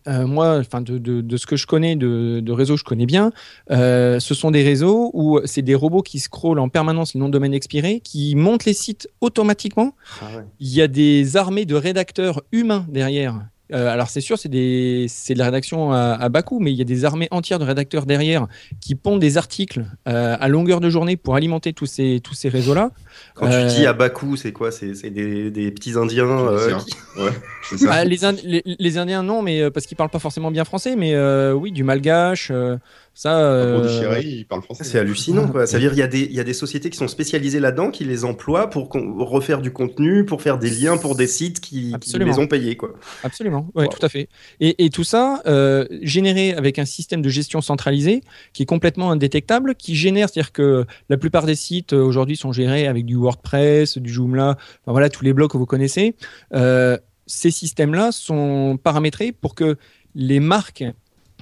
euh, 0.07 0.27
moi, 0.27 0.57
enfin 0.59 0.81
de, 0.81 0.97
de, 0.97 1.21
de 1.21 1.37
ce 1.37 1.45
que 1.45 1.55
je 1.55 1.65
connais 1.65 1.95
de, 1.95 2.41
de 2.41 2.51
réseaux 2.51 2.77
je 2.77 2.83
connais 2.83 3.05
bien, 3.05 3.31
euh, 3.71 4.19
ce 4.19 4.33
sont 4.33 4.51
des 4.51 4.63
réseaux 4.63 5.09
où 5.13 5.39
c'est 5.45 5.61
des 5.61 5.75
robots 5.75 6.01
qui 6.01 6.19
scrollent 6.19 6.59
en 6.59 6.69
permanence 6.69 7.13
les 7.13 7.19
noms 7.19 7.27
de 7.27 7.33
domaine 7.33 7.53
expirés, 7.53 7.99
qui 7.99 8.35
montent 8.35 8.65
les 8.65 8.73
sites 8.73 9.09
automatiquement. 9.21 9.95
Ah 10.21 10.25
ouais. 10.37 10.43
Il 10.59 10.69
y 10.69 10.81
a 10.81 10.87
des 10.87 11.37
armées 11.37 11.65
de 11.65 11.75
rédacteurs 11.75 12.41
humains 12.51 12.85
derrière. 12.89 13.41
Euh, 13.71 13.87
alors 13.87 14.09
c'est 14.09 14.21
sûr, 14.21 14.37
c'est 14.39 14.49
des, 14.49 15.05
c'est 15.09 15.33
de 15.33 15.39
la 15.39 15.45
rédaction 15.45 15.91
à, 15.91 16.13
à 16.19 16.29
bas 16.29 16.41
coût, 16.41 16.59
mais 16.59 16.71
il 16.71 16.77
y 16.77 16.81
a 16.81 16.85
des 16.85 17.05
armées 17.05 17.27
entières 17.31 17.59
de 17.59 17.65
rédacteurs 17.65 18.05
derrière 18.05 18.47
qui 18.81 18.95
pondent 18.95 19.19
des 19.19 19.37
articles 19.37 19.85
euh, 20.07 20.35
à 20.39 20.47
longueur 20.47 20.79
de 20.79 20.89
journée 20.89 21.17
pour 21.17 21.35
alimenter 21.35 21.73
tous 21.73 21.85
ces, 21.85 22.19
tous 22.23 22.33
ces 22.33 22.49
réseaux-là. 22.49 22.91
Quand 23.35 23.45
Euh, 23.47 23.67
tu 23.69 23.75
dis 23.77 23.85
à 23.85 23.93
bas 23.93 24.09
coût, 24.09 24.35
c'est 24.37 24.51
quoi? 24.51 24.71
C'est 24.71 24.95
c'est 24.95 25.09
des, 25.11 25.51
des 25.51 25.71
petits 25.71 25.93
Indiens 25.97 26.25
euh, 26.29 26.67
Tiens. 26.67 26.77
qui- 26.79 26.95
Ouais, 27.21 27.31
c'est 27.63 27.77
ça. 27.79 28.03
Les, 28.05 28.23
Ind- 28.23 28.39
les, 28.43 28.63
les 28.65 28.97
Indiens, 28.97 29.23
non, 29.23 29.41
mais 29.41 29.61
euh, 29.61 29.69
parce 29.71 29.85
qu'ils 29.85 29.97
parlent 29.97 30.09
pas 30.09 30.19
forcément 30.19 30.51
bien 30.51 30.63
français, 30.65 30.95
mais 30.95 31.13
euh, 31.15 31.53
oui, 31.53 31.71
du 31.71 31.83
malgache, 31.83 32.49
euh, 32.51 32.77
ça. 33.13 33.37
Euh, 33.39 33.99
Chéri, 33.99 34.25
il 34.39 34.45
parle 34.45 34.61
français. 34.61 34.83
C'est 34.83 34.99
hallucinant, 34.99 35.47
quoi. 35.47 35.65
Ça 35.67 35.77
veut 35.77 35.81
dire 35.81 35.91
qu'il 35.91 35.99
y, 35.99 36.03
a 36.03 36.07
des- 36.07 36.21
il 36.25 36.33
y 36.33 36.39
a 36.39 36.43
des 36.43 36.53
sociétés 36.53 36.89
qui 36.89 36.97
sont 36.97 37.07
spécialisées 37.07 37.59
là-dedans, 37.59 37.91
qui 37.91 38.05
les 38.05 38.25
emploient 38.25 38.69
pour 38.69 38.89
refaire 38.91 39.61
du 39.61 39.71
contenu, 39.71 40.23
pour 40.25 40.41
faire 40.41 40.57
des 40.59 40.69
liens 40.69 40.97
pour 40.97 41.15
des 41.15 41.27
sites 41.27 41.59
qui, 41.59 41.93
qui 41.99 42.09
les 42.19 42.39
ont 42.39 42.47
payés, 42.47 42.77
quoi. 42.77 42.93
Absolument, 43.23 43.58
Wow. 43.75 43.87
tout 43.87 44.05
à 44.05 44.09
fait. 44.09 44.29
Et, 44.59 44.85
et 44.85 44.89
tout 44.89 45.03
ça 45.03 45.41
euh, 45.45 45.85
généré 46.01 46.53
avec 46.53 46.79
un 46.79 46.85
système 46.85 47.21
de 47.21 47.29
gestion 47.29 47.61
centralisé 47.61 48.21
qui 48.53 48.63
est 48.63 48.65
complètement 48.65 49.11
indétectable, 49.11 49.75
qui 49.75 49.95
génère, 49.95 50.29
c'est-à-dire 50.29 50.51
que 50.51 50.85
la 51.09 51.17
plupart 51.17 51.45
des 51.45 51.55
sites 51.55 51.93
euh, 51.93 52.01
aujourd'hui 52.03 52.37
sont 52.37 52.51
gérés 52.51 52.87
avec 52.87 53.05
du 53.05 53.15
WordPress, 53.15 53.97
du 53.97 54.11
Joomla, 54.11 54.51
enfin 54.83 54.91
voilà 54.91 55.09
tous 55.09 55.23
les 55.23 55.33
blocs 55.33 55.51
que 55.51 55.57
vous 55.57 55.65
connaissez. 55.65 56.15
Euh, 56.53 56.97
ces 57.27 57.51
systèmes-là 57.51 58.11
sont 58.11 58.79
paramétrés 58.81 59.31
pour 59.31 59.53
que 59.55 59.77
les 60.15 60.39
marques, 60.39 60.83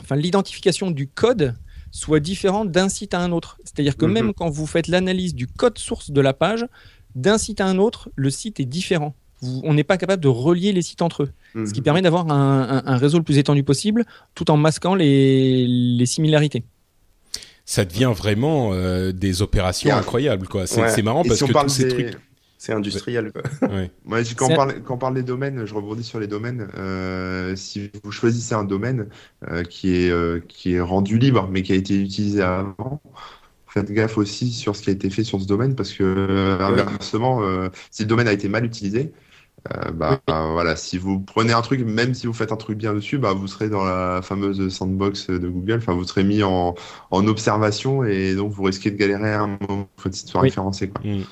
enfin 0.02 0.16
l'identification 0.16 0.92
du 0.92 1.08
code 1.08 1.56
soit 1.92 2.20
différente 2.20 2.70
d'un 2.72 2.90
site 2.90 3.14
à 3.14 3.20
un 3.22 3.32
autre. 3.32 3.58
C'est-à-dire 3.64 3.96
que 3.98 4.06
Mhm. 4.06 4.12
même 4.14 4.34
quand 4.34 4.50
vous 4.50 4.68
faites 4.68 4.88
l'analyse 4.88 5.34
du 5.34 5.48
code 5.48 5.78
source 5.78 6.12
de 6.12 6.22
la 6.22 6.34
page, 6.34 6.66
d'un 7.16 7.38
site 7.38 7.62
à 7.62 7.66
un 7.66 7.78
autre, 7.78 8.10
le 8.16 8.30
site 8.30 8.60
est 8.60 8.66
différent. 8.66 9.16
Vous- 9.42 9.62
on 9.64 9.74
n'est 9.76 9.84
pas 9.84 9.98
capable 9.98 10.22
de 10.24 10.28
relier 10.28 10.72
les 10.74 10.82
sites 10.82 11.02
entre 11.02 11.24
eux 11.24 11.30
ce 11.66 11.72
qui 11.74 11.80
Mhm. 11.80 11.84
permet 11.84 12.02
d'avoir 12.02 12.30
un, 12.32 12.82
un- 12.84 12.84
un 12.86 12.98
réseau 12.98 13.18
le 13.18 13.24
plus 13.24 13.38
étendu 13.38 13.64
possible 13.64 14.06
tout 14.36 14.50
en 14.52 14.58
masquant 14.58 14.96
les, 14.96 15.66
les 15.68 16.06
similarités. 16.06 16.64
Ça 17.66 17.84
devient 17.86 18.14
vraiment 18.16 18.72
euh, 18.74 19.12
des 19.12 19.42
opérations 19.42 19.94
incroyables, 19.96 20.48
quoi. 20.48 20.68
C'est 20.68 20.82
Ouais. 20.82 20.90
c'est 20.90 21.02
marrant 21.02 21.24
Et 21.24 21.28
parce 21.28 21.38
si 21.40 21.44
on 21.44 21.48
que 21.48 21.54
parle 21.54 21.68
tous 21.68 21.74
ces 21.74 21.84
des- 21.86 21.90
trucs. 21.90 22.18
C'est 22.60 22.74
industriel, 22.74 23.32
quoi. 23.32 23.70
Ouais. 23.70 23.92
Moi, 24.06 24.24
je- 24.24 24.34
quand, 24.36 24.48
C'est- 24.48 24.54
on 24.54 24.56
parle, 24.56 24.82
quand 24.84 24.96
on 24.96 24.98
parle 24.98 25.14
des 25.16 25.24
domaines, 25.24 25.66
je 25.66 25.74
rebondis 25.76 26.04
sur 26.04 26.20
les 26.20 26.28
domaines. 26.28 26.68
Euh, 26.78 27.56
si 27.56 27.92
vous 28.04 28.12
choisissez 28.12 28.56
un 28.56 28.64
domaine 28.64 29.08
euh, 29.52 29.64
qui, 29.64 29.96
est, 29.96 30.10
euh, 30.10 30.40
qui 30.48 30.74
est 30.74 30.80
rendu 30.80 31.20
libre, 31.20 31.48
mais 31.52 31.62
qui 31.62 31.74
a 31.74 31.76
été 31.76 32.00
utilisé 32.02 32.42
avant, 32.42 33.00
faites 33.68 33.92
gaffe 33.92 34.18
aussi 34.18 34.52
sur 34.52 34.76
ce 34.76 34.82
qui 34.82 34.90
a 34.90 34.94
été 34.94 35.10
fait 35.12 35.24
sur 35.24 35.40
ce 35.42 35.46
domaine, 35.46 35.76
parce 35.76 35.94
que 35.94 36.04
euh, 36.04 36.60
inversement, 36.60 37.44
euh, 37.44 37.70
si 37.92 38.04
le 38.04 38.08
domaine 38.08 38.28
a 38.28 38.34
été 38.34 38.48
mal 38.50 38.66
utilisé, 38.66 39.12
euh, 39.76 39.92
bah, 39.92 40.20
voilà, 40.28 40.76
si 40.76 40.98
vous 40.98 41.20
prenez 41.20 41.52
un 41.54 41.62
truc, 41.62 41.82
même 41.82 42.14
si 42.14 42.26
vous 42.28 42.34
faites 42.34 42.52
un 42.52 42.58
truc 42.58 42.78
bien 42.78 42.94
dessus, 42.94 43.18
bah, 43.18 43.34
vous 43.34 43.48
serez 43.48 43.70
dans 43.70 43.84
la 43.84 44.22
fameuse 44.22 44.70
sandbox 44.74 45.30
de 45.30 45.48
Google, 45.50 45.78
enfin, 45.82 45.94
vous 45.94 46.06
serez 46.06 46.24
mis 46.24 46.44
en, 46.44 46.76
en 47.12 47.28
observation 47.28 48.04
et 48.04 48.36
donc 48.36 48.52
vous 48.52 48.64
risquez 48.64 48.92
de 48.92 48.98
galérer 48.98 49.34
à 49.34 49.42
un 49.42 49.58
moment 49.60 49.88
votre 50.04 50.16
site 50.16 50.30
soit 50.30 50.42
Oui. 50.42 50.50
référencé. 50.50 50.90
Quoi. 50.90 51.02
Mm. 51.04 51.24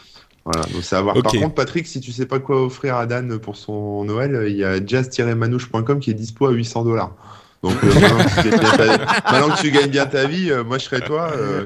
Voilà, 0.43 0.61
donc 0.73 0.83
c'est 0.83 0.95
à 0.95 1.01
voir. 1.01 1.15
Par 1.21 1.31
contre, 1.31 1.55
Patrick, 1.55 1.87
si 1.87 1.99
tu 2.01 2.11
sais 2.11 2.25
pas 2.25 2.39
quoi 2.39 2.61
offrir 2.63 2.95
à 2.97 3.05
Dan 3.07 3.39
pour 3.39 3.55
son 3.55 4.03
Noël, 4.03 4.45
il 4.47 4.55
y 4.57 4.63
a 4.65 4.85
jazz-manouche.com 4.85 5.99
qui 5.99 6.11
est 6.11 6.13
dispo 6.15 6.47
à 6.47 6.51
800 6.51 6.83
dollars. 6.83 7.15
Donc 7.63 7.73
euh, 7.83 7.87
maintenant, 9.31 9.55
que 9.55 9.61
tu 9.61 9.71
gagnes 9.71 9.89
bien 9.89 10.05
ta- 10.05 10.27
vie, 10.27 10.51
euh, 10.51 10.63
moi 10.63 10.77
je 10.77 10.83
serais 10.83 11.01
toi, 11.01 11.31
euh, 11.35 11.65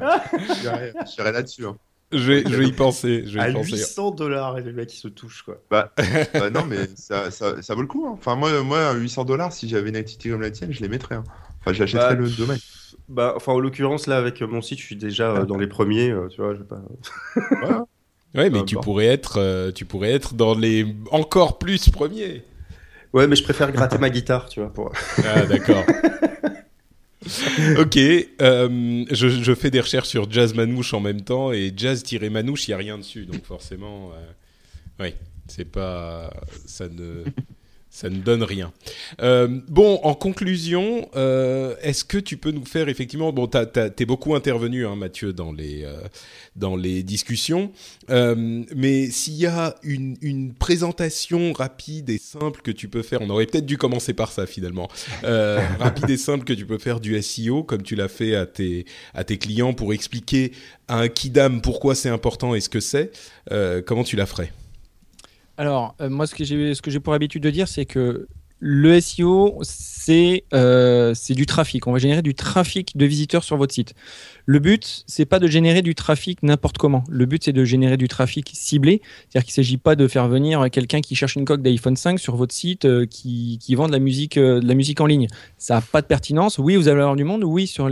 j'irais 0.62 0.94
j'irais 1.14 1.32
là-dessus. 1.34 1.66
hein. 1.66 1.76
Je 2.12 2.18
vais, 2.32 2.44
je 2.44 2.56
vais 2.56 2.68
y 2.68 2.72
penser. 2.72 3.24
Je 3.28 3.36
vais 3.36 3.40
À 3.42 3.50
y 3.50 3.54
penser. 3.54 3.72
800 3.78 4.12
dollars, 4.12 4.58
et 4.58 4.64
le 4.64 4.74
mec, 4.74 4.92
il 4.94 4.98
se 4.98 5.08
touche, 5.08 5.44
quoi. 5.44 5.62
Bah, 5.70 5.94
bah 6.34 6.50
non, 6.50 6.66
mais 6.66 6.88
ça, 6.96 7.30
ça, 7.30 7.62
ça 7.62 7.76
vaut 7.76 7.82
le 7.82 7.88
coup. 7.88 8.06
hein. 8.08 8.16
Enfin, 8.18 8.36
moi, 8.36 8.64
moi, 8.64 8.94
800 8.94 9.26
dollars, 9.26 9.54
si 9.54 9.70
j'avais 9.70 9.90
une 9.90 9.96
activité 9.96 10.30
comme 10.30 10.42
la 10.42 10.50
tienne, 10.52 10.72
je 10.72 10.82
les 10.82 10.90
mettrais. 10.90 11.16
hein. 11.16 11.24
Enfin, 11.62 11.74
j'achèterais 11.74 12.16
Bah, 12.16 12.22
le 12.22 12.30
domaine. 12.30 12.58
Bah, 13.10 13.34
enfin, 13.36 13.52
en 13.54 13.60
l'occurrence, 13.60 14.08
là, 14.08 14.18
avec 14.18 14.42
mon 14.42 14.62
site, 14.62 14.80
je 14.80 14.86
suis 14.86 14.96
déjà 14.96 15.32
euh, 15.32 15.46
dans 15.46 15.58
les 15.58 15.68
premiers, 15.68 16.10
euh, 16.10 16.28
tu 16.30 16.42
vois, 16.42 16.54
je 16.56 16.60
vais 16.60 16.66
pas... 16.66 16.82
Voilà. 17.62 17.86
Ouais, 18.36 18.50
mais 18.52 18.60
Peu 18.60 18.66
tu 18.66 18.76
pourrais 18.78 19.08
être, 19.08 19.38
euh, 19.40 19.72
tu 19.72 19.86
pourrais 19.86 20.12
être 20.12 20.34
dans 20.36 20.54
les 20.56 20.86
encore 21.12 21.58
plus 21.60 21.90
premiers. 21.90 22.44
Ouais, 23.14 23.26
mais 23.28 23.36
je 23.36 23.44
préfère 23.44 23.72
gratter 23.72 23.98
ma 23.98 24.10
guitare, 24.12 24.48
tu 24.50 24.60
vois, 24.62 24.72
pour... 24.72 24.92
Ah, 25.26 25.46
d'accord. 25.46 25.84
ok, 27.78 27.98
euh, 27.98 29.06
je, 29.12 29.54
fais 29.54 29.70
des 29.70 29.82
recherches 29.82 30.08
sur 30.08 30.32
Jazz 30.32 30.54
Manouche 30.54 30.94
en 30.94 31.02
même 31.02 31.22
temps 31.22 31.52
et 31.52 31.74
Jazz-Manouche, 31.76 32.68
il 32.68 32.72
n'y 32.72 32.76
a 32.76 32.78
rien 32.78 32.98
dessus, 32.98 33.26
donc 33.26 33.44
forcément, 33.44 34.12
euh, 34.14 35.04
oui, 35.04 35.14
c'est 35.48 35.66
pas, 35.66 36.32
ça 36.66 36.88
ne, 36.88 37.26
ça 37.92 38.10
ne 38.10 38.20
donne 38.20 38.44
rien. 38.44 38.72
Euh, 39.22 39.48
bon, 39.68 40.00
en 40.04 40.14
conclusion, 40.14 41.10
euh, 41.16 41.76
est-ce 41.82 42.04
que 42.04 42.18
tu 42.18 42.38
peux 42.38 42.52
nous 42.52 42.66
faire 42.66 42.88
effectivement, 42.88 43.34
bon, 43.34 43.48
t'es 43.48 44.06
beaucoup 44.06 44.36
intervenu, 44.36 44.86
hein, 44.86 44.96
Mathieu, 44.96 45.34
dans 45.34 45.52
les, 45.52 45.84
euh, 45.84 46.02
dans 46.56 46.76
les 46.76 47.02
discussions, 47.04 47.72
mais 48.08 49.10
s'il 49.10 49.36
y 49.36 49.48
a 49.48 49.76
une, 49.84 50.18
une 50.22 50.54
présentation 50.54 51.52
rapide 51.52 52.10
et 52.10 52.20
simple 52.20 52.62
que 52.62 52.72
tu 52.72 52.88
peux 52.88 53.02
faire, 53.02 53.22
on 53.22 53.30
aurait 53.30 53.48
peut-être 53.48 53.66
dû 53.66 53.78
commencer 53.78 54.14
par 54.14 54.32
ça 54.32 54.46
finalement, 54.46 54.88
rapide 55.24 56.10
et 56.10 56.18
simple 56.18 56.46
que 56.46 56.54
tu 56.54 56.66
peux 56.66 56.78
faire 56.78 57.00
du 57.00 57.20
SEO 57.22 57.64
comme 57.64 57.82
tu 57.82 57.96
l'as 57.96 58.08
fait 58.08 58.36
à 58.36 58.46
tes, 58.46 58.86
à 59.14 59.24
tes 59.24 59.38
clients 59.38 59.74
pour 59.74 59.94
expliquer 59.94 60.52
à 60.88 61.00
un 61.00 61.08
kidam 61.08 61.62
pourquoi 61.62 61.96
c'est 61.96 62.10
important 62.10 62.56
et 62.56 62.62
ce 62.62 62.70
que 62.70 62.80
c'est, 62.80 63.12
comment 63.86 64.04
tu 64.04 64.16
la 64.16 64.26
ferais? 64.26 64.52
Alors, 65.60 65.94
euh, 66.00 66.10
moi, 66.10 66.26
ce 66.26 66.34
que 66.34 66.90
j'ai 66.90 67.00
pour 67.02 67.14
habitude 67.14 67.44
de 67.44 67.50
dire, 67.50 67.68
c'est 67.68 67.84
que 67.84 68.30
le 68.62 69.00
SEO, 69.02 69.58
c'est 69.62 70.46
euh, 70.54 71.14
c'est 71.14 71.34
du 71.34 71.46
trafic. 71.46 71.86
On 71.86 71.92
va 71.92 72.00
générer 72.00 72.22
du 72.22 72.34
trafic 72.34 72.96
de 72.96 73.06
visiteurs 73.06 73.44
sur 73.44 73.58
votre 73.58 73.74
site. 73.74 73.94
Le 74.46 74.60
but, 74.60 75.04
c'est 75.06 75.26
pas 75.26 75.40
de 75.40 75.48
générer 75.48 75.82
du 75.82 75.96
trafic 75.96 76.44
n'importe 76.44 76.78
comment. 76.78 77.04
Le 77.10 77.26
but, 77.26 77.44
c'est 77.44 77.52
de 77.52 77.66
générer 77.66 77.98
du 77.98 78.08
trafic 78.08 78.52
ciblé. 78.54 79.02
C'est-à-dire 79.04 79.46
qu'il 79.46 79.52
ne 79.52 79.66
s'agit 79.66 79.78
pas 79.78 79.98
de 79.98 80.08
faire 80.08 80.30
venir 80.30 80.70
quelqu'un 80.72 81.02
qui 81.02 81.16
cherche 81.16 81.36
une 81.36 81.44
coque 81.44 81.62
d'iPhone 81.62 81.98
5 81.98 82.20
sur 82.20 82.38
votre 82.38 82.54
site 82.54 82.86
euh, 82.86 83.06
qui, 83.06 83.60
vend 83.76 83.88
de 83.88 83.92
la 83.92 84.00
musique, 84.00 84.38
en 84.38 85.06
ligne. 85.06 85.28
Ça 85.58 85.76
n'a 85.76 85.82
pas 85.82 86.02
de 86.02 86.08
pertinence. 86.08 86.58
Oui, 86.58 86.78
vous 86.78 86.88
allez 86.88 87.02
avoir 87.02 87.18
du 87.18 87.26
monde. 87.26 87.44
Oui, 87.44 87.68
sur 87.68 87.90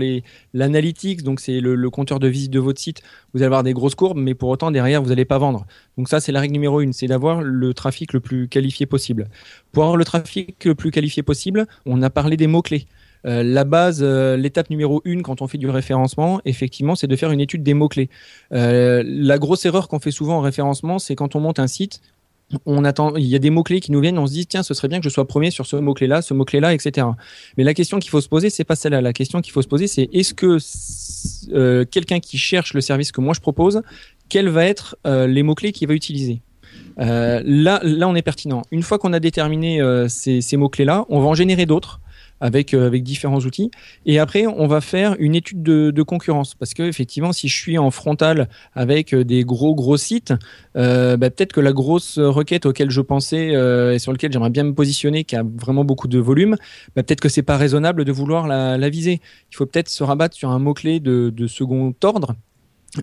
l'analytics, 0.53 1.21
donc 1.21 1.41
c'est 1.41 1.59
le, 1.59 1.75
le, 1.75 1.89
compteur 1.89 2.19
de 2.19 2.29
visite 2.29 2.51
de 2.51 2.59
votre 2.59 2.79
site, 2.79 3.01
vous 3.33 3.39
allez 3.39 3.47
avoir 3.47 3.63
des 3.63 3.73
grosses 3.73 3.95
courbes, 3.95 4.17
mais 4.17 4.35
pour 4.35 4.49
autant 4.49 4.71
derrière, 4.71 5.01
vous 5.01 5.09
n'allez 5.09 5.25
pas 5.25 5.37
vendre. 5.37 5.65
Donc 5.97 6.09
ça, 6.09 6.19
c'est 6.19 6.31
la 6.31 6.39
règle 6.39 6.53
numéro 6.53 6.81
une, 6.81 6.93
c'est 6.93 7.07
d'avoir 7.07 7.41
le 7.41 7.73
trafic 7.73 8.13
le 8.13 8.19
plus 8.19 8.47
qualifié 8.47 8.85
possible. 8.85 9.27
Pour 9.71 9.83
avoir 9.83 9.97
le 9.97 10.05
trafic 10.05 10.63
le 10.65 10.75
plus 10.75 10.91
qualifié 10.91 11.23
possible, 11.23 11.65
on 11.85 12.01
a 12.01 12.09
parlé 12.09 12.37
des 12.37 12.47
mots 12.47 12.61
clés. 12.61 12.87
Euh, 13.25 13.43
la 13.43 13.63
base, 13.63 13.99
euh, 14.01 14.37
l'étape 14.37 14.69
numéro 14.69 15.01
une 15.05 15.23
quand 15.23 15.41
on 15.41 15.47
fait 15.47 15.57
du 15.57 15.69
référencement, 15.69 16.39
effectivement, 16.45 16.95
c'est 16.95 17.07
de 17.07 17.15
faire 17.15 17.31
une 17.31 17.41
étude 17.41 17.63
des 17.63 17.73
mots-clés. 17.73 18.09
Euh, 18.53 19.03
la 19.05 19.37
grosse 19.37 19.65
erreur 19.65 19.87
qu'on 19.87 19.99
fait 19.99 20.11
souvent 20.11 20.37
en 20.37 20.41
référencement, 20.41 20.99
c'est 20.99 21.15
quand 21.15 21.35
on 21.35 21.39
monte 21.39 21.59
un 21.59 21.67
site, 21.67 22.01
on 22.65 22.85
attend, 22.85 23.13
il 23.17 23.25
y 23.25 23.35
a 23.35 23.39
des 23.39 23.49
mots-clés 23.49 23.81
qui 23.81 23.91
nous 23.91 23.99
viennent, 23.99 24.17
on 24.17 24.27
se 24.27 24.31
dit, 24.31 24.47
tiens, 24.47 24.63
ce 24.63 24.73
serait 24.73 24.87
bien 24.87 24.99
que 24.99 25.03
je 25.03 25.09
sois 25.09 25.27
premier 25.27 25.51
sur 25.51 25.65
ce 25.65 25.75
mot-clé-là, 25.75 26.21
ce 26.21 26.33
mot-clé-là, 26.33 26.73
etc. 26.73 27.05
Mais 27.57 27.65
la 27.65 27.73
question 27.73 27.99
qu'il 27.99 28.09
faut 28.09 28.21
se 28.21 28.29
poser, 28.29 28.49
c'est 28.49 28.63
pas 28.63 28.77
celle-là. 28.77 29.01
La 29.01 29.11
question 29.11 29.41
qu'il 29.41 29.51
faut 29.51 29.61
se 29.61 29.67
poser, 29.67 29.87
c'est 29.87 30.07
est-ce 30.13 30.33
que 30.33 31.83
quelqu'un 31.83 32.21
qui 32.21 32.37
cherche 32.37 32.73
le 32.73 32.79
service 32.79 33.11
que 33.11 33.19
moi 33.19 33.33
je 33.33 33.41
propose, 33.41 33.81
quels 34.29 34.49
vont 34.49 34.59
être 34.59 34.97
les 35.05 35.43
mots-clés 35.43 35.71
qu'il 35.71 35.87
va 35.87 35.93
utiliser 35.93 36.41
là, 36.97 37.79
là, 37.83 38.07
on 38.07 38.15
est 38.15 38.21
pertinent. 38.23 38.63
Une 38.71 38.81
fois 38.81 38.97
qu'on 38.97 39.13
a 39.13 39.19
déterminé 39.19 39.81
ces, 40.09 40.41
ces 40.41 40.57
mots-clés-là, 40.57 41.05
on 41.09 41.19
va 41.19 41.27
en 41.27 41.33
générer 41.35 41.65
d'autres 41.65 42.01
avec, 42.39 42.73
euh, 42.73 42.87
avec 42.87 43.03
différents 43.03 43.39
outils. 43.39 43.71
Et 44.05 44.19
après, 44.19 44.45
on 44.47 44.67
va 44.67 44.81
faire 44.81 45.15
une 45.19 45.35
étude 45.35 45.63
de, 45.63 46.01
concurrence. 46.03 46.55
Parce 46.55 46.73
que 46.73 46.83
effectivement, 46.83 47.33
si 47.33 47.47
je 47.47 47.55
suis 47.55 47.77
en 47.77 47.91
frontal 47.91 48.47
avec 48.75 49.13
euh, 49.13 49.25
des 49.25 49.43
gros, 49.43 49.75
gros 49.75 49.97
sites, 49.97 50.33
euh, 50.77 51.17
bah, 51.17 51.29
peut-être 51.29 51.53
que 51.53 51.59
la 51.59 51.73
grosse 51.73 52.19
requête 52.19 52.65
auquel 52.65 52.91
je 52.91 53.01
pensais 53.01 53.55
euh, 53.55 53.93
et 53.93 53.99
sur 53.99 54.13
lequel 54.13 54.31
j'aimerais 54.31 54.49
bien 54.49 54.63
me 54.63 54.73
positionner, 54.73 55.23
qui 55.23 55.35
a 55.35 55.43
vraiment 55.43 55.83
beaucoup 55.83 56.07
de 56.07 56.19
volume, 56.19 56.55
bah, 56.95 57.03
peut-être 57.03 57.19
que 57.19 57.29
c'est 57.29 57.43
pas 57.43 57.57
raisonnable 57.57 58.05
de 58.05 58.11
vouloir 58.11 58.47
la, 58.47 58.77
la 58.77 58.89
viser. 58.89 59.21
Il 59.51 59.55
faut 59.55 59.65
peut-être 59.65 59.89
se 59.89 60.03
rabattre 60.03 60.35
sur 60.35 60.49
un 60.49 60.59
mot-clé 60.59 60.99
de, 60.99 61.29
de 61.29 61.47
second 61.47 61.93
ordre 62.03 62.35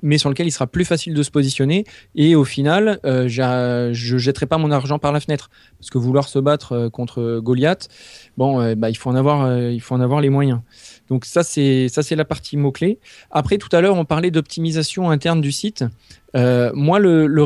mais 0.02 0.18
sur 0.18 0.28
lequel 0.28 0.46
il 0.46 0.52
sera 0.52 0.66
plus 0.66 0.84
facile 0.84 1.14
de 1.14 1.22
se 1.22 1.30
positionner. 1.30 1.84
Et 2.14 2.34
au 2.34 2.44
final, 2.44 3.00
euh, 3.04 3.28
je 3.28 4.18
jetterai 4.18 4.46
pas 4.46 4.58
mon 4.58 4.70
argent 4.70 4.98
par 4.98 5.12
la 5.12 5.20
fenêtre. 5.20 5.50
Parce 5.78 5.90
que 5.90 5.98
vouloir 5.98 6.28
se 6.28 6.38
battre 6.38 6.72
euh, 6.72 6.90
contre 6.90 7.40
Goliath, 7.40 7.88
bon, 8.36 8.60
euh, 8.60 8.74
bah, 8.74 8.90
il, 8.90 8.94
faut 8.96 9.10
en 9.10 9.14
avoir, 9.14 9.44
euh, 9.44 9.70
il 9.70 9.80
faut 9.80 9.94
en 9.94 10.00
avoir 10.00 10.20
les 10.20 10.30
moyens. 10.30 10.60
Donc 11.08 11.24
ça, 11.24 11.42
c'est 11.42 11.88
ça 11.88 12.02
c'est 12.02 12.16
la 12.16 12.24
partie 12.24 12.56
mot-clé. 12.56 12.98
Après, 13.30 13.58
tout 13.58 13.68
à 13.72 13.80
l'heure, 13.80 13.96
on 13.96 14.04
parlait 14.04 14.30
d'optimisation 14.30 15.10
interne 15.10 15.40
du 15.40 15.52
site. 15.52 15.84
Euh, 16.36 16.72
moi, 16.74 16.98
le, 16.98 17.42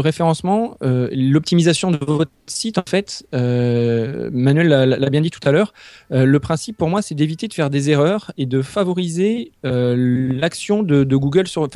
référencement, 0.00 0.78
euh, 0.82 1.08
l'optimisation 1.12 1.90
de 1.90 1.98
votre 1.98 2.30
site, 2.46 2.78
en 2.78 2.84
fait, 2.88 3.26
euh, 3.34 4.30
Manuel 4.32 4.68
l'a 4.68 5.10
bien 5.10 5.20
dit 5.20 5.30
tout 5.30 5.46
à 5.46 5.52
l'heure, 5.52 5.74
le 6.10 6.38
principe 6.38 6.76
pour 6.76 6.88
moi, 6.88 7.02
c'est 7.02 7.14
d'éviter 7.14 7.48
de 7.48 7.54
faire 7.54 7.70
des 7.70 7.90
erreurs 7.90 8.32
et 8.38 8.46
de 8.46 8.62
favoriser 8.62 9.52
l'action 9.62 10.82
de, 10.82 11.16
Google 11.16 11.46
sur, 11.46 11.68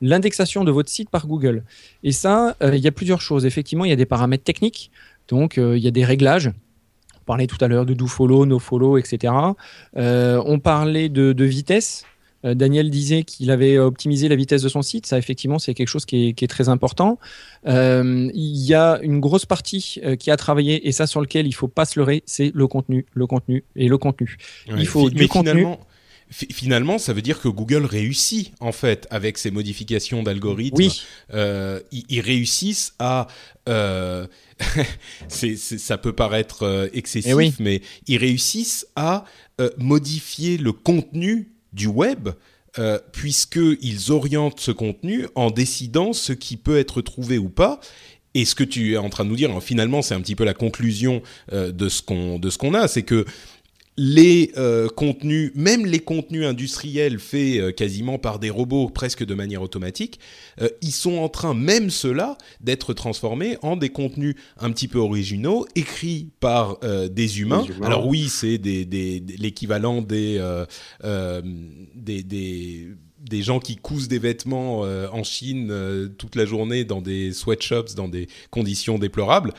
l'indexation 0.00 0.64
de 0.64 0.70
votre 0.70 0.88
site 0.88 1.10
par 1.10 1.26
Google. 1.26 1.64
Et 2.02 2.12
ça, 2.12 2.56
il 2.62 2.78
y 2.78 2.88
a 2.88 2.92
plusieurs 2.92 3.20
choses. 3.20 3.44
Effectivement, 3.46 3.84
il 3.84 3.90
y 3.90 3.92
a 3.92 3.96
des 3.96 4.06
paramètres 4.06 4.44
techniques, 4.44 4.90
donc 5.28 5.56
il 5.56 5.78
y 5.78 5.88
a 5.88 5.90
des 5.90 6.04
réglages. 6.04 6.50
On 7.24 7.26
parlait 7.26 7.46
tout 7.46 7.58
à 7.60 7.68
l'heure 7.68 7.86
de 7.86 7.94
do 7.94 8.06
follow, 8.06 8.46
no 8.46 8.58
follow, 8.58 8.98
etc. 8.98 9.32
on 9.94 10.58
parlait 10.58 11.08
de, 11.08 11.32
de 11.32 11.44
vitesse. 11.44 12.04
Euh, 12.44 12.54
Daniel 12.54 12.90
disait 12.90 13.24
qu'il 13.24 13.50
avait 13.50 13.78
optimisé 13.78 14.28
la 14.28 14.36
vitesse 14.36 14.62
de 14.62 14.68
son 14.68 14.82
site. 14.82 15.06
Ça, 15.06 15.18
effectivement, 15.18 15.58
c'est 15.58 15.74
quelque 15.74 15.88
chose 15.88 16.04
qui 16.04 16.28
est, 16.28 16.32
qui 16.34 16.44
est 16.44 16.48
très 16.48 16.68
important. 16.68 17.18
Euh, 17.66 18.30
il 18.34 18.64
y 18.64 18.74
a 18.74 18.98
une 19.02 19.20
grosse 19.20 19.46
partie 19.46 20.00
euh, 20.04 20.16
qui 20.16 20.30
a 20.30 20.36
travaillé 20.36 20.86
et 20.86 20.92
ça 20.92 21.06
sur 21.06 21.20
lequel 21.20 21.46
il 21.46 21.52
faut 21.52 21.68
pas 21.68 21.84
se 21.84 21.98
leurrer, 21.98 22.22
c'est 22.26 22.52
le 22.54 22.66
contenu, 22.66 23.06
le 23.14 23.26
contenu 23.26 23.64
et 23.76 23.88
le 23.88 23.98
contenu. 23.98 24.36
Ouais, 24.68 24.74
il 24.78 24.86
faut 24.86 25.10
du 25.10 25.28
contenu. 25.28 25.66
Finalement, 26.30 26.98
ça 26.98 27.12
veut 27.12 27.22
dire 27.22 27.40
que 27.40 27.48
Google 27.48 27.84
réussit 27.84 28.52
en 28.60 28.72
fait 28.72 29.06
avec 29.10 29.38
ses 29.38 29.50
modifications 29.50 30.22
d'algorithmes. 30.22 30.76
Oui. 30.76 31.02
Euh, 31.32 31.80
ils, 31.92 32.04
ils, 32.08 32.20
réussissent 32.20 32.94
à 32.98 33.28
euh, 33.68 34.26
ça 35.28 35.98
peut 35.98 36.12
paraître 36.12 36.62
euh, 36.64 36.88
excessif, 36.92 37.30
Eh 37.30 37.34
oui. 37.34 37.54
mais 37.60 37.82
ils 38.06 38.18
réussissent 38.18 38.86
à 38.96 39.24
euh, 39.60 39.70
modifier 39.78 40.56
le 40.56 40.72
contenu 40.72 41.50
du 41.72 41.86
web. 41.86 42.30
Euh, 42.80 42.98
puisqu'ils 43.12 44.10
orientent 44.10 44.58
ce 44.58 44.72
contenu 44.72 45.28
en 45.36 45.52
décidant 45.52 46.12
ce 46.12 46.32
qui 46.32 46.56
peut 46.56 46.76
être 46.76 47.02
trouvé 47.02 47.38
ou 47.38 47.48
pas. 47.48 47.78
Et 48.34 48.44
ce 48.44 48.56
que 48.56 48.64
tu 48.64 48.94
es 48.94 48.96
en 48.96 49.08
train 49.10 49.24
de 49.24 49.30
nous 49.30 49.36
dire, 49.36 49.62
finalement, 49.62 50.02
c'est 50.02 50.14
un 50.14 50.20
petit 50.20 50.34
peu 50.34 50.42
la 50.42 50.54
conclusion 50.54 51.22
euh, 51.52 51.70
de 51.70 51.88
ce 51.88 52.02
qu'on 52.02 52.40
de 52.40 52.50
ce 52.50 52.58
qu'on 52.58 52.74
a, 52.74 52.88
c'est 52.88 53.04
que 53.04 53.26
les 53.96 54.50
euh, 54.56 54.88
contenus, 54.88 55.52
même 55.54 55.86
les 55.86 56.00
contenus 56.00 56.44
industriels 56.44 57.18
faits 57.18 57.60
euh, 57.60 57.72
quasiment 57.72 58.18
par 58.18 58.38
des 58.38 58.50
robots 58.50 58.88
presque 58.88 59.24
de 59.24 59.34
manière 59.34 59.62
automatique, 59.62 60.18
euh, 60.60 60.68
ils 60.82 60.92
sont 60.92 61.18
en 61.18 61.28
train, 61.28 61.54
même 61.54 61.90
ceux-là, 61.90 62.36
d'être 62.60 62.92
transformés 62.92 63.56
en 63.62 63.76
des 63.76 63.90
contenus 63.90 64.34
un 64.58 64.72
petit 64.72 64.88
peu 64.88 64.98
originaux, 64.98 65.66
écrits 65.76 66.30
par 66.40 66.78
euh, 66.82 67.08
des, 67.08 67.40
humains. 67.40 67.62
Des 67.62 67.74
humains. 67.74 67.86
Alors 67.86 68.06
oui, 68.06 68.28
c'est 68.28 68.58
des, 68.58 68.84
des, 68.84 69.22
l'équivalent 69.38 70.02
des, 70.02 70.38
euh, 70.38 70.66
euh, 71.04 71.42
des, 71.94 72.22
des 72.22 72.88
des 73.24 73.42
gens 73.42 73.58
qui 73.58 73.76
cousent 73.76 74.08
des 74.08 74.18
vêtements 74.18 74.84
euh, 74.84 75.08
en 75.10 75.24
Chine 75.24 75.68
euh, 75.70 76.08
toute 76.08 76.36
la 76.36 76.44
journée 76.44 76.84
dans 76.84 77.00
des 77.00 77.32
sweatshops, 77.32 77.94
dans 77.96 78.08
des 78.08 78.28
conditions 78.50 78.98
déplorables 78.98 79.52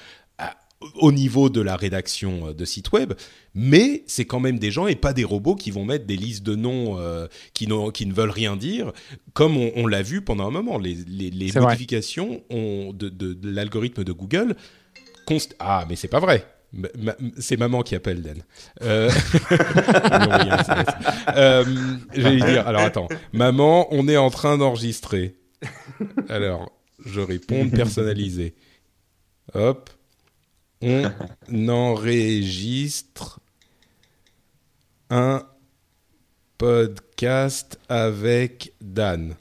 au 0.96 1.12
niveau 1.12 1.50
de 1.50 1.62
la 1.62 1.76
rédaction 1.76 2.48
euh, 2.48 2.54
de 2.54 2.66
sites 2.66 2.92
web, 2.92 3.14
mais 3.54 4.04
c'est 4.08 4.26
quand 4.26 4.40
même 4.40 4.60
des 4.60 4.72
gens 4.72 4.88
et 4.88 4.96
pas 4.96 5.14
des 5.14 5.24
robots 5.24 5.56
qui 5.56 5.72
vont 5.72 5.86
mettre 5.86 6.06
des 6.06 6.18
listes 6.18 6.44
de 6.44 6.56
noms 6.56 7.00
euh, 7.00 7.28
qui, 7.54 7.68
qui 7.94 8.06
ne 8.06 8.14
veulent 8.14 8.30
rien 8.30 8.56
dire, 8.56 8.92
comme 9.34 9.58
on, 9.58 9.72
on 9.76 9.88
l'a 9.88 10.02
vu 10.02 10.22
pendant 10.22 10.48
un 10.48 10.52
moment. 10.52 10.78
Les, 10.78 10.96
les, 11.08 11.52
modifications 11.60 12.42
ont 12.50 12.92
de, 12.94 13.10
de- 13.10 13.34
de 13.34 13.50
l'algorithme 13.50 14.04
de 14.04 14.12
Google. 14.12 14.56
const- 15.28 15.56
ah, 15.60 15.86
mais 15.90 15.96
c'est 15.96 16.08
pas 16.08 16.20
vrai. 16.20 16.46
C'est 17.40 17.56
maman 17.58 17.84
qui 17.84 17.96
appelle 17.96 18.22
Dan. 18.22 18.44
Euh... 18.82 19.10
Euh, 21.36 21.64
J'allais 22.14 22.38
dire. 22.38 22.68
Alors 22.68 22.82
attends, 22.82 23.08
maman, 23.34 23.88
on 23.92 24.08
est 24.08 24.18
en 24.18 24.30
train 24.30 24.58
d'enregistrer. 24.58 25.36
Alors, 26.30 26.72
je 27.06 27.20
réponds 27.22 27.70
personnalisé. 27.70 28.56
Hop, 29.54 29.90
on 30.82 31.12
enregistre 31.70 33.40
un 35.10 35.44
podcast 36.58 37.80
avec 37.90 38.74
Dan. 38.82 39.36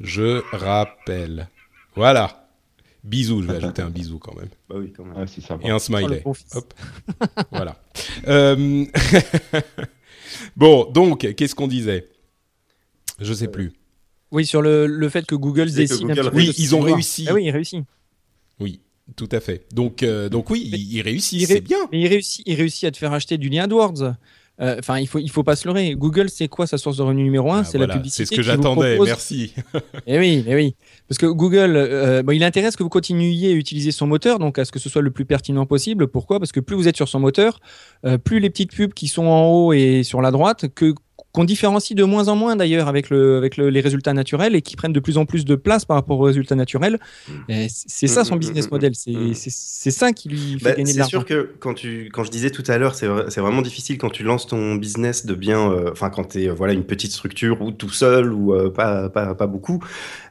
Je 0.00 0.42
rappelle. 0.54 1.48
Voilà. 1.94 2.48
Bisous, 3.04 3.42
je 3.42 3.46
vais 3.48 3.56
ajouter 3.56 3.82
un 3.82 3.90
bisou 3.90 4.18
quand 4.18 4.34
même. 4.34 4.48
Bah 4.68 4.74
oui, 4.78 4.92
quand 4.92 5.04
même. 5.04 5.16
Ouais, 5.16 5.26
c'est 5.28 5.40
sympa. 5.40 5.66
Et 5.66 5.70
un 5.70 5.78
smiley. 5.78 6.22
Hop. 6.24 6.74
voilà. 7.52 7.76
Euh, 8.26 8.84
bon, 10.56 10.90
donc, 10.90 11.20
qu'est-ce 11.36 11.54
qu'on 11.54 11.68
disait? 11.68 12.08
Je 13.20 13.32
sais 13.32 13.48
plus. 13.48 13.72
Oui, 14.32 14.44
sur 14.44 14.60
le, 14.60 14.86
le 14.86 15.08
fait 15.08 15.24
que 15.24 15.36
Google 15.36 15.70
C'est 15.70 15.86
que 15.86 15.94
Google 15.94 16.30
peu 16.30 16.36
Oui, 16.36 16.52
ils 16.58 16.74
ont 16.74 16.80
réussi. 16.80 17.26
Ah 17.28 17.34
oui, 17.34 17.44
il 17.44 17.50
réussit. 17.50 17.84
Tout 19.14 19.28
à 19.30 19.40
fait. 19.40 19.66
Donc, 19.72 20.02
euh, 20.02 20.28
donc 20.28 20.50
oui, 20.50 20.62
il, 20.72 20.94
il 20.94 21.00
réussit, 21.00 21.40
il 21.40 21.46
ré- 21.46 21.60
bien. 21.60 21.78
Mais 21.92 22.00
il 22.00 22.08
réussit, 22.08 22.42
il 22.46 22.54
réussit 22.56 22.84
à 22.84 22.90
te 22.90 22.96
faire 22.96 23.12
acheter 23.12 23.38
du 23.38 23.48
lien 23.48 23.64
AdWords. 23.64 24.02
Euh, 24.02 24.76
Enfin, 24.78 24.98
il 24.98 25.06
faut, 25.06 25.18
il 25.18 25.30
faut 25.30 25.42
pas 25.42 25.54
se 25.54 25.68
leurrer. 25.68 25.94
Google, 25.94 26.30
c'est 26.30 26.48
quoi 26.48 26.66
sa 26.66 26.78
source 26.78 26.96
de 26.96 27.02
revenu 27.02 27.22
numéro 27.24 27.52
un? 27.52 27.60
Ah, 27.60 27.64
C'est 27.64 27.76
voilà, 27.76 27.92
la 27.92 27.98
publicité. 28.00 28.24
C'est 28.24 28.30
ce 28.34 28.36
que 28.36 28.42
j'attendais, 28.42 28.94
propose- 28.94 29.06
merci. 29.06 29.52
Eh 30.06 30.18
oui, 30.18 30.44
eh 30.48 30.54
oui. 30.54 30.74
Parce 31.08 31.18
que 31.18 31.26
Google, 31.26 31.74
euh, 31.76 32.22
bon, 32.22 32.32
il 32.32 32.42
intéresse 32.42 32.74
que 32.74 32.82
vous 32.82 32.88
continuiez 32.88 33.50
à 33.52 33.54
utiliser 33.54 33.92
son 33.92 34.06
moteur, 34.06 34.38
donc 34.38 34.58
à 34.58 34.64
ce 34.64 34.72
que 34.72 34.78
ce 34.78 34.88
soit 34.88 35.02
le 35.02 35.10
plus 35.10 35.26
pertinent 35.26 35.66
possible. 35.66 36.08
Pourquoi? 36.08 36.38
Parce 36.40 36.52
que 36.52 36.60
plus 36.60 36.74
vous 36.74 36.88
êtes 36.88 36.96
sur 36.96 37.06
son 37.08 37.20
moteur, 37.20 37.60
euh, 38.06 38.16
plus 38.16 38.40
les 38.40 38.48
petites 38.48 38.72
pubs 38.74 38.94
qui 38.94 39.08
sont 39.08 39.26
en 39.26 39.46
haut 39.52 39.72
et 39.74 40.02
sur 40.04 40.22
la 40.22 40.30
droite, 40.30 40.68
que 40.74 40.94
qu'on 41.36 41.44
différencie 41.44 41.94
de 41.96 42.04
moins 42.04 42.28
en 42.28 42.36
moins 42.36 42.56
d'ailleurs 42.56 42.88
avec 42.88 43.10
le 43.10 43.36
avec 43.36 43.56
le- 43.58 43.70
les 43.70 43.80
résultats 43.80 44.14
naturels 44.14 44.54
et 44.56 44.62
qui 44.62 44.76
prennent 44.76 44.92
de 44.94 45.00
plus 45.00 45.18
en 45.18 45.26
plus 45.26 45.44
de 45.44 45.54
place 45.56 45.84
par 45.84 45.96
rapport 45.96 46.18
aux 46.20 46.24
résultats 46.24 46.56
naturels. 46.56 46.98
Et 47.48 47.68
C'est 47.68 47.88
c'est 47.88 48.08
ça 48.08 48.24
son 48.24 48.36
Mm, 48.36 48.38
mm, 48.38 48.38
business 48.38 48.66
mm, 48.66 48.70
model. 48.70 48.92
mm. 48.92 48.94
C'est 48.94 49.34
c'est- 49.34 49.50
c'est 49.52 49.90
ça 49.90 50.12
qui 50.12 50.28
lui 50.28 50.58
fait 50.60 50.64
Bah, 50.64 50.74
gagner 50.74 50.92
de 50.94 50.94
c'est 50.94 50.98
l'argent. 50.98 51.12
sûr 51.18 51.24
que 51.24 51.54
quand 51.60 51.74
tu, 51.74 52.10
quand 52.12 52.24
je 52.24 52.30
disais 52.30 52.50
tout 52.50 52.64
à 52.66 52.78
l'heure, 52.78 52.94
c'est 52.94 53.06
vrai- 53.06 53.26
c'est 53.30 53.40
vraiment 53.40 53.62
difficile 53.62 53.98
quand 53.98 54.10
tu 54.10 54.22
lances 54.22 54.46
ton 54.46 54.74
business 54.76 55.26
de 55.26 55.34
bien, 55.34 55.70
euh, 55.70 55.90
enfin 55.92 56.10
quand 56.10 56.24
tu 56.30 56.42
es 56.44 56.48
voilà 56.48 56.72
une 56.72 56.84
petite 56.84 57.12
structure 57.12 57.60
ou 57.62 57.72
tout 57.72 57.90
seul 57.90 58.32
ou 58.32 58.54
euh, 58.54 58.70
pas, 58.70 59.08
pas, 59.10 59.34
pas 59.34 59.46
beaucoup, 59.46 59.82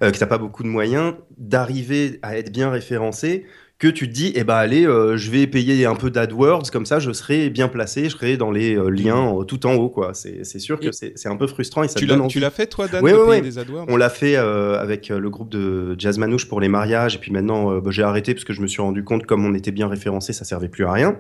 euh, 0.01 0.11
que 0.11 0.17
t'as 0.17 0.25
pas 0.27 0.37
beaucoup 0.39 0.63
de 0.63 0.67
moyens, 0.67 1.13
d'arriver 1.37 2.19
à 2.23 2.37
être 2.37 2.51
bien 2.51 2.69
référencé. 2.69 3.45
Que 3.77 3.87
tu 3.89 4.07
te 4.07 4.13
dis, 4.13 4.31
eh 4.35 4.45
ben 4.45 4.55
allez, 4.55 4.85
euh, 4.85 5.17
je 5.17 5.29
vais 5.29 5.47
payer 5.47 5.85
un 5.85 5.95
peu 5.95 6.09
d'AdWords, 6.09 6.71
comme 6.71 6.85
ça 6.85 6.99
je 6.99 7.11
serai 7.11 7.49
bien 7.49 7.67
placé, 7.67 8.05
je 8.05 8.09
serai 8.15 8.37
dans 8.37 8.49
les 8.49 8.75
euh, 8.75 8.87
liens 8.89 9.37
euh, 9.37 9.43
tout 9.43 9.65
en 9.65 9.73
haut, 9.73 9.89
quoi. 9.89 10.13
C'est 10.13 10.59
sûr 10.59 10.79
que 10.79 10.93
c'est 10.93 11.13
c'est 11.17 11.27
un 11.27 11.35
peu 11.35 11.45
frustrant 11.47 11.83
et 11.83 11.89
ça 11.89 11.99
Tu 11.99 12.05
l'as, 12.05 12.17
envie. 12.17 12.27
tu 12.29 12.39
l'as 12.39 12.51
fait 12.51 12.67
toi, 12.67 12.87
Dan, 12.87 13.03
de 13.03 13.29
payer 13.29 13.41
des 13.41 13.57
AdWords? 13.59 13.85
On 13.89 13.97
l'a 13.97 14.09
fait 14.09 14.37
avec 14.37 15.09
le 15.09 15.29
groupe 15.29 15.49
de 15.49 15.95
Jazz 15.97 16.17
Manouche 16.17 16.47
pour 16.47 16.61
les 16.61 16.69
mariages, 16.69 17.15
et 17.15 17.19
puis 17.19 17.31
maintenant 17.31 17.79
bah, 17.79 17.91
j'ai 17.91 18.03
arrêté 18.03 18.33
parce 18.33 18.45
que 18.45 18.53
je 18.53 18.61
me 18.61 18.67
suis 18.67 18.81
rendu 18.81 19.03
compte, 19.03 19.25
comme 19.25 19.45
on 19.45 19.53
était 19.53 19.71
bien 19.71 19.87
référencé, 19.87 20.31
ça 20.31 20.45
servait 20.45 20.69
plus 20.69 20.85
à 20.85 20.93
rien. 20.93 21.19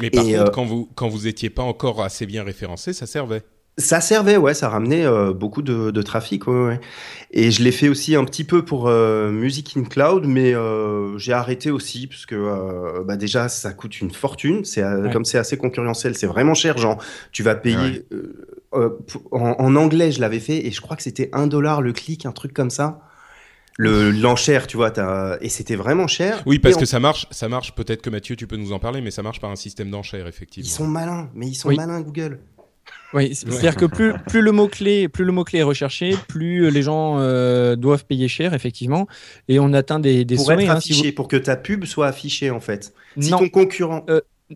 Mais 0.00 0.10
par 0.10 0.26
Et, 0.26 0.32
contre, 0.34 0.50
quand 0.52 0.64
vous 0.64 0.88
quand 0.94 1.08
vous 1.08 1.26
étiez 1.26 1.50
pas 1.50 1.62
encore 1.62 2.02
assez 2.02 2.24
bien 2.26 2.42
référencé, 2.44 2.92
ça 2.94 3.06
servait. 3.06 3.42
Ça 3.76 4.00
servait, 4.00 4.36
ouais, 4.36 4.54
ça 4.54 4.68
ramenait 4.68 5.04
euh, 5.04 5.32
beaucoup 5.32 5.60
de, 5.60 5.90
de 5.90 6.02
trafic, 6.02 6.46
ouais, 6.46 6.64
ouais. 6.66 6.80
Et 7.32 7.50
je 7.50 7.60
l'ai 7.64 7.72
fait 7.72 7.88
aussi 7.88 8.14
un 8.14 8.24
petit 8.24 8.44
peu 8.44 8.64
pour 8.64 8.86
euh, 8.86 9.32
Music 9.32 9.76
in 9.76 9.82
Cloud, 9.82 10.26
mais 10.26 10.54
euh, 10.54 11.18
j'ai 11.18 11.32
arrêté 11.32 11.72
aussi 11.72 12.06
parce 12.06 12.24
que 12.24 12.36
euh, 12.36 13.02
bah 13.04 13.16
déjà 13.16 13.48
ça 13.48 13.72
coûte 13.72 14.00
une 14.00 14.12
fortune. 14.12 14.64
C'est 14.64 14.84
Ouais. 14.84 15.10
comme 15.12 15.24
c'est 15.24 15.38
assez 15.38 15.56
concurrentiel, 15.56 16.14
c'est 16.14 16.28
vraiment 16.28 16.54
cher, 16.54 16.78
genre 16.78 17.02
tu 17.32 17.42
vas 17.42 17.56
payer. 17.56 18.06
En, 18.72 18.90
en 19.32 19.74
anglais, 19.76 20.12
je 20.12 20.20
l'avais 20.20 20.38
fait 20.40 20.64
et 20.66 20.70
je 20.70 20.80
crois 20.80 20.96
que 20.96 21.02
c'était 21.02 21.28
un 21.32 21.48
dollar 21.48 21.82
le 21.82 21.92
clic, 21.92 22.26
un 22.26 22.32
truc 22.32 22.52
comme 22.52 22.70
ça. 22.70 23.00
Le 23.76 24.12
l'enchère, 24.12 24.68
tu 24.68 24.76
vois, 24.76 24.92
et 25.40 25.48
c'était 25.48 25.74
vraiment 25.74 26.06
cher. 26.06 26.44
Oui, 26.46 26.60
parce 26.60 26.76
que 26.76 26.84
ça 26.84 27.00
marche, 27.00 27.26
ça 27.32 27.48
marche. 27.48 27.74
Peut-être 27.74 28.02
que 28.02 28.10
Mathieu, 28.10 28.36
tu 28.36 28.46
peux 28.46 28.56
nous 28.56 28.72
en 28.72 28.78
parler, 28.78 29.00
mais 29.00 29.10
ça 29.10 29.24
marche 29.24 29.40
par 29.40 29.50
un 29.50 29.56
système 29.56 29.90
d'enchères, 29.90 30.28
effectivement. 30.28 30.68
ils 30.68 30.70
sont 30.70 30.86
malins, 30.86 31.28
mais 31.34 31.48
ils 31.48 31.56
sont 31.56 31.70
Oui. 31.70 31.76
malins 31.76 32.00
Google. 32.00 32.38
Oui, 33.12 33.34
c'est- 33.34 33.48
c'est-à-dire 33.50 33.76
que 33.76 33.84
plus, 33.86 34.12
plus 34.28 34.42
le 34.42 34.50
mot-clé 34.52 35.08
plus 35.08 35.24
le 35.24 35.32
mot-clé 35.32 35.60
est 35.60 35.62
recherché, 35.64 36.16
plus 36.28 36.70
les 36.70 36.82
gens 36.82 37.18
euh, 37.18 37.76
doivent 37.76 38.04
payer 38.04 38.28
cher, 38.28 38.54
effectivement. 38.54 39.06
Et 39.48 39.58
on 39.58 39.72
atteint 39.72 40.00
des, 40.00 40.24
des 40.24 40.36
pour 40.36 40.46
sommets. 40.46 40.64
être 40.64 40.70
hein, 40.70 40.80
si 40.80 40.92
affiché, 40.92 41.08
vous- 41.10 41.14
pour 41.14 41.28
que 41.28 41.36
ta 41.36 41.56
pub 41.56 41.84
soit 41.84 42.06
affichée 42.08 42.50
en 42.50 42.60
fait. 42.60 42.92
Si 43.18 43.30
Non. 43.30 43.38
ton 43.38 43.48
concurrent, 43.48 44.04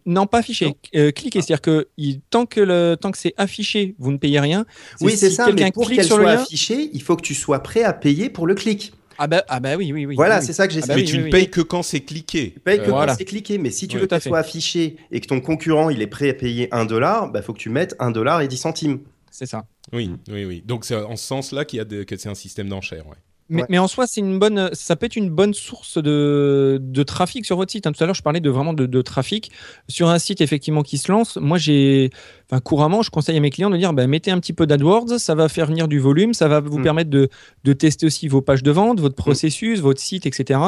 Non, 0.04 0.26
pas 0.26 0.38
affiché. 0.38 0.74
Euh, 0.94 1.10
cliquez. 1.12 1.40
C'est-à-dire 1.40 1.62
que 1.62 1.88
il- 1.96 2.20
tant 2.28 2.44
que, 2.44 2.60
le, 2.60 2.96
tant 3.00 3.10
que 3.10 3.16
c'est 3.18 3.32
affiché, 3.38 3.94
vous 3.98 4.12
ne 4.12 4.18
payez 4.18 4.38
rien. 4.38 4.66
Oui, 5.00 5.16
c'est 5.16 5.30
si 5.30 5.36
ça, 5.36 5.46
quelqu'un 5.46 5.64
mais 5.64 5.72
pour 5.72 5.86
clique 5.86 5.96
qu'elle 6.00 6.06
sur 6.06 6.18
le 6.18 6.24
soit 6.24 6.34
lien. 6.34 6.42
affichée, 6.42 6.90
il 6.92 7.02
faut 7.02 7.16
que 7.16 7.22
tu 7.22 7.34
sois 7.34 7.62
prêt 7.62 7.82
à 7.84 7.94
payer 7.94 8.28
pour 8.28 8.46
le 8.46 8.54
clic. 8.54 8.92
Ah 9.18 9.26
bah, 9.26 9.44
ah 9.48 9.58
bah 9.60 9.76
oui, 9.76 9.92
oui, 9.92 10.06
oui. 10.06 10.14
voilà, 10.14 10.38
oui, 10.38 10.46
c'est 10.46 10.52
ça 10.52 10.66
que 10.68 10.72
Ah 10.72 10.74
j'essaie. 10.74 10.86
bah 10.88 10.94
mais 10.94 11.00
oui, 11.02 11.06
tu 11.06 11.14
oui, 11.14 11.18
ne 11.20 11.24
oui. 11.24 11.30
payes 11.30 11.50
que 11.50 11.60
quand 11.60 11.82
c'est 11.82 12.00
cliqué. 12.00 12.52
Tu 12.54 12.60
payes 12.60 12.78
que 12.78 12.84
Euh, 12.84 12.90
Voilà. 12.90 13.12
quand 13.12 13.18
c'est 13.18 13.24
cliqué, 13.24 13.58
mais 13.58 13.70
si 13.70 13.88
tu 13.88 13.98
veux 13.98 14.06
qu'elle 14.06 14.20
soit 14.22 14.38
affichée 14.38 14.96
et 15.10 15.20
que 15.20 15.26
ton 15.26 15.40
concurrent 15.40 15.90
il 15.90 16.00
est 16.02 16.06
prêt 16.06 16.30
à 16.30 16.34
payer 16.34 16.68
1 16.72 16.84
dollar, 16.84 17.30
bah 17.32 17.42
faut 17.42 17.52
que 17.52 17.58
tu 17.58 17.68
mettes 17.70 17.96
1 17.98 18.10
dollar 18.12 18.40
et 18.42 18.48
10 18.48 18.56
centimes. 18.56 19.00
C'est 19.30 19.46
ça. 19.46 19.64
Oui, 19.92 20.10
oui, 20.30 20.44
oui. 20.44 20.62
Donc 20.64 20.84
c'est 20.84 20.94
en 20.94 21.16
ce 21.16 21.24
sens-là 21.26 21.64
qu'il 21.64 21.78
y 21.78 21.80
a 21.80 21.84
de- 21.84 22.02
que 22.04 22.16
c'est 22.16 22.28
un 22.28 22.34
système 22.34 22.68
d'enchères. 22.68 23.06
Ouais. 23.06 23.16
Mais, 23.50 23.62
Ouais. 23.62 23.66
mais 23.70 23.78
en 23.78 23.88
soi, 23.88 24.06
c'est 24.06 24.20
une 24.20 24.38
bonne, 24.38 24.68
ça 24.74 24.94
peut 24.96 25.06
être 25.06 25.16
une 25.16 25.30
bonne 25.30 25.54
source 25.54 25.96
de, 25.96 26.78
de 26.82 27.02
trafic 27.02 27.46
sur 27.46 27.56
votre 27.56 27.72
site. 27.72 27.86
hein. 27.86 27.92
Tout 27.92 28.02
à 28.02 28.06
l'heure, 28.06 28.14
je 28.14 28.22
parlais 28.22 28.40
de 28.40 28.50
vraiment 28.50 28.74
de, 28.74 28.84
de 28.86 29.02
trafic 29.02 29.50
sur 29.88 30.08
un 30.10 30.18
site 30.18 30.40
effectivement 30.42 30.82
qui 30.82 30.98
se 30.98 31.10
lance. 31.10 31.36
Moi, 31.40 31.56
j'ai, 31.56 32.10
enfin, 32.50 32.60
couramment, 32.60 33.00
je 33.02 33.10
conseille 33.10 33.36
à 33.36 33.40
mes 33.40 33.50
clients 33.50 33.70
de 33.70 33.76
dire, 33.78 33.92
bah, 33.94 34.06
mettez 34.06 34.30
un 34.30 34.38
petit 34.38 34.52
peu 34.52 34.66
d'AdWords, 34.66 35.18
ça 35.18 35.34
va 35.34 35.48
faire 35.48 35.66
venir 35.66 35.88
du 35.88 35.98
volume, 35.98 36.34
ça 36.34 36.46
va 36.48 36.60
vous 36.60 36.78
Mm. 36.78 36.82
permettre 36.82 37.10
de, 37.10 37.28
de 37.64 37.72
tester 37.72 38.04
aussi 38.06 38.28
vos 38.28 38.42
pages 38.42 38.62
de 38.62 38.70
vente, 38.70 39.00
votre 39.00 39.14
processus, 39.16 39.80
votre 39.80 40.00
site, 40.00 40.26
etc. 40.26 40.60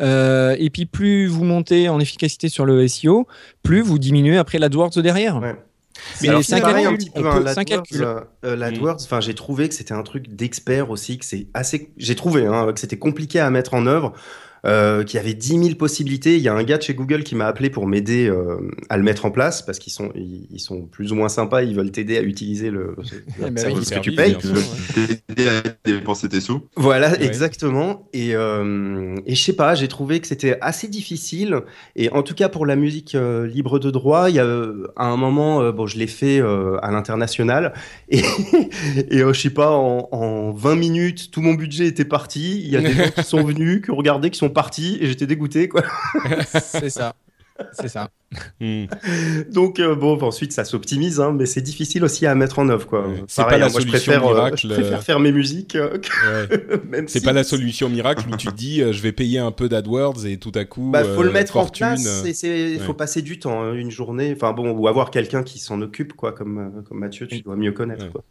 Euh, 0.00 0.56
et 0.58 0.70
puis, 0.70 0.86
plus 0.86 1.26
vous 1.28 1.44
montez 1.44 1.88
en 1.88 2.00
efficacité 2.00 2.48
sur 2.48 2.64
le 2.66 2.86
SEO, 2.88 3.26
plus 3.62 3.82
vous 3.82 3.98
diminuez 3.98 4.36
après 4.36 4.58
l'AdWords 4.58 4.90
derrière. 5.02 5.40
Ouais. 5.40 5.54
Mais 6.22 6.42
c'est 6.42 6.60
pareil 6.60 6.86
un 6.86 6.94
petit 6.94 7.10
peu, 7.10 7.26
hein, 7.26 7.40
l'AdWords, 7.40 7.82
euh, 7.94 8.20
euh, 8.44 8.56
l'AdWords, 8.56 9.02
enfin 9.02 9.20
j'ai 9.20 9.34
trouvé 9.34 9.68
que 9.68 9.74
c'était 9.74 9.94
un 9.94 10.02
truc 10.02 10.34
d'expert 10.34 10.90
aussi, 10.90 11.18
que 11.18 11.24
c'est 11.24 11.48
assez, 11.54 11.92
j'ai 11.96 12.14
trouvé 12.14 12.46
hein, 12.46 12.72
que 12.72 12.80
c'était 12.80 12.98
compliqué 12.98 13.40
à 13.40 13.50
mettre 13.50 13.74
en 13.74 13.86
œuvre. 13.86 14.12
Euh, 14.66 15.04
qu'il 15.04 15.16
y 15.18 15.20
avait 15.20 15.34
10 15.34 15.48
000 15.62 15.74
possibilités. 15.76 16.36
Il 16.36 16.42
y 16.42 16.48
a 16.48 16.54
un 16.54 16.64
gars 16.64 16.76
de 16.78 16.82
chez 16.82 16.94
Google 16.94 17.22
qui 17.22 17.36
m'a 17.36 17.46
appelé 17.46 17.70
pour 17.70 17.86
m'aider 17.86 18.28
euh, 18.28 18.56
à 18.88 18.96
le 18.96 19.04
mettre 19.04 19.24
en 19.24 19.30
place 19.30 19.62
parce 19.62 19.78
qu'ils 19.78 19.92
sont, 19.92 20.10
ils, 20.16 20.48
ils 20.50 20.58
sont 20.58 20.86
plus 20.86 21.12
ou 21.12 21.14
moins 21.14 21.28
sympas. 21.28 21.62
Ils 21.62 21.76
veulent 21.76 21.92
t'aider 21.92 22.16
à 22.18 22.22
utiliser 22.22 22.70
le, 22.70 22.96
le 23.38 23.46
Eh 23.46 23.50
ben 23.50 23.56
service 23.58 23.90
oui, 23.90 23.96
que 23.96 24.00
tu 24.00 24.12
payes. 24.12 24.36
T'aider 25.28 25.48
à 25.48 25.62
dépenser 25.84 26.28
tes 26.28 26.40
sous. 26.40 26.62
Voilà, 26.76 27.10
Ouais. 27.12 27.24
exactement. 27.24 28.08
Et, 28.12 28.34
euh, 28.34 29.14
et 29.26 29.34
je 29.36 29.42
sais 29.42 29.52
pas, 29.52 29.74
j'ai 29.76 29.86
trouvé 29.88 30.18
que 30.20 30.26
c'était 30.26 30.58
assez 30.60 30.88
difficile. 30.88 31.60
Et 31.94 32.10
en 32.10 32.22
tout 32.22 32.34
cas, 32.34 32.48
pour 32.48 32.66
la 32.66 32.74
musique 32.76 33.14
euh, 33.14 33.46
libre 33.46 33.78
de 33.78 33.90
droit, 33.92 34.30
il 34.30 34.36
y 34.36 34.40
a 34.40 34.44
euh, 34.44 34.88
à 34.96 35.06
un 35.06 35.16
moment, 35.16 35.60
euh, 35.62 35.70
bon, 35.70 35.86
je 35.86 35.96
l'ai 35.98 36.06
fait 36.08 36.40
euh, 36.40 36.76
à 36.82 36.90
l'international. 36.90 37.72
Et, 38.08 38.22
et 39.10 39.20
euh, 39.22 39.32
je 39.32 39.40
sais 39.40 39.50
pas, 39.50 39.70
en, 39.72 40.08
en 40.12 40.52
20 40.52 40.76
minutes, 40.76 41.30
tout 41.30 41.40
mon 41.40 41.54
budget 41.54 41.86
était 41.86 42.04
parti. 42.04 42.60
Il 42.64 42.68
y 42.70 42.76
a 42.76 42.80
des 42.80 42.92
gens 42.94 43.10
qui 43.14 43.22
sont 43.24 43.42
venus, 43.44 43.82
qui 43.84 43.90
ont 43.90 43.96
regardé, 43.96 44.30
qui 44.30 44.38
sont 44.38 44.48
partis. 44.56 44.98
Et 45.00 45.06
j'étais 45.06 45.26
dégoûté, 45.28 45.68
quoi. 45.68 45.82
c'est 46.60 46.90
ça. 46.90 47.14
C'est 47.72 47.88
ça. 47.88 48.10
Hmm. 48.60 48.84
Donc, 49.50 49.80
euh, 49.80 49.94
bon, 49.94 50.18
ensuite, 50.20 50.52
ça 50.52 50.66
s'optimise, 50.66 51.20
hein, 51.20 51.32
mais 51.32 51.46
c'est 51.46 51.62
difficile 51.62 52.04
aussi 52.04 52.26
à 52.26 52.34
mettre 52.34 52.58
en 52.58 52.68
œuvre, 52.68 52.86
quoi. 52.86 53.08
Ouais. 53.08 53.24
C'est 53.28 53.40
Pareil, 53.42 53.52
pas 53.54 53.58
la 53.58 53.64
hein, 53.66 53.68
je 53.68 53.80
solution 53.80 54.12
euh, 54.12 54.20
miracle, 54.20 54.56
je 54.62 54.68
préfère 54.68 54.98
euh. 54.98 55.00
faire 55.02 55.20
mes 55.20 55.32
musiques. 55.32 55.74
euh, 55.74 55.96
Ouais. 55.96 57.04
C'est 57.06 57.20
si- 57.20 57.24
pas 57.24 57.32
la 57.32 57.44
solution 57.44 57.88
miracle 57.88 58.26
où 58.30 58.36
tu 58.36 58.48
te 58.48 58.54
dis 58.54 58.82
euh, 58.82 58.92
je 58.92 59.00
vais 59.00 59.12
payer 59.12 59.38
un 59.38 59.52
peu 59.52 59.70
d'AdWords 59.70 60.26
et 60.26 60.36
tout 60.36 60.52
à 60.54 60.66
coup. 60.66 60.90
Bah, 60.90 61.02
faut 61.02 61.22
euh, 61.22 61.24
le 61.24 61.32
mettre 61.32 61.52
fortune, 61.54 61.86
en 61.86 61.94
place. 61.94 62.42
il 62.42 62.80
faut 62.80 62.92
passer 62.94 63.22
du 63.22 63.38
temps, 63.38 63.62
hein, 63.62 63.72
une 63.72 63.90
journée. 63.90 64.34
Enfin 64.36 64.52
bon, 64.52 64.72
ou 64.72 64.86
avoir 64.86 65.10
quelqu'un 65.10 65.42
qui 65.42 65.58
s'en 65.58 65.80
occupe, 65.80 66.12
quoi, 66.12 66.32
comme 66.32 66.84
comme 66.86 66.98
Mathieu, 66.98 67.26
tu 67.26 67.40
dois 67.40 67.56
mieux 67.56 67.72
connaître. 67.72 68.04
Ouais. 68.04 68.10
Quoi. 68.10 68.24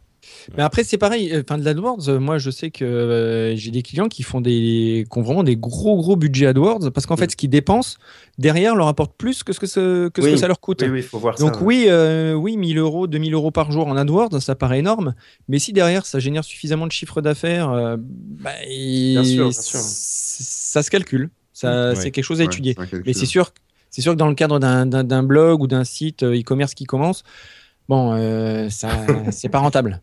Mais 0.56 0.62
après, 0.62 0.84
c'est 0.84 0.98
pareil. 0.98 1.32
euh, 1.32 1.42
Enfin, 1.46 1.58
de 1.58 1.64
l'AdWords, 1.64 2.08
euh, 2.08 2.18
moi, 2.18 2.38
je 2.38 2.50
sais 2.50 2.70
que 2.70 2.84
euh, 2.84 3.56
j'ai 3.56 3.70
des 3.70 3.82
clients 3.82 4.08
qui 4.08 4.22
font 4.22 4.40
des, 4.40 5.06
qui 5.10 5.18
ont 5.18 5.22
vraiment 5.22 5.42
des 5.42 5.56
gros, 5.56 5.96
gros 5.96 6.16
budgets 6.16 6.46
AdWords 6.46 6.90
parce 6.92 7.06
qu'en 7.06 7.16
fait, 7.16 7.30
ce 7.30 7.36
qu'ils 7.36 7.50
dépensent 7.50 7.96
derrière 8.38 8.74
leur 8.76 8.86
apporte 8.88 9.16
plus 9.16 9.42
que 9.42 9.52
ce 9.52 9.60
que, 9.60 9.66
ce, 9.66 10.08
que, 10.08 10.22
ce 10.22 10.26
Oui. 10.26 10.32
que 10.34 10.38
ça 10.38 10.48
leur 10.48 10.60
coûte. 10.60 10.82
Oui, 10.82 10.88
oui, 10.88 11.02
faut 11.02 11.18
voir 11.18 11.36
Donc 11.36 11.54
ça. 11.54 11.62
oui, 11.62 11.86
euh, 11.88 12.34
oui, 12.34 12.56
1000 12.56 12.78
euros, 12.78 13.06
2000 13.06 13.34
euros 13.34 13.50
par 13.50 13.70
jour 13.72 13.86
en 13.86 13.96
AdWords, 13.96 14.40
ça 14.40 14.54
paraît 14.54 14.78
énorme. 14.80 15.14
Mais 15.48 15.58
si 15.58 15.72
derrière 15.72 16.06
ça 16.06 16.18
génère 16.18 16.44
suffisamment 16.44 16.86
de 16.86 16.92
chiffre 16.92 17.20
d'affaires, 17.20 17.70
euh, 17.70 17.96
bah, 17.98 18.50
Bien 18.66 19.24
sûr, 19.24 19.44
bien 19.44 19.52
sûr. 19.52 19.78
c- 19.80 20.44
ça 20.44 20.82
se 20.82 20.90
calcule. 20.90 21.30
Ça, 21.52 21.88
Ouais. 21.90 21.94
c'est 21.96 22.10
quelque 22.10 22.24
chose 22.24 22.40
à 22.40 22.44
Ouais, 22.44 22.46
étudier. 22.46 22.76
Mais 23.06 23.14
c'est 23.14 23.24
sûr, 23.26 23.52
c'est 23.90 24.02
sûr 24.02 24.12
que 24.12 24.18
dans 24.18 24.28
le 24.28 24.34
cadre 24.34 24.58
d'un- 24.58 25.22
blog 25.22 25.62
ou 25.62 25.66
d'un 25.66 25.84
site 25.84 26.22
euh, 26.22 26.38
e-commerce 26.38 26.74
qui 26.74 26.84
commence, 26.84 27.22
bon, 27.88 28.12
euh, 28.12 28.68
ça, 28.68 28.88
c'est 29.30 29.48
pas 29.48 29.60
rentable. 29.60 30.02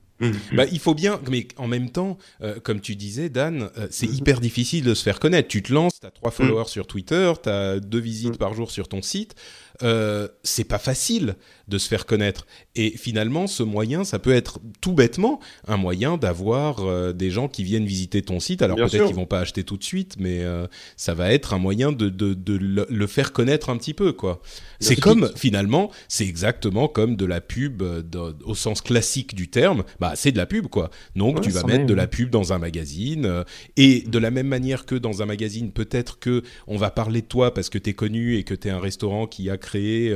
Bah, 0.54 0.66
il 0.72 0.80
faut 0.80 0.94
bien, 0.94 1.20
mais 1.30 1.48
en 1.58 1.68
même 1.68 1.90
temps, 1.90 2.18
euh, 2.42 2.60
comme 2.60 2.80
tu 2.82 2.96
disais, 2.96 3.30
Dan, 3.30 3.70
euh, 3.78 3.88
c'est 3.92 4.08
Mhm. 4.08 4.14
hyper 4.16 4.40
difficile 4.40 4.84
de 4.84 4.94
se 4.94 5.04
faire 5.04 5.20
connaître. 5.20 5.48
Tu 5.48 5.62
te 5.64 5.74
lances, 5.74 6.00
tu 6.00 6.06
as 6.08 6.12
trois 6.12 6.32
followers 6.32 6.68
sur 6.68 6.88
Twitter, 6.88 7.32
tu 7.42 7.50
as 7.50 7.80
deux 7.80 8.00
visites 8.00 8.38
par 8.38 8.54
jour 8.54 8.72
sur 8.72 8.88
ton 8.88 9.02
site. 9.02 9.36
Euh, 9.82 10.28
c'est 10.44 10.64
pas 10.66 10.78
facile 10.78 11.36
de 11.68 11.78
se 11.78 11.88
faire 11.88 12.06
connaître. 12.06 12.46
Et 12.76 12.92
finalement, 12.92 13.48
ce 13.48 13.64
moyen, 13.64 14.04
ça 14.04 14.20
peut 14.20 14.34
être 14.34 14.60
tout 14.82 14.94
bêtement 14.94 15.40
un 15.68 15.78
moyen 15.78 16.18
d'avoir 16.18 16.80
euh, 16.86 17.14
des 17.14 17.32
gens 17.32 17.48
qui 17.48 17.64
viennent 17.64 17.86
visiter 17.86 18.22
ton 18.22 18.40
site. 18.40 18.62
Alors 18.62 18.78
peut-être 18.90 19.02
qu'ils 19.08 19.16
vont 19.16 19.26
pas 19.26 19.40
acheter 19.40 19.64
tout 19.64 19.78
de 19.78 19.84
suite, 19.84 20.16
mais 20.20 20.44
euh, 20.44 20.68
ça 20.98 21.14
va 21.14 21.32
être 21.34 21.54
un 21.54 21.60
moyen 21.60 21.92
de, 21.92 22.10
de, 22.10 22.34
de 22.34 22.54
le, 22.58 22.86
le 22.90 23.08
faire 23.08 23.32
connaître 23.32 23.70
un 23.70 23.78
petit 23.78 23.94
peu, 23.94 24.12
quoi. 24.14 24.42
C'est 24.80 24.96
comme 25.00 25.32
finalement, 25.38 25.90
c'est 26.10 26.26
exactement 26.28 26.88
comme 26.90 27.16
de 27.16 27.26
la 27.26 27.40
pub 27.40 27.82
euh, 27.82 28.02
de- 28.02 28.36
au 28.44 28.56
sens 28.56 28.82
classique 28.82 29.34
du 29.34 29.48
terme. 29.48 29.84
Bah, 30.02 30.14
c'est 30.16 30.34
de 30.34 30.38
la 30.38 30.46
pub, 30.46 30.68
quoi. 30.68 30.90
Donc 31.16 31.36
Ouais, 31.38 31.42
tu 31.42 31.50
vas 31.52 31.62
mettre 31.64 31.86
de 31.86 31.94
la 31.94 32.08
pub 32.08 32.30
dans 32.30 32.52
un 32.52 32.60
magazine 32.60 33.26
euh, 33.26 33.44
et 33.78 34.02
de 34.02 34.20
la 34.20 34.32
même 34.32 34.48
manière 34.48 34.86
que 34.86 34.96
dans 34.96 35.22
un 35.22 35.26
magazine, 35.26 35.72
peut-être 35.72 36.20
que 36.20 36.44
on 36.68 36.76
va 36.76 36.92
parler 36.92 37.22
de 37.22 37.28
toi 37.28 37.54
parce 37.54 37.70
que 37.70 37.78
t'es 37.78 37.94
connu 37.94 38.36
et 38.36 38.44
que 38.44 38.54
t'es 38.54 38.70
un 38.70 38.80
restaurant 38.80 39.28
qui 39.28 39.50
a 39.50 39.58
créé 39.58 40.14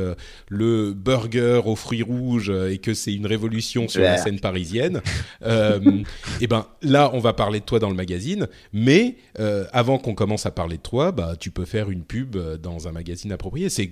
le 0.50 0.94
burger 0.94 1.37
aux 1.40 1.76
fruits 1.76 2.04
rouges 2.04 2.50
euh, 2.50 2.72
et 2.72 2.78
que 2.78 2.94
c'est 2.94 3.14
une 3.14 3.26
révolution 3.26 3.88
sur 3.88 4.02
la 4.02 4.18
scène 4.18 4.40
parisienne. 4.40 5.02
euh, 5.44 5.80
et 6.42 6.48
ben 6.48 6.66
là, 6.82 7.10
on 7.14 7.20
va 7.20 7.34
parler 7.34 7.60
de 7.60 7.66
toi 7.66 7.80
dans 7.80 7.90
le 7.90 7.96
magazine, 7.96 8.48
mais 8.74 9.16
euh, 9.40 9.66
avant 9.74 9.98
qu'on 9.98 10.14
commence 10.14 10.46
à 10.46 10.52
parler 10.52 10.78
de 10.78 10.82
toi, 10.82 11.12
bah 11.12 11.34
tu 11.40 11.52
peux 11.52 11.66
faire 11.66 11.90
une 11.90 12.04
pub 12.04 12.38
dans 12.62 12.88
un 12.88 12.92
magazine 12.92 13.32
approprié. 13.32 13.70
C'est 13.70 13.90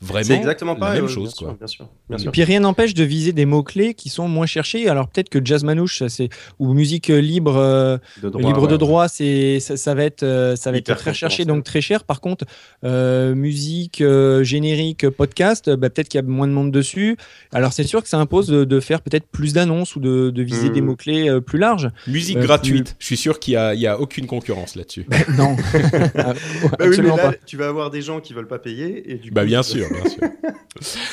vraiment 0.00 0.34
exactement 0.34 0.74
la 0.74 0.78
pareil. 0.80 1.00
même 1.00 1.08
chose, 1.10 1.34
bien 1.38 1.48
quoi. 1.48 1.48
Sûr, 1.48 1.58
bien 1.58 1.66
sûr, 1.66 1.88
bien 2.08 2.18
Et 2.18 2.20
sûr. 2.22 2.32
puis 2.32 2.44
rien 2.44 2.60
n'empêche 2.60 2.94
de 2.94 3.04
viser 3.04 3.32
des 3.32 3.44
mots-clés 3.46 3.94
qui 3.94 4.08
sont 4.08 4.28
moins 4.28 4.46
cherchés. 4.46 4.88
Alors 4.88 5.08
peut-être 5.08 5.28
que 5.28 5.44
jazz 5.44 5.64
manouche 5.64 6.02
c'est, 6.08 6.28
ou 6.58 6.72
musique 6.74 7.08
libre, 7.08 7.56
euh, 7.56 7.98
De 8.22 8.28
libre 8.38 8.66
de 8.66 8.72
ouais. 8.72 8.78
droit, 8.78 9.08
c'est, 9.08 9.60
ça, 9.60 9.76
ça 9.76 9.94
va 9.94 10.04
être, 10.04 10.22
euh, 10.22 10.56
ça 10.56 10.70
va 10.70 10.78
être 10.78 10.94
très 10.94 11.10
recherché, 11.10 11.44
donc 11.44 11.64
très 11.64 11.80
cher. 11.80 12.04
Par 12.04 12.20
contre, 12.20 12.44
euh, 12.84 13.34
musique, 13.34 14.00
euh, 14.00 14.42
générique, 14.44 15.08
podcast, 15.10 15.70
bah, 15.70 15.90
peut-être 15.90 16.08
qu'il 16.08 16.18
y 16.20 16.24
a 16.24 16.26
moins 16.26 16.46
de 16.46 16.52
monde 16.52 16.69
dessus. 16.70 17.16
Alors 17.52 17.72
c'est 17.72 17.84
sûr 17.84 18.02
que 18.02 18.08
ça 18.08 18.18
impose 18.18 18.46
de, 18.48 18.64
de 18.64 18.80
faire 18.80 19.02
peut-être 19.02 19.26
plus 19.26 19.52
d'annonces 19.52 19.96
ou 19.96 20.00
de, 20.00 20.30
de 20.30 20.42
viser 20.42 20.70
des 20.70 20.80
mots-clés 20.80 21.28
euh, 21.28 21.40
plus 21.40 21.58
larges. 21.58 21.88
Musique 22.06 22.36
Euh, 22.38 22.42
gratuite. 22.42 22.96
Je 22.98 23.06
suis 23.06 23.16
sûr 23.16 23.38
qu'il 23.38 23.54
y 23.54 23.86
a, 23.86 24.00
aucune 24.00 24.26
concurrence 24.26 24.76
là-dessus. 24.76 25.06
non, 25.36 25.56
Ah, 26.14 26.32
Bah 26.32 26.34
oui, 26.34 26.76
mais 26.78 26.86
absolument 26.86 27.16
là, 27.16 27.32
pas. 27.32 27.34
tu 27.46 27.56
vas 27.56 27.68
avoir 27.68 27.90
des 27.90 28.02
gens 28.02 28.20
qui 28.20 28.32
veulent 28.32 28.46
pas 28.48 28.58
payer 28.58 29.10
et 29.12 29.16
du 29.16 29.30
Bah 29.30 29.44
bien 29.44 29.62
sûr, 29.62 29.86
bien 29.90 30.08
sûr. 30.10 30.20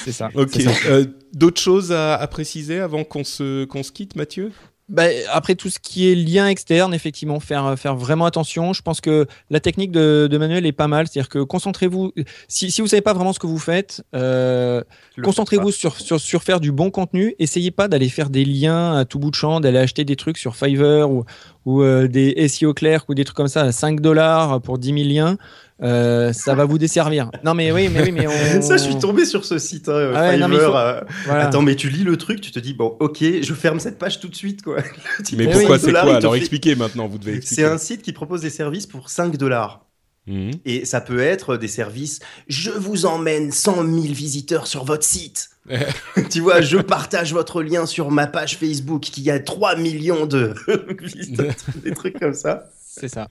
C'est 0.03 0.11
ça. 0.11 0.29
Ok. 0.35 0.49
c'est 0.53 0.61
ça. 0.61 0.71
Euh, 0.87 1.05
D'autres 1.33 1.61
choses 1.61 1.91
à, 1.91 2.15
à 2.15 2.27
préciser 2.27 2.79
avant 2.79 3.03
qu'on 3.03 3.23
se 3.23 3.65
qu'on 3.65 3.83
se 3.83 3.91
quitte, 3.91 4.15
Mathieu? 4.15 4.51
Bah, 4.89 5.03
après 5.33 5.55
tout 5.55 5.69
ce 5.69 5.79
qui 5.79 6.09
est 6.09 6.15
lien 6.15 6.47
externe, 6.47 6.93
effectivement, 6.93 7.41
faire, 7.41 7.77
faire 7.77 7.97
vraiment 7.97 8.25
attention. 8.25 8.71
Je 8.71 8.81
pense 8.81 9.01
que 9.01 9.27
la 9.49 9.59
technique 9.59 9.91
de, 9.91 10.29
de 10.31 10.37
Manuel 10.37 10.65
est 10.65 10.71
pas 10.71 10.87
mal. 10.87 11.07
C'est-à-dire 11.07 11.27
que 11.27 11.39
concentrez-vous. 11.39 12.13
Si, 12.47 12.71
si 12.71 12.79
vous 12.79 12.87
savez 12.87 13.01
pas 13.01 13.11
vraiment 13.11 13.33
ce 13.33 13.39
que 13.39 13.47
vous 13.47 13.59
faites, 13.59 14.01
euh, 14.15 14.81
concentrez-vous 15.21 15.71
sur, 15.71 15.99
sur, 15.99 16.21
sur 16.21 16.41
faire 16.43 16.61
du 16.61 16.71
bon 16.71 16.89
contenu. 16.89 17.35
Essayez 17.37 17.71
pas 17.71 17.89
d'aller 17.89 18.07
faire 18.07 18.29
des 18.29 18.45
liens 18.45 18.95
à 18.95 19.03
tout 19.03 19.19
bout 19.19 19.29
de 19.29 19.35
champ, 19.35 19.59
d'aller 19.59 19.79
acheter 19.79 20.05
des 20.05 20.15
trucs 20.15 20.37
sur 20.37 20.55
Fiverr 20.55 21.11
ou, 21.11 21.25
ou 21.65 21.81
euh, 21.81 22.07
des 22.07 22.47
SEO 22.47 22.73
Clerk 22.73 23.09
ou 23.09 23.13
des 23.13 23.25
trucs 23.25 23.35
comme 23.35 23.49
ça 23.49 23.63
à 23.63 23.73
5 23.73 23.99
dollars 23.99 24.61
pour 24.61 24.77
10 24.77 24.93
000 24.93 25.09
liens. 25.09 25.37
Euh, 25.83 26.33
ça 26.33 26.55
va 26.55 26.65
vous 26.65 26.77
desservir. 26.79 27.29
Non, 27.43 27.53
mais 27.53 27.71
oui, 27.71 27.87
mais 27.89 28.01
oui, 28.01 28.11
mais 28.11 28.25
on... 28.57 28.61
Ça, 28.61 28.77
je 28.77 28.83
suis 28.83 28.97
tombé 28.97 29.25
sur 29.25 29.45
ce 29.45 29.59
site, 29.59 29.89
hein, 29.89 30.11
Ah 30.15 30.21
ouais, 30.29 30.37
non, 30.37 30.47
mais 30.47 30.55
il 30.55 30.59
Fiverr. 30.59 30.71
faut- 30.71 30.77
euh, 30.77 31.01
Voilà. 31.25 31.45
Attends, 31.45 31.61
mais 31.61 31.75
tu 31.75 31.89
lis 31.89 32.03
le 32.03 32.17
truc, 32.17 32.41
tu 32.41 32.51
te 32.51 32.59
dis, 32.59 32.73
bon, 32.73 32.97
ok, 32.99 33.17
je 33.41 33.53
ferme 33.53 33.79
cette 33.79 33.99
page 33.99 34.19
tout 34.19 34.27
de 34.27 34.35
suite, 34.35 34.63
quoi. 34.63 34.77
Mais 35.33 35.37
Mais 35.37 35.43
pour 35.45 35.53
pourquoi 35.53 35.75
oui, 35.75 35.81
c'est 35.85 35.91
quoi 35.91 36.15
Alors 36.15 36.33
fait- 36.33 36.39
expliquez 36.39 36.75
maintenant, 36.75 37.07
vous 37.07 37.17
devez 37.19 37.35
expliquer. 37.35 37.61
C'est 37.61 37.67
un 37.67 37.77
site 37.77 38.01
qui 38.01 38.11
propose 38.11 38.41
des 38.41 38.49
services 38.49 38.87
pour 38.87 39.09
5 39.09 39.37
dollars. 39.37 39.85
Mhm. 40.25 40.51
Et 40.65 40.83
ça 40.83 40.99
peut 40.99 41.19
être 41.21 41.55
des 41.57 41.67
services, 41.69 42.19
je 42.47 42.71
vous 42.71 43.05
emmène 43.05 43.51
100 43.51 43.75
000 43.85 43.97
visiteurs 44.13 44.67
sur 44.67 44.83
votre 44.83 45.03
site. 45.05 45.49
tu 46.31 46.39
vois, 46.41 46.59
je 46.61 46.77
partage 46.77 47.33
votre 47.33 47.61
lien 47.61 47.85
sur 47.85 48.09
ma 48.09 48.25
page 48.27 48.57
Facebook 48.57 49.01
qui 49.01 49.29
a 49.29 49.39
3 49.39 49.75
millions 49.77 50.25
de 50.25 50.53
visiteurs, 51.01 51.53
des 51.83 51.91
trucs 51.91 52.19
comme 52.19 52.33
ça. 52.33 52.65
C'est 52.85 53.09
ça. 53.09 53.27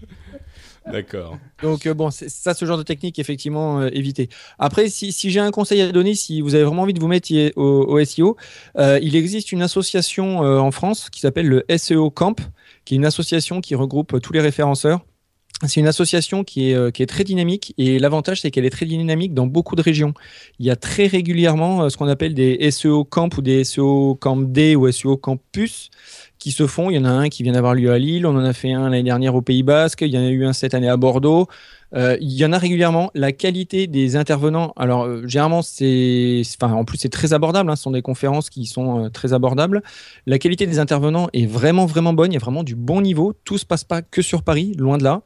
D'accord. 0.87 1.39
Donc 1.63 1.87
euh, 1.87 1.95
bon, 1.95 2.11
c'est 2.11 2.29
ça, 2.29 2.55
ce 2.55 2.65
genre 2.65 2.79
de 2.79 2.83
technique, 2.83 3.19
effectivement, 3.19 3.81
euh, 3.81 3.89
éviter. 3.93 4.29
Après, 4.59 4.89
si, 4.89 5.13
j'ai 5.13 5.41
un 5.41 5.51
conseil 5.51 5.81
à 5.81 5.91
donner, 5.91 6.15
si 6.15 6.41
vous 6.41 6.55
avez 6.55 6.65
vraiment 6.65 6.83
envie 6.83 6.95
de 6.95 7.01
vous 7.01 7.09
mettre 7.09 7.33
au, 7.57 8.05
SEO, 8.05 8.37
euh, 8.79 8.99
il 9.03 9.17
existe 9.17 9.53
une 9.53 9.63
association 9.63 10.39
en 10.39 10.71
France 10.71 11.11
qui 11.11 11.21
s'appelle 11.21 11.49
le 11.49 11.65
SEO 11.77 12.11
Camp, 12.11 12.41
qui 12.85 12.95
est 12.95 12.99
une 12.99 13.07
association 13.07 13.61
qui 13.61 13.75
regroupe 13.75 14.21
tous 14.21 14.33
les 14.33 14.41
référenceurs. 14.41 15.01
C'est 15.67 15.81
une 15.81 15.87
association 15.87 16.45
qui 16.45 16.71
est, 16.71 16.93
qui 16.93 17.03
est 17.03 17.07
très 17.07 17.25
dynamique 17.25 17.73
et 17.79 17.99
l'avantage 17.99 18.43
c'est 18.43 18.51
qu'elle 18.51 18.67
est 18.67 18.71
très 18.71 18.85
dynamique 18.85 19.33
dans 19.33 19.47
beaucoup 19.47 19.75
de 19.75 19.81
régions. 19.81 20.13
Il 20.59 20.67
y 20.67 20.71
a 20.71 20.77
très 20.77 21.07
régulièrement 21.07 21.89
ce 21.89 21.97
qu'on 21.97 22.09
appelle 22.09 22.35
des 22.35 22.71
SEO 22.71 23.05
Camp 23.05 23.35
ou 23.39 23.41
des 23.41 23.65
SEO 23.65 24.17
Camp 24.17 24.37
D 24.37 24.77
ou 24.77 24.91
SEO 24.93 25.17
Campus 25.17 25.91
se 26.53 26.67
font. 26.67 26.91
Il 26.91 26.97
y 26.97 26.99
en 26.99 27.05
a 27.05 27.11
un 27.11 27.29
qui 27.29 27.43
vient 27.43 27.53
d'avoir 27.53 27.75
lieu 27.75 27.93
à 27.93 27.99
Lille, 27.99 28.27
on 28.27 28.37
en 28.37 28.45
a 28.45 28.53
fait 28.53 28.73
un 28.73 28.85
l'année 28.85 29.03
dernière 29.03 29.35
au 29.35 29.43
Pays 29.43 29.63
Basque, 29.63 30.03
il 30.03 30.09
y 30.09 30.19
en 30.19 30.23
a 30.23 30.29
eu 30.29 30.45
un 30.45 30.53
cette 30.53 30.75
année 30.75 30.89
à 30.89 30.97
Bordeaux. 30.97 31.49
Euh, 31.95 32.17
il 32.21 32.33
y 32.33 32.45
en 32.45 32.53
a 32.53 32.59
régulièrement. 32.59 33.11
La 33.15 33.33
qualité 33.33 33.87
des 33.87 34.17
intervenants, 34.17 34.73
alors 34.77 35.05
euh, 35.05 35.27
généralement 35.27 35.63
c'est, 35.63 36.43
en 36.61 36.85
plus 36.85 36.99
c'est 36.99 37.09
très 37.09 37.33
abordable. 37.33 37.71
hein, 37.71 37.77
ce 37.77 37.85
sont 37.85 37.91
des 37.93 38.03
conférences 38.03 38.51
qui 38.51 38.67
sont 38.67 39.05
euh, 39.05 39.09
très 39.09 39.33
abordables. 39.33 39.83
La 40.27 40.39
qualité 40.39 40.67
des 40.67 40.79
intervenants 40.79 41.29
est 41.33 41.47
vraiment 41.47 41.87
vraiment 41.87 42.13
bonne. 42.13 42.33
Il 42.33 42.35
y 42.35 42.39
a 42.39 42.41
vraiment 42.41 42.65
du 42.65 42.75
bon 42.75 43.01
niveau. 43.01 43.35
Tout 43.45 43.59
se 43.59 43.67
passe 43.67 43.85
pas 43.85 44.03
que 44.03 44.23
sur 44.23 44.43
Paris, 44.43 44.75
loin 44.79 44.99
de 44.99 45.05
là. 45.05 45.23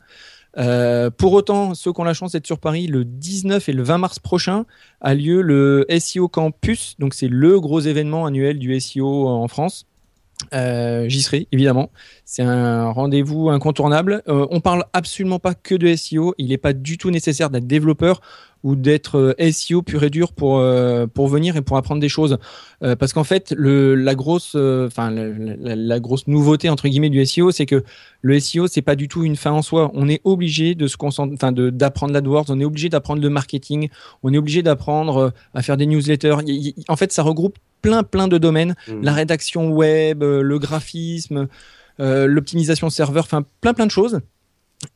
Pour 1.19 1.33
autant, 1.33 1.75
ceux 1.75 1.93
qui 1.93 2.01
ont 2.01 2.05
la 2.05 2.15
chance 2.15 2.33
d'être 2.33 2.47
sur 2.47 2.59
Paris, 2.59 2.89
le 2.89 3.05
19 3.05 3.69
et 3.69 3.73
le 3.73 3.83
20 3.83 3.99
mars 3.99 4.19
prochain 4.19 4.65
a 5.01 5.15
lieu 5.15 5.43
le 5.43 5.87
SEO 5.99 6.29
Campus. 6.29 6.97
Donc 6.99 7.15
c'est 7.15 7.29
le 7.29 7.61
gros 7.61 7.81
événement 7.81 8.27
annuel 8.27 8.59
du 8.59 8.79
SEO 8.81 9.29
en 9.29 9.49
France. 9.49 9.87
Euh, 10.53 11.09
J'y 11.09 11.23
serai 11.23 11.49
évidemment. 11.53 11.91
C'est 12.25 12.43
un 12.43 12.91
rendez-vous 12.91 13.51
incontournable. 13.51 14.23
Euh, 14.29 14.47
on 14.51 14.61
parle 14.61 14.85
absolument 14.93 15.39
pas 15.39 15.55
que 15.55 15.75
de 15.75 15.95
SEO. 15.95 16.35
Il 16.39 16.49
n'est 16.49 16.59
pas 16.59 16.73
du 16.73 16.99
tout 16.99 17.11
nécessaire 17.11 17.51
d'être 17.51 17.67
développeur 17.67 18.21
ou 18.63 18.77
d'être 18.77 19.17
euh, 19.41 19.51
SEO 19.53 19.83
pur 19.83 20.03
et 20.03 20.11
dur 20.11 20.33
pour 20.33 20.59
euh, 20.59 21.07
pour 21.07 21.29
venir 21.29 21.57
et 21.57 21.63
pour 21.63 21.77
apprendre 21.77 22.01
des 22.01 22.09
choses. 22.09 22.39
Euh, 22.83 22.97
parce 22.97 23.13
qu'en 23.13 23.25
fait, 23.25 23.55
le, 23.57 23.95
la 23.95 24.15
grosse, 24.15 24.53
euh, 24.55 24.89
la, 24.97 25.11
la- 25.11 25.77
la 25.77 26.01
grosse 26.01 26.27
nouveauté 26.27 26.69
entre 26.69 26.89
guillemets 26.89 27.11
du 27.11 27.25
SEO, 27.25 27.51
c'est 27.53 27.67
que 27.67 27.83
le 28.23 28.39
SEO 28.41 28.67
c'est 28.67 28.83
pas 28.83 28.97
du 28.97 29.09
tout 29.09 29.25
une 29.25 29.37
fin 29.37 29.51
en 29.53 29.63
soi. 29.63 29.91
On 29.95 30.09
est 30.09 30.21
obligé 30.25 30.75
de 30.75 30.87
se 30.87 30.97
concentrer, 30.97 31.35
enfin 31.35 31.53
de 31.53 31.71
d'apprendre 31.71 32.13
l'AdWords. 32.13 32.47
On 32.51 32.61
est 32.61 32.65
obligé 32.65 32.89
d'apprendre 32.89 33.23
le 33.23 33.31
marketing. 33.31 33.89
On 34.23 34.33
est 34.33 34.39
obligé 34.39 34.63
d'apprendre 34.63 35.33
à 35.55 35.63
faire 35.63 35.77
des 35.77 35.87
newsletters. 35.87 36.37
Il- 36.47 36.75
il- 36.77 36.85
en 36.89 36.97
fait, 36.97 37.13
ça 37.13 37.23
regroupe 37.23 37.57
plein 37.83 38.03
plein 38.03 38.29
de 38.29 38.37
domaines 38.39 38.75
Mm. 38.89 39.03
la 39.03 39.13
rédaction 39.15 39.71
web, 39.71 40.23
le 40.23 40.59
graphisme, 40.59 41.49
l'optimisation 41.99 42.91
serveur, 42.91 43.25
enfin 43.25 43.45
plein 43.61 43.75
plein 43.75 43.87
de 43.87 43.91
choses. 43.91 44.21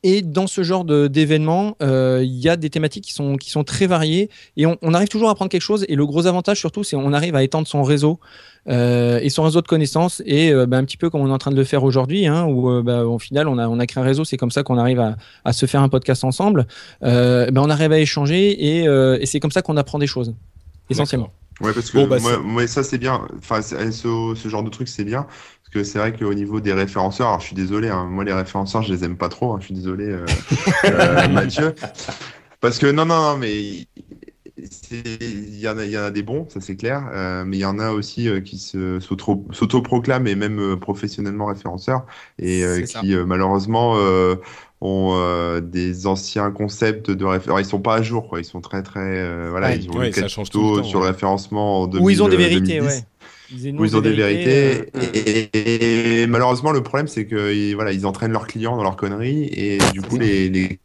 Et 0.01 0.21
dans 0.23 0.47
ce 0.47 0.63
genre 0.63 0.83
de- 0.83 1.07
d'événements, 1.07 1.77
euh, 1.83 2.21
il 2.23 2.33
y 2.39 2.49
a 2.49 2.55
des 2.57 2.71
thématiques 2.71 3.03
qui 3.03 3.13
sont, 3.13 3.35
qui 3.37 3.51
sont 3.51 3.63
très 3.63 3.85
variées 3.85 4.29
et 4.57 4.65
on, 4.65 4.77
on 4.81 4.93
arrive 4.95 5.09
toujours 5.09 5.29
à 5.29 5.31
apprendre 5.31 5.49
quelque 5.51 5.61
chose. 5.61 5.85
Et 5.87 5.95
le 5.95 6.05
gros 6.07 6.25
avantage 6.25 6.57
surtout, 6.57 6.83
c'est 6.83 6.95
on 6.95 7.13
arrive 7.13 7.35
à 7.35 7.43
étendre 7.43 7.67
son 7.67 7.83
réseau 7.83 8.19
euh, 8.67 9.19
et 9.21 9.29
son 9.29 9.43
réseau 9.43 9.61
de 9.61 9.67
connaissances 9.67 10.23
et 10.25 10.51
euh, 10.51 10.65
bah, 10.65 10.77
un 10.77 10.83
petit 10.85 10.97
peu 10.97 11.11
comme 11.11 11.21
on 11.21 11.27
est 11.29 11.31
en 11.31 11.37
train 11.37 11.51
de 11.51 11.55
le 11.55 11.63
faire 11.63 11.83
aujourd'hui, 11.83 12.25
hein, 12.25 12.45
où 12.45 12.69
euh, 12.69 12.81
bah, 12.81 13.05
au 13.05 13.19
final 13.19 13.47
on 13.47 13.59
a, 13.59 13.67
on 13.67 13.79
a 13.79 13.85
créé 13.85 14.01
un 14.01 14.05
réseau, 14.05 14.25
c'est 14.25 14.37
comme 14.37 14.49
ça 14.51 14.63
qu'on 14.63 14.79
arrive 14.79 14.99
à, 14.99 15.17
à 15.43 15.53
se 15.53 15.67
faire 15.67 15.81
un 15.81 15.89
podcast 15.89 16.23
ensemble. 16.23 16.65
Euh, 17.03 17.51
bah, 17.51 17.61
on 17.63 17.69
arrive 17.69 17.91
à 17.91 17.99
échanger 17.99 18.79
et, 18.79 18.87
euh, 18.87 19.19
et 19.21 19.27
c'est 19.27 19.39
comme 19.39 19.51
ça 19.51 19.61
qu'on 19.61 19.77
apprend 19.77 19.99
des 19.99 20.07
choses 20.07 20.33
essentiellement. 20.89 21.29
Ouais, 21.61 21.71
parce 21.73 21.89
que 21.89 21.97
Bon, 21.99 22.07
bah, 22.07 22.17
moi, 22.43 22.67
ça 22.67 22.83
c'est 22.83 22.97
bien. 22.97 23.21
Enfin, 23.37 23.61
ce 23.61 24.35
genre 24.49 24.63
de 24.63 24.69
truc 24.69 24.87
c'est 24.89 25.05
bien. 25.05 25.25
Que 25.75 25.83
c'est 25.83 25.99
vrai 25.99 26.13
qu'au 26.13 26.33
niveau 26.33 26.61
des 26.61 26.71
référenceurs, 26.71 27.27
alors 27.27 27.41
je 27.41 27.47
suis 27.47 27.55
désolé, 27.55 27.89
hein, 27.89 28.05
moi 28.09 28.23
les 28.23 28.31
référenceurs 28.31 28.81
je 28.81 28.93
les 28.93 29.03
aime 29.03 29.17
pas 29.17 29.27
trop. 29.27 29.51
hein, 29.51 29.57
je 29.59 29.65
suis 29.65 29.73
désolé, 29.73 30.05
euh, 30.07 30.25
euh, 30.85 31.27
Mathieu. 31.27 31.75
Parce 32.61 32.77
que 32.79 32.87
non, 32.89 33.05
non, 33.05 33.21
non, 33.33 33.37
mais 33.37 33.85
il 34.91 35.59
y 35.59 35.67
en 35.67 35.77
a, 35.77 35.83
il 35.83 35.91
y 35.91 35.97
en 35.97 36.03
a 36.03 36.11
des 36.11 36.23
bons, 36.23 36.47
ça 36.49 36.61
c'est 36.61 36.77
clair. 36.77 37.09
euh, 37.13 37.43
mais 37.45 37.57
il 37.57 37.59
y 37.59 37.65
en 37.65 37.77
a 37.77 37.91
aussi 37.91 38.29
euh, 38.29 38.39
qui 38.39 38.57
s'autoproclament 38.57 40.27
et 40.27 40.35
même 40.35 40.59
euh, 40.59 40.77
professionnellement 40.77 41.47
référenceurs 41.47 42.05
et 42.39 42.63
euh, 42.63 42.81
qui 42.83 43.13
euh, 43.13 43.25
malheureusement 43.25 43.95
euh, 43.97 44.35
ont 44.81 45.11
euh, 45.15 45.59
des 45.61 46.07
anciens 46.07 46.51
concepts 46.51 47.11
de 47.11 47.25
référencement. 47.25 47.59
Ils 47.59 47.65
sont 47.65 47.81
pas 47.81 47.95
à 47.95 48.01
jour, 48.01 48.29
quoi. 48.29 48.39
Ils 48.39 48.45
sont 48.45 48.61
très 48.61 48.81
très 48.83 49.01
euh, 49.01 49.47
voilà, 49.49 49.69
Ouais. 49.69 49.79
ils 49.79 49.89
ont 49.89 49.97
Ouais, 49.97 50.07
une 50.07 50.13
ça 50.13 50.27
change 50.27 50.49
tout 50.49 50.59
plutôt 50.59 50.75
le 50.77 50.81
temps, 50.83 50.87
sur 50.87 50.99
ouais. 50.99 51.05
le 51.07 51.11
référencement 51.11 51.81
en 51.81 51.87
2000, 51.87 52.05
Où 52.05 52.09
ils 52.09 52.23
ont 52.23 52.27
des 52.29 52.37
vérités, 52.37 52.79
2010 52.79 52.81
ouais. 52.81 53.03
Ils, 53.49 53.73
où 53.77 53.85
ils 53.85 53.95
ont 53.97 54.01
des 54.01 54.13
vérités. 54.13 54.85
euh, 54.95 55.11
Et, 55.13 55.49
et- 55.53 56.21
et 56.23 56.27
malheureusement, 56.27 56.71
le 56.71 56.83
problème, 56.83 57.07
c'est 57.07 57.27
que 57.27 57.73
voilà, 57.75 57.91
ils 57.93 58.05
entraînent 58.05 58.31
leurs 58.31 58.47
clients 58.47 58.77
dans 58.77 58.83
leurs 58.83 58.97
conneries 58.97 59.45
et 59.53 59.89
du 59.89 60.01
coup, 60.03 60.17
les, 60.17 60.49
les 60.49 60.79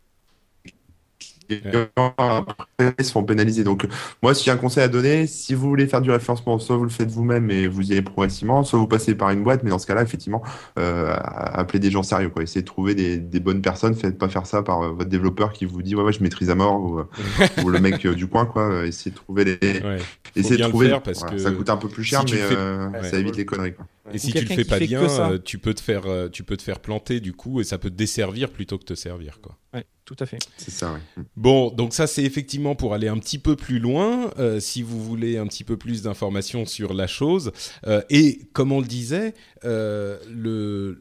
se 1.59 3.11
font 3.13 3.25
pénaliser. 3.25 3.65
Donc, 3.65 3.87
moi, 4.23 4.35
si 4.35 4.45
j'ai 4.45 4.51
un 4.51 4.57
conseil 4.57 4.83
à 4.85 4.89
donner, 4.89 5.27
si 5.27 5.55
vous 5.55 5.69
voulez 5.69 5.87
faire 5.87 6.01
du 6.01 6.11
référencement, 6.11 6.59
soit 6.59 6.77
vous 6.77 6.85
le 6.85 6.91
faites 6.91 7.11
vous-même 7.11 7.51
et 7.51 7.67
vous 7.67 7.89
y 7.89 7.93
allez 7.93 8.03
progressivement, 8.03 8.63
soit 8.65 8.79
vous 8.79 8.87
passez 8.87 9.15
par 9.15 9.31
une 9.31 9.43
boîte. 9.43 9.63
Mais 9.63 9.71
dans 9.71 9.79
ce 9.79 9.87
cas-là, 9.87 10.03
effectivement, 10.03 10.43
euh, 10.79 11.15
appelez 11.23 11.79
des 11.79 11.91
gens 11.91 12.03
sérieux, 12.03 12.29
quoi. 12.31 12.43
Essayez 12.43 12.63
de 12.63 12.67
trouver 12.67 12.95
des, 12.95 13.17
des 13.19 13.41
bonnes 13.41 13.63
personnes. 13.63 13.95
Faites 13.95 14.19
pas 14.19 14.29
faire 14.29 14.47
ça 14.47 14.63
par 14.63 14.83
euh, 14.83 14.91
votre 14.91 15.09
développeur 15.11 15.53
qui 15.53 15.65
vous 15.65 15.83
dit, 15.83 15.95
ouais, 15.95 16.03
ouais, 16.03 16.13
je 16.13 16.23
maîtrise 16.23 16.51
à 16.51 16.55
mort 16.55 16.81
ou, 16.81 16.99
euh, 17.01 17.05
ou 17.65 17.69
le 17.71 17.81
mec 17.81 18.07
du 18.07 18.27
coin, 18.27 18.47
quoi. 18.47 18.87
Essayez 18.87 19.11
de 19.11 19.17
trouver 19.17 19.45
les, 19.45 19.59
Ouais. 19.81 19.99
essayez 20.37 20.57
bien 20.57 20.67
de 20.67 20.69
le 20.69 20.69
trouver. 20.71 20.89
faire 20.89 21.03
parce 21.03 21.21
voilà, 21.21 21.35
que 21.37 21.43
ça 21.43 21.51
coûte 21.51 21.71
un 21.71 21.77
peu 21.77 21.89
plus 21.89 22.05
cher, 22.05 22.23
si 22.27 22.35
mais 22.35 22.41
fais- 22.41 22.55
euh, 22.57 22.89
Ouais. 22.91 23.05
ça 23.09 23.19
évite 23.19 23.37
les 23.37 23.45
conneries, 23.45 23.75
quoi. 23.75 23.87
Et 24.13 24.19
si 24.19 24.33
tu 24.33 24.41
le 24.41 24.47
fais 24.47 24.65
pas 24.65 24.79
fait 24.79 24.87
bien, 24.87 25.07
tu 25.45 25.59
peux 25.59 25.73
te 25.75 25.81
faire, 25.81 26.03
tu 26.33 26.43
peux 26.43 26.57
te 26.57 26.63
faire 26.63 26.81
planter 26.81 27.21
du 27.21 27.33
coup, 27.33 27.61
et 27.61 27.65
ça 27.65 27.79
peut 27.79 27.91
te 27.91 27.95
desservir 27.95 28.51
plutôt 28.51 28.77
que 28.79 28.85
te 28.85 28.95
servir, 28.95 29.41
quoi. 29.41 29.57
Ouais, 29.75 29.85
tout 30.13 30.25
à 30.25 30.27
fait. 30.27 30.39
C'est 30.57 30.73
ça, 30.73 30.93
ouais. 30.93 31.23
Bon, 31.37 31.71
donc 31.71 31.95
ça 31.95 32.09
c'est 32.09 32.25
effectivement 32.25 32.75
pour 32.75 32.95
aller 32.95 33.07
un 33.07 33.19
petit 33.19 33.39
peu 33.39 33.55
plus 33.55 33.79
loin, 33.79 34.31
euh, 34.41 34.59
si 34.59 34.83
vous 34.83 35.01
voulez 35.01 35.39
un 35.39 35.47
petit 35.47 35.63
peu 35.63 35.77
plus 35.77 36.03
d'informations 36.03 36.67
sur 36.67 36.95
la 36.95 37.07
chose. 37.07 37.53
Euh, 37.87 38.03
et 38.11 38.41
comme 38.53 38.73
on 38.73 38.81
le 38.81 38.87
disait, 38.89 39.35
euh, 39.65 40.19
le, 40.29 40.99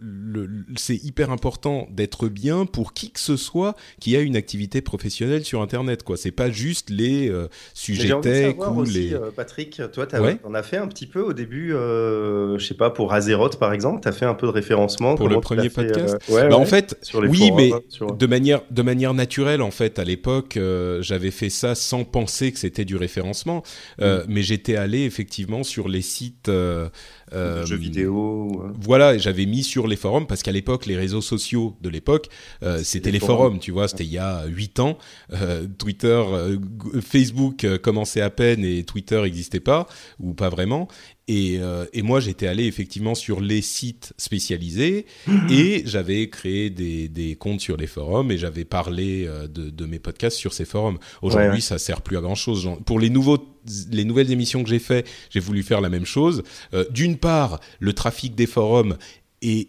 c'est 0.78 1.04
hyper 1.04 1.32
important 1.32 1.88
d'être 1.92 2.28
bien 2.28 2.66
pour 2.68 2.94
qui 2.94 3.10
que 3.12 3.20
ce 3.20 3.36
soit 3.36 3.76
qui 4.00 4.16
a 4.16 4.20
une 4.20 4.36
activité 4.36 4.82
professionnelle 4.82 5.44
sur 5.44 5.62
Internet. 5.64 6.04
quoi. 6.04 6.16
C'est 6.16 6.30
pas 6.32 6.52
juste 6.52 6.92
les 6.92 7.30
euh, 7.32 7.48
sujets 7.74 8.14
tech 8.22 8.56
ou 8.60 8.82
aussi, 8.82 8.94
les... 9.10 9.14
euh, 9.16 9.32
Patrick, 9.36 9.82
toi, 9.92 10.06
t'as- 10.06 10.22
Ouais. 10.22 10.38
on 10.44 10.54
a 10.54 10.62
fait 10.62 10.78
un 10.78 10.88
petit 10.88 11.08
peu 11.08 11.22
au 11.22 11.34
début, 11.34 11.74
euh, 11.74 12.60
je 12.60 12.66
sais 12.68 12.74
pas, 12.76 12.90
pour 12.92 13.12
Azeroth 13.14 13.58
par 13.58 13.74
exemple, 13.74 14.02
tu 14.02 14.08
as 14.08 14.12
fait 14.12 14.26
un 14.26 14.36
peu 14.36 14.46
de 14.46 14.52
référencement? 14.52 15.16
Pour 15.16 15.30
le 15.30 15.40
premier 15.40 15.70
fait, 15.70 15.88
podcast? 15.88 16.18
euh, 16.30 16.34
ouais, 16.36 16.42
Bah, 16.44 16.50
ouais, 16.50 16.54
En 16.62 16.66
fait, 16.66 16.96
sur 17.02 17.22
les 17.22 17.30
oui, 17.30 17.38
forums, 17.40 17.56
mais 17.58 17.72
hein, 17.74 17.80
sur- 17.90 18.12
de 18.14 18.26
manière 18.28 18.62
de 18.70 18.82
manière 18.82 18.99
naturelle 19.08 19.62
en 19.62 19.72
fait. 19.72 20.00
À 20.00 20.04
l'époque, 20.04 20.58
euh, 20.58 21.02
j'avais 21.02 21.32
fait 21.32 21.50
ça 21.50 21.76
sans 21.76 22.04
penser 22.04 22.52
que 22.52 22.60
c'était 22.60 22.86
du 22.86 22.96
référencement, 22.96 23.64
euh, 24.02 24.24
mais 24.28 24.44
j'étais 24.44 24.76
allé 24.76 25.04
effectivement 25.04 25.64
sur 25.64 25.88
les 25.88 26.02
sites 26.02 26.50
euh, 26.50 26.90
de 27.34 27.66
jeux 27.66 27.76
vidéo. 27.76 28.64
Voilà, 28.80 29.18
j'avais 29.18 29.46
mis 29.46 29.64
sur 29.64 29.88
les 29.88 29.96
forums 29.96 30.28
parce 30.28 30.44
qu'à 30.44 30.52
l'époque, 30.52 30.86
les 30.86 30.98
réseaux 30.98 31.22
sociaux 31.22 31.76
de 31.82 31.90
l'époque, 31.90 32.30
c'était 32.84 33.12
les 33.12 33.14
les 33.14 33.20
forums. 33.20 33.38
forums, 33.38 33.60
tu 33.60 33.72
vois, 33.72 33.88
c'était 33.88 34.06
il 34.06 34.12
y 34.12 34.18
a 34.18 34.46
huit 34.46 34.80
ans. 34.80 34.98
Twitter, 35.78 36.24
Facebook 37.02 37.66
commençait 37.82 38.22
à 38.22 38.30
peine 38.30 38.64
et 38.64 38.84
Twitter 38.84 39.22
n'existait 39.22 39.60
pas 39.60 39.88
ou 40.20 40.34
pas 40.34 40.50
vraiment. 40.50 40.88
Et, 41.32 41.60
euh, 41.60 41.86
et 41.94 42.02
moi, 42.02 42.20
j'étais 42.20 42.48
allé 42.48 42.66
effectivement 42.66 43.14
sur 43.14 43.40
les 43.40 43.62
sites 43.62 44.14
spécialisés 44.18 45.06
et 45.52 45.84
j'avais 45.86 46.28
créé 46.30 46.72
des, 46.72 47.08
des 47.08 47.36
comptes 47.36 47.62
sur 47.62 47.78
les 47.78 47.86
forums 47.86 48.32
et 48.32 48.38
j'avais 48.40 48.66
parlé 48.66 49.26
euh, 49.28 49.48
de, 49.48 49.70
de 49.70 49.86
mes 49.86 50.00
podcasts 50.00 50.38
sur 50.38 50.54
ces 50.54 50.66
forums. 50.66 50.98
Aujourd'hui, 51.22 51.48
Ouais, 51.50 51.54
ouais. 51.56 51.62
ça 51.62 51.78
sert 51.78 52.02
plus 52.02 52.18
à 52.18 52.22
grand 52.22 52.34
chose. 52.34 52.68
Pour 52.86 53.00
les 53.00 53.12
nouveaux, 53.12 53.38
les 53.92 54.06
nouvelles 54.06 54.32
émissions 54.32 54.64
que 54.64 54.70
j'ai 54.70 54.80
fait, 54.80 55.08
j'ai 55.30 55.40
voulu 55.40 55.62
faire 55.62 55.82
la 55.82 55.90
même 55.90 56.06
chose. 56.06 56.42
Euh, 56.74 56.86
D'une 56.90 57.18
part, 57.18 57.60
le 57.80 57.94
trafic 57.94 58.34
des 58.34 58.48
forums 58.48 58.98
est 59.44 59.68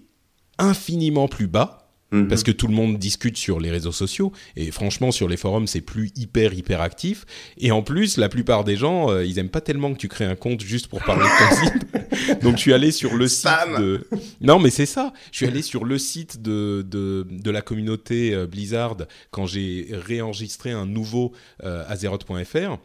infiniment 0.59 1.29
plus 1.29 1.47
bas 1.47 1.80
Mhm. 2.13 2.29
parce 2.29 2.43
que 2.43 2.51
tout 2.51 2.67
le 2.67 2.75
monde 2.75 2.99
discute 2.99 3.37
sur 3.37 3.61
les 3.61 3.71
réseaux 3.71 3.93
sociaux 3.93 4.33
et 4.57 4.71
franchement 4.71 5.13
sur 5.13 5.29
les 5.29 5.37
forums 5.37 5.67
c'est 5.67 5.81
plus 5.81 6.11
hyper 6.17 6.55
hyper 6.55 6.81
actif. 6.81 7.25
Et 7.59 7.71
en 7.71 7.83
plus 7.83 8.17
la 8.17 8.29
plupart 8.29 8.65
des 8.65 8.77
gens 8.77 9.11
euh, 9.11 9.25
ils 9.25 9.39
aiment 9.39 9.49
pas 9.49 9.61
tellement 9.61 9.93
que 9.93 9.99
tu 9.99 10.09
crées 10.09 10.25
un 10.25 10.35
compte 10.35 10.61
juste 10.61 10.89
pour 10.89 11.03
parler 11.03 11.25
de 11.25 11.39
ton 11.39 11.65
site. 11.65 12.43
Donc 12.43 12.57
je 12.57 12.61
suis 12.61 12.73
allé 12.73 12.91
sur 12.91 13.15
le 13.17 13.29
site 13.29 13.51
de 13.79 14.07
non 14.41 14.59
mais 14.59 14.71
c'est 14.71 14.87
ça. 14.87 15.13
Je 15.31 15.37
suis 15.39 15.47
allé 15.47 15.63
sur 15.63 15.85
le 15.85 15.99
site 15.99 16.43
de 16.43 16.85
de, 16.87 17.27
de 17.31 17.51
la 17.51 17.63
communauté 17.63 18.35
euh, 18.35 18.47
Blizzard 18.47 18.97
quand 19.31 19.47
j'ai 19.47 19.89
réenregistré 19.93 20.71
un 20.73 20.87
nouveau 20.87 21.33
euh, 21.65 21.85
Azeroth.fr 21.89 22.79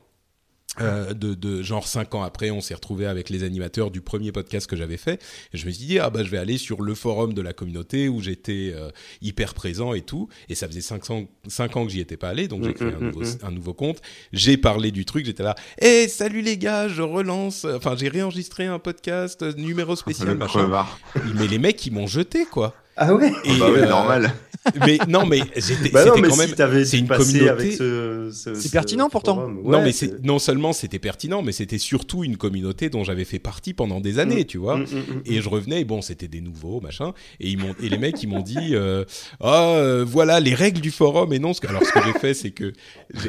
euh, 0.81 1.13
de, 1.13 1.33
de 1.33 1.61
genre 1.61 1.87
cinq 1.87 2.15
ans 2.15 2.23
après, 2.23 2.51
on 2.51 2.61
s'est 2.61 2.73
retrouvé 2.73 3.05
avec 3.05 3.29
les 3.29 3.43
animateurs 3.43 3.91
du 3.91 4.01
premier 4.01 4.31
podcast 4.31 4.67
que 4.67 4.75
j'avais 4.75 4.97
fait. 4.97 5.21
Et 5.53 5.57
je 5.57 5.65
me 5.65 5.71
suis 5.71 5.85
dit 5.85 5.99
ah 5.99 6.09
bah 6.09 6.23
je 6.23 6.29
vais 6.29 6.37
aller 6.37 6.57
sur 6.57 6.81
le 6.81 6.95
forum 6.95 7.33
de 7.33 7.41
la 7.41 7.53
communauté 7.53 8.09
où 8.09 8.21
j'étais 8.21 8.71
euh, 8.75 8.89
hyper 9.21 9.53
présent 9.53 9.93
et 9.93 10.01
tout. 10.01 10.27
Et 10.49 10.55
ça 10.55 10.67
faisait 10.67 10.81
cinq 10.81 11.09
ans, 11.09 11.25
cinq 11.47 11.75
ans 11.77 11.85
que 11.85 11.91
j'y 11.91 11.99
étais 11.99 12.17
pas 12.17 12.29
allé, 12.29 12.47
donc 12.47 12.63
j'ai 12.63 12.69
Mm, 12.71 12.73
créé 12.73 12.91
mm, 12.91 12.95
un 12.95 12.99
nouveau, 12.99 13.21
mm, 13.21 13.37
un 13.43 13.51
nouveau 13.51 13.73
compte. 13.73 14.01
J'ai 14.33 14.57
parlé 14.57 14.91
du 14.91 15.05
truc, 15.05 15.25
j'étais 15.25 15.43
là. 15.43 15.55
Eh 15.81 16.07
salut 16.07 16.41
les 16.41 16.57
gars, 16.57 16.87
je 16.87 17.01
relance. 17.01 17.65
Enfin 17.65 17.95
j'ai 17.97 18.09
réenregistré 18.09 18.65
un 18.65 18.79
podcast 18.79 19.41
euh, 19.41 19.53
numéro 19.53 19.95
spécial 19.95 20.27
Le 20.29 20.35
machin. 20.35 20.59
crevard. 20.59 20.99
Mais 21.35 21.47
les 21.47 21.59
mecs 21.59 21.85
ils 21.85 21.91
m'ont 21.93 22.07
jeté 22.07 22.45
quoi. 22.45 22.73
Ah 22.97 23.13
ouais 23.13 23.31
Et, 23.43 23.57
bah 23.57 23.69
ouais, 23.71 23.79
euh, 23.83 23.89
normal. 23.89 24.33
Mais 24.87 24.97
non 25.07 25.25
mais 25.27 25.39
Bah 25.41 25.45
c'était 25.57 25.91
mais 25.93 26.05
quand 26.05 26.15
si 26.15 26.21
même. 26.61 26.85
c'est 26.85 26.97
une 26.97 27.07
communauté. 27.07 27.49
avec 27.49 27.71
ce, 27.73 28.29
ce- 28.33 28.55
C'est 28.55 28.67
ce 28.67 28.71
pertinent, 28.71 29.09
pourtant. 29.09 29.47
non, 29.47 29.81
mais 29.83 29.91
c'est 29.91 30.23
non 30.23 30.39
seulement 30.39 30.73
c'était 30.73 30.97
pertinent, 30.97 31.43
mais 31.43 31.51
c'était 31.51 31.77
surtout 31.77 32.23
une 32.23 32.35
communauté 32.37 32.89
dont 32.89 33.03
j'avais 33.03 33.25
fait 33.25 33.37
partie 33.37 33.73
pendant 33.75 33.99
des 33.99 34.17
années, 34.17 34.45
tu 34.45 34.57
vois. 34.57 34.77
Mm, 34.77 34.81
mm, 34.81 34.85
mm. 35.17 35.21
Et 35.25 35.41
je 35.41 35.49
revenais, 35.49 35.81
et 35.81 35.85
bon, 35.85 36.01
c'était 36.01 36.27
des 36.27 36.41
nouveaux, 36.41 36.81
machin. 36.81 37.13
Et 37.39 37.49
ils 37.49 37.59
m'ont, 37.59 37.75
et 37.79 37.89
les 37.89 37.97
mecs, 37.99 38.23
ils 38.23 38.27
m'ont 38.27 38.41
dit, 38.41 38.57
euh, 38.71 39.03
ah, 39.39 39.73
euh, 39.75 40.03
voilà 40.07 40.39
les 40.39 40.55
règles 40.55 40.81
du 40.81 40.89
forum 40.89 41.31
énoncent. 41.31 41.59
que- 41.59 41.67
Alors, 41.67 41.83
ce 41.83 41.91
que 41.91 41.99
j'ai 42.03 42.17
fait, 42.19 42.33
c'est 42.33 42.51
que 42.51 42.73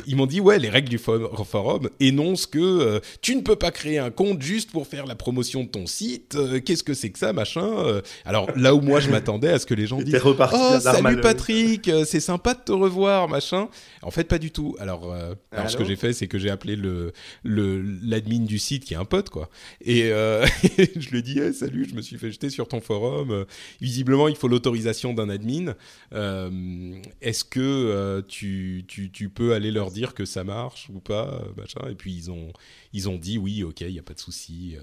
ils 0.07 0.17
m'ont 0.17 0.27
dit, 0.27 0.41
ouais, 0.41 0.59
les 0.59 0.71
règles 0.71 0.89
du 0.89 0.99
for- 0.99 1.47
forum 1.47 1.91
énoncent 2.01 2.47
que 2.47 2.59
euh, 2.59 3.01
tu 3.21 3.37
ne 3.37 3.43
peux 3.43 3.57
pas 3.57 3.73
créer 3.73 3.99
un 3.99 4.11
compte 4.11 4.41
juste 4.41 4.71
pour 4.71 4.87
faire 4.87 5.05
la 5.07 5.17
promotion 5.17 5.65
de 5.65 5.69
ton 5.69 5.87
site. 5.87 6.35
Euh, 6.37 6.61
Qu'est-ce 6.61 6.83
que 6.85 6.95
c'est 6.95 7.11
que 7.11 7.19
ça, 7.19 7.35
machin. 7.35 8.01
Alors 8.25 8.49
là 8.57 8.75
où 8.75 8.81
moi 8.81 9.01
je 9.01 9.11
m'attendais 9.11 9.56
à 9.57 9.59
ce 9.59 9.67
que 9.67 9.75
les 9.75 9.87
gens 9.87 10.01
disent, 10.01 10.15
reparti 10.17 10.57
oh 10.59 10.81
salut. 10.81 11.21
Patrick, 11.21 11.89
euh, 11.89 12.05
c'est 12.05 12.21
sympa 12.21 12.55
de 12.55 12.61
te 12.61 12.73
revoir, 12.73 13.29
machin. 13.29 13.69
En 14.03 14.11
fait, 14.11 14.25
pas 14.25 14.39
du 14.39 14.51
tout. 14.51 14.77
Alors, 14.79 15.13
euh, 15.13 15.35
alors 15.53 15.71
ce 15.71 15.77
que 15.77 15.85
j'ai 15.85 15.97
fait, 15.97 16.13
c'est 16.13 16.29
que 16.29 16.39
j'ai 16.39 16.51
appelé 16.51 16.77
le 16.77 17.13
le 17.43 17.83
l'admin 18.03 18.45
du 18.45 18.59
site 18.59 18.85
qui 18.85 18.95
est 18.95 18.97
un 18.97 19.05
pote, 19.05 19.31
quoi. 19.31 19.51
Et 19.81 20.05
euh, 20.13 20.47
je 20.97 21.11
lui 21.11 21.19
ai 21.19 21.23
dit, 21.23 21.39
Eh, 21.39 21.53
salut, 21.53 21.87
je 21.89 21.95
me 21.95 22.03
suis 22.03 22.17
fait 22.17 22.31
jeter 22.31 22.51
sur 22.51 22.69
ton 22.69 22.81
forum. 22.81 23.45
Visiblement, 23.81 24.29
il 24.29 24.37
faut 24.37 24.49
l'autorisation 24.49 25.15
d'un 25.15 25.29
admin. 25.29 25.75
Euh, 26.13 26.95
Est-ce 27.21 27.45
que 27.45 27.61
euh, 27.61 28.23
tu, 28.27 28.85
tu, 28.87 29.11
tu 29.11 29.29
peux 29.29 29.55
aller 29.55 29.71
leur 29.71 29.91
dire 29.91 30.15
que 30.15 30.25
ça 30.25 30.45
marche 30.45 30.89
ou 30.95 31.01
pas, 31.01 31.43
machin? 31.57 31.89
Et 31.91 31.95
puis 31.95 32.15
ils 32.15 32.31
ont 32.31 32.53
ils 32.93 33.09
ont 33.09 33.17
dit 33.17 33.39
oui, 33.39 33.63
ok, 33.63 33.81
il 33.81 33.91
y 33.91 33.99
a 33.99 34.03
pas 34.03 34.15
de 34.15 34.21
souci. 34.21 34.77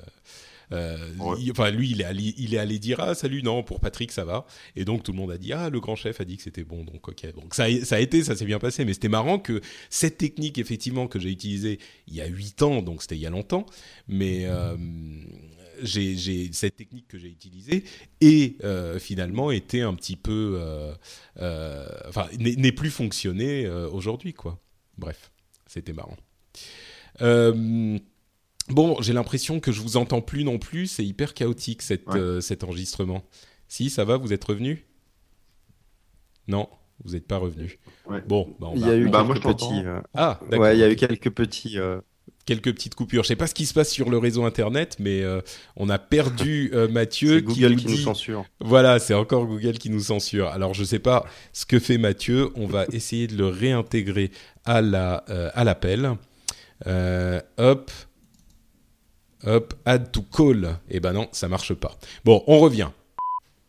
Euh, 0.71 0.97
Ouais. 1.19 1.37
il- 1.41 1.51
enfin, 1.51 1.69
lui, 1.71 1.91
il 1.91 2.01
est, 2.01 2.05
allé, 2.05 2.33
il 2.37 2.53
est 2.53 2.57
allé 2.57 2.79
dire 2.79 2.99
ah 2.99 3.13
salut 3.15 3.43
non 3.43 3.63
pour 3.63 3.79
Patrick 3.79 4.11
ça 4.11 4.25
va. 4.25 4.45
Et 4.75 4.85
donc 4.85 5.03
tout 5.03 5.11
le 5.11 5.17
monde 5.17 5.31
a 5.31 5.37
dit 5.37 5.53
ah 5.53 5.69
le 5.69 5.79
grand 5.79 5.95
chef 5.95 6.21
a 6.21 6.25
dit 6.25 6.37
que 6.37 6.43
c'était 6.43 6.63
bon 6.63 6.83
donc 6.83 7.07
ok. 7.07 7.33
Donc 7.35 7.53
ça 7.55 7.65
a, 7.65 7.85
ça 7.85 7.97
a 7.97 7.99
été 7.99 8.23
ça 8.23 8.35
s'est 8.35 8.45
bien 8.45 8.59
passé. 8.59 8.85
Mais 8.85 8.93
c'était 8.93 9.09
marrant 9.09 9.39
que 9.39 9.61
cette 9.89 10.17
technique 10.17 10.57
effectivement 10.57 11.07
que 11.07 11.19
j'ai 11.19 11.29
utilisée 11.31 11.79
il 12.07 12.15
y 12.15 12.21
a 12.21 12.27
8 12.27 12.61
ans 12.61 12.81
donc 12.81 13.01
c'était 13.01 13.15
il 13.15 13.21
y 13.21 13.27
a 13.27 13.29
longtemps 13.29 13.65
mais 14.07 14.45
euh, 14.45 14.75
j'ai 15.81 16.15
j'ai- 16.15 16.51
cette 16.53 16.75
technique 16.75 17.07
que 17.07 17.17
j'ai 17.17 17.29
utilisée 17.29 17.83
et 18.21 18.57
euh, 18.63 18.99
finalement 18.99 19.51
été 19.51 19.81
un 19.81 19.93
petit 19.95 20.15
peu 20.15 20.59
enfin 21.37 22.27
n'est 22.39 22.55
n'est 22.55 22.71
plus 22.71 22.89
fonctionné 22.91 23.65
euh, 23.65 23.89
aujourd'hui 23.89 24.33
quoi. 24.33 24.59
Bref 24.97 25.31
c'était 25.67 25.93
marrant. 25.93 26.17
Euh, 27.21 27.97
Bon, 28.69 28.95
j'ai 29.01 29.13
l'impression 29.13 29.59
que 29.59 29.71
je 29.71 29.81
vous 29.81 29.97
entends 29.97 30.21
plus 30.21 30.43
non 30.43 30.57
plus. 30.59 30.87
C'est 30.87 31.05
hyper 31.05 31.33
chaotique 31.33 31.81
cette, 31.81 32.07
Ouais. 32.07 32.19
euh, 32.19 32.41
cet 32.41 32.63
enregistrement. 32.63 33.23
Si, 33.67 33.89
ça 33.89 34.05
va 34.05 34.17
Vous 34.17 34.31
êtes 34.33 34.43
revenu? 34.43 34.85
Non, 36.47 36.67
vous 37.03 37.13
n'êtes 37.13 37.27
pas 37.27 37.37
revenu. 37.37 37.79
Ouais. 38.07 38.21
Bon, 38.27 38.55
bah, 38.59 38.67
on 38.71 38.75
Il 38.75 38.81
y 38.81 38.89
a 38.89 38.95
eu 38.95 39.09
Bah, 39.09 39.25
quelques 39.27 39.43
petits. 39.57 39.81
euh, 39.85 39.99
Ah, 40.13 40.39
d'accord. 40.49 40.59
Ouais, 40.65 40.75
il 40.75 40.79
y 40.79 40.83
a 40.83 40.89
eu 40.91 40.95
quelques 40.95 41.29
petits. 41.31 41.77
euh, 41.79 41.99
Quelques 42.45 42.73
petites 42.73 42.95
coupures. 42.95 43.23
Je 43.23 43.29
sais 43.29 43.37
pas 43.37 43.47
ce 43.47 43.53
qui 43.53 43.65
se 43.65 43.73
passe 43.73 43.89
sur 43.89 44.09
le 44.09 44.17
réseau 44.17 44.43
internet, 44.43 44.97
mais 44.99 45.21
euh, 45.21 45.39
on 45.77 45.87
a 45.89 45.97
perdu 45.97 46.71
euh, 46.73 46.87
Mathieu 46.91 47.35
C'est 47.37 47.41
Google 47.41 47.69
nous 47.69 47.75
qui 47.77 47.85
nous 47.87 47.95
dit- 47.95 48.03
censure. 48.03 48.45
Voilà, 48.59 48.99
c'est 48.99 49.13
encore 49.13 49.45
Google 49.45 49.77
qui 49.77 49.89
nous 49.89 50.01
censure. 50.01 50.47
Alors 50.49 50.73
je 50.73 50.83
sais 50.83 50.99
pas 50.99 51.25
ce 51.53 51.65
que 51.65 51.79
fait 51.79 51.97
Mathieu. 51.97 52.49
On 52.55 52.67
va 52.67 52.85
essayer 52.91 53.27
de 53.27 53.37
le 53.37 53.47
réintégrer 53.47 54.29
à 54.65 54.81
la 54.81 55.23
euh, 55.29 55.51
à 55.53 55.63
l'appel. 55.63 56.11
Euh, 56.85 57.39
hop, 57.57 57.91
hop, 59.45 59.73
add 59.85 60.11
to 60.11 60.21
call. 60.21 60.77
Eh 60.89 60.99
ben 60.99 61.13
non, 61.13 61.27
ça 61.31 61.47
marche 61.47 61.73
pas. 61.73 61.97
Bon, 62.25 62.43
on 62.47 62.59
revient. 62.59 62.89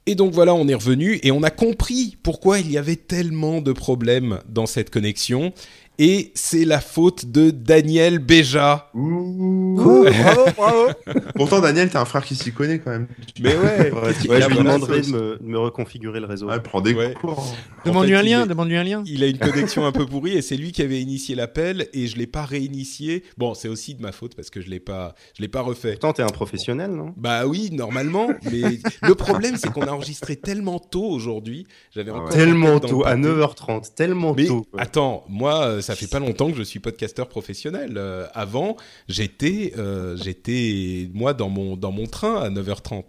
Et 0.06 0.14
donc 0.14 0.34
voilà, 0.34 0.54
on 0.54 0.68
est 0.68 0.74
revenu 0.74 1.18
et 1.22 1.30
on 1.30 1.42
a 1.42 1.50
compris 1.50 2.18
pourquoi 2.22 2.58
il 2.58 2.70
y 2.70 2.76
avait 2.76 2.96
tellement 2.96 3.62
de 3.62 3.72
problèmes 3.72 4.40
dans 4.48 4.66
cette 4.66 4.90
connexion. 4.90 5.54
Et 5.98 6.32
c'est 6.34 6.64
la 6.64 6.80
faute 6.80 7.26
de 7.26 7.50
Daniel 7.50 8.18
Béja. 8.18 8.90
Ouh. 8.94 9.74
bravo, 10.04 10.44
bravo. 10.56 10.88
Pourtant, 11.36 11.60
Daniel, 11.60 11.88
t'as 11.90 12.00
un 12.00 12.04
frère 12.04 12.24
qui 12.24 12.34
s'y 12.34 12.52
connaît 12.52 12.80
quand 12.80 12.90
même. 12.90 13.06
Mais 13.40 13.54
ouais, 13.56 13.92
Ouais, 13.92 14.12
il 14.24 14.30
ouais, 14.30 14.36
a 14.36 14.40
je 14.40 14.48
lui 14.48 14.56
demanderai 14.58 15.02
de 15.02 15.06
me, 15.08 15.38
de 15.40 15.46
me 15.46 15.58
reconfigurer 15.58 16.18
le 16.18 16.26
réseau. 16.26 16.48
Ouais, 16.48 16.58
prends 16.60 16.80
des 16.80 16.94
Ouais. 16.94 17.14
cours. 17.14 17.38
En 17.38 17.88
Demande-lui 17.90 18.12
fait, 18.12 18.16
un 18.18 18.22
il 18.22 18.30
lien, 18.30 18.44
est- 18.44 18.48
demande-lui 18.48 18.76
un 18.76 18.82
lien. 18.84 19.02
Il 19.06 19.22
a 19.22 19.26
une 19.28 19.38
connexion 19.38 19.86
un 19.86 19.92
peu 19.92 20.04
pourrie 20.06 20.32
et 20.32 20.42
c'est 20.42 20.56
lui 20.56 20.72
qui 20.72 20.82
avait 20.82 21.00
initié 21.00 21.34
l'appel 21.36 21.86
et 21.92 22.06
je 22.08 22.16
l'ai 22.16 22.26
pas 22.26 22.44
réinitié. 22.44 23.22
Bon, 23.38 23.54
c'est 23.54 23.68
aussi 23.68 23.94
de 23.94 24.02
ma 24.02 24.10
faute 24.12 24.34
parce 24.34 24.50
que 24.50 24.60
je 24.60 24.68
l'ai 24.70 24.80
pas, 24.80 25.14
je 25.36 25.42
l'ai 25.42 25.48
pas 25.48 25.60
refait. 25.60 25.92
Pourtant, 25.92 26.12
t'es 26.12 26.22
un 26.22 26.26
professionnel, 26.26 26.90
non? 26.90 27.14
Bah 27.16 27.46
oui, 27.46 27.70
normalement, 27.72 28.28
mais 28.50 28.80
le 29.02 29.14
problème 29.14 29.56
c'est 29.56 29.70
qu'on 29.72 29.82
a 29.82 29.90
enregistré 29.92 30.34
tellement 30.36 30.78
tôt 30.80 31.04
aujourd'hui. 31.04 31.66
J'avais 31.94 32.10
Ah 32.10 32.14
ouais. 32.14 32.20
encore 32.20 32.34
Tellement 32.34 32.80
tôt, 32.80 33.02
à 33.06 33.10
pâté. 33.10 33.22
9h30, 33.28 33.94
tellement 33.94 34.34
Mais 34.36 34.46
tôt. 34.46 34.66
attends, 34.76 35.24
moi, 35.28 35.62
euh, 35.66 35.80
ça 35.84 35.94
fait 35.94 36.06
pas 36.08 36.18
longtemps 36.18 36.50
que 36.50 36.56
je 36.56 36.62
suis 36.62 36.80
podcasteur 36.80 37.28
professionnel. 37.28 37.94
Euh, 37.96 38.26
avant, 38.34 38.76
j'étais, 39.08 39.72
euh, 39.78 40.16
j'étais 40.16 41.08
moi 41.14 41.34
dans 41.34 41.48
mon 41.48 41.76
dans 41.76 41.92
mon 41.92 42.06
train 42.06 42.40
à 42.40 42.50
9h30. 42.50 43.04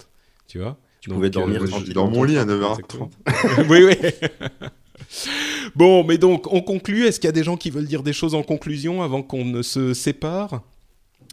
Tu 0.48 0.60
vois 0.60 0.78
Tu 1.02 1.10
pouvais 1.10 1.30
dormir 1.30 1.62
je 1.62 1.66
suis 1.66 1.72
tranquille 1.74 1.94
dans 1.94 2.10
mon 2.10 2.24
lit 2.24 2.38
à 2.38 2.44
Exactement. 2.44 3.10
9h30. 3.28 3.68
oui, 3.70 3.84
oui. 3.84 4.30
bon, 5.76 6.04
mais 6.04 6.18
donc, 6.18 6.52
on 6.54 6.62
conclut. 6.62 7.06
Est-ce 7.06 7.20
qu'il 7.20 7.28
y 7.28 7.30
a 7.30 7.34
des 7.34 7.44
gens 7.44 7.58
qui 7.58 7.72
veulent 7.72 7.88
dire 7.88 8.04
des 8.04 8.14
choses 8.14 8.36
en 8.36 8.44
conclusion 8.44 9.02
avant 9.02 9.24
qu'on 9.24 9.46
ne 9.46 9.62
se 9.62 9.94
sépare? 9.94 10.62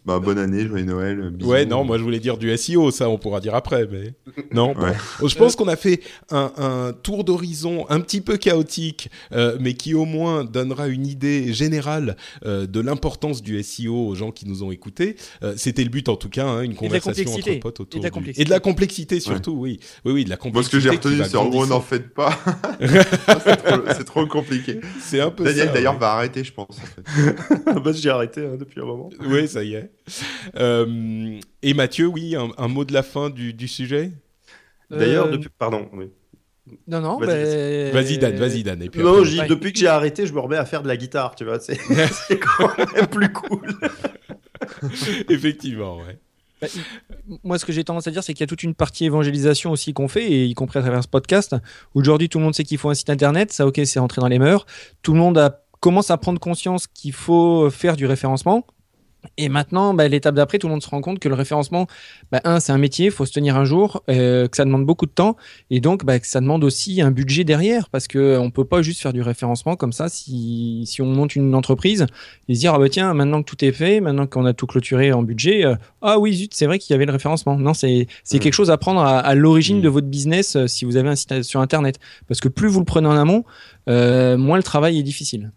Bah, 0.05 0.19
bonne 0.19 0.39
année, 0.39 0.66
joyeux 0.66 0.85
Noël. 0.85 1.31
bisous. 1.31 1.49
Ouais, 1.49 1.65
non, 1.65 1.85
moi 1.85 1.97
je 1.97 2.03
voulais 2.03 2.19
dire 2.19 2.37
du 2.37 2.55
SEO, 2.57 2.91
ça 2.91 3.09
on 3.09 3.19
pourra 3.19 3.39
dire 3.41 3.55
après, 3.55 3.87
mais 3.87 4.15
non. 4.53 4.73
bon. 4.74 4.83
Ouais. 4.83 4.95
Je 5.29 5.35
pense 5.37 5.55
qu'on 5.55 5.69
a 5.69 5.77
fait 5.77 6.01
un, 6.31 6.53
un 6.57 6.93
tour 6.93 7.23
d'horizon 7.23 7.87
un 7.89 8.01
petit 8.01 8.20
peu 8.20 8.37
chaotique, 8.37 9.11
euh, 9.33 9.57
mais 9.61 9.74
qui 9.74 9.95
au 9.95 10.05
moins 10.05 10.43
donnera 10.45 10.89
une 10.89 11.07
idée 11.07 11.53
générale 11.53 12.16
euh, 12.45 12.66
de 12.66 12.81
l'importance 12.81 13.43
du 13.43 13.62
SEO 13.62 14.09
aux 14.09 14.15
gens 14.16 14.33
qui 14.33 14.49
nous 14.49 14.65
ont 14.65 14.73
écoutés. 14.73 15.15
Euh, 15.45 15.55
C'était 15.57 15.85
le 15.85 15.91
but 15.91 16.09
en 16.09 16.16
tout 16.16 16.29
cas, 16.29 16.47
hein, 16.47 16.62
une 16.62 16.74
conversation 16.74 17.23
entre 17.23 17.31
complexité. 17.37 17.61
potes 17.61 17.79
autour 17.81 17.99
Et 17.99 18.01
de 18.01 18.05
la 18.05 18.11
du- 18.11 18.15
complexité. 18.15 18.43
et 18.43 18.45
de 18.45 18.51
la 18.51 18.61
complexité 18.61 19.20
surtout, 19.20 19.53
oui, 19.53 19.79
oui, 20.05 20.12
oui, 20.12 20.24
de 20.24 20.31
la 20.31 20.37
Moi, 20.37 20.43
ce 20.43 20.69
complexité. 20.70 20.77
que 20.79 20.83
j'ai 20.83 20.91
retenu, 20.91 21.23
c'est 21.31 21.37
en 21.37 21.49
gros, 21.49 21.65
n'en 21.66 21.81
faites 21.81 22.12
pas. 22.12 22.37
c'est 23.97 24.05
trop, 24.05 24.27
compliqué. 24.27 24.81
C'est 25.01 25.20
un 25.20 25.31
peu 25.31 25.45
Daniel, 25.45 25.70
d'ailleurs, 25.73 25.95
ouais. 25.95 26.01
va 26.01 26.12
arrêter, 26.15 26.43
je 26.43 26.53
pense. 26.53 26.77
En 26.79 26.87
fait. 26.87 27.65
bah, 27.85 27.93
j'ai 27.95 28.11
arrêté 28.11 28.41
hein, 28.41 28.57
depuis 28.59 28.81
un 28.81 28.85
moment. 28.85 29.11
Oui, 29.27 29.47
ça 29.47 29.62
y 29.62 29.74
est. 29.74 29.91
Euh, 30.57 31.39
et 31.62 31.74
Mathieu, 31.74 32.07
oui, 32.07 32.35
un, 32.37 32.51
un 32.59 32.69
mot 32.69 32.85
de 32.85 32.93
la 32.93 33.03
fin 33.03 33.31
du, 33.31 33.53
du 33.55 33.69
sujet? 33.69 34.11
D'ailleurs, 34.91 35.27
Euh, 35.27 35.33
depuis. 35.33 35.49
Pardon. 35.59 35.89
oui. 35.93 36.07
Non, 36.87 37.01
non, 37.01 37.19
Vas-y, 37.19 37.27
ben- 37.27 37.93
Vas-y 37.93 38.19
Dan, 38.19 38.37
vas-y 38.37 38.62
Dan. 38.62 38.83
Et 38.83 38.89
puis 38.91 39.01
Non, 39.01 39.15
après- 39.19 39.24
j'ai- 39.31 39.41
Ouais. 39.41 39.47
depuis 39.49 39.73
que 39.73 39.79
j'ai 39.79 39.87
arrêté, 39.89 40.27
je 40.27 40.33
me 40.33 40.41
remets 40.41 40.57
à 40.57 40.65
faire 40.65 40.83
de 40.83 40.89
la 40.89 40.97
guitare, 40.97 41.35
tu 41.35 41.45
vois. 41.45 41.59
C'est 41.61 41.77
c'est 42.29 42.39
quand 42.39 42.77
même 42.79 43.07
plus 43.09 43.33
cool. 43.33 43.74
Effectivement, 45.29 45.99
ouais. 45.99 46.19
Bah, 46.61 46.69
Moi, 47.43 47.59
ce 47.59 47.65
que 47.65 47.73
j'ai 47.73 47.83
tendance 47.85 48.07
à 48.07 48.11
dire, 48.11 48.23
c'est 48.23 48.33
qu'il 48.35 48.43
y 48.43 48.45
a 48.45 48.47
toute 48.47 48.62
une 48.62 48.74
partie 48.74 49.05
évangélisation 49.05 49.70
aussi 49.73 49.93
qu'on 49.93 50.09
fait, 50.09 50.31
et 50.31 50.45
y 50.47 50.55
compris 50.55 50.79
à 50.79 50.83
travers 50.83 51.03
ce 51.03 51.09
podcast. 51.09 51.57
Aujourd'hui, 51.95 52.29
tout 52.29 52.39
le 52.39 52.45
monde 52.45 52.55
sait 52.55 52.65
qu'il 52.65 52.79
faut 52.79 52.91
un 52.91 52.95
site 52.95 53.11
internet. 53.11 53.53
Ça, 53.53 53.66
ok, 53.66 53.81
c'est 53.85 53.99
rentré 53.99 54.20
dans 54.20 54.29
les 54.29 54.39
mœurs. 54.39 54.65
Tout 55.03 55.12
le 55.15 55.19
monde 55.19 55.39
a, 55.39 55.62
commence 55.81 56.11
à 56.11 56.16
prendre 56.19 56.39
conscience 56.41 56.87
qu'il 56.87 57.12
faut 57.12 57.69
faire 57.70 57.97
du 57.97 58.07
référencement. 58.07 58.66
Et 59.36 59.49
maintenant, 59.49 59.94
bah, 59.94 60.09
l'étape 60.09 60.35
d'après, 60.35 60.59
tout 60.59 60.66
le 60.66 60.73
monde 60.73 60.82
se 60.82 60.89
rend 60.90 61.01
compte 61.01 61.19
que 61.20 61.28
le 61.28 61.35
référencement, 61.36 61.86
bah, 62.32 62.40
un, 62.44 62.59
c'est 62.61 62.73
un 62.73 62.78
métier, 62.78 63.07
il 63.07 63.12
faut 63.12 63.24
se 63.24 63.32
tenir 63.32 63.57
un 63.57 63.65
jour, 63.65 64.03
euh, 64.11 64.49
que 64.49 64.57
ça 64.57 64.65
demande 64.65 64.85
beaucoup 64.85 65.07
de 65.07 65.12
temps, 65.12 65.36
et 65.70 65.81
donc 65.81 66.05
bah, 66.05 66.19
que 66.19 66.27
ça 66.27 66.40
demande 66.40 66.65
aussi 66.65 67.01
un 67.01 67.11
budget 67.12 67.44
derrière, 67.44 67.89
parce 67.89 68.09
que 68.09 68.36
on 68.39 68.51
peut 68.51 68.65
pas 68.65 68.82
juste 68.82 69.01
faire 69.01 69.12
du 69.12 69.23
référencement 69.23 69.77
comme 69.77 69.93
ça. 69.93 70.09
Si, 70.09 70.82
si 70.86 71.01
on 71.03 71.07
monte 71.07 71.36
une 71.36 71.55
entreprise 71.55 72.07
et 72.49 72.55
se 72.55 72.61
dire 72.61 72.74
ah 72.74 72.78
bah 72.78 72.89
tiens, 72.89 73.15
maintenant 73.15 73.43
que 73.43 73.49
tout 73.49 73.65
est 73.65 73.73
fait, 73.73 74.01
maintenant 74.01 74.27
qu'on 74.27 74.44
a 74.44 74.53
tout 74.55 74.66
clôturé 74.66 75.12
en 75.12 75.23
budget, 75.23 75.65
euh, 75.65 75.77
ah 76.03 76.19
oui 76.19 76.35
zut, 76.35 76.53
c'est 76.55 76.66
vrai 76.66 76.78
qu'il 76.81 76.93
y 76.93 76.97
avait 76.97 77.07
le 77.07 77.12
référencement. 77.12 77.57
Non, 77.57 77.74
c'est 77.74 78.09
c'est 78.24 78.39
Mm. 78.39 78.40
quelque 78.40 78.55
chose 78.55 78.70
à 78.70 78.77
prendre 78.77 79.01
à, 79.03 79.19
à 79.20 79.35
l'origine 79.36 79.78
Mm. 79.78 79.82
de 79.82 79.89
votre 79.89 80.09
business 80.09 80.57
euh, 80.57 80.66
si 80.66 80.85
vous 80.85 80.97
avez 80.97 81.09
un 81.09 81.16
site 81.16 81.43
sur 81.43 81.61
internet, 81.61 81.99
parce 82.28 82.40
que 82.40 82.49
plus 82.49 82.69
vous 82.69 82.81
le 82.81 82.85
prenez 82.85 83.07
en 83.07 83.16
amont, 83.16 83.44
euh, 83.89 84.36
moins 84.36 84.57
le 84.57 84.62
travail 84.65 84.99
est 84.99 85.03
difficile. 85.05 85.53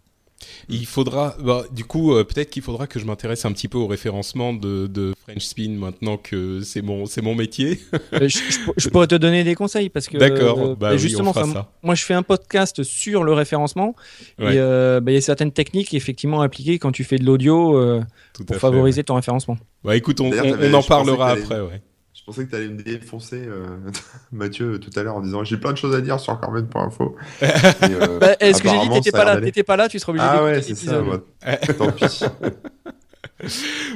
Il 0.68 0.86
faudra, 0.86 1.36
bah, 1.42 1.64
du 1.72 1.84
coup, 1.84 2.14
euh, 2.14 2.24
peut-être 2.24 2.50
qu'il 2.50 2.62
faudra 2.62 2.86
que 2.86 2.98
je 2.98 3.04
m'intéresse 3.04 3.44
un 3.44 3.52
petit 3.52 3.68
peu 3.68 3.78
au 3.78 3.86
référencement 3.86 4.52
de, 4.52 4.86
de 4.86 5.14
French 5.22 5.44
Spin 5.44 5.70
maintenant 5.78 6.16
que 6.16 6.60
c'est 6.62 6.82
mon, 6.82 7.06
c'est 7.06 7.22
mon 7.22 7.34
métier. 7.34 7.80
Euh, 8.12 8.28
je, 8.28 8.38
je- 8.38 8.58
je 8.76 8.88
pourrais 8.88 9.06
te 9.06 9.14
donner 9.14 9.44
des 9.44 9.54
conseils 9.54 9.88
parce 9.88 10.08
que 10.08 10.18
D'accord, 10.18 10.58
euh, 10.60 10.74
bah 10.74 10.88
oui, 10.90 10.94
on 10.94 10.98
justement, 10.98 11.32
fera 11.32 11.44
enfin, 11.44 11.52
ça. 11.54 11.72
moi 11.82 11.94
je 11.94 12.04
fais 12.04 12.14
un 12.14 12.22
podcast 12.22 12.82
sur 12.82 13.24
le 13.24 13.32
référencement 13.32 13.94
Ouais. 14.38 14.54
et 14.54 14.58
euh, 14.58 15.00
bah, 15.00 15.12
il 15.12 15.14
y 15.14 15.18
a 15.18 15.20
certaines 15.20 15.52
techniques 15.52 15.94
effectivement 15.94 16.40
appliquées 16.42 16.78
quand 16.78 16.92
tu 16.92 17.04
fais 17.04 17.16
de 17.18 17.24
l'audio 17.24 17.76
euh, 17.78 18.00
pour 18.34 18.46
fait, 18.56 18.58
favoriser 18.60 19.04
ton 19.04 19.14
référencement. 19.14 19.56
Bah, 19.84 19.96
écoute, 19.96 20.20
on, 20.20 20.30
on- 20.32 20.56
on 20.60 20.74
en 20.74 20.82
parlera 20.82 21.30
après, 21.30 21.60
ouais. 21.60 21.80
Je 22.26 22.32
pensais 22.32 22.44
que 22.44 22.50
tu 22.50 22.56
allais 22.56 22.66
me 22.66 22.82
défoncer, 22.82 23.40
euh, 23.46 23.66
Mathieu, 24.32 24.80
tout 24.80 24.90
à 24.98 25.04
l'heure 25.04 25.14
en 25.14 25.20
disant 25.20 25.44
j'ai 25.44 25.58
plein 25.58 25.70
de 25.72 25.78
choses 25.78 25.94
à 25.94 26.00
dire 26.00 26.18
sur 26.18 26.40
Corben.info. 26.40 27.14
Et, 27.40 27.44
euh, 27.84 28.18
Bah, 28.18 28.34
Est-ce 28.40 28.60
que 28.64 28.68
j'ai 28.68 28.74
dit 28.74 28.80
apparemment, 28.80 28.94
t'étais 29.00 29.12
pas 29.12 29.24
là, 29.24 29.40
t'étais 29.40 29.62
pas 29.62 29.76
là, 29.76 29.88
tu 29.88 29.98
seras 30.00 30.10
obligé 30.10 30.26
Ah 30.28 30.42
ouais, 30.42 30.60
c'est 30.60 30.74
ça. 30.74 31.00
moi. 31.02 31.22
Tant 31.78 31.92
pis. 31.92 32.24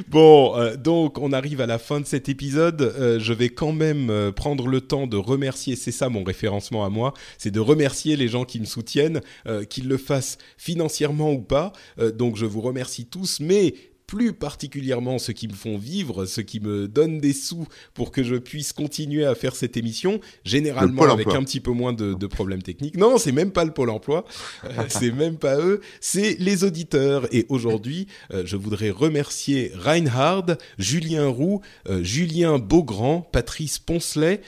Bon, 0.07 0.55
euh, 0.55 0.75
donc 0.77 1.17
on 1.17 1.33
arrive 1.33 1.61
à 1.61 1.65
la 1.65 1.79
fin 1.79 1.99
de 1.99 2.05
cet 2.05 2.29
épisode. 2.29 2.81
Euh, 2.81 3.19
je 3.19 3.33
vais 3.33 3.49
quand 3.49 3.71
même 3.73 4.09
euh, 4.09 4.31
prendre 4.31 4.67
le 4.67 4.81
temps 4.81 5.07
de 5.07 5.17
remercier, 5.17 5.75
c'est 5.75 5.91
ça 5.91 6.09
mon 6.09 6.23
référencement 6.23 6.85
à 6.85 6.89
moi, 6.89 7.13
c'est 7.37 7.51
de 7.51 7.59
remercier 7.59 8.15
les 8.15 8.27
gens 8.27 8.45
qui 8.45 8.59
me 8.59 8.65
soutiennent, 8.65 9.21
euh, 9.47 9.63
qu'ils 9.63 9.87
le 9.87 9.97
fassent 9.97 10.37
financièrement 10.57 11.31
ou 11.33 11.41
pas. 11.41 11.73
Euh, 11.99 12.11
donc 12.11 12.35
je 12.37 12.45
vous 12.45 12.61
remercie 12.61 13.07
tous, 13.07 13.39
mais 13.39 13.73
plus 14.11 14.33
particulièrement 14.33 15.19
ceux 15.19 15.31
qui 15.31 15.47
me 15.47 15.53
font 15.53 15.77
vivre, 15.77 16.25
ceux 16.25 16.41
qui 16.41 16.59
me 16.59 16.89
donnent 16.89 17.21
des 17.21 17.31
sous 17.31 17.65
pour 17.93 18.11
que 18.11 18.23
je 18.23 18.35
puisse 18.35 18.73
continuer 18.73 19.23
à 19.23 19.35
faire 19.35 19.55
cette 19.55 19.77
émission, 19.77 20.19
généralement 20.43 21.03
avec 21.03 21.27
emploi. 21.27 21.39
un 21.39 21.45
petit 21.45 21.61
peu 21.61 21.71
moins 21.71 21.93
de, 21.93 22.13
de 22.13 22.27
problèmes 22.27 22.61
techniques. 22.61 22.97
Non, 22.97 23.17
c'est 23.17 23.31
même 23.31 23.51
pas 23.51 23.63
le 23.63 23.71
pôle 23.71 23.89
emploi, 23.89 24.25
Euh, 24.65 24.83
c'est 24.89 25.11
même 25.11 25.37
pas 25.37 25.57
eux, 25.59 25.79
c'est 26.01 26.35
les 26.39 26.65
auditeurs. 26.65 27.25
Et 27.33 27.45
aujourd'hui, 27.47 28.07
euh, 28.33 28.43
je 28.45 28.57
voudrais 28.57 28.89
remercier 28.89 29.71
Reinhard, 29.75 30.57
Julien 30.77 31.27
Roux, 31.27 31.61
euh, 31.87 32.03
Julien 32.03 32.59
Beaugrand, 32.59 33.21
Patrice 33.21 33.79
Poncelet, 33.79 34.41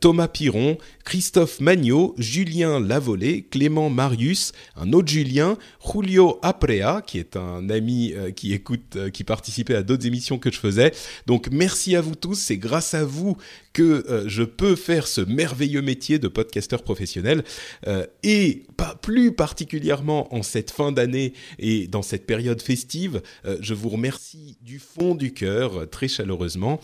Thomas 0.00 0.28
Piron, 0.28 0.78
Christophe 1.04 1.60
Magnot, 1.60 2.14
Julien 2.16 2.80
Lavolée, 2.80 3.42
Clément 3.42 3.90
Marius, 3.90 4.52
un 4.76 4.94
autre 4.94 5.08
Julien, 5.08 5.58
Julio 5.84 6.38
Aprea, 6.40 7.02
qui 7.02 7.18
est 7.18 7.36
un 7.36 7.68
ami 7.68 8.14
qui 8.34 8.54
écoute, 8.54 8.96
qui 9.10 9.24
participait 9.24 9.74
à 9.74 9.82
d'autres 9.82 10.06
émissions 10.06 10.38
que 10.38 10.50
je 10.50 10.58
faisais. 10.58 10.92
Donc 11.26 11.48
merci 11.50 11.96
à 11.96 12.00
vous 12.00 12.14
tous, 12.14 12.34
c'est 12.34 12.58
grâce 12.58 12.94
à 12.94 13.04
vous 13.04 13.36
que 13.72 14.04
euh, 14.08 14.24
je 14.28 14.42
peux 14.42 14.76
faire 14.76 15.06
ce 15.06 15.20
merveilleux 15.20 15.82
métier 15.82 16.18
de 16.18 16.28
podcasteur 16.28 16.82
professionnel 16.82 17.44
Euh, 17.86 18.06
et 18.22 18.64
pas 18.76 18.94
plus 19.00 19.32
particulièrement 19.32 20.34
en 20.34 20.42
cette 20.42 20.70
fin 20.70 20.92
d'année 20.92 21.32
et 21.58 21.86
dans 21.86 22.02
cette 22.02 22.26
période 22.26 22.60
festive, 22.60 23.22
euh, 23.44 23.56
je 23.60 23.74
vous 23.74 23.88
remercie 23.88 24.56
du 24.62 24.78
fond 24.78 25.14
du 25.14 25.32
cœur 25.32 25.88
très 25.90 26.08
chaleureusement. 26.08 26.80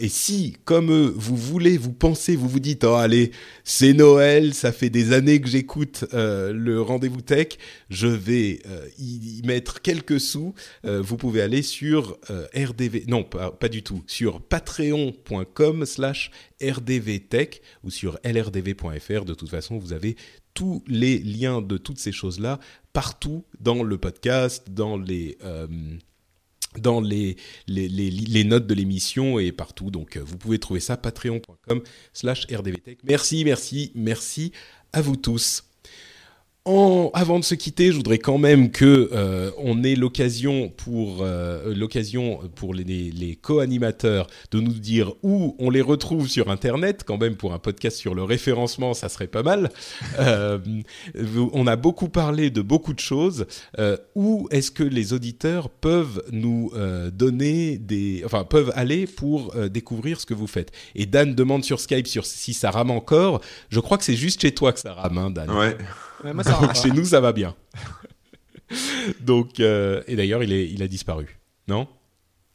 Et 0.00 0.08
si, 0.08 0.56
comme 0.64 0.90
eux, 0.90 1.12
vous 1.16 1.36
voulez, 1.36 1.78
vous 1.78 1.92
pensez, 1.92 2.36
vous 2.36 2.48
vous 2.48 2.60
dites, 2.60 2.84
oh 2.84 2.94
allez, 2.94 3.30
c'est 3.64 3.92
Noël, 3.92 4.54
ça 4.54 4.72
fait 4.72 4.90
des 4.90 5.12
années 5.12 5.40
que 5.40 5.48
j'écoute 5.48 6.04
le 6.12 6.80
rendez-vous 6.80 7.20
tech, 7.20 7.48
je 7.90 8.06
vais 8.06 8.60
y, 8.98 9.42
mettre 9.44 9.82
quelques 9.82 10.20
sous. 10.20 10.54
Vous 10.84 11.16
pouvez 11.16 11.42
aller 11.42 11.62
sur 11.62 12.18
RDV, 12.28 13.04
non 13.08 13.22
pas, 13.22 13.50
pas 13.50 13.68
du 13.68 13.82
tout, 13.82 14.02
sur 14.06 14.40
patreon.com 14.40 15.84
rdvtech 16.60 17.62
ou 17.84 17.90
sur 17.90 18.18
lrdv.fr. 18.24 19.24
De 19.24 19.34
toute 19.34 19.48
façon, 19.48 19.78
vous 19.78 19.92
avez 19.92 20.16
tous 20.54 20.82
les 20.86 21.18
liens 21.18 21.62
de 21.62 21.76
toutes 21.76 21.98
ces 21.98 22.12
choses-là 22.12 22.58
partout 22.92 23.44
dans 23.60 23.82
le 23.82 23.98
podcast, 23.98 24.70
dans 24.70 24.96
les... 24.96 25.38
euh, 25.44 25.66
dans 26.78 27.00
les 27.00 27.36
notes 28.44 28.66
de 28.66 28.74
l'émission 28.74 29.38
et 29.38 29.52
partout. 29.52 29.90
Donc, 29.90 30.16
euh, 30.16 30.22
vous 30.24 30.36
pouvez 30.36 30.58
trouver 30.58 30.80
ça 30.80 30.96
patreon.com 30.96 31.82
slash 32.12 32.46
rdvtech. 32.46 32.98
Merci, 33.04 33.44
merci, 33.44 33.90
merci 33.94 34.52
à 34.92 35.00
vous 35.00 35.16
tous. 35.16 35.67
En, 36.68 37.10
avant 37.14 37.38
de 37.38 37.44
se 37.44 37.54
quitter, 37.54 37.92
je 37.92 37.96
voudrais 37.96 38.18
quand 38.18 38.36
même 38.36 38.70
que 38.70 39.08
euh, 39.12 39.50
on 39.56 39.82
ait 39.82 39.94
l'occasion 39.94 40.68
pour 40.68 41.18
euh, 41.22 41.74
l'occasion 41.74 42.40
pour 42.56 42.74
les, 42.74 42.84
les, 42.84 43.36
co-animateurs 43.36 44.26
de 44.50 44.60
nous 44.60 44.74
dire 44.74 45.14
où 45.22 45.56
on 45.58 45.70
les 45.70 45.80
retrouve 45.80 46.28
sur 46.28 46.50
Internet. 46.50 47.04
Quand 47.06 47.16
même 47.16 47.36
pour 47.36 47.54
un 47.54 47.58
podcast 47.58 47.96
sur 47.96 48.14
le 48.14 48.22
référencement, 48.22 48.92
ça 48.92 49.08
serait 49.08 49.26
pas 49.26 49.42
mal. 49.42 49.70
Euh, 50.20 50.58
on 51.52 51.66
a 51.66 51.76
beaucoup 51.76 52.08
parlé 52.08 52.50
de 52.50 52.60
beaucoup 52.60 52.92
de 52.92 52.98
choses. 52.98 53.46
Euh, 53.78 53.96
où 54.14 54.48
est-ce 54.50 54.70
que 54.70 54.82
les 54.82 55.12
auditeurs 55.12 55.70
peuvent 55.70 56.22
nous 56.32 56.70
euh, 56.74 57.10
donner 57.10 57.78
des, 57.78 58.22
enfin 58.24 58.44
peuvent 58.44 58.72
aller 58.74 59.06
pour 59.06 59.54
euh, 59.54 59.68
découvrir 59.68 60.20
ce 60.20 60.26
que 60.26 60.34
vous 60.34 60.46
faites? 60.46 60.72
Et 60.94 61.06
Dan 61.06 61.34
demande 61.34 61.64
sur 61.64 61.80
Skype 61.80 62.06
sur 62.06 62.26
si 62.26 62.54
ça 62.54 62.70
rame 62.70 62.90
encore. 62.90 63.40
Je 63.70 63.80
crois 63.80 63.98
que 63.98 64.04
c'est 64.04 64.16
juste 64.16 64.40
chez 64.40 64.52
toi 64.52 64.72
que 64.72 64.80
ça 64.80 64.92
rame, 64.92 65.18
hein, 65.18 65.30
Dan. 65.30 65.50
Ouais. 65.50 65.76
Ouais, 66.24 66.32
moi, 66.32 66.44
ça. 66.44 66.58
Chez 66.74 66.90
nous, 66.90 67.04
ça 67.04 67.20
va 67.20 67.32
bien. 67.32 67.54
Donc, 69.20 69.60
euh, 69.60 70.02
et 70.06 70.16
d'ailleurs, 70.16 70.42
il, 70.42 70.52
est, 70.52 70.68
il 70.68 70.82
a 70.82 70.88
disparu. 70.88 71.38
Non? 71.68 71.88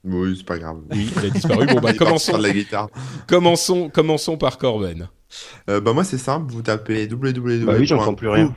Oui, 0.03 0.35
c'est 0.37 0.45
pas 0.45 0.57
grave. 0.57 0.77
Oui, 0.91 1.09
il 1.15 1.25
a 1.25 1.29
disparu. 1.29 1.65
Bon, 1.67 1.79
bah, 1.81 1.93
commençons, 1.93 2.37
la 2.37 2.51
guitare. 2.51 2.89
commençons, 3.27 3.89
commençons 3.89 4.37
par 4.37 4.57
Corben. 4.57 5.07
Euh, 5.69 5.81
bah 5.81 5.93
moi 5.93 6.03
c'est 6.03 6.19
simple, 6.19 6.51
vous 6.51 6.61
tapez 6.61 7.07
www. 7.07 7.65
Bah 7.65 7.73
oui, 7.79 7.87
j'entends 7.87 8.13
plus 8.13 8.29
rien. 8.29 8.55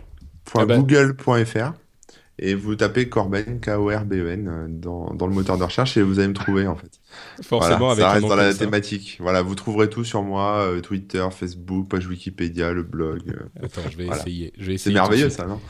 Ah 0.54 0.66
bah. 0.66 0.76
.google.fr 0.76 1.72
et 2.38 2.54
vous 2.54 2.74
tapez 2.76 3.08
Corben 3.08 3.60
K-O-R-B-E-N 3.60 4.48
euh, 4.48 4.66
dans, 4.68 5.14
dans 5.14 5.26
le 5.26 5.32
moteur 5.34 5.56
de 5.58 5.64
recherche 5.64 5.96
et 5.96 6.02
vous 6.02 6.18
allez 6.18 6.28
me 6.28 6.34
trouver 6.34 6.66
en 6.66 6.76
fait. 6.76 6.90
Forcément, 7.42 7.78
Voilà, 7.78 7.92
avec 7.92 8.02
ça 8.04 8.10
reste 8.12 8.26
dans 8.28 8.36
la 8.36 8.52
ça. 8.52 8.58
thématique. 8.58 9.16
Voilà, 9.20 9.42
vous 9.42 9.54
trouverez 9.54 9.88
tout 9.88 10.04
sur 10.04 10.22
moi, 10.22 10.58
euh, 10.66 10.80
Twitter, 10.80 11.26
Facebook, 11.30 11.88
page 11.88 12.06
Wikipédia, 12.06 12.72
le 12.72 12.82
blog. 12.82 13.22
euh, 13.28 13.48
Attends, 13.64 13.88
je 13.90 13.96
vais 13.96 14.04
Voilà. 14.06 14.20
essayer. 14.22 14.52
C'est 14.78 14.92
merveilleux 14.92 15.30
ça, 15.30 15.46
non? 15.46 15.60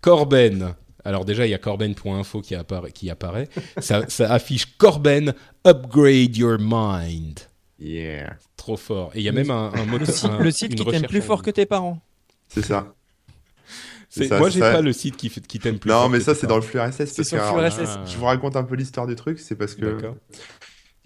Corben. 0.00 0.74
Alors 1.04 1.24
déjà, 1.24 1.46
il 1.46 1.50
y 1.50 1.54
a 1.54 1.58
corben.info 1.58 2.40
qui 2.40 2.54
apparaît. 2.56 2.90
Qui 2.90 3.10
apparaît. 3.10 3.48
ça, 3.78 4.02
ça 4.08 4.32
affiche 4.32 4.76
Corben 4.76 5.34
Upgrade 5.66 6.36
Your 6.36 6.58
Mind. 6.60 7.38
Yeah, 7.78 8.36
Trop 8.56 8.76
fort. 8.76 9.12
Et 9.14 9.18
il 9.20 9.22
y 9.24 9.28
a 9.28 9.32
même 9.32 9.50
un, 9.50 9.70
un 9.74 9.84
mot 9.84 9.98
Le 9.98 10.06
site, 10.06 10.24
un- 10.24 10.38
le 10.42 10.50
site 10.50 10.74
qui 10.74 10.84
t'aime 10.84 11.06
plus 11.06 11.20
fort 11.20 11.42
que 11.42 11.50
tes 11.50 11.66
parents. 11.66 12.00
c'est 12.48 12.64
ça. 12.64 12.94
C'est- 14.16 14.22
c'est 14.24 14.28
ça, 14.30 14.38
Moi, 14.38 14.48
j'ai 14.48 14.60
pas 14.60 14.80
le 14.80 14.92
site 14.94 15.16
qui, 15.16 15.28
t'aime 15.58 15.78
plus 15.78 15.90
Non, 15.90 16.08
mais 16.08 16.20
ça 16.20 16.34
c'est 16.34 16.46
dans 16.46 16.56
le 16.56 16.62
flux 16.62 16.80
RSS. 16.80 17.10
C'est 17.10 17.16
parce 17.16 17.28
sur 17.28 17.38
que, 17.38 17.42
le 17.42 17.48
flux 17.70 17.82
alors, 17.82 17.96
RSS. 18.06 18.12
Je 18.12 18.16
vous 18.16 18.24
raconte 18.24 18.56
un 18.56 18.64
peu 18.64 18.74
l'histoire 18.74 19.06
du 19.06 19.14
truc, 19.14 19.38
c'est 19.38 19.56
parce 19.56 19.74
que 19.74 19.84
D'accord. 19.84 20.14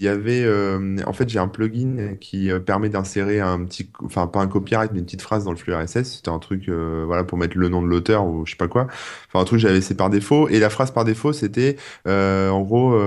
Il 0.00 0.06
y 0.06 0.08
avait, 0.08 0.44
euh, 0.44 0.96
en 1.06 1.12
fait, 1.12 1.28
j'ai 1.28 1.38
un 1.38 1.46
plugin 1.46 2.16
qui 2.18 2.50
euh, 2.50 2.58
permet 2.58 2.88
d'insérer 2.88 3.38
un 3.40 3.62
petit, 3.66 3.90
enfin 4.02 4.26
pas 4.26 4.40
un 4.40 4.46
copyright, 4.46 4.92
mais 4.94 5.00
une 5.00 5.04
petite 5.04 5.20
phrase 5.20 5.44
dans 5.44 5.50
le 5.50 5.58
flux 5.58 5.74
RSS. 5.74 6.04
C'était 6.04 6.30
un 6.30 6.38
truc, 6.38 6.70
euh, 6.70 7.04
voilà, 7.06 7.22
pour 7.22 7.36
mettre 7.36 7.58
le 7.58 7.68
nom 7.68 7.82
de 7.82 7.86
l'auteur 7.86 8.24
ou 8.24 8.46
je 8.46 8.52
sais 8.52 8.56
pas 8.56 8.66
quoi. 8.66 8.86
Enfin 9.28 9.40
un 9.40 9.44
truc 9.44 9.60
j'avais 9.60 9.74
laissé 9.74 9.94
par 9.94 10.08
défaut. 10.08 10.48
Et 10.48 10.58
la 10.58 10.70
phrase 10.70 10.90
par 10.90 11.04
défaut, 11.04 11.34
c'était, 11.34 11.76
euh, 12.08 12.48
en 12.48 12.62
gros, 12.62 12.98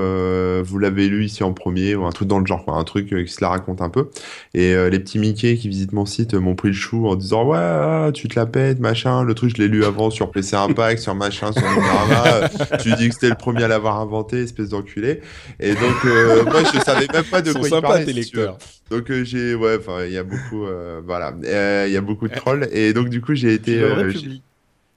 vous 0.63 0.77
l'avez 0.77 1.09
lu 1.09 1.25
ici 1.25 1.43
en 1.43 1.51
premier 1.51 1.95
ou 1.95 2.05
un 2.05 2.11
truc 2.11 2.27
dans 2.27 2.37
le 2.37 2.45
genre, 2.45 2.63
quoi, 2.63 2.75
un 2.75 2.83
truc 2.83 3.07
qui 3.07 3.33
se 3.33 3.41
la 3.41 3.49
raconte 3.49 3.81
un 3.81 3.89
peu. 3.89 4.09
Et 4.53 4.75
les 4.89 4.99
petits 4.99 5.17
Mickey 5.17 5.55
qui 5.55 5.69
visitent 5.69 5.93
mon 5.93 6.05
site 6.05 6.35
m'ont 6.35 6.55
pris 6.55 6.69
le 6.69 6.75
chou 6.75 7.07
en 7.07 7.15
disant 7.15 7.43
ouais, 7.47 7.57
ah, 7.57 8.11
tu 8.13 8.27
te 8.27 8.39
la 8.39 8.45
pètes, 8.45 8.79
machin. 8.79 9.23
Le 9.23 9.33
truc, 9.33 9.55
je 9.57 9.61
l'ai 9.63 9.67
lu 9.67 9.83
avant 9.83 10.11
sur 10.11 10.29
PC 10.29 10.55
Impact, 10.55 11.01
sur 11.01 11.15
machin, 11.15 11.51
sur 11.51 11.63
Numérama. 11.63 12.49
Tu 12.83 12.93
dis 12.95 13.07
que 13.09 13.15
c'était 13.15 13.29
le 13.29 13.35
premier 13.35 13.63
à 13.63 13.67
l'avoir 13.67 13.99
inventé, 13.99 14.41
espèce 14.41 14.69
d'enculé. 14.69 15.21
Et 15.59 15.73
donc, 15.73 16.03
moi, 16.45 16.63
je 16.71 16.82
savais 16.83 17.07
même 17.11 17.23
pas 17.23 17.41
de 17.41 17.49
Ils 17.49 17.53
sont 17.53 17.59
quoi 17.59 17.69
il 17.69 17.81
parlait. 17.81 18.05
tes 18.05 18.13
lecteurs. 18.13 18.57
Donc, 18.89 19.09
euh, 19.09 19.23
j'ai, 19.23 19.55
ouais, 19.55 19.77
enfin, 19.79 20.05
il 20.05 20.11
y 20.13 20.17
a 20.17 20.23
beaucoup, 20.23 20.65
euh, 20.65 21.01
voilà, 21.05 21.33
Euh, 21.43 21.85
il 21.87 21.93
y 21.93 21.97
a 21.97 22.01
beaucoup 22.01 22.27
de 22.27 22.33
trolls. 22.33 22.67
Et 22.71 22.93
donc, 22.93 23.09
du 23.09 23.21
coup, 23.21 23.33
j'ai 23.35 23.53
été, 23.53 23.79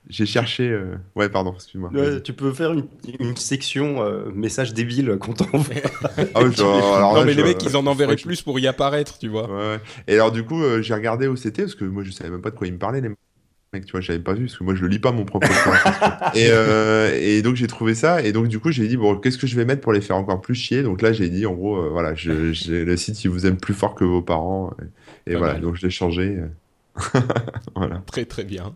j'ai- 0.08 0.26
cherché, 0.26 0.68
euh, 0.68 0.96
ouais, 1.16 1.28
pardon, 1.28 1.54
excuse-moi. 1.54 1.90
Ouais, 1.90 2.22
tu 2.22 2.32
peux 2.32 2.52
faire 2.52 2.72
une, 2.72 2.86
une 3.20 3.36
section 3.36 4.02
euh, 4.02 4.30
message 4.32 4.72
débile 4.74 5.16
qu'on 5.18 5.32
t'envoie. 5.32 5.74
Ah 6.34 6.42
oui, 6.44 6.54
genre, 6.54 6.94
alors 6.96 7.14
non, 7.14 7.20
là, 7.20 7.24
mais 7.26 7.32
je- 7.32 7.36
les 7.38 7.42
mecs, 7.42 7.62
ils 7.62 7.76
en 7.76 7.86
enverraient 7.86 8.12
ouais, 8.12 8.18
je- 8.18 8.24
plus 8.24 8.42
pour 8.42 8.58
y 8.60 8.66
apparaître, 8.66 9.18
tu 9.18 9.28
vois. 9.28 9.48
Ouais, 9.48 9.54
ouais. 9.76 9.80
Et 10.08 10.14
alors, 10.14 10.32
du 10.32 10.44
coup, 10.44 10.62
euh, 10.62 10.82
j'ai 10.82 10.94
regardé 10.94 11.28
où 11.28 11.36
c'était 11.36 11.62
parce 11.62 11.74
que 11.74 11.84
moi, 11.84 12.02
je 12.04 12.10
savais 12.10 12.30
même 12.30 12.42
pas 12.42 12.50
de 12.50 12.56
quoi 12.56 12.66
ils 12.66 12.72
me 12.72 12.78
parlaient, 12.78 13.00
les 13.00 13.10
tu 13.84 13.92
vois, 13.92 14.00
j'avais 14.00 14.18
pas 14.18 14.32
vu 14.34 14.46
parce 14.46 14.56
que 14.56 14.64
moi 14.64 14.74
je 14.74 14.82
le 14.82 14.88
lis 14.88 14.98
pas 14.98 15.12
mon 15.12 15.24
propre 15.24 15.46
et, 16.34 16.46
euh, 16.50 17.12
et 17.14 17.42
donc 17.42 17.56
j'ai 17.56 17.66
trouvé 17.66 17.94
ça 17.94 18.22
et 18.22 18.32
donc 18.32 18.48
du 18.48 18.58
coup 18.58 18.70
j'ai 18.70 18.88
dit 18.88 18.96
bon 18.96 19.16
qu'est-ce 19.16 19.38
que 19.38 19.46
je 19.46 19.56
vais 19.56 19.64
mettre 19.64 19.82
pour 19.82 19.92
les 19.92 20.00
faire 20.00 20.16
encore 20.16 20.40
plus 20.40 20.54
chier? 20.54 20.82
Donc 20.82 21.02
là 21.02 21.12
j'ai 21.12 21.28
dit 21.28 21.46
en 21.46 21.54
gros 21.54 21.76
euh, 21.76 21.88
voilà 21.90 22.14
je, 22.14 22.30
le 22.70 22.96
site 22.96 23.22
il 23.24 23.30
vous 23.30 23.46
aime 23.46 23.58
plus 23.58 23.74
fort 23.74 23.94
que 23.94 24.04
vos 24.04 24.22
parents 24.22 24.70
et, 25.26 25.34
voilà 25.36 25.58
donc 25.58 25.76
je 25.76 25.82
l'ai 25.82 25.90
changé 25.90 26.38
voilà. 27.74 28.02
Très 28.06 28.24
très 28.24 28.44
bien. 28.44 28.74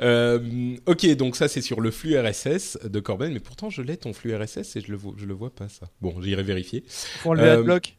Euh, 0.00 0.76
ok, 0.86 1.06
donc 1.16 1.36
ça 1.36 1.48
c'est 1.48 1.60
sur 1.60 1.80
le 1.80 1.90
flux 1.90 2.18
RSS 2.18 2.78
de 2.84 3.00
Corben, 3.00 3.32
mais 3.32 3.40
pourtant 3.40 3.70
je 3.70 3.82
l'ai 3.82 3.96
ton 3.96 4.12
flux 4.12 4.34
RSS 4.34 4.76
et 4.76 4.80
je 4.80 4.92
le, 4.92 4.98
je 5.16 5.26
le 5.26 5.34
vois 5.34 5.50
pas 5.50 5.68
ça. 5.68 5.88
Bon, 6.00 6.14
j'irai 6.20 6.42
vérifier. 6.42 6.84
Pour 7.22 7.34
le 7.34 7.42
adblock 7.42 7.96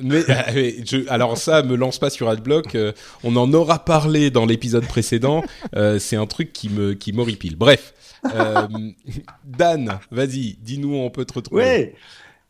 mais, 0.00 0.22
je, 0.84 1.08
alors 1.08 1.36
ça, 1.36 1.62
me 1.62 1.76
lance 1.76 1.98
pas 1.98 2.10
sur 2.10 2.28
AdBlock. 2.28 2.74
Euh, 2.74 2.92
on 3.24 3.36
en 3.36 3.52
aura 3.52 3.84
parlé 3.84 4.30
dans 4.30 4.46
l'épisode 4.46 4.86
précédent. 4.86 5.44
Euh, 5.74 5.98
c'est 5.98 6.16
un 6.16 6.26
truc 6.26 6.52
qui 6.52 6.68
me 6.68 6.94
qui 6.94 7.12
m'horripile. 7.12 7.56
Bref, 7.56 7.94
euh, 8.34 8.66
Dan, 9.44 9.98
vas-y, 10.10 10.56
dis-nous 10.60 10.94
où 10.94 10.96
on 10.96 11.10
peut 11.10 11.24
te 11.24 11.34
retrouver. 11.34 11.62
Ouais. 11.62 11.94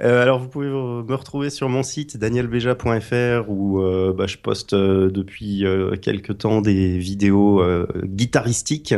Euh, 0.00 0.22
alors, 0.22 0.38
vous 0.38 0.48
pouvez 0.48 0.68
me 0.68 1.14
retrouver 1.14 1.50
sur 1.50 1.68
mon 1.68 1.82
site 1.82 2.16
danielbeja.fr 2.16 3.48
où 3.48 3.80
euh, 3.80 4.12
bah, 4.16 4.26
je 4.28 4.36
poste 4.36 4.72
euh, 4.72 5.10
depuis 5.10 5.64
quelques 6.00 6.38
temps 6.38 6.60
des 6.60 6.98
vidéos 6.98 7.64
guitaristiques, 8.04 8.94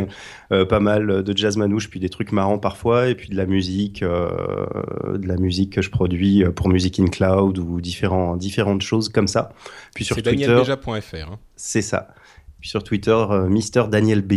pas 0.49 0.81
mal 0.81 1.23
de 1.23 1.37
jazz 1.37 1.57
manouche, 1.57 1.89
puis 1.89 2.01
des 2.01 2.09
trucs 2.09 2.33
marrants 2.33 2.59
parfois, 2.59 3.09
et 3.09 3.15
puis 3.15 3.29
de 3.29 3.37
la 3.37 3.47
musique, 3.47 4.03
de 4.03 5.27
la 5.27 5.37
musique 5.37 5.73
que 5.73 5.83
je 5.83 5.91
produis 5.91 6.45
pour 6.55 6.69
Music 6.69 7.01
in 7.01 7.07
Cloud 7.07 7.59
ou 7.59 7.81
différents, 7.81 8.37
différentes 8.37 8.83
choses 8.83 9.09
comme 9.09 9.29
ça. 9.29 9.53
Puis 9.95 10.05
sur 10.05 10.17
Twitter, 10.17 10.47
danielbeja.fr. 10.47 11.33
Hein. 11.33 11.39
C'est 11.57 11.83
ça. 11.83 12.09
Puis 12.61 12.69
sur 12.69 12.85
Twitter, 12.85 13.25
Mister 13.49 13.85
Daniel 13.91 14.23
B. 14.23 14.35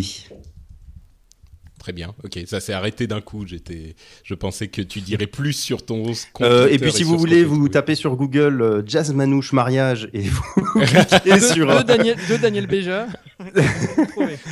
Très 1.84 1.92
bien. 1.92 2.16
Ok, 2.24 2.40
ça 2.46 2.62
s'est 2.62 2.72
arrêté 2.72 3.08
d'un 3.08 3.20
coup. 3.20 3.46
J'étais, 3.46 3.98
je 4.24 4.34
pensais 4.36 4.70
que 4.70 4.82
tu 4.82 5.02
dirais 5.02 5.28
plus 5.28 5.52
sur 5.52 5.86
ton 5.86 6.14
compte. 6.32 6.48
Euh, 6.48 6.70
et 6.70 6.80
puis 6.80 6.94
si 6.94 7.04
vous 7.04 7.18
voulez, 7.18 7.44
vous 7.44 7.68
tapez 7.68 7.96
sur 7.96 8.16
Google 8.16 8.62
euh, 8.62 8.82
Jazz 8.86 9.14
Manouche 9.14 9.52
mariage 9.52 10.08
et 10.14 10.22
vous 10.22 10.42
cliquez 10.80 11.42
sur 11.42 11.68
de, 11.68 11.84
Daniel, 11.84 12.16
de 12.30 12.38
Daniel 12.38 12.68
Béja. 12.68 13.08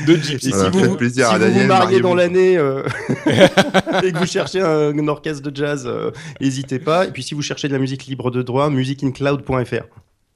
de 0.07 0.13
Gypsy. 0.13 0.49
Et 0.49 0.51
si 0.51 0.69
vous, 0.71 0.97
plaisir 0.97 1.29
si 1.29 1.37
vous, 1.37 1.51
vous 1.53 1.67
mariez 1.67 2.01
dans 2.01 2.15
l'année 2.15 2.57
euh, 2.57 2.83
et 4.03 4.11
que 4.11 4.17
vous 4.17 4.25
cherchez 4.25 4.59
un, 4.59 5.07
orchestre 5.07 5.49
de 5.49 5.55
jazz, 5.55 5.89
n'hésitez 6.41 6.79
pas. 6.79 7.05
Et 7.05 7.11
puis 7.11 7.23
si 7.23 7.33
vous 7.33 7.41
cherchez 7.41 7.69
de 7.69 7.73
la 7.73 7.79
musique 7.79 8.07
libre 8.07 8.29
de 8.29 8.41
droit, 8.41 8.69
musicincloud.fr. 8.69 9.85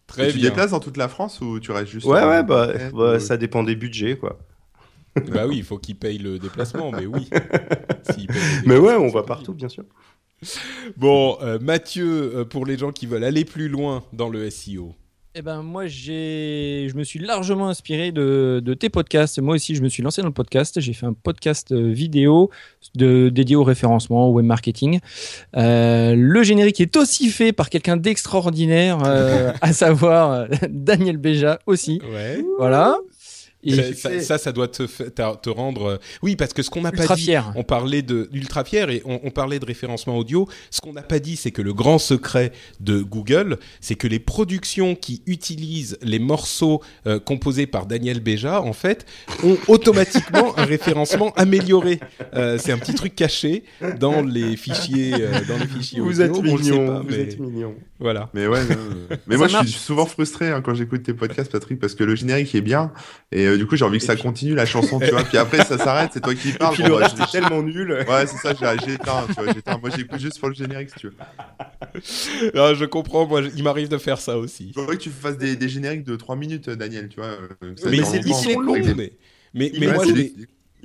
Très 0.07 0.30
et 0.30 0.31
tu 0.31 0.39
déplaces 0.39 0.72
dans 0.72 0.80
toute 0.80 0.95
la 0.95 1.09
France 1.09 1.41
ou 1.41 1.59
tu 1.59 1.73
restes 1.73 1.91
juste 1.91 2.05
Ouais, 2.05 2.23
ouais, 2.23 2.43
bah, 2.43 2.69
bah 2.93 3.19
ça 3.19 3.35
dépend 3.35 3.63
des 3.63 3.76
budgets, 3.76 4.15
quoi 4.15 4.39
bah 5.31 5.47
oui, 5.47 5.57
il 5.57 5.63
faut 5.63 5.77
qu'il 5.77 5.95
paye 5.95 6.17
le 6.17 6.39
déplacement, 6.39 6.91
mais 6.91 7.05
oui. 7.05 7.29
mais 8.65 8.77
ouais, 8.77 8.95
on 8.95 9.09
va 9.09 9.23
partout, 9.23 9.53
bien 9.53 9.69
sûr. 9.69 9.83
Bon, 10.97 11.37
euh, 11.41 11.59
Mathieu, 11.59 12.35
euh, 12.35 12.45
pour 12.45 12.65
les 12.65 12.77
gens 12.77 12.91
qui 12.91 13.05
veulent 13.05 13.23
aller 13.23 13.45
plus 13.45 13.67
loin 13.67 14.03
dans 14.13 14.29
le 14.29 14.49
SEO. 14.49 14.93
Eh 15.37 15.41
ben 15.41 15.61
moi 15.61 15.85
j'ai, 15.85 16.87
je 16.89 16.95
me 16.95 17.03
suis 17.03 17.19
largement 17.19 17.67
inspiré 17.67 18.13
de, 18.13 18.61
tes 18.79 18.87
podcasts. 18.87 19.37
Moi 19.41 19.55
aussi 19.55 19.75
je 19.75 19.81
me 19.81 19.89
suis 19.89 20.01
lancé 20.01 20.21
dans 20.21 20.29
le 20.29 20.33
podcast. 20.33 20.79
J'ai 20.79 20.93
fait 20.93 21.07
un 21.07 21.11
podcast 21.11 21.73
euh, 21.73 21.91
vidéo 21.91 22.51
de, 22.95 23.27
dédié 23.27 23.57
au 23.57 23.65
référencement, 23.65 24.29
au 24.29 24.31
web 24.31 24.45
marketing. 24.45 25.01
le 25.53 26.43
générique 26.43 26.79
est 26.79 26.95
aussi 26.95 27.27
fait 27.27 27.51
par 27.51 27.69
quelqu'un 27.69 27.97
d'extraordinaire, 27.97 28.99
à 29.61 29.73
savoir 29.73 30.47
Daniel 30.69 31.17
Béja 31.17 31.59
aussi. 31.65 32.01
Ouais. 32.13 32.41
Voilà 32.57 32.97
ça, 34.21 34.37
ça, 34.37 34.51
doit 34.51 34.67
te, 34.67 34.83
te 34.83 35.49
rendre. 35.49 35.85
Euh, 35.85 35.97
oui, 36.21 36.35
parce 36.35 36.53
que 36.53 36.61
ce 36.61 36.69
qu'on 36.69 36.81
n'a 36.81 36.91
pas 36.91 37.15
dit, 37.15 37.33
on 37.55 37.63
parlait 37.63 38.01
de 38.01 38.29
ultra 38.33 38.63
fier 38.63 38.89
et 38.89 39.01
on, 39.05 39.31
parlait 39.31 39.59
de 39.59 39.65
référencement 39.65 40.17
audio. 40.17 40.47
Ce 40.69 40.81
qu'on 40.81 40.93
n'a 40.93 41.01
pas 41.01 41.19
dit, 41.19 41.35
c'est 41.35 41.51
que 41.51 41.61
le 41.61 41.73
grand 41.73 41.97
secret 41.97 42.51
de 42.79 43.01
Google, 43.01 43.57
c'est 43.81 43.95
que 43.95 44.07
les 44.07 44.19
productions 44.19 44.95
qui 44.95 45.21
utilisent 45.25 45.97
les 46.01 46.19
morceaux 46.19 46.81
euh, 47.07 47.19
composés 47.19 47.67
par 47.67 47.85
Daniel 47.85 48.19
Béja, 48.19 48.61
en 48.61 48.73
fait, 48.73 49.05
ont 49.43 49.57
automatiquement 49.67 50.57
un 50.57 50.65
référencement 50.65 51.33
amélioré. 51.35 51.99
Euh, 52.33 52.57
c'est 52.57 52.71
un 52.71 52.77
petit 52.77 52.93
truc 52.93 53.15
caché 53.15 53.63
dans 53.99 54.21
les 54.21 54.55
fichiers, 54.57 55.11
dans 55.11 55.57
les 55.57 55.67
fichiers 55.67 55.99
vous 55.99 56.21
audio. 56.21 56.35
Êtes 56.35 56.43
mignon, 56.43 57.03
vous 57.03 57.15
êtes 57.15 57.39
mignon. 57.39 57.75
Voilà. 57.99 58.30
Mais 58.34 58.47
ouais, 58.47 58.61
mais 59.27 59.38
moi 59.38 59.47
je 59.47 59.57
suis 59.57 59.80
souvent 59.80 60.05
frustré 60.05 60.49
hein, 60.49 60.61
quand 60.61 60.76
j'écoute 60.76 61.03
tes 61.03 61.13
podcasts, 61.13 61.51
Patrick, 61.51 61.80
parce 61.80 61.95
que 61.95 62.03
le 62.03 62.15
générique 62.15 62.53
est 62.53 62.61
bien 62.61 62.91
et 63.31 63.57
du 63.57 63.65
coup, 63.65 63.76
j'ai 63.76 63.85
envie 63.85 63.99
que 63.99 64.05
ça 64.05 64.15
continue 64.15 64.55
la 64.55 64.65
chanson, 64.65 64.99
tu 64.99 65.11
vois. 65.11 65.23
Puis 65.23 65.38
après, 65.38 65.63
ça 65.65 65.77
s'arrête, 65.77 66.11
c'est 66.13 66.22
toi 66.22 66.34
qui 66.34 66.51
parles. 66.53 66.76
Reste 66.93 67.19
est 67.19 67.31
tellement 67.31 67.61
nul. 67.61 67.93
Ouais, 68.07 68.27
c'est 68.27 68.38
ça, 68.38 68.53
j'ai 68.53 68.93
éteint, 68.93 69.26
tu 69.27 69.34
vois. 69.41 69.51
Éteint. 69.51 69.77
Moi, 69.80 69.89
j'écoute 69.95 70.19
juste 70.19 70.39
pour 70.39 70.49
le 70.49 70.55
générique, 70.55 70.89
si 70.89 70.99
tu 70.99 71.07
veux. 71.07 71.15
Non, 72.55 72.73
je 72.73 72.85
comprends, 72.85 73.26
moi, 73.26 73.41
il 73.55 73.63
m'arrive 73.63 73.89
de 73.89 73.97
faire 73.97 74.19
ça 74.19 74.38
aussi. 74.38 74.67
Il 74.67 74.73
faudrait 74.73 74.97
que 74.97 75.01
tu 75.01 75.09
fasses 75.09 75.38
des, 75.38 75.55
des, 75.55 75.69
génériques 75.69 76.03
de 76.03 76.15
3 76.15 76.35
minutes, 76.35 76.69
Daniel, 76.69 77.09
tu 77.09 77.17
vois. 77.17 77.30
Euh, 77.63 77.76
mais 77.89 78.03
c'est 78.03 78.19
difficile, 78.19 78.57
mais, 78.67 79.13
mais, 79.53 79.72
mais 79.80 79.88
moi, 79.93 80.03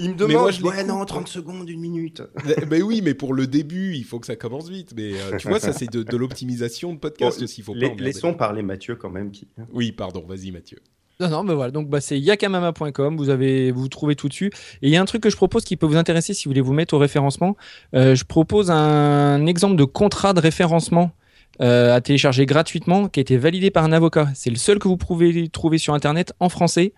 il 0.01 0.10
me 0.10 0.14
demande, 0.14 0.51
ouais, 0.62 0.85
non, 0.85 1.05
30 1.05 1.28
secondes, 1.28 1.68
une 1.68 1.81
minute. 1.81 2.22
mais 2.70 2.82
oui, 2.82 3.02
mais 3.05 3.14
pour 3.14 3.35
le 3.35 3.47
début, 3.47 3.94
il 3.94 4.05
faut 4.05 4.18
que 4.18 4.27
ça 4.27 4.36
commence 4.36 4.68
vite. 4.68 4.94
Mais 4.97 5.12
euh, 5.12 5.36
tu 5.39 5.48
vois, 5.48 5.60
ça, 5.60 5.72
c'est 5.72 5.90
de, 5.90 6.16
l'optimisation 6.16 6.94
de 6.94 6.98
podcast 6.98 7.43
aussi. 7.43 7.62
Faut 7.62 7.74
pas 7.74 7.89
laissons 7.98 8.35
parler 8.35 8.62
Mathieu 8.62 8.97
quand 8.97 9.10
même. 9.10 9.31
Qui... 9.31 9.47
Oui, 9.72 9.93
pardon, 9.93 10.24
vas-y, 10.27 10.51
Mathieu. 10.51 10.78
Non, 11.20 11.28
non, 11.28 11.44
mais 11.44 11.55
voilà. 11.55 11.70
Donc, 11.70 11.89
bah, 11.89 12.01
c'est 12.01 12.18
yakamama.com. 12.18 13.16
Vous 13.18 13.28
avez, 13.28 13.70
vous, 13.72 13.89
trouvez 13.89 14.16
tout 14.16 14.28
dessus. 14.28 14.51
Et 14.81 14.89
il 14.89 14.90
y 14.90 14.97
a 14.97 15.02
un 15.02 15.05
truc 15.05 15.22
que 15.22 15.31
je 15.31 15.36
propose 15.36 15.64
qui 15.64 15.77
peut 15.77 15.86
vous 15.86 15.97
intéresser 15.97 16.32
si 16.32 16.44
vous 16.44 16.51
voulez 16.51 16.62
vous 16.62 16.72
mettre 16.72 16.94
au 16.94 16.98
référencement. 16.98 17.56
Euh, 17.94 18.14
je 18.14 18.24
propose 18.24 18.70
un 18.70 19.44
exemple 19.47 19.77
de 19.77 19.85
contrat 19.85 20.32
de 20.32 20.40
référencement 20.40 21.12
euh, 21.60 21.94
à 21.94 22.01
télécharger 22.01 22.47
gratuitement 22.47 23.09
qui 23.09 23.20
a 23.20 23.22
été 23.22 23.36
validé 23.36 23.70
par 23.70 23.85
un 23.85 23.93
avocat. 23.93 24.28
C'est 24.35 24.48
le 24.48 24.56
seul 24.56 24.78
que 24.78 24.89
vous 24.89 24.97
pouvez 24.97 25.48
trouver 25.48 25.77
sur 25.77 25.93
Internet 25.93 26.32
en 26.40 26.48
français 26.48 26.94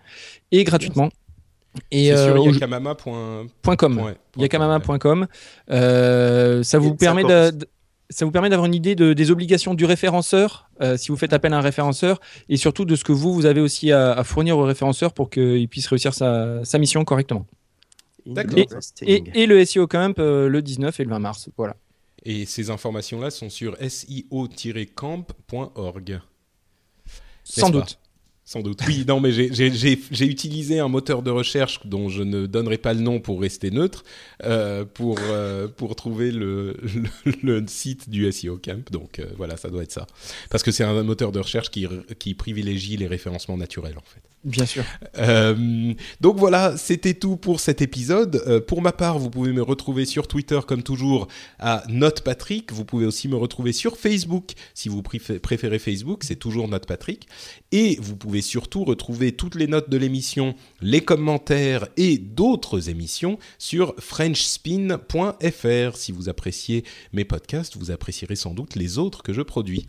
et 0.53 0.63
gratuitement. 0.63 1.09
Et 1.91 2.07
c'est 2.07 2.17
sur 2.17 2.35
euh, 2.35 2.51
yakamama.com. 2.51 4.13
yakamama.com. 4.37 5.27
Euh, 5.71 6.63
ça 6.63 6.77
vous 6.79 6.95
permet 6.95 7.23
de, 7.23 7.51
ça 8.13 8.25
vous 8.25 8.31
permet 8.31 8.49
d'avoir 8.49 8.65
une 8.65 8.75
idée 8.75 8.95
de, 8.95 9.13
des 9.13 9.31
obligations 9.31 9.73
du 9.73 9.85
référenceur 9.85 10.69
euh, 10.81 10.97
si 10.97 11.07
vous 11.09 11.17
faites 11.17 11.33
appel 11.33 11.53
à 11.53 11.57
un 11.57 11.61
référenceur 11.61 12.19
et 12.49 12.57
surtout 12.57 12.85
de 12.85 12.95
ce 12.95 13.03
que 13.03 13.11
vous, 13.11 13.33
vous 13.33 13.45
avez 13.45 13.61
aussi 13.61 13.91
à, 13.91 14.23
fournir 14.23 14.57
au 14.57 14.63
référenceur 14.63 15.13
pour 15.13 15.29
qu'il 15.29 15.67
puisse 15.67 15.87
réussir 15.87 16.13
sa, 16.13 16.61
mission 16.79 17.03
correctement. 17.05 17.45
D'accord. 18.25 18.59
Et, 19.01 19.45
le 19.45 19.65
SEO 19.65 19.85
Camp 19.87 20.17
euh, 20.19 20.47
le 20.47 20.61
19 20.61 20.97
et 20.99 21.03
le 21.03 21.09
20 21.09 21.19
mars. 21.19 21.49
Voilà. 21.57 21.75
Et 22.23 22.45
ces 22.45 22.69
informations-là 22.69 23.31
sont 23.31 23.49
sur 23.49 23.75
seo-camp.org. 23.77 24.61
Sans 27.43 27.69
doute. 27.69 27.99
Sans 28.45 28.59
doute. 28.59 28.81
Oui, 28.87 29.05
non, 29.07 29.21
mais 29.21 29.31
j'ai 29.31 30.25
utilisé 30.25 30.79
un 30.79 30.89
moteur 30.89 31.21
de 31.21 31.31
recherche 31.31 31.79
dont 31.85 32.09
je 32.09 32.23
ne 32.23 32.45
donnerai 32.45 32.77
pas 32.77 32.93
le 32.93 32.99
nom 32.99 33.21
pour 33.21 33.39
rester 33.39 33.71
neutre, 33.71 34.03
euh, 34.43 34.83
pour, 34.83 35.17
euh, 35.21 35.69
pour 35.69 35.95
trouver 35.95 36.31
le, 36.31 36.75
le, 37.41 37.63
site 37.67 38.09
du 38.09 38.29
SEO 38.31 38.57
Camp. 38.57 38.91
Donc 38.91 39.19
euh, 39.19 39.27
voilà, 39.37 39.55
ça 39.55 39.69
doit 39.69 39.83
être 39.83 39.93
ça. 39.93 40.07
Parce 40.49 40.61
que 40.61 40.71
c'est 40.71 40.83
un 40.83 41.03
moteur 41.03 41.31
de 41.31 41.39
recherche 41.39 41.69
qui, 41.69 41.87
qui 42.19 42.33
privilégie 42.33 42.97
les 42.97 43.07
référencements 43.07 43.57
naturels, 43.57 43.97
en 43.97 44.03
fait. 44.05 44.21
Bien 44.43 44.65
sûr. 44.65 44.83
Donc 46.19 46.37
voilà, 46.37 46.75
c'était 46.75 47.13
tout 47.13 47.37
pour 47.37 47.61
cet 47.61 47.81
épisode. 47.81 48.65
Pour 48.67 48.81
ma 48.81 48.91
part, 48.91 49.17
vous 49.17 49.29
pouvez 49.29 49.53
me 49.53 49.61
retrouver 49.61 50.03
sur 50.03 50.27
Twitter 50.27 50.59
comme 50.67 50.83
toujours 50.83 51.29
à 51.59 51.85
NotePatrick. 51.87 52.73
Vous 52.73 52.83
pouvez 52.83 53.05
aussi 53.05 53.29
me 53.29 53.37
retrouver 53.37 53.71
sur 53.71 53.95
Facebook 53.95 54.51
si 54.73 54.89
vous 54.89 55.01
préférez 55.01 55.79
Facebook, 55.79 56.25
c'est 56.25 56.35
toujours 56.35 56.67
NotePatrick. 56.67 57.25
Et 57.71 57.97
vous 58.01 58.17
pouvez 58.17 58.32
surtout 58.41 58.83
retrouver 58.83 59.31
toutes 59.31 59.55
les 59.55 59.67
notes 59.67 59.89
de 59.89 59.97
l'émission, 59.97 60.55
les 60.81 61.01
commentaires 61.01 61.87
et 61.97 62.17
d'autres 62.17 62.89
émissions 62.89 63.37
sur 63.57 63.95
FrenchSpin.fr. 63.99 65.97
Si 65.97 66.11
vous 66.11 66.29
appréciez 66.29 66.83
mes 67.13 67.25
podcasts, 67.25 67.77
vous 67.77 67.91
apprécierez 67.91 68.35
sans 68.35 68.53
doute 68.53 68.75
les 68.75 68.97
autres 68.97 69.23
que 69.23 69.33
je 69.33 69.41
produis. 69.41 69.85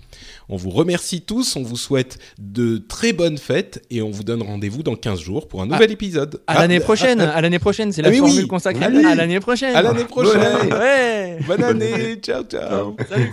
On 0.48 0.56
vous 0.56 0.70
remercie 0.70 1.22
tous, 1.22 1.56
on 1.56 1.62
vous 1.62 1.76
souhaite 1.76 2.18
de 2.38 2.78
très 2.78 3.12
bonnes 3.12 3.38
fêtes 3.38 3.82
et 3.90 4.02
on 4.02 4.10
vous 4.10 4.24
donne 4.24 4.42
rendez-vous 4.42 4.82
dans 4.82 4.96
15 4.96 5.20
jours 5.20 5.48
pour 5.48 5.62
un 5.62 5.66
nouvel 5.66 5.90
épisode. 5.90 6.42
À 6.46 6.60
l'année 6.60 6.78
ah, 6.78 6.80
prochaine, 6.80 7.20
à, 7.20 7.40
l'année 7.40 7.58
prochaine, 7.58 7.92
c'est 7.92 8.02
la 8.02 8.10
ah 8.10 8.12
formule 8.12 8.46
consacrée 8.46 8.84
à 8.84 9.14
l'année 9.14 9.40
prochaine. 9.40 9.74
À 9.74 9.82
l'année 9.82 10.04
prochaine. 10.04 10.72
Ouais. 10.72 11.38
Bonne 11.46 11.64
année. 11.64 12.16
ciao, 12.16 12.42
ciao. 12.44 12.96
Salut. 13.08 13.32